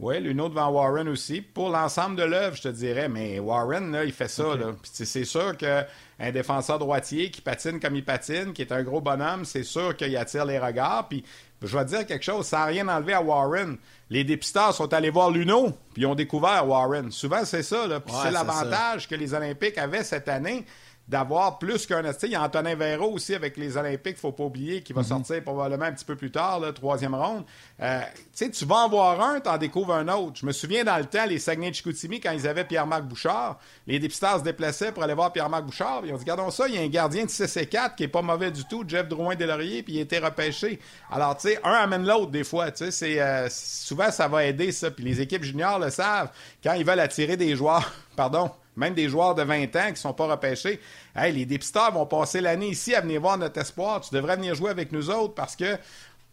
Oui, 0.00 0.20
Luno 0.20 0.48
devant 0.48 0.68
Warren 0.68 1.08
aussi. 1.08 1.40
Pour 1.40 1.70
l'ensemble 1.70 2.14
de 2.14 2.22
l'œuvre, 2.22 2.54
je 2.54 2.62
te 2.62 2.68
dirais, 2.68 3.08
mais 3.08 3.40
Warren, 3.40 3.90
là, 3.90 4.04
il 4.04 4.12
fait 4.12 4.28
ça. 4.28 4.44
C'est 4.84 5.24
sûr 5.24 5.56
qu'un 5.56 5.86
défenseur 6.32 6.78
droitier 6.78 7.32
qui 7.32 7.40
patine 7.40 7.80
comme 7.80 7.96
il 7.96 8.04
patine, 8.04 8.52
qui 8.52 8.62
est 8.62 8.70
un 8.70 8.84
gros 8.84 9.00
bonhomme, 9.00 9.44
c'est 9.44 9.64
sûr 9.64 9.96
qu'il 9.96 10.16
attire 10.16 10.44
les 10.44 10.60
regards. 10.60 11.08
Puis 11.08 11.24
je 11.60 11.76
vais 11.76 11.84
te 11.84 11.90
dire 11.90 12.06
quelque 12.06 12.24
chose, 12.24 12.46
sans 12.46 12.66
rien 12.66 12.86
enlever 12.86 13.14
à 13.14 13.20
Warren. 13.20 13.76
Les 14.08 14.22
dépisteurs 14.22 14.72
sont 14.72 14.94
allés 14.94 15.10
voir 15.10 15.32
Luno, 15.32 15.72
puis 15.92 16.02
ils 16.02 16.06
ont 16.06 16.14
découvert 16.14 16.68
Warren. 16.68 17.10
Souvent, 17.10 17.44
c'est 17.44 17.64
ça. 17.64 18.00
Puis 18.00 18.14
c'est 18.22 18.30
l'avantage 18.30 19.08
que 19.08 19.16
les 19.16 19.34
Olympiques 19.34 19.78
avaient 19.78 20.04
cette 20.04 20.28
année 20.28 20.64
d'avoir 21.08 21.58
plus 21.58 21.86
qu'un. 21.86 22.02
Il 22.22 22.30
y 22.30 22.34
a 22.34 22.42
Antonin 22.42 22.74
Véro 22.74 23.12
aussi 23.12 23.34
avec 23.34 23.56
les 23.56 23.76
Olympiques, 23.76 24.16
il 24.16 24.16
ne 24.16 24.20
faut 24.20 24.32
pas 24.32 24.44
oublier, 24.44 24.82
qui 24.82 24.92
va 24.92 25.00
mhm. 25.00 25.08
sortir 25.08 25.42
probablement 25.42 25.86
un 25.86 25.92
petit 25.92 26.04
peu 26.04 26.16
plus 26.16 26.30
tard, 26.30 26.60
la 26.60 26.72
troisième 26.72 27.14
ronde. 27.14 27.44
Euh, 27.80 28.00
tu 28.36 28.64
vas 28.66 28.76
en 28.76 28.88
voir 28.88 29.20
un, 29.20 29.40
tu 29.40 29.48
en 29.48 29.56
découvres 29.56 29.94
un 29.94 30.08
autre. 30.08 30.40
Je 30.40 30.46
me 30.46 30.52
souviens 30.52 30.84
dans 30.84 30.98
le 30.98 31.06
temps, 31.06 31.24
les 31.26 31.38
Saguenay 31.38 31.70
de 31.70 31.76
Chicoutimi, 31.76 32.20
quand 32.20 32.32
ils 32.32 32.46
avaient 32.46 32.64
Pierre-Marc 32.64 33.04
Bouchard, 33.04 33.58
les 33.86 33.98
dépisteurs 33.98 34.38
se 34.38 34.44
déplaçaient 34.44 34.92
pour 34.92 35.02
aller 35.02 35.14
voir 35.14 35.32
Pierre-Marc 35.32 35.64
Bouchard. 35.64 36.02
Ils 36.04 36.12
ont 36.12 36.16
dit 36.16 36.24
Regardons 36.24 36.50
ça, 36.50 36.68
il 36.68 36.74
y 36.74 36.78
a 36.78 36.82
un 36.82 36.88
gardien 36.88 37.24
de 37.24 37.30
6 37.30 37.56
et 37.56 37.66
4 37.66 37.96
qui 37.96 38.04
est 38.04 38.08
pas 38.08 38.22
mauvais 38.22 38.50
du 38.50 38.64
tout, 38.64 38.84
Jeff 38.86 39.08
Drouin-Delaurier, 39.08 39.82
puis 39.82 39.94
il 39.94 39.98
a 40.00 40.02
été 40.02 40.18
repêché. 40.18 40.78
Alors, 41.10 41.36
tu 41.36 41.48
sais, 41.48 41.60
un 41.64 41.72
amène 41.72 42.06
l'autre 42.06 42.30
des 42.30 42.44
fois. 42.44 42.70
Tu 42.70 42.84
sais, 42.84 42.90
c'est, 42.90 43.20
euh, 43.20 43.48
souvent, 43.50 44.10
ça 44.10 44.28
va 44.28 44.44
aider 44.44 44.72
ça. 44.72 44.90
Puis 44.90 45.04
les 45.04 45.20
équipes 45.20 45.42
juniors 45.42 45.78
le 45.78 45.90
savent. 45.90 46.30
Quand 46.62 46.74
ils 46.74 46.84
veulent 46.84 47.00
attirer 47.00 47.36
des 47.36 47.56
joueurs, 47.56 47.90
pardon, 48.16 48.50
même 48.78 48.94
des 48.94 49.08
joueurs 49.08 49.34
de 49.34 49.42
20 49.42 49.76
ans 49.76 49.86
qui 49.86 49.92
ne 49.92 49.96
sont 49.96 50.14
pas 50.14 50.26
repêchés. 50.26 50.80
Hey, 51.14 51.32
les 51.32 51.44
dépisteurs 51.44 51.92
vont 51.92 52.06
passer 52.06 52.40
l'année 52.40 52.70
ici 52.70 52.94
à 52.94 53.00
venir 53.00 53.20
voir 53.20 53.36
notre 53.36 53.60
espoir. 53.60 54.00
Tu 54.00 54.14
devrais 54.14 54.36
venir 54.36 54.54
jouer 54.54 54.70
avec 54.70 54.92
nous 54.92 55.10
autres 55.10 55.34
parce 55.34 55.56
que 55.56 55.76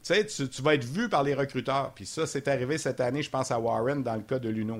tu, 0.03 0.49
tu 0.49 0.61
vas 0.61 0.75
être 0.75 0.85
vu 0.85 1.09
par 1.09 1.23
les 1.23 1.33
recruteurs. 1.33 1.91
Puis 1.93 2.05
ça, 2.05 2.27
c'est 2.27 2.47
arrivé 2.47 2.77
cette 2.77 2.99
année, 3.01 3.23
je 3.23 3.29
pense, 3.29 3.51
à 3.51 3.59
Warren 3.59 4.03
dans 4.03 4.15
le 4.15 4.21
cas 4.21 4.39
de 4.39 4.49
Luno. 4.49 4.77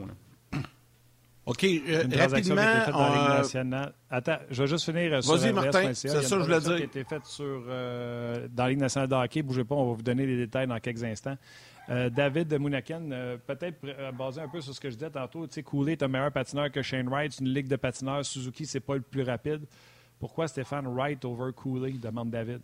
OK, 1.46 1.64
euh, 1.64 2.04
rapidement. 2.16 2.62
Euh, 2.62 3.86
Attends, 4.10 4.38
je 4.50 4.64
vais 4.64 4.68
juste 4.68 4.86
finir 4.86 5.14
euh, 5.14 5.22
sur 5.22 5.36
Vas-y, 5.36 5.54
Martin, 5.54 5.94
c'est 5.94 6.08
ça 6.10 6.22
que 6.22 6.28
je 6.28 6.36
voulais 6.36 6.60
dire. 6.60 6.76
qui 6.78 6.82
a 6.82 6.86
été 6.86 7.04
faite 7.04 7.26
sur, 7.26 7.62
dans 7.66 8.64
la 8.64 8.70
Ligue 8.70 8.80
nationale 8.80 9.10
de 9.10 9.16
hockey. 9.16 9.42
Bougez 9.42 9.64
pas, 9.64 9.76
on 9.76 9.90
va 9.90 9.96
vous 9.96 10.04
donner 10.04 10.26
les 10.26 10.38
détails 10.38 10.68
dans 10.68 10.80
quelques 10.80 11.04
instants. 11.04 11.38
Euh, 11.90 12.10
David 12.10 12.48
de 12.48 12.58
Mounaken, 12.58 13.14
euh, 13.14 13.38
peut-être 13.38 13.78
euh, 13.84 14.12
basé 14.12 14.42
un 14.42 14.48
peu 14.48 14.60
sur 14.60 14.74
ce 14.74 14.80
que 14.80 14.90
je 14.90 14.96
disais 14.96 15.10
tantôt, 15.10 15.46
tu 15.46 15.54
sais, 15.54 15.64
Cooley 15.64 15.92
est 15.92 16.04
un 16.04 16.08
meilleur 16.08 16.32
patineur 16.32 16.72
que 16.72 16.82
Shane 16.82 17.08
Wright, 17.08 17.32
c'est 17.32 17.44
une 17.44 17.54
ligue 17.54 17.68
de 17.68 17.76
patineurs. 17.76 18.26
Suzuki, 18.26 18.66
c'est 18.66 18.80
pas 18.80 18.96
le 18.96 19.02
plus 19.02 19.22
rapide. 19.22 19.66
Pourquoi 20.20 20.48
Stéphane 20.48 20.88
Wright 20.88 21.24
over 21.26 21.52
Cooley 21.56 21.92
demande 21.94 22.32
David? 22.32 22.62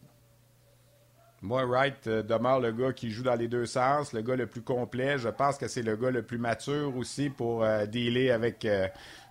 Moi, 1.43 1.65
Wright 1.65 2.07
demeure 2.07 2.59
le 2.59 2.71
gars 2.71 2.93
qui 2.93 3.09
joue 3.09 3.23
dans 3.23 3.35
les 3.35 3.47
deux 3.47 3.65
sens, 3.65 4.13
le 4.13 4.21
gars 4.21 4.35
le 4.35 4.47
plus 4.47 4.61
complet. 4.61 5.17
Je 5.17 5.29
pense 5.29 5.57
que 5.57 5.67
c'est 5.67 5.81
le 5.81 5.95
gars 5.95 6.11
le 6.11 6.21
plus 6.21 6.37
mature 6.37 6.95
aussi 6.95 7.29
pour 7.29 7.65
dealer 7.87 8.29
avec 8.29 8.67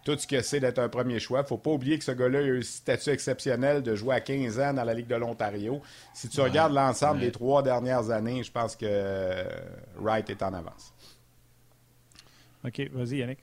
tout 0.04 0.16
ce 0.18 0.26
que 0.26 0.40
c'est 0.42 0.60
d'être 0.60 0.78
un 0.78 0.88
premier 0.88 1.18
choix. 1.18 1.44
faut 1.44 1.58
pas 1.58 1.70
oublier 1.70 1.98
que 1.98 2.04
ce 2.04 2.12
gars-là 2.12 2.38
a 2.38 2.42
eu 2.42 2.58
un 2.58 2.62
statut 2.62 3.10
exceptionnel 3.10 3.82
de 3.82 3.94
jouer 3.94 4.14
à 4.14 4.20
15 4.20 4.60
ans 4.60 4.74
dans 4.74 4.84
la 4.84 4.94
Ligue 4.94 5.08
de 5.08 5.16
l'Ontario. 5.16 5.80
Si 6.14 6.28
tu 6.28 6.40
regardes 6.40 6.72
l'ensemble 6.72 7.20
des 7.20 7.32
trois 7.32 7.62
dernières 7.62 8.10
années, 8.10 8.42
je 8.42 8.52
pense 8.52 8.76
que 8.76 9.44
Wright 9.98 10.28
est 10.30 10.42
en 10.42 10.52
avance. 10.54 10.92
OK, 12.64 12.90
vas-y, 12.92 13.18
Yannick. 13.18 13.38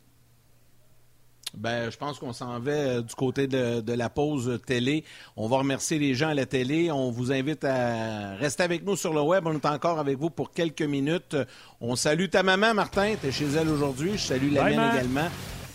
Ben, 1.56 1.90
je 1.90 1.98
pense 1.98 2.20
qu'on 2.20 2.34
s'en 2.34 2.60
va 2.60 2.72
euh, 2.72 3.02
du 3.02 3.16
côté 3.16 3.48
de, 3.48 3.94
la 3.94 4.10
pause 4.10 4.60
télé. 4.66 5.04
On 5.36 5.48
va 5.48 5.58
remercier 5.58 5.98
les 5.98 6.14
gens 6.14 6.30
à 6.30 6.34
la 6.34 6.46
télé. 6.46 6.92
On 6.92 7.10
vous 7.10 7.32
invite 7.32 7.64
à 7.64 8.36
rester 8.36 8.64
avec 8.64 8.86
nous 8.86 8.96
sur 8.96 9.14
le 9.14 9.22
web. 9.22 9.48
On 9.48 9.54
est 9.54 9.66
encore 9.66 9.98
avec 9.98 10.18
vous 10.18 10.30
pour 10.30 10.52
quelques 10.52 10.82
minutes. 10.82 11.36
On 11.82 11.96
salue 11.96 12.28
ta 12.30 12.44
maman, 12.44 12.74
Martin. 12.74 13.16
Tu 13.20 13.28
es 13.28 13.32
chez 13.32 13.48
elle 13.48 13.70
aujourd'hui. 13.70 14.14
Je 14.14 14.24
salue 14.28 14.54
la 14.54 14.66
mienne 14.66 14.92
également. 14.94 15.30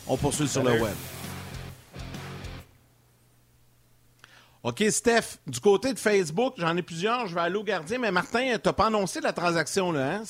On 0.07 0.17
poursuit 0.17 0.49
sur 0.49 0.63
le 0.63 0.73
web. 0.73 0.95
OK, 4.65 4.85
Steph, 4.91 5.39
du 5.47 5.59
côté 5.59 5.93
de 5.93 5.99
Facebook, 5.99 6.55
j'en 6.57 6.77
ai 6.77 6.83
plusieurs, 6.83 7.27
je 7.27 7.35
vais 7.35 7.41
aller 7.41 7.57
au 7.57 7.65
gardien, 7.65 7.99
mais 7.99 8.13
Martin, 8.13 8.59
tu 8.63 8.69
n'as 8.69 8.73
pas 8.73 8.87
annoncé 8.87 9.21
la 9.21 9.33
transaction, 9.33 9.91
là, 9.91 10.19
hein? 10.19 10.23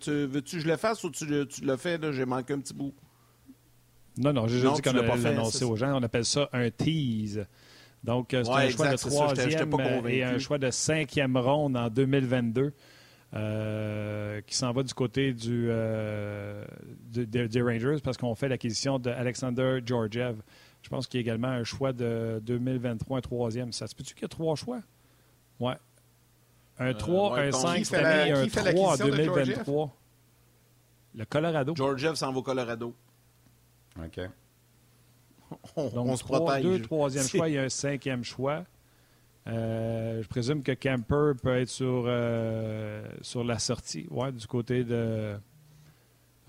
Tu, 0.00 0.10
veux-tu 0.26 0.56
que 0.56 0.62
je 0.62 0.66
le 0.66 0.78
fasse 0.78 1.04
ou 1.04 1.10
tu, 1.10 1.26
tu 1.46 1.60
le 1.62 1.76
fais, 1.76 1.98
j'ai 2.12 2.24
manqué 2.24 2.54
un 2.54 2.60
petit 2.60 2.72
bout? 2.72 2.94
Non, 4.16 4.32
non, 4.32 4.46
j'ai 4.46 4.60
juste 4.60 4.76
dit 4.76 4.82
qu'on 4.82 4.96
allait 4.96 5.16
l'annoncer 5.16 5.64
aux 5.64 5.76
gens. 5.76 5.98
On 5.98 6.02
appelle 6.02 6.24
ça 6.24 6.48
un 6.52 6.70
tease. 6.70 7.46
Donc, 8.02 8.32
euh, 8.34 8.44
c'est 8.44 8.50
un 8.50 8.70
choix 8.70 8.88
de 8.88 8.96
troisième 8.96 10.06
et 10.08 10.22
un 10.22 10.38
choix 10.38 10.58
de 10.58 10.70
cinquième 10.70 11.36
ronde 11.36 11.76
en 11.76 11.88
2022. 11.88 12.72
Euh, 13.34 14.40
qui 14.42 14.54
s'en 14.54 14.72
va 14.72 14.84
du 14.84 14.94
côté 14.94 15.32
du, 15.32 15.66
euh, 15.68 16.64
des 17.10 17.62
Rangers 17.62 17.96
parce 18.02 18.16
qu'on 18.16 18.36
fait 18.36 18.48
l'acquisition 18.48 19.00
d'Alexander 19.00 19.80
Georgiev. 19.84 20.40
Je 20.82 20.88
pense 20.88 21.08
qu'il 21.08 21.18
y 21.18 21.20
a 21.20 21.22
également 21.22 21.48
un 21.48 21.64
choix 21.64 21.92
de 21.92 22.40
2023, 22.44 23.18
un 23.18 23.20
troisième. 23.20 23.72
Ça 23.72 23.88
se 23.88 23.94
peut-tu 23.96 24.14
qu'il 24.14 24.22
y 24.22 24.26
a 24.26 24.28
trois 24.28 24.54
choix? 24.54 24.82
Ouais. 25.58 25.74
Un 26.78 26.94
3, 26.94 27.38
euh, 27.38 27.48
un 27.48 27.52
5 27.52 27.86
cette 27.86 28.04
année 28.04 28.32
un 28.32 28.46
3 28.46 28.92
en 28.92 28.96
2023. 29.04 29.96
Le 31.16 31.24
Colorado. 31.24 31.74
Georgiev 31.74 32.14
s'en 32.14 32.32
va 32.32 32.38
au 32.38 32.42
Colorado. 32.42 32.94
OK. 33.98 34.20
on, 35.76 36.16
se 36.16 36.24
protège. 36.24 36.62
Deux 36.62 36.82
troisième 36.82 37.26
choix, 37.26 37.48
il 37.48 37.54
y 37.54 37.58
a 37.58 37.62
un 37.62 37.68
cinquième 37.68 38.22
choix. 38.22 38.64
Euh, 39.46 40.22
je 40.22 40.28
présume 40.28 40.62
que 40.62 40.72
Camper 40.72 41.32
peut 41.42 41.58
être 41.58 41.68
sur, 41.68 42.04
euh, 42.06 43.06
sur 43.20 43.44
la 43.44 43.58
sortie, 43.58 44.06
ouais, 44.10 44.32
du 44.32 44.46
côté 44.46 44.84
de. 44.84 45.34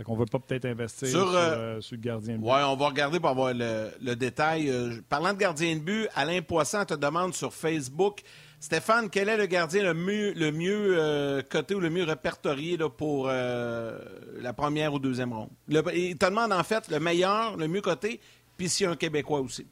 On 0.06 0.14
ne 0.14 0.20
veut 0.20 0.26
pas 0.26 0.40
peut-être 0.40 0.66
investir 0.66 1.08
sur, 1.08 1.32
euh, 1.36 1.80
le 1.90 1.98
gardien 1.98 2.34
de 2.34 2.40
but. 2.40 2.46
Oui, 2.46 2.60
on 2.66 2.76
va 2.76 2.88
regarder 2.88 3.18
pour 3.20 3.30
avoir 3.30 3.54
le, 3.54 4.14
détail. 4.16 4.70
parlant 5.08 5.34
de 5.34 5.38
gardien 5.38 5.76
de 5.76 5.80
but, 5.80 6.08
Alain 6.16 6.42
Poisson 6.42 6.84
te 6.86 6.94
demande 6.96 7.34
sur 7.34 7.54
Facebook 7.54 8.22
Stéphane, 8.60 9.10
quel 9.10 9.30
est 9.30 9.38
le 9.38 9.46
gardien 9.46 9.84
le 9.84 9.94
mieux, 9.94 10.34
le 10.34 10.52
mieux 10.52 11.42
coté 11.50 11.76
ou 11.76 11.80
le 11.80 11.90
mieux 11.90 12.04
répertorié 12.04 12.78
pour 12.98 13.28
la 13.28 14.54
première 14.54 14.94
ou 14.94 15.00
deuxième 15.00 15.32
ronde? 15.32 15.52
il 15.70 16.18
te 16.18 16.26
demande 16.26 16.52
en 16.52 16.64
fait 16.64 16.90
le 16.90 17.00
meilleur, 17.00 17.56
le 17.56 17.68
mieux 17.70 17.82
coté, 17.82 18.20
puis 18.58 18.68
s'il 18.68 18.86
y 18.86 18.88
a 18.88 18.92
un 18.92 18.96
Québécois 18.98 19.40
aussi. 19.40 19.66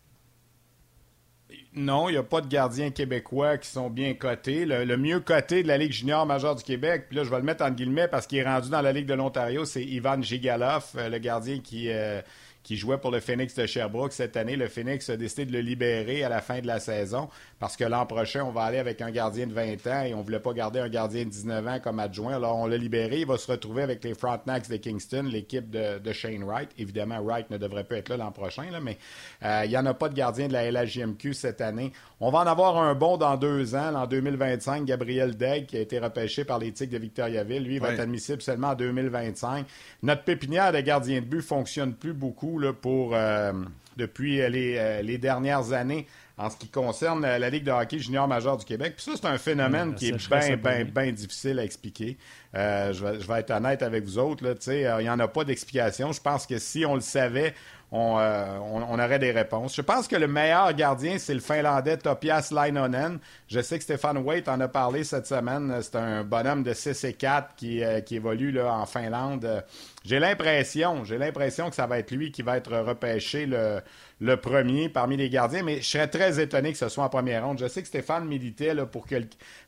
Non, 1.75 2.07
il 2.07 2.11
n'y 2.11 2.17
a 2.19 2.23
pas 2.23 2.41
de 2.41 2.47
gardiens 2.47 2.91
québécois 2.91 3.57
qui 3.57 3.67
sont 3.67 3.89
bien 3.89 4.13
cotés. 4.13 4.65
Le, 4.65 4.95
mieux 4.95 5.19
coté 5.19 5.63
de 5.63 5.67
la 5.67 5.77
Ligue 5.77 5.91
junior 5.91 6.23
majeure 6.25 6.55
du 6.55 6.63
Québec, 6.63 7.05
puis 7.07 7.17
là, 7.17 7.23
je 7.23 7.31
vais 7.31 7.37
le 7.37 7.43
mettre 7.43 7.65
en 7.65 7.71
guillemets 7.71 8.07
parce 8.07 8.27
qu'il 8.27 8.37
est 8.37 8.43
rendu 8.43 8.69
dans 8.69 8.81
la 8.81 8.91
Ligue 8.91 9.07
de 9.07 9.15
l'Ontario, 9.15 9.65
c'est 9.65 9.83
Ivan 9.83 10.21
Gigalov, 10.21 10.85
euh, 10.95 11.09
le 11.09 11.17
gardien 11.17 11.59
qui, 11.59 11.89
euh, 11.89 12.21
qui 12.61 12.77
jouait 12.77 12.99
pour 12.99 13.09
le 13.09 13.19
Phoenix 13.19 13.55
de 13.55 13.65
Sherbrooke 13.65 14.13
cette 14.13 14.37
année. 14.37 14.55
Le 14.55 14.67
Phoenix 14.67 15.09
a 15.09 15.17
décidé 15.17 15.45
de 15.45 15.51
le 15.51 15.61
libérer 15.61 16.23
à 16.23 16.29
la 16.29 16.41
fin 16.41 16.59
de 16.61 16.67
la 16.67 16.79
saison 16.79 17.27
parce 17.63 17.77
que 17.77 17.85
l'an 17.85 18.05
prochain, 18.05 18.43
on 18.43 18.51
va 18.51 18.63
aller 18.63 18.77
avec 18.77 18.99
un 18.99 19.09
gardien 19.09 19.47
de 19.47 19.53
20 19.53 19.87
ans 19.87 20.03
et 20.03 20.13
on 20.13 20.17
ne 20.17 20.23
voulait 20.23 20.41
pas 20.41 20.51
garder 20.51 20.81
un 20.81 20.89
gardien 20.89 21.23
de 21.23 21.29
19 21.29 21.65
ans 21.65 21.79
comme 21.81 21.97
adjoint. 21.97 22.35
Alors, 22.35 22.57
on 22.57 22.65
l'a 22.65 22.75
libéré. 22.75 23.21
Il 23.21 23.25
va 23.25 23.37
se 23.37 23.49
retrouver 23.49 23.83
avec 23.83 24.03
les 24.03 24.15
Frontenacs 24.15 24.67
de 24.67 24.75
Kingston, 24.75 25.29
l'équipe 25.31 25.69
de, 25.69 26.11
Shane 26.11 26.43
Wright. 26.43 26.69
Évidemment, 26.77 27.21
Wright 27.23 27.49
ne 27.51 27.57
devrait 27.57 27.85
pas 27.85 27.95
être 27.95 28.09
là 28.09 28.17
l'an 28.17 28.33
prochain, 28.33 28.65
mais 28.81 28.97
euh, 29.43 29.61
il 29.63 29.69
n'y 29.69 29.77
en 29.77 29.85
a 29.85 29.93
pas 29.93 30.09
de 30.09 30.13
gardien 30.13 30.49
de 30.49 30.51
la 30.51 30.69
LHJMQ 30.69 31.33
cette 31.33 31.61
année. 31.61 31.93
On 32.19 32.31
va 32.31 32.39
en 32.39 32.47
avoir 32.47 32.75
un 32.79 32.95
bon 32.95 33.15
dans 33.15 33.37
deux 33.37 33.75
ans, 33.75 33.95
en 33.95 34.07
2025. 34.07 34.83
Gabriel 34.83 35.37
Degg, 35.37 35.67
qui 35.67 35.77
a 35.77 35.79
été 35.79 35.99
repêché 35.99 36.43
par 36.43 36.59
les 36.59 36.73
Tigres 36.73 36.91
de 36.91 36.97
Victoriaville, 36.97 37.63
lui, 37.63 37.75
il 37.75 37.81
va 37.81 37.93
être 37.93 38.01
admissible 38.01 38.41
seulement 38.41 38.71
en 38.71 38.75
2025. 38.75 39.65
Notre 40.01 40.25
pépinière 40.25 40.73
de 40.73 40.81
gardiens 40.81 41.21
de 41.21 41.25
but 41.27 41.41
fonctionne 41.41 41.93
plus 41.93 42.11
beaucoup 42.11 42.59
pour, 42.81 43.15
euh, 43.15 43.53
depuis 43.95 44.37
les, 44.49 44.75
euh, 44.77 45.01
les, 45.01 45.17
dernières 45.17 45.71
années 45.71 46.07
en 46.37 46.49
ce 46.49 46.57
qui 46.57 46.67
concerne 46.67 47.23
euh, 47.25 47.37
la 47.37 47.49
Ligue 47.49 47.63
de 47.63 47.71
hockey 47.71 47.99
junior 47.99 48.27
majeur 48.27 48.57
du 48.57 48.65
Québec. 48.65 48.93
Puis 48.95 49.05
ça, 49.05 49.11
c'est 49.15 49.27
un 49.27 49.37
phénomène 49.37 49.95
qui 49.95 50.09
est 50.09 50.29
bien, 50.29 50.57
bien, 50.57 50.85
bien 50.85 51.11
difficile 51.11 51.59
à 51.59 51.63
expliquer. 51.63 52.17
je, 52.53 53.27
vais, 53.27 53.39
être 53.39 53.51
honnête 53.51 53.81
avec 53.81 54.03
vous 54.03 54.17
autres. 54.17 54.43
Il 54.67 55.03
n'y 55.03 55.09
en 55.09 55.19
a 55.19 55.27
pas 55.27 55.43
d'explication. 55.43 56.11
Je 56.11 56.21
pense 56.21 56.47
que 56.47 56.57
si 56.57 56.85
on 56.85 56.95
le 56.95 57.01
savait, 57.01 57.53
euh, 57.93 58.57
on, 58.59 58.99
aurait 58.99 59.19
des 59.19 59.31
réponses. 59.31 59.75
Je 59.75 59.81
pense 59.81 60.07
que 60.07 60.15
le 60.15 60.27
meilleur 60.27 60.73
gardien, 60.73 61.19
c'est 61.19 61.33
le 61.33 61.39
Finlandais 61.39 61.97
Topias 61.97 62.49
Lainonen. 62.51 63.19
Je 63.47 63.59
sais 63.59 63.77
que 63.77 63.83
Stéphane 63.83 64.17
Waite 64.17 64.49
en 64.49 64.59
a 64.61 64.67
parlé 64.67 65.03
cette 65.03 65.27
semaine. 65.27 65.77
C'est 65.81 65.95
un 65.95 66.23
bonhomme 66.23 66.63
de 66.63 66.73
6 66.73 67.03
et 67.03 67.13
4 67.13 67.55
qui, 67.55 67.83
euh, 67.83 68.01
qui 68.01 68.15
évolue 68.15 68.51
là, 68.51 68.73
en 68.73 68.85
Finlande. 68.87 69.63
J'ai 70.03 70.19
l'impression, 70.19 71.03
j'ai 71.03 71.17
l'impression 71.17 71.69
que 71.69 71.75
ça 71.75 71.85
va 71.85 71.99
être 71.99 72.11
lui 72.11 72.31
qui 72.31 72.41
va 72.41 72.57
être 72.57 72.75
repêché 72.75 73.45
le, 73.45 73.79
le 74.23 74.37
premier 74.37 74.87
parmi 74.87 75.17
les 75.17 75.29
gardiens, 75.29 75.63
mais 75.63 75.81
je 75.81 75.87
serais 75.87 76.07
très 76.07 76.39
étonné 76.39 76.71
que 76.71 76.77
ce 76.77 76.87
soit 76.87 77.03
en 77.03 77.09
première 77.09 77.45
ronde. 77.45 77.59
Je 77.59 77.67
sais 77.67 77.81
que 77.81 77.87
Stéphane 77.87 78.25
militait 78.25 78.73
là, 78.73 78.85
pour 78.85 79.05
que 79.05 79.15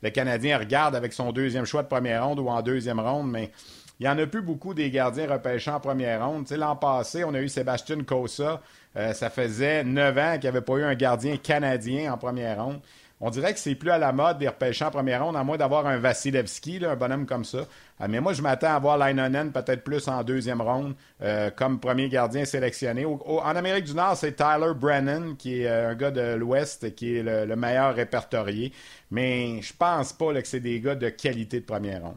le, 0.02 0.10
Canadien 0.10 0.58
regarde 0.58 0.96
avec 0.96 1.12
son 1.12 1.34
deuxième 1.34 1.66
choix 1.66 1.84
de 1.84 1.90
première 1.90 2.26
ronde 2.26 2.40
ou 2.40 2.48
en 2.48 2.62
deuxième 2.62 3.00
ronde, 3.00 3.30
mais 3.30 3.52
il 4.00 4.04
n'y 4.06 4.10
en 4.10 4.18
a 4.18 4.28
plus 4.28 4.42
beaucoup 4.42 4.74
des 4.74 4.92
gardiens 4.92 5.28
repêchés 5.32 5.72
en 5.72 5.80
première 5.80 6.28
ronde. 6.28 6.50
L'an 6.52 6.76
passé, 6.76 7.24
on 7.24 7.34
a 7.34 7.40
eu 7.40 7.48
Sébastien 7.48 8.04
Cosa. 8.04 8.62
Euh, 8.98 9.14
ça 9.14 9.30
faisait 9.30 9.84
neuf 9.84 10.18
ans 10.18 10.34
qu'il 10.34 10.42
n'y 10.42 10.48
avait 10.48 10.62
pas 10.62 10.74
eu 10.74 10.84
un 10.84 10.96
gardien 10.96 11.38
canadien 11.38 12.14
en 12.14 12.18
première 12.18 12.64
ronde. 12.64 12.82
On 13.22 13.30
dirait 13.30 13.54
que 13.54 13.60
c'est 13.60 13.76
plus 13.76 13.92
à 13.92 13.98
la 13.98 14.12
mode 14.12 14.40
des 14.40 14.50
repêchés 14.50 14.84
en 14.84 14.92
première 14.92 15.24
ronde, 15.24 15.38
à 15.38 15.44
moins 15.46 15.56
d'avoir 15.56 15.88
un 15.88 15.98
Vasilevski, 15.98 16.82
un 16.86 16.98
bonhomme 16.98 17.26
comme 17.26 17.46
ça. 17.46 17.60
Euh, 17.60 18.08
mais 18.10 18.20
moi, 18.20 18.34
je 18.34 18.42
m'attends 18.42 18.76
à 18.76 18.80
voir 18.80 18.98
Leinonen 18.98 19.54
peut-être 19.54 19.86
plus 19.86 20.10
en 20.10 20.22
deuxième 20.24 20.62
ronde 20.62 20.96
euh, 21.22 21.50
comme 21.50 21.80
premier 21.80 22.10
gardien 22.10 22.44
sélectionné. 22.44 23.06
en 23.06 23.56
Amérique 23.56 23.86
du 23.86 23.94
Nord, 23.94 24.18
c'est 24.18 24.34
Tyler 24.34 24.74
Brennan, 24.76 25.38
qui 25.38 25.62
est 25.62 25.70
un 25.70 25.96
gars 25.96 26.12
de 26.12 26.36
l'Ouest, 26.36 26.94
qui 26.96 27.16
est 27.16 27.24
le, 27.24 27.46
le, 27.46 27.56
meilleur 27.56 27.96
répertorié. 27.96 28.74
Mais 29.10 29.62
je 29.62 29.74
pense 29.74 30.12
pas 30.12 30.34
que 30.34 30.48
c'est 30.48 30.60
des 30.60 30.82
gars 30.82 30.96
de 30.96 31.08
qualité 31.08 31.62
de 31.62 31.66
première 31.66 32.02
ronde. 32.02 32.16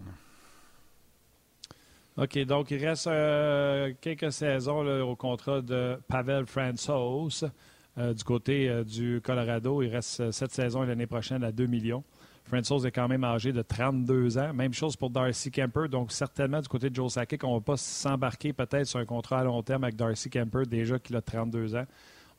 OK, 2.21 2.37
donc 2.47 2.73
il 2.73 2.85
reste 2.85 3.07
euh, 3.07 3.93
quelques 4.01 4.33
saisons 4.33 4.85
au 5.03 5.15
contrat 5.15 5.63
de 5.63 5.97
Pavel 6.09 6.47
Fransos 6.47 7.45
euh, 7.97 8.13
du 8.13 8.25
côté 8.25 8.69
euh, 8.69 8.83
du 8.83 9.21
Colorado. 9.23 9.83
Il 9.83 9.89
reste 9.91 10.33
cette 10.33 10.51
saison 10.51 10.83
et 10.83 10.89
l'année 10.89 11.07
prochaine 11.07 11.45
à 11.45 11.53
2 11.53 11.67
millions. 11.67 12.03
Fransos 12.45 12.85
est 12.85 12.91
quand 12.91 13.07
même 13.07 13.23
âgé 13.23 13.53
de 13.53 13.63
32 13.63 14.37
ans. 14.37 14.53
Même 14.53 14.75
chose 14.75 14.97
pour 14.97 15.11
Darcy 15.11 15.53
Kemper. 15.53 15.89
Donc, 15.89 16.11
certainement, 16.11 16.61
du 16.61 16.67
côté 16.67 16.91
de 16.91 16.97
Joe 16.97 17.13
Sakic, 17.13 17.45
on 17.45 17.55
ne 17.55 17.59
va 17.59 17.65
pas 17.65 17.77
s'embarquer 17.77 18.53
peut-être 18.53 18.87
sur 18.87 18.99
un 18.99 19.05
contrat 19.05 19.39
à 19.39 19.45
long 19.45 19.63
terme 19.63 19.85
avec 19.85 19.95
Darcy 19.95 20.29
Kemper, 20.29 20.67
déjà 20.67 20.99
qu'il 20.99 21.15
a 21.15 21.23
32 21.23 21.77
ans. 21.77 21.87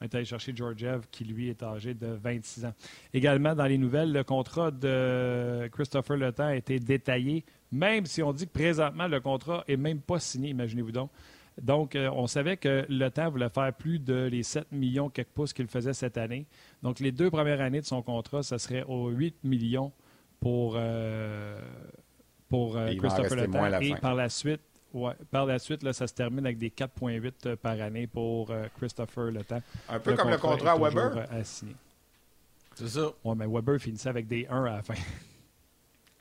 On 0.02 0.06
est 0.06 0.14
allé 0.14 0.26
chercher 0.26 0.54
Georgiev, 0.54 1.04
qui 1.10 1.24
lui 1.24 1.48
est 1.48 1.64
âgé 1.64 1.94
de 1.94 2.08
26 2.08 2.66
ans. 2.66 2.74
Également, 3.14 3.56
dans 3.56 3.66
les 3.66 3.78
nouvelles, 3.78 4.12
le 4.12 4.26
contrat 4.26 4.72
de 4.72 5.70
Christopher 5.72 6.18
Le 6.18 6.34
a 6.42 6.56
été 6.56 6.80
détaillé 6.80 7.46
même 7.72 8.06
si 8.06 8.24
on 8.24 8.34
dit 8.34 8.48
que 8.48 8.52
présentement, 8.52 9.08
le 9.08 9.20
contrat 9.20 9.64
n'est 9.68 9.78
même 9.78 10.00
pas 10.00 10.20
signé, 10.20 10.50
imaginez-vous 10.50 10.92
donc. 10.92 11.12
Donc, 11.62 11.96
euh, 11.96 12.10
on 12.14 12.28
savait 12.28 12.58
que 12.58 12.86
le 12.88 13.10
temps 13.10 13.30
voulait 13.30 13.50
faire 13.50 13.74
plus 13.74 14.00
de 14.00 14.28
les 14.32 14.44
7 14.44 14.72
millions 14.72 15.10
quelques 15.10 15.30
pouces 15.30 15.54
qu'il 15.54 15.68
faisait 15.68 15.94
cette 15.94 16.18
année. 16.18 16.46
Donc, 16.82 17.00
les 17.00 17.12
deux 17.12 17.30
premières 17.30 17.60
années 17.60 17.82
de 17.82 17.86
son 17.86 18.02
contrat, 18.02 18.44
ça 18.44 18.58
serait 18.58 18.84
aux 18.84 19.10
8 19.10 19.36
millions 19.44 19.92
pour, 20.40 20.76
euh, 20.78 21.60
pour 22.48 22.78
euh, 22.78 22.96
Christopher 22.96 23.36
Le 23.36 23.84
Et 23.84 23.96
par 23.96 24.16
la 24.16 24.30
suite, 24.30 24.62
ouais, 24.94 25.14
par 25.32 25.46
la 25.46 25.60
suite 25.60 25.84
là, 25.84 25.92
ça 25.92 26.08
se 26.08 26.14
termine 26.14 26.46
avec 26.46 26.58
des 26.58 26.70
4,8 26.70 27.58
par 27.58 27.80
année 27.82 28.08
pour 28.08 28.54
Christopher 28.78 29.26
Le 29.26 29.42
Un 29.90 30.00
peu 30.00 30.16
comme 30.16 30.30
le 30.30 30.38
contrat 30.38 30.78
Weber. 30.78 31.28
C'est 31.44 32.88
ça. 32.88 33.12
Oui, 33.26 33.36
mais 33.38 33.46
Weber 33.46 33.78
finissait 33.80 34.08
avec 34.08 34.28
des 34.28 34.48
1 34.50 34.64
à 34.64 34.76
la 34.78 34.82
fin. 34.82 34.94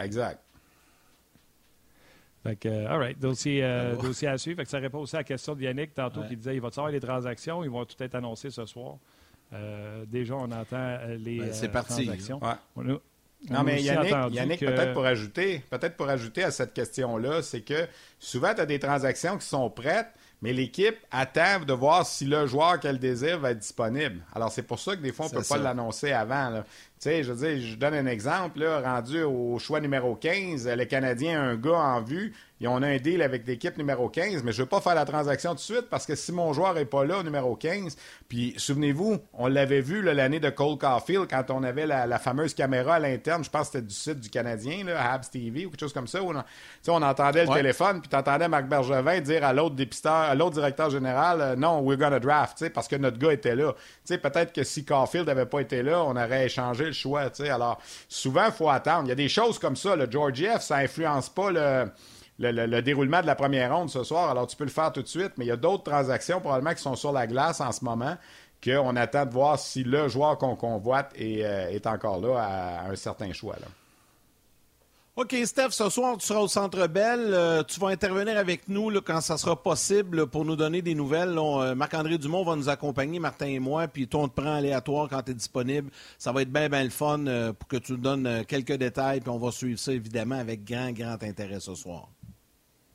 Exact. 0.00 0.40
Fait 2.42 2.56
que, 2.56 2.68
all 2.68 2.98
right, 2.98 3.18
dossier, 3.18 3.62
euh, 3.62 3.96
dossier 4.02 4.28
à 4.28 4.38
suivre. 4.38 4.58
Fait 4.58 4.64
que 4.64 4.70
ça 4.70 4.78
répond 4.78 5.00
aussi 5.00 5.16
à 5.16 5.20
la 5.20 5.24
question 5.24 5.54
de 5.54 5.62
Yannick 5.62 5.94
tantôt 5.94 6.22
qui 6.22 6.36
disait 6.36 6.54
il 6.54 6.60
va 6.60 6.68
y 6.68 6.78
avoir 6.78 6.90
les 6.90 7.00
transactions? 7.00 7.64
Ils 7.64 7.70
vont 7.70 7.84
tout 7.84 8.00
être 8.02 8.14
annoncés 8.14 8.50
ce 8.50 8.66
soir. 8.66 8.96
Euh, 9.52 10.04
déjà, 10.06 10.34
on 10.34 10.50
entend 10.50 10.76
euh, 10.76 11.16
les 11.16 11.38
ben, 11.38 11.52
c'est 11.52 11.68
parti. 11.68 12.04
transactions. 12.04 12.40
non, 13.50 13.62
mais 13.62 13.82
Yannick, 13.82 14.60
peut-être 14.60 14.92
pour 14.92 15.06
ajouter, 15.06 15.62
peut-être 15.70 15.96
pour 15.96 16.08
ajouter 16.08 16.44
à 16.44 16.50
cette 16.50 16.74
question-là, 16.74 17.42
c'est 17.42 17.62
que 17.62 17.86
souvent, 18.18 18.54
tu 18.54 18.60
as 18.60 18.66
des 18.66 18.78
transactions 18.78 19.38
qui 19.38 19.46
sont 19.46 19.70
prêtes, 19.70 20.08
mais 20.42 20.52
l'équipe 20.52 20.96
attend 21.10 21.60
de 21.64 21.72
voir 21.72 22.06
si 22.06 22.24
le 22.24 22.46
joueur 22.46 22.78
qu'elle 22.78 22.98
désire 22.98 23.38
va 23.38 23.52
être 23.52 23.58
disponible. 23.58 24.20
Alors, 24.34 24.52
c'est 24.52 24.62
pour 24.62 24.78
ça 24.78 24.96
que 24.96 25.02
des 25.02 25.12
fois, 25.12 25.26
on 25.26 25.34
ne 25.34 25.40
peut 25.40 25.46
pas 25.48 25.58
l'annoncer 25.58 26.12
avant. 26.12 26.62
Sais, 27.00 27.22
je 27.22 27.32
veux 27.32 27.46
dire, 27.46 27.66
je 27.66 27.76
donne 27.76 27.94
un 27.94 28.06
exemple, 28.06 28.60
là, 28.60 28.80
rendu 28.80 29.22
au 29.22 29.58
choix 29.58 29.80
numéro 29.80 30.14
15, 30.14 30.68
le 30.68 30.84
Canadien 30.84 31.40
a 31.40 31.44
un 31.44 31.56
gars 31.56 31.78
en 31.78 32.02
vue, 32.02 32.32
et 32.60 32.66
on 32.66 32.82
a 32.82 32.88
un 32.88 32.96
deal 32.96 33.22
avec 33.22 33.46
l'équipe 33.46 33.76
numéro 33.78 34.08
15, 34.08 34.42
mais 34.42 34.52
je 34.52 34.58
ne 34.58 34.62
veux 34.64 34.68
pas 34.68 34.80
faire 34.80 34.94
la 34.94 35.04
transaction 35.04 35.50
tout 35.50 35.56
de 35.56 35.60
suite 35.60 35.88
parce 35.88 36.06
que 36.06 36.16
si 36.16 36.32
mon 36.32 36.52
joueur 36.52 36.74
n'est 36.74 36.84
pas 36.84 37.04
là 37.04 37.22
numéro 37.22 37.54
15, 37.54 37.96
puis 38.28 38.54
souvenez-vous, 38.56 39.18
on 39.34 39.46
l'avait 39.46 39.80
vu 39.80 40.02
l'année 40.02 40.40
de 40.40 40.50
Cole 40.50 40.76
Caulfield 40.76 41.28
quand 41.30 41.50
on 41.50 41.62
avait 41.62 41.86
la, 41.86 42.18
fameuse 42.18 42.54
caméra 42.54 42.96
à 42.96 42.98
l'interne, 42.98 43.44
je 43.44 43.50
pense 43.50 43.68
que 43.68 43.78
c'était 43.78 43.86
du 43.86 43.94
site 43.94 44.18
du 44.18 44.28
Canadien, 44.28 44.84
là, 44.84 45.12
Habs 45.12 45.30
TV 45.30 45.66
ou 45.66 45.70
quelque 45.70 45.80
chose 45.80 45.92
comme 45.92 46.08
ça, 46.08 46.20
où 46.20 46.32
on, 46.32 46.44
on 46.88 47.02
entendait 47.02 47.44
le 47.44 47.52
téléphone, 47.52 48.00
puis 48.00 48.08
tu 48.08 48.16
entendais 48.16 48.48
Marc 48.48 48.66
Bergevin 48.66 49.20
dire 49.20 49.44
à 49.44 49.52
l'autre 49.52 49.76
dépisteur, 49.76 50.12
à 50.12 50.34
l'autre 50.34 50.54
directeur 50.54 50.90
général, 50.90 51.40
euh, 51.40 51.56
non, 51.56 51.80
we're 51.80 51.96
gonna 51.96 52.18
draft, 52.18 52.68
parce 52.70 52.88
que 52.88 52.96
notre 52.96 53.18
gars 53.18 53.32
était 53.32 53.54
là. 53.54 53.74
Peut-être 54.08 54.52
que 54.52 54.64
si 54.64 54.84
Caulfield 54.84 55.28
n'avait 55.28 55.46
pas 55.46 55.60
été 55.60 55.82
là, 55.82 56.02
on 56.02 56.16
aurait 56.16 56.46
échangé 56.46 56.87
le 56.88 56.94
choix. 56.94 57.30
Alors, 57.50 57.78
souvent, 58.08 58.46
il 58.46 58.52
faut 58.52 58.68
attendre. 58.68 59.04
Il 59.04 59.08
y 59.08 59.12
a 59.12 59.16
des 59.16 59.28
choses 59.28 59.58
comme 59.58 59.76
ça. 59.76 59.96
Le 59.96 60.10
Georgiev, 60.10 60.60
ça 60.60 60.76
influence 60.76 61.28
pas 61.28 61.50
le 61.50 61.90
le, 62.38 62.80
déroulement 62.80 63.20
de 63.20 63.26
la 63.26 63.34
première 63.34 63.74
ronde 63.74 63.90
ce 63.90 64.04
soir. 64.04 64.30
Alors, 64.30 64.46
tu 64.46 64.56
peux 64.56 64.64
le 64.64 64.70
faire 64.70 64.92
tout 64.92 65.02
de 65.02 65.08
suite, 65.08 65.32
mais 65.36 65.44
il 65.44 65.48
y 65.48 65.52
a 65.52 65.56
d'autres 65.56 65.84
transactions 65.84 66.40
probablement 66.40 66.74
qui 66.74 66.82
sont 66.82 66.94
sur 66.94 67.12
la 67.12 67.26
glace 67.26 67.60
en 67.60 67.72
ce 67.72 67.84
moment 67.84 68.16
qu'on 68.62 68.96
attend 68.96 69.24
de 69.24 69.32
voir 69.32 69.58
si 69.58 69.84
le 69.84 70.08
joueur 70.08 70.36
qu'on 70.36 70.56
convoite 70.56 71.12
est, 71.16 71.44
euh, 71.44 71.70
est, 71.70 71.86
encore 71.86 72.20
là 72.20 72.38
à, 72.38 72.90
un 72.90 72.96
certain 72.96 73.32
choix. 73.32 73.56
OK, 75.20 75.34
Steph, 75.46 75.70
ce 75.70 75.90
soir, 75.90 76.16
tu 76.16 76.24
seras 76.24 76.38
au 76.38 76.46
Centre 76.46 76.86
Bell. 76.86 77.34
Euh, 77.34 77.64
tu 77.64 77.80
vas 77.80 77.88
intervenir 77.88 78.38
avec 78.38 78.68
nous 78.68 78.88
quand 79.00 79.20
ça 79.20 79.36
sera 79.36 79.60
possible 79.60 80.28
pour 80.28 80.44
nous 80.44 80.54
donner 80.54 80.80
des 80.80 80.94
nouvelles. 80.94 81.36
Euh, 81.36 81.74
Marc-André 81.74 82.18
Dumont 82.18 82.44
va 82.44 82.54
nous 82.54 82.68
accompagner, 82.68 83.18
Martin 83.18 83.46
et 83.46 83.58
moi, 83.58 83.88
puis 83.88 84.06
toi, 84.06 84.20
on 84.22 84.28
te 84.28 84.40
prend 84.40 84.54
aléatoire 84.54 85.08
quand 85.08 85.20
tu 85.22 85.32
es 85.32 85.34
disponible. 85.34 85.90
Ça 86.18 86.30
va 86.30 86.42
être 86.42 86.52
bien, 86.52 86.68
bien 86.68 86.84
le 86.84 86.90
fun 86.90 87.24
pour 87.58 87.66
que 87.66 87.78
tu 87.78 87.94
nous 87.94 87.98
donnes 87.98 88.44
quelques 88.46 88.74
détails, 88.74 89.18
puis 89.20 89.30
on 89.30 89.38
va 89.38 89.50
suivre 89.50 89.80
ça, 89.80 89.92
évidemment, 89.92 90.38
avec 90.38 90.64
grand, 90.64 90.92
grand 90.92 91.20
intérêt 91.20 91.58
ce 91.58 91.74
soir. 91.74 92.10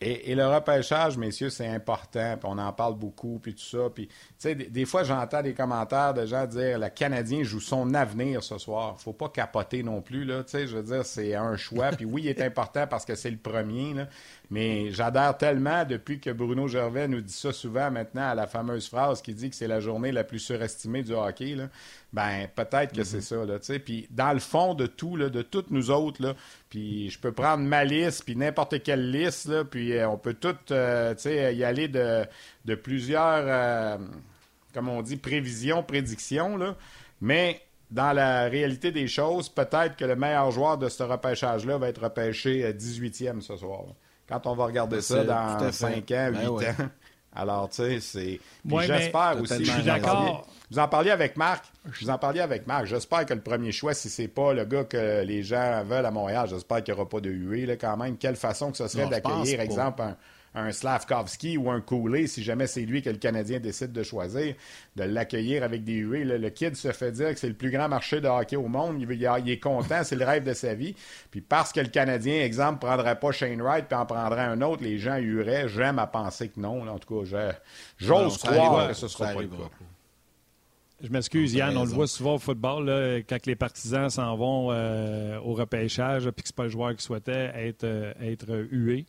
Et, 0.05 0.36
le 0.36 0.45
repêchage, 0.45 1.17
messieurs, 1.17 1.49
c'est 1.49 1.67
important, 1.67 2.36
puis 2.38 2.49
on 2.51 2.57
en 2.57 2.74
parle 2.74 2.95
beaucoup, 2.95 3.39
puis 3.41 3.53
tout 3.53 3.63
ça. 3.63 3.89
Puis, 3.93 4.09
sais, 4.44 4.56
des, 4.56 4.86
fois, 4.86 5.04
j'entends 5.04 5.41
des 5.41 5.54
commentaires 5.54 6.14
de 6.14 6.26
gens 6.26 6.46
dire 6.46 6.80
le 6.80 6.89
Canadien 6.89 7.44
joue 7.44 7.60
son 7.60 7.94
avenir 7.94 8.44
ce 8.44 8.58
soir. 8.58 9.00
Faut 9.00 9.14
pas 9.14 9.30
capoter 9.30 9.84
non 9.84 10.02
plus, 10.02 10.26
là. 10.26 10.44
Tu 10.44 10.52
sais, 10.52 10.68
je 10.68 10.78
veux 10.78 10.84
dire, 10.84 11.06
c'est 11.06 11.36
un 11.36 11.56
choix. 11.56 11.89
Puis 11.89 12.06
oui, 12.06 12.24
il 12.24 12.28
est 12.28 12.41
important 12.41 12.88
parce 12.88 13.06
que 13.06 13.16
c'est 13.16 13.32
le 13.32 13.38
premier, 13.38 13.94
là. 13.94 14.08
Mais 14.50 14.91
j'adhère 14.91 15.36
tellement 15.38 15.84
depuis 15.84 16.20
que 16.20 16.30
Bruno 16.30 16.68
Gervais 16.68 17.08
nous 17.08 17.22
dit 17.22 17.34
ça 17.34 17.52
souvent 17.52 17.89
maintenant 17.89 18.30
à 18.30 18.36
la 18.36 18.46
fameuse 18.46 18.88
phrase 18.88 19.22
qui 19.22 19.34
dit 19.34 19.50
que 19.50 19.56
c'est 19.56 19.68
la 19.68 19.80
journée 19.80 20.12
la 20.12 20.24
plus 20.24 20.39
surestimée 20.39 21.02
du 21.02 21.14
hockey. 21.14 21.56
Là. 21.56 21.70
Ben, 22.14 22.48
peut-être 22.54 22.94
que 22.94 23.04
c'est 23.04 23.18
mm-hmm. 23.18 23.58
ça. 23.60 23.74
Là, 23.74 23.80
puis 23.84 24.08
dans 24.12 24.32
le 24.32 24.39
fond 24.39 24.76
de 24.76 24.86
tout, 24.86 25.16
là, 25.16 25.30
de 25.30 25.41
toutes 25.41 25.72
nous 25.72 25.89
autres, 25.89 26.22
là, 26.22 26.36
puis 26.70 27.10
je 27.10 27.20
peux 27.20 27.32
prendre 27.32 27.64
ma 27.64 27.84
liste, 27.84 28.24
puis 28.26 28.36
n'importe 28.36 28.84
quelle 28.84 29.10
liste, 29.10 29.48
là, 29.48 29.66
puis 29.66 29.94
euh, 29.94 30.08
on 30.08 30.18
peut 30.18 30.36
toutes 30.36 30.72
euh, 30.72 31.16
y 31.26 31.64
aller 31.64 31.88
de, 31.88 32.24
de 32.66 32.76
plusieurs, 32.76 33.46
euh, 33.48 33.98
comme 34.74 34.89
on 34.89 35.01
dit, 35.01 35.17
prévisions, 35.17 35.84
prédictions. 35.84 36.57
Là. 36.57 36.76
Mais 37.21 37.61
dans 37.91 38.13
la 38.13 38.45
réalité 38.45 38.91
des 38.91 39.07
choses, 39.07 39.49
peut-être 39.49 39.95
que 39.95 40.05
le 40.05 40.15
meilleur 40.15 40.51
joueur 40.51 40.78
de 40.78 40.89
ce 40.89 41.03
repêchage-là 41.03 41.78
va 41.78 41.89
être 41.89 42.03
repêché 42.03 42.71
18e 42.74 43.41
ce 43.41 43.55
soir 43.55 43.84
quand 44.28 44.47
on 44.47 44.55
va 44.55 44.65
regarder 44.65 45.01
ça 45.01 45.24
dans 45.24 45.71
5 45.71 46.11
ans, 46.11 46.30
8 46.30 46.34
ben 46.34 46.47
ans. 46.49 46.89
Alors, 47.36 47.67
tu 47.69 47.78
sais, 47.78 47.99
c'est. 47.99 48.39
j'espère 48.82 49.38
aussi. 49.41 49.65
Je 49.65 49.71
suis 49.71 49.84
d'accord. 49.84 50.47
Vous 50.69 50.78
en 50.78 50.88
parliez 50.88 51.09
avec 51.09 51.36
Marc. 51.36 51.65
Je 51.91 52.05
vous 52.05 52.11
en 52.11 52.17
parliez 52.19 52.41
avec 52.41 52.67
Marc. 52.67 52.86
J'espère 52.86 53.26
que 53.26 53.34
le 53.34 53.41
premier 53.41 53.71
choix, 53.71 53.95
si 53.95 54.09
c'est 54.09 54.28
pas 54.28 54.53
le 54.53 54.65
gars 54.65 54.84
que 54.84 55.24
les 55.24 55.41
gens 55.41 55.84
veulent 55.84 56.05
à 56.05 56.11
Montréal, 56.11 56.47
j'espère 56.47 56.84
qu'il 56.84 56.93
n'y 56.93 56.99
aura 56.99 57.09
pas 57.09 57.21
de 57.21 57.32
huée, 57.32 57.65
là, 57.65 57.76
quand 57.76 57.97
même. 57.97 58.17
Quelle 58.17 58.36
façon 58.36 58.71
que 58.71 58.78
ce 58.78 58.88
serait 58.88 59.07
d'accueillir, 59.07 59.59
exemple, 59.61 60.03
un, 60.03 60.15
un 60.56 60.72
Slavkovski 60.72 61.58
ou 61.58 61.70
un 61.70 61.82
Cooley, 61.82 62.28
si 62.28 62.43
jamais 62.43 62.68
c'est 62.68 62.82
lui 62.82 63.01
que 63.01 63.10
le 63.10 63.18
Canadien 63.18 63.60
décide 63.60 63.91
de 63.91 64.04
choisir, 64.04 64.56
de 64.95 65.04
l'accueillir 65.04 65.64
avec 65.64 65.84
des 65.84 65.97
huées. 65.97 66.24
Le 66.24 66.49
kid 66.49 66.76
se 66.76 66.91
fait 66.91 67.12
dire 67.12 67.34
que 67.34 67.39
c'est 67.39 67.47
le 67.47 67.56
plus 67.56 67.72
grand 67.72 67.89
marché 67.89 68.22
de 68.22 68.28
hockey 68.28 68.56
au 68.56 68.68
monde. 68.68 69.01
Il, 69.01 69.49
est 69.49 69.60
content, 69.60 70.04
c'est 70.04 70.16
le 70.16 70.26
rêve 70.26 70.43
de 70.43 70.54
sa 70.54 70.76
vie. 70.76 70.95
Puis 71.32 71.41
parce 71.41 71.72
que 71.72 71.80
le 71.80 71.88
Canadien, 71.88 72.43
exemple, 72.43 72.80
prendrait 72.80 73.20
pas 73.20 73.32
Shane 73.32 73.62
Wright 73.62 73.86
puis 73.88 73.97
en 73.97 74.06
prendrait 74.06 74.43
un 74.43 74.62
autre, 74.62 74.84
les 74.84 74.97
gens 74.97 75.18
huraient. 75.18 75.68
J'aime 75.68 75.99
à 75.99 76.08
penser 76.08 76.49
que 76.49 76.60
non. 76.60 76.88
En 76.88 76.99
tout 76.99 77.24
cas, 77.24 77.54
j'ose 77.97 78.38
croire 78.38 78.89
que 78.89 78.93
ce 78.93 79.08
sera 79.08 79.34
pas 79.34 79.41
le 79.41 79.47
cas. 79.47 79.70
Je 81.01 81.10
m'excuse, 81.10 81.54
Yann, 81.54 81.76
on 81.76 81.84
le 81.84 81.89
voit 81.89 82.08
souvent 82.08 82.36
au 82.36 82.39
football, 82.39 82.89
quand 83.28 83.45
les 83.45 83.58
partisans 83.58 84.10
s'en 84.10 84.38
vont 84.38 84.72
euh, 84.72 85.38
au 85.39 85.54
repêchage, 85.54 86.30
puis 86.30 86.43
que 86.43 86.47
ce 86.47 86.54
pas 86.54 86.64
le 86.64 86.70
joueur 86.70 86.95
qui 86.95 87.04
souhaitait 87.04 87.51
être, 87.56 87.84
euh, 87.84 88.14
être 88.22 88.68
hué. 88.72 89.06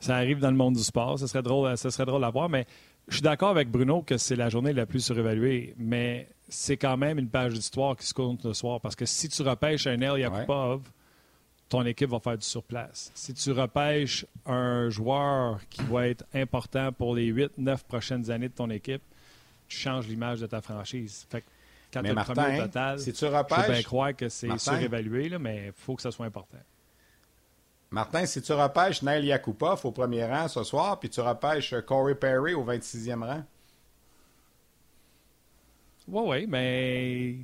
Ça 0.00 0.16
arrive 0.16 0.40
dans 0.40 0.50
le 0.50 0.56
monde 0.56 0.74
du 0.74 0.82
sport. 0.82 1.18
Ce 1.18 1.26
serait 1.26 1.42
drôle, 1.42 1.76
ça 1.76 1.90
serait 1.90 2.06
drôle 2.06 2.24
à 2.24 2.30
voir. 2.30 2.48
Mais 2.48 2.66
je 3.08 3.14
suis 3.14 3.22
d'accord 3.22 3.50
avec 3.50 3.70
Bruno 3.70 4.02
que 4.02 4.16
c'est 4.16 4.36
la 4.36 4.48
journée 4.48 4.72
la 4.72 4.86
plus 4.86 5.04
surévaluée. 5.04 5.74
Mais 5.76 6.28
c'est 6.48 6.76
quand 6.76 6.96
même 6.96 7.18
une 7.18 7.28
page 7.28 7.52
d'histoire 7.52 7.96
qui 7.96 8.06
se 8.06 8.14
compte 8.14 8.44
le 8.44 8.54
soir. 8.54 8.80
Parce 8.80 8.96
que 8.96 9.04
si 9.04 9.28
tu 9.28 9.42
repêches 9.42 9.86
un 9.86 10.00
El 10.00 10.20
Yakupov, 10.20 10.82
ton 11.68 11.84
équipe 11.86 12.10
va 12.10 12.18
faire 12.18 12.36
du 12.36 12.46
surplace. 12.46 13.12
Si 13.14 13.32
tu 13.32 13.52
repêches 13.52 14.26
un 14.44 14.90
joueur 14.90 15.60
qui 15.70 15.82
va 15.82 16.08
être 16.08 16.24
important 16.34 16.92
pour 16.92 17.14
les 17.14 17.32
8-9 17.32 17.84
prochaines 17.86 18.30
années 18.30 18.48
de 18.48 18.54
ton 18.54 18.70
équipe, 18.70 19.02
tu 19.68 19.78
changes 19.78 20.08
l'image 20.08 20.40
de 20.40 20.46
ta 20.46 20.60
franchise. 20.60 21.26
Fait 21.30 21.44
quand 21.92 22.02
tu 22.02 22.08
as 22.08 22.12
le 22.12 22.34
premier 22.34 22.58
total, 22.58 22.98
si 23.00 23.12
tu 23.12 23.24
repêches, 23.24 23.58
je 23.58 23.66
peux 23.66 23.72
bien 23.72 23.82
croire 23.82 24.14
que 24.14 24.28
c'est 24.28 24.58
surévalué, 24.58 25.36
mais 25.38 25.66
il 25.66 25.72
faut 25.72 25.96
que 25.96 26.02
ça 26.02 26.10
soit 26.10 26.26
important. 26.26 26.58
Martin, 27.90 28.24
si 28.24 28.40
tu 28.40 28.52
repêches 28.52 29.02
Neil 29.02 29.26
Yakupov 29.26 29.84
au 29.84 29.90
premier 29.90 30.24
rang 30.24 30.46
ce 30.46 30.62
soir, 30.62 31.00
puis 31.00 31.10
tu 31.10 31.20
repêches 31.20 31.74
Corey 31.86 32.14
Perry 32.14 32.54
au 32.54 32.64
26e 32.64 33.24
rang? 33.24 33.42
Oui, 36.06 36.22
oui, 36.26 36.46
mais. 36.48 37.36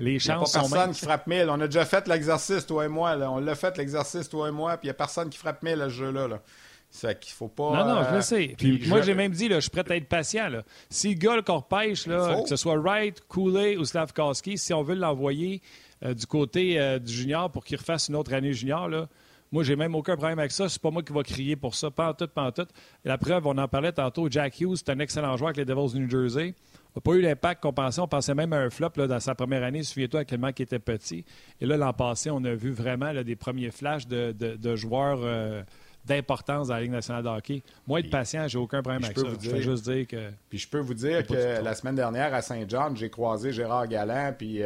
Les 0.00 0.20
chances 0.20 0.54
Il 0.54 0.60
n'y 0.60 0.66
a 0.66 0.68
pas 0.68 0.76
personne 0.76 0.94
qui 0.94 1.04
frappe 1.04 1.26
1000. 1.26 1.50
On 1.50 1.60
a 1.60 1.66
déjà 1.66 1.84
fait 1.84 2.06
l'exercice, 2.06 2.64
toi 2.66 2.84
et 2.84 2.88
moi. 2.88 3.16
On 3.16 3.40
l'a 3.40 3.56
fait, 3.56 3.76
l'exercice, 3.76 4.28
toi 4.28 4.48
et 4.48 4.52
moi, 4.52 4.76
puis 4.76 4.86
il 4.86 4.90
n'y 4.90 4.92
a 4.92 4.94
personne 4.94 5.28
qui 5.28 5.38
frappe 5.38 5.62
1000 5.62 5.82
à 5.82 5.84
ce 5.86 5.94
jeu-là. 5.94 6.28
Là. 6.28 6.40
C'est 6.88 7.18
qu'il 7.18 7.32
faut 7.32 7.48
pas. 7.48 7.84
Non, 7.84 7.94
non, 7.94 8.04
je 8.04 8.10
le 8.10 8.16
euh, 8.16 8.20
sais. 8.20 8.54
Puis, 8.56 8.86
moi, 8.86 9.02
j'ai 9.02 9.14
même 9.14 9.32
dit, 9.32 9.48
là, 9.48 9.56
je 9.56 9.62
suis 9.62 9.70
prêt 9.70 9.84
à 9.90 9.96
être 9.96 10.08
patient. 10.08 10.48
Là. 10.48 10.62
Si 10.88 11.14
le 11.14 11.18
gars 11.18 11.42
qu'on 11.42 11.58
repêche, 11.58 12.06
là, 12.06 12.42
que 12.42 12.48
ce 12.48 12.56
soit 12.56 12.76
Wright, 12.76 13.20
Cooley 13.26 13.76
ou 13.76 13.84
Slavkowski, 13.84 14.56
si 14.56 14.72
on 14.72 14.82
veut 14.82 14.94
l'envoyer 14.94 15.62
euh, 16.04 16.14
du 16.14 16.26
côté 16.26 16.80
euh, 16.80 16.98
du 16.98 17.12
junior 17.12 17.50
pour 17.50 17.64
qu'il 17.64 17.78
refasse 17.78 18.08
une 18.08 18.16
autre 18.16 18.32
année 18.32 18.52
junior. 18.52 18.88
Là. 18.88 19.08
Moi, 19.50 19.64
j'ai 19.64 19.76
même 19.76 19.94
aucun 19.94 20.16
problème 20.16 20.38
avec 20.38 20.52
ça. 20.52 20.68
C'est 20.68 20.80
pas 20.80 20.90
moi 20.90 21.02
qui 21.02 21.12
va 21.12 21.22
crier 21.22 21.56
pour 21.56 21.74
ça. 21.74 21.90
Pas 21.90 22.10
en 22.10 22.14
tout, 22.14 22.28
pas 22.28 22.42
en 22.42 22.52
tout. 22.52 22.66
la 23.04 23.16
preuve, 23.16 23.46
on 23.46 23.56
en 23.56 23.68
parlait 23.68 23.92
tantôt. 23.92 24.28
Jack 24.30 24.60
Hughes, 24.60 24.76
c'est 24.76 24.90
un 24.90 24.98
excellent 24.98 25.36
joueur 25.36 25.48
avec 25.48 25.56
les 25.56 25.64
Devils 25.64 25.94
du 25.94 26.00
New 26.00 26.10
Jersey. 26.10 26.54
n'a 26.94 27.00
pas 27.00 27.12
eu 27.12 27.22
l'impact 27.22 27.62
qu'on 27.62 27.72
pensait. 27.72 28.00
On 28.00 28.08
pensait 28.08 28.34
même 28.34 28.52
à 28.52 28.58
un 28.58 28.70
flop 28.70 28.90
là, 28.96 29.06
dans 29.06 29.20
sa 29.20 29.34
première 29.34 29.62
année. 29.62 29.82
Souviens-toi 29.82 30.20
à 30.20 30.24
quel 30.24 30.38
moment 30.38 30.52
il 30.56 30.62
était 30.62 30.78
petit. 30.78 31.24
Et 31.60 31.66
là, 31.66 31.76
l'an 31.76 31.92
passé, 31.94 32.30
on 32.30 32.44
a 32.44 32.54
vu 32.54 32.70
vraiment 32.70 33.12
des 33.22 33.36
premiers 33.36 33.70
flashs 33.70 34.06
de, 34.06 34.76
joueurs 34.76 35.20
euh, 35.22 35.62
d'importance 36.04 36.68
dans 36.68 36.74
la 36.74 36.82
Ligue 36.82 36.90
nationale 36.90 37.24
de 37.24 37.28
hockey. 37.28 37.62
Moi, 37.86 38.00
être 38.00 38.10
patient, 38.10 38.46
j'ai 38.48 38.58
aucun 38.58 38.82
problème 38.82 39.02
avec 39.02 39.18
ça. 39.18 39.26
je 39.40 39.50
peux 39.50 39.60
juste 39.60 39.84
dire 39.90 40.06
que. 40.06 40.30
Puis 40.50 40.58
je 40.58 40.68
peux 40.68 40.80
vous 40.80 40.94
dire 40.94 41.26
que 41.26 41.62
la 41.62 41.74
semaine 41.74 41.94
dernière 41.94 42.34
à 42.34 42.42
Saint-Jean, 42.42 42.94
j'ai 42.94 43.08
croisé 43.08 43.50
Gérard 43.50 43.88
Galland, 43.88 44.34
puis 44.36 44.60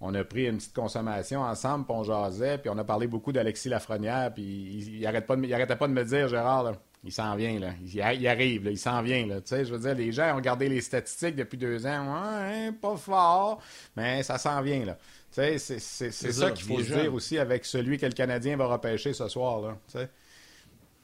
on 0.00 0.14
a 0.14 0.24
pris 0.24 0.46
une 0.46 0.56
petite 0.56 0.74
consommation 0.74 1.40
ensemble, 1.42 1.84
puis 1.84 1.94
on 1.96 2.04
jasait, 2.04 2.58
puis 2.58 2.70
on 2.70 2.78
a 2.78 2.84
parlé 2.84 3.06
beaucoup 3.06 3.32
d'Alexis 3.32 3.68
Lafrenière, 3.68 4.32
puis 4.32 4.42
il, 4.42 5.02
il, 5.02 5.22
pas 5.22 5.34
arrêtait 5.34 5.76
pas 5.76 5.88
de 5.88 5.92
me 5.92 6.04
dire, 6.04 6.28
Gérard, 6.28 6.72
il 7.04 7.12
s'en 7.12 7.34
vient, 7.36 7.58
là. 7.58 7.70
Il, 7.82 8.26
arrive, 8.26 8.66
il 8.70 8.78
s'en 8.78 9.02
vient, 9.02 9.26
là. 9.26 9.40
Tu 9.40 9.48
sais, 9.48 9.64
je 9.64 9.72
veux 9.74 9.78
dire, 9.78 9.94
les 9.94 10.12
gens 10.12 10.32
ont 10.32 10.36
regardé 10.36 10.68
les 10.68 10.80
statistiques 10.80 11.36
depuis 11.36 11.56
deux 11.56 11.86
ans. 11.86 12.42
Ouais, 12.44 12.72
pas 12.72 12.96
fort, 12.96 13.60
mais 13.96 14.22
ça 14.22 14.38
s'en 14.38 14.60
vient, 14.62 14.84
là. 14.84 14.96
Tu 15.32 15.58
sais, 15.58 15.58
c'est 15.58 16.10
ça, 16.10 16.50
qu'il 16.50 16.66
faut 16.66 16.82
se 16.82 16.92
dire 16.92 17.14
aussi 17.14 17.38
avec 17.38 17.64
celui 17.64 17.98
que 17.98 18.06
le 18.06 18.12
Canadien 18.12 18.56
va 18.56 18.66
repêcher 18.66 19.12
ce 19.12 19.28
soir, 19.28 19.60
là. 19.60 20.06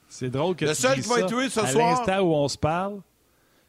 C'est 0.08 0.30
drôle 0.30 0.54
que 0.54 0.64
le 0.64 0.74
seul 0.74 1.00
qui 1.00 1.08
va 1.08 1.20
être 1.20 1.26
tué 1.26 1.48
ce 1.48 1.60
à 1.60 1.66
soir. 1.66 1.90
l'instant 1.90 2.20
où 2.20 2.32
on 2.32 2.48
se 2.48 2.56
parle, 2.56 3.00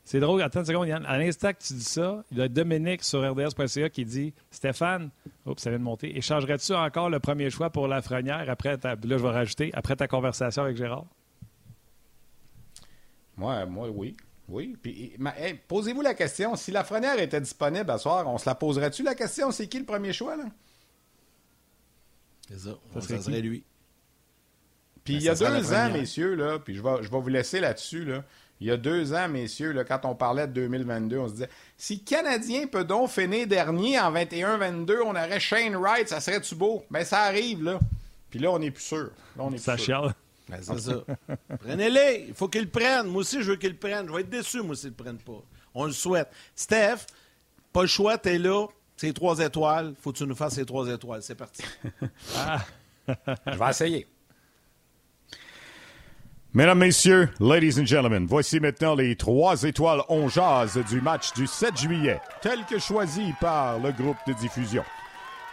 c'est 0.07 0.21
drôle, 0.21 0.41
attends 0.41 0.61
une 0.61 0.65
seconde, 0.65 0.87
Yann. 0.87 1.05
À 1.05 1.17
l'instant 1.17 1.51
que 1.51 1.57
tu 1.61 1.73
dis 1.73 1.83
ça, 1.83 2.23
il 2.31 2.37
y 2.37 2.41
a 2.41 2.47
Dominique 2.47 3.03
sur 3.03 3.29
RDS.ca 3.29 3.89
qui 3.89 4.05
dit 4.05 4.33
Stéphane, 4.51 5.09
oups, 5.45 5.61
ça 5.61 5.69
vient 5.69 5.79
de 5.79 5.83
monter, 5.83 6.17
échangerais-tu 6.17 6.73
encore 6.75 7.09
le 7.09 7.19
premier 7.19 7.49
choix 7.49 7.71
pour 7.71 7.89
la 7.89 8.01
frenière 8.01 8.49
après 8.49 8.77
ta. 8.77 8.95
Là, 8.95 8.97
je 9.03 9.15
vais 9.15 9.29
rajouter, 9.29 9.69
après 9.73 9.97
ta 9.97 10.07
conversation 10.07 10.63
avec 10.63 10.77
Gérard? 10.77 11.07
Moi, 13.35 13.65
moi, 13.65 13.89
oui. 13.89 14.15
Oui. 14.47 14.77
Puis, 14.81 15.17
posez-vous 15.67 16.01
la 16.01 16.13
question 16.13 16.55
si 16.55 16.71
la 16.71 16.85
frenière 16.85 17.19
était 17.19 17.41
disponible 17.41 17.91
à 17.91 17.97
soir, 17.97 18.25
on 18.29 18.37
se 18.37 18.45
la 18.45 18.55
poserait-tu 18.55 19.03
la 19.03 19.13
question? 19.13 19.51
C'est 19.51 19.67
qui 19.67 19.77
le 19.77 19.85
premier 19.85 20.13
choix, 20.13 20.37
là? 20.37 20.45
C'est 22.47 22.59
ça. 22.59 22.77
ça, 23.01 23.21
serait 23.21 23.41
lui. 23.41 23.65
Puis 25.03 25.15
ben, 25.15 25.19
il 25.19 25.25
y 25.25 25.29
a 25.29 25.35
deux 25.35 25.73
ans, 25.73 25.91
messieurs, 25.91 26.35
là, 26.35 26.59
puis 26.59 26.75
je 26.75 26.81
vais, 26.81 27.03
je 27.03 27.11
vais 27.11 27.19
vous 27.19 27.27
laisser 27.27 27.59
là-dessus, 27.59 28.05
là 28.05 28.23
il 28.59 28.67
y 28.67 28.71
a 28.71 28.77
deux 28.77 29.13
ans, 29.13 29.29
messieurs, 29.29 29.71
là, 29.71 29.83
quand 29.83 30.05
on 30.05 30.15
parlait 30.15 30.47
de 30.47 30.53
2022, 30.53 31.17
on 31.17 31.27
se 31.27 31.33
disait 31.33 31.49
si 31.77 32.03
Canadien 32.03 32.65
peut 32.67 32.83
donc 32.83 33.09
finir 33.09 33.45
dernier 33.45 33.99
en 33.99 34.11
21-22, 34.11 34.97
on 35.05 35.11
aurait 35.11 35.39
Shane 35.39 35.75
Wright, 35.75 36.09
ça 36.09 36.19
serait-tu 36.19 36.55
beau? 36.55 36.83
Mais 36.89 36.99
ben, 36.99 37.05
ça 37.05 37.19
arrive, 37.21 37.63
là. 37.63 37.79
Puis 38.29 38.39
là, 38.39 38.51
on 38.51 38.59
n'est 38.59 38.71
plus 38.71 38.83
sûr. 38.83 39.11
Là, 39.35 39.43
on 39.43 39.53
est 39.53 39.59
ça 39.59 39.77
chiale. 39.77 40.13
Ben, 40.49 40.59
c'est 40.61 40.79
ça. 40.79 41.03
Prenez-les. 41.59 42.25
Il 42.29 42.33
faut 42.33 42.47
qu'ils 42.47 42.63
le 42.63 42.69
prennent. 42.69 43.07
Moi 43.07 43.21
aussi, 43.21 43.41
je 43.41 43.51
veux 43.51 43.57
qu'ils 43.57 43.71
le 43.71 43.77
prennent. 43.77 44.07
Je 44.07 44.13
vais 44.13 44.21
être 44.21 44.29
déçu, 44.29 44.61
moi, 44.61 44.75
s'ils 44.75 44.87
ne 44.87 44.95
le 44.97 45.03
prennent 45.03 45.19
pas. 45.19 45.43
On 45.73 45.85
le 45.85 45.91
souhaite. 45.91 46.29
Steph, 46.55 47.05
pas 47.71 47.81
le 47.81 47.87
choix, 47.87 48.17
t'es 48.17 48.37
là. 48.37 48.67
C'est 48.95 49.13
trois 49.13 49.39
étoiles. 49.39 49.93
Faut 50.01 50.11
que 50.11 50.17
tu 50.17 50.25
nous 50.25 50.35
fasses 50.35 50.55
ces 50.55 50.65
trois 50.65 50.87
étoiles. 50.87 51.21
C'est 51.21 51.35
parti. 51.35 51.63
ah. 52.35 52.59
je 53.07 53.57
vais 53.57 53.69
essayer. 53.69 54.07
Mesdames, 56.57 56.79
Messieurs, 56.79 57.29
Ladies 57.39 57.79
and 57.79 57.85
Gentlemen, 57.85 58.25
voici 58.27 58.59
maintenant 58.59 58.95
les 58.95 59.15
trois 59.15 59.61
étoiles 59.61 60.01
on 60.09 60.27
jazz 60.27 60.75
du 60.89 61.01
match 61.01 61.31
du 61.33 61.45
7 61.45 61.77
juillet, 61.77 62.19
tel 62.41 62.65
que 62.67 62.79
choisi 62.79 63.31
par 63.39 63.77
le 63.77 63.91
groupe 63.91 64.17
de 64.25 64.33
diffusion. 64.33 64.83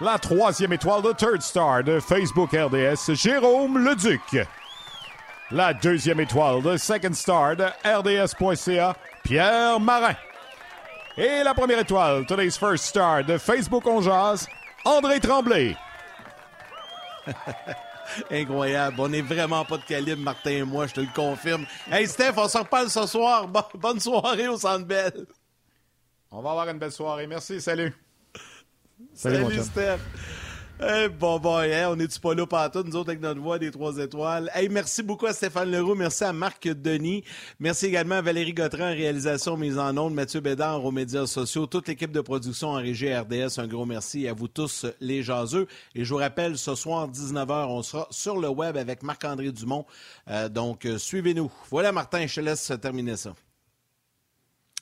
La 0.01 0.19
troisième 0.19 0.73
étoile 0.73 1.03
de 1.03 1.13
Third 1.13 1.43
Star 1.43 1.85
de 1.85 2.01
Facebook 2.01 2.53
RDS, 2.53 3.13
Jérôme 3.13 3.85
Leduc. 3.85 4.47
La 5.51 5.75
deuxième 5.75 6.21
étoile 6.21 6.63
de 6.63 6.79
Second 6.79 7.13
Star 7.13 7.55
de 7.55 7.67
RDS.ca, 7.85 8.97
Pierre 9.25 9.79
Marin. 9.79 10.17
Et 11.19 11.43
la 11.45 11.53
première 11.53 11.81
étoile, 11.81 12.25
Today's 12.25 12.57
First 12.57 12.87
Star 12.87 13.23
de 13.25 13.37
Facebook 13.37 13.87
On 13.87 14.01
Jazz, 14.01 14.49
André 14.87 15.21
Tremblay. 15.21 15.77
Incroyable. 18.31 18.97
On 19.01 19.09
n'est 19.09 19.23
vraiment 19.23 19.65
pas 19.65 19.79
de 19.79 19.85
calibre, 19.85 20.23
Martin 20.23 20.51
et 20.51 20.63
moi, 20.63 20.87
je 20.87 20.95
te 20.95 21.01
le 21.01 21.09
confirme. 21.15 21.67
Hey, 21.91 22.07
Steph, 22.07 22.35
on 22.37 22.49
se 22.49 22.59
reparle 22.59 22.91
ce 22.91 23.07
soir. 23.07 23.49
bonne 23.75 24.01
soirée 24.01 24.49
au 24.49 24.57
Centre 24.57 24.87
Bell. 24.87 25.27
On 26.31 26.43
va 26.43 26.51
avoir 26.51 26.69
une 26.69 26.79
belle 26.79 26.93
soirée. 26.93 27.27
Merci, 27.27 27.61
salut. 27.61 27.95
Salut, 29.15 29.45
salut 29.45 29.63
Steph. 29.63 29.99
Bon, 30.81 31.39
bon, 31.39 31.59
on 31.59 31.99
est-tu 32.01 32.21
pas 32.21 32.35
là 32.35 32.47
partout, 32.47 32.83
nous 32.83 32.97
autres, 32.97 33.11
avec 33.11 33.21
notre 33.21 33.41
voix 33.41 33.59
des 33.59 33.71
trois 33.71 33.97
étoiles? 33.99 34.51
Hey, 34.55 34.69
merci 34.69 35.03
beaucoup 35.03 35.27
à 35.27 35.33
Stéphane 35.33 35.71
Leroux, 35.71 35.95
merci 35.95 36.25
à 36.25 36.33
Marc 36.33 36.67
Denis, 36.69 37.23
merci 37.61 37.87
également 37.87 38.17
à 38.17 38.23
Valérie 38.23 38.53
Gautran 38.53 38.87
réalisation 38.87 39.57
mise 39.57 39.79
en 39.79 39.97
ondes, 39.97 40.15
Mathieu 40.15 40.41
Bédard 40.41 40.85
aux 40.85 40.91
médias 40.91 41.27
sociaux, 41.27 41.67
toute 41.67 41.87
l'équipe 41.89 42.11
de 42.11 42.21
production 42.21 42.71
en 42.71 42.75
régie 42.75 43.15
RDS, 43.15 43.59
un 43.59 43.69
gros 43.69 43.87
merci 43.87 44.27
à 44.27 44.33
vous 44.33 44.49
tous 44.49 44.85
les 45.01 45.23
jaseux. 45.23 45.69
Et 45.95 46.05
je 46.05 46.13
vous 46.13 46.19
rappelle, 46.19 46.59
ce 46.59 46.75
soir, 46.75 47.09
19h, 47.09 47.67
on 47.69 47.83
sera 47.83 48.09
sur 48.11 48.37
le 48.39 48.49
web 48.49 48.77
avec 48.77 49.03
Marc-André 49.03 49.53
Dumont. 49.53 49.87
Euh, 50.29 50.49
donc, 50.49 50.87
euh, 50.87 50.99
suivez-nous. 50.99 51.51
Voilà, 51.71 51.93
Martin, 51.93 52.27
je 52.27 52.35
te 52.35 52.41
laisse 52.41 52.73
terminer 52.83 53.17
ça. 53.17 53.35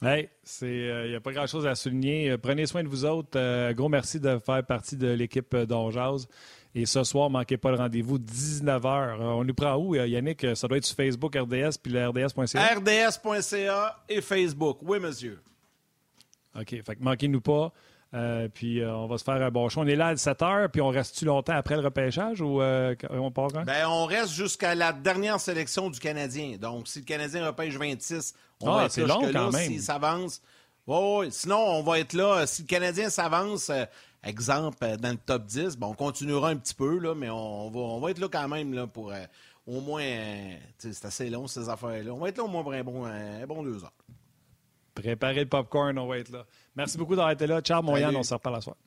Hey, 0.05 0.29
il 0.63 0.69
n'y 0.69 0.89
euh, 0.89 1.17
a 1.19 1.21
pas 1.21 1.31
grand-chose 1.31 1.65
à 1.65 1.77
souligner. 1.77 2.31
Euh, 2.31 2.37
prenez 2.37 2.67
soin 2.67 2.83
de 2.83 2.89
vous 2.89 3.05
autres. 3.05 3.37
Euh, 3.39 3.73
gros 3.73 3.89
merci 3.89 4.19
de 4.19 4.37
faire 4.45 4.67
partie 4.67 4.97
de 4.97 5.07
l'équipe 5.07 5.55
d'Onjaz. 5.55 6.27
Et 6.75 6.87
ce 6.87 7.05
soir, 7.05 7.31
manquez 7.31 7.57
pas 7.57 7.71
le 7.71 7.77
rendez-vous, 7.77 8.19
19h. 8.19 9.21
on 9.21 9.45
nous 9.45 9.55
prend 9.55 9.77
où, 9.77 9.95
Yannick? 9.95 10.45
Ça 10.57 10.67
doit 10.67 10.79
être 10.79 10.87
sur 10.87 10.97
Facebook, 10.97 11.37
RDS, 11.37 11.79
puis 11.81 11.93
le 11.93 12.09
RDS.ca. 12.09 12.75
RDS.ca 12.75 14.05
et 14.09 14.21
Facebook. 14.21 14.79
Oui, 14.83 14.99
monsieur. 14.99 15.41
OK. 16.59 16.71
Fait 16.85 16.97
que 16.97 17.03
manquez-nous 17.03 17.41
pas. 17.41 17.73
Puis 18.55 18.85
on 18.85 19.07
va 19.07 19.19
se 19.19 19.25
faire 19.25 19.43
un 19.43 19.51
bon 19.51 19.69
show. 19.69 19.81
On 19.81 19.87
est 19.87 19.97
là 19.97 20.09
à 20.09 20.17
7 20.17 20.41
h, 20.41 20.69
puis 20.69 20.81
on 20.81 20.89
reste-tu 20.89 21.25
longtemps 21.25 21.55
après 21.55 21.77
le 21.77 21.83
repêchage 21.83 22.41
ou 22.41 22.61
on 22.63 23.31
part 23.31 23.49
quand? 23.53 23.65
Ben, 23.65 23.87
on 23.89 24.05
reste 24.05 24.33
jusqu'à 24.33 24.75
la 24.75 24.93
dernière 24.93 25.41
sélection 25.41 25.91
du 25.91 25.99
Canadien. 25.99 26.57
Donc, 26.61 26.89
si 26.89 27.01
le 27.01 27.05
Canadien 27.05 27.47
repêche 27.47 27.77
26, 27.77 28.35
on 28.61 28.73
ah, 28.73 28.89
c'est 28.89 29.07
long 29.07 29.23
quand 29.33 29.53
même. 29.53 29.71
S'il 29.71 29.83
s'avance. 29.83 30.41
Sinon, 31.31 31.59
on 31.59 31.83
va 31.83 32.01
être 32.01 32.13
là. 32.13 32.47
Si 32.47 32.63
le 32.63 32.67
Canadien 32.67 33.09
s'avance, 33.09 33.71
euh, 33.71 33.85
exemple, 34.25 34.79
euh, 34.83 34.97
dans 34.97 35.11
le 35.11 35.17
top 35.17 35.45
10, 35.47 35.77
bon, 35.77 35.89
on 35.89 35.95
continuera 35.95 36.51
un 36.51 36.57
petit 36.57 36.75
peu, 36.75 36.99
là, 36.99 37.15
mais 37.15 37.31
on, 37.31 37.71
va, 37.71 37.81
on 37.81 38.01
va 38.01 38.11
être 38.11 38.19
là 38.19 38.29
quand 38.29 38.49
même 38.49 38.75
là, 38.75 38.87
pour 38.87 39.13
euh, 39.13 39.25
au 39.67 39.81
moins. 39.81 40.05
c'est 40.79 41.05
assez 41.05 41.31
long, 41.31 41.47
ces 41.47 41.69
affaires-là. 41.69 42.13
On 42.13 42.19
va 42.19 42.29
être 42.29 42.39
là 42.39 42.45
au 42.45 42.49
moins 42.49 42.63
pour 42.63 42.73
un 42.73 42.83
bon, 42.83 43.05
un 43.05 43.47
bon 43.47 43.63
deux 43.63 43.83
heures. 43.85 43.93
Préparer 45.03 45.41
le 45.41 45.47
popcorn, 45.47 45.99
on 45.99 46.07
va 46.07 46.19
être 46.19 46.31
là. 46.31 46.45
Merci 46.77 46.97
beaucoup 46.97 47.17
d'avoir 47.17 47.33
été 47.33 47.47
là. 47.47 47.61
Ciao, 47.61 47.83
Moyen, 47.83 48.15
on 48.15 48.23
se 48.23 48.35
reparle 48.35 48.57
la 48.57 48.61
soirée. 48.61 48.79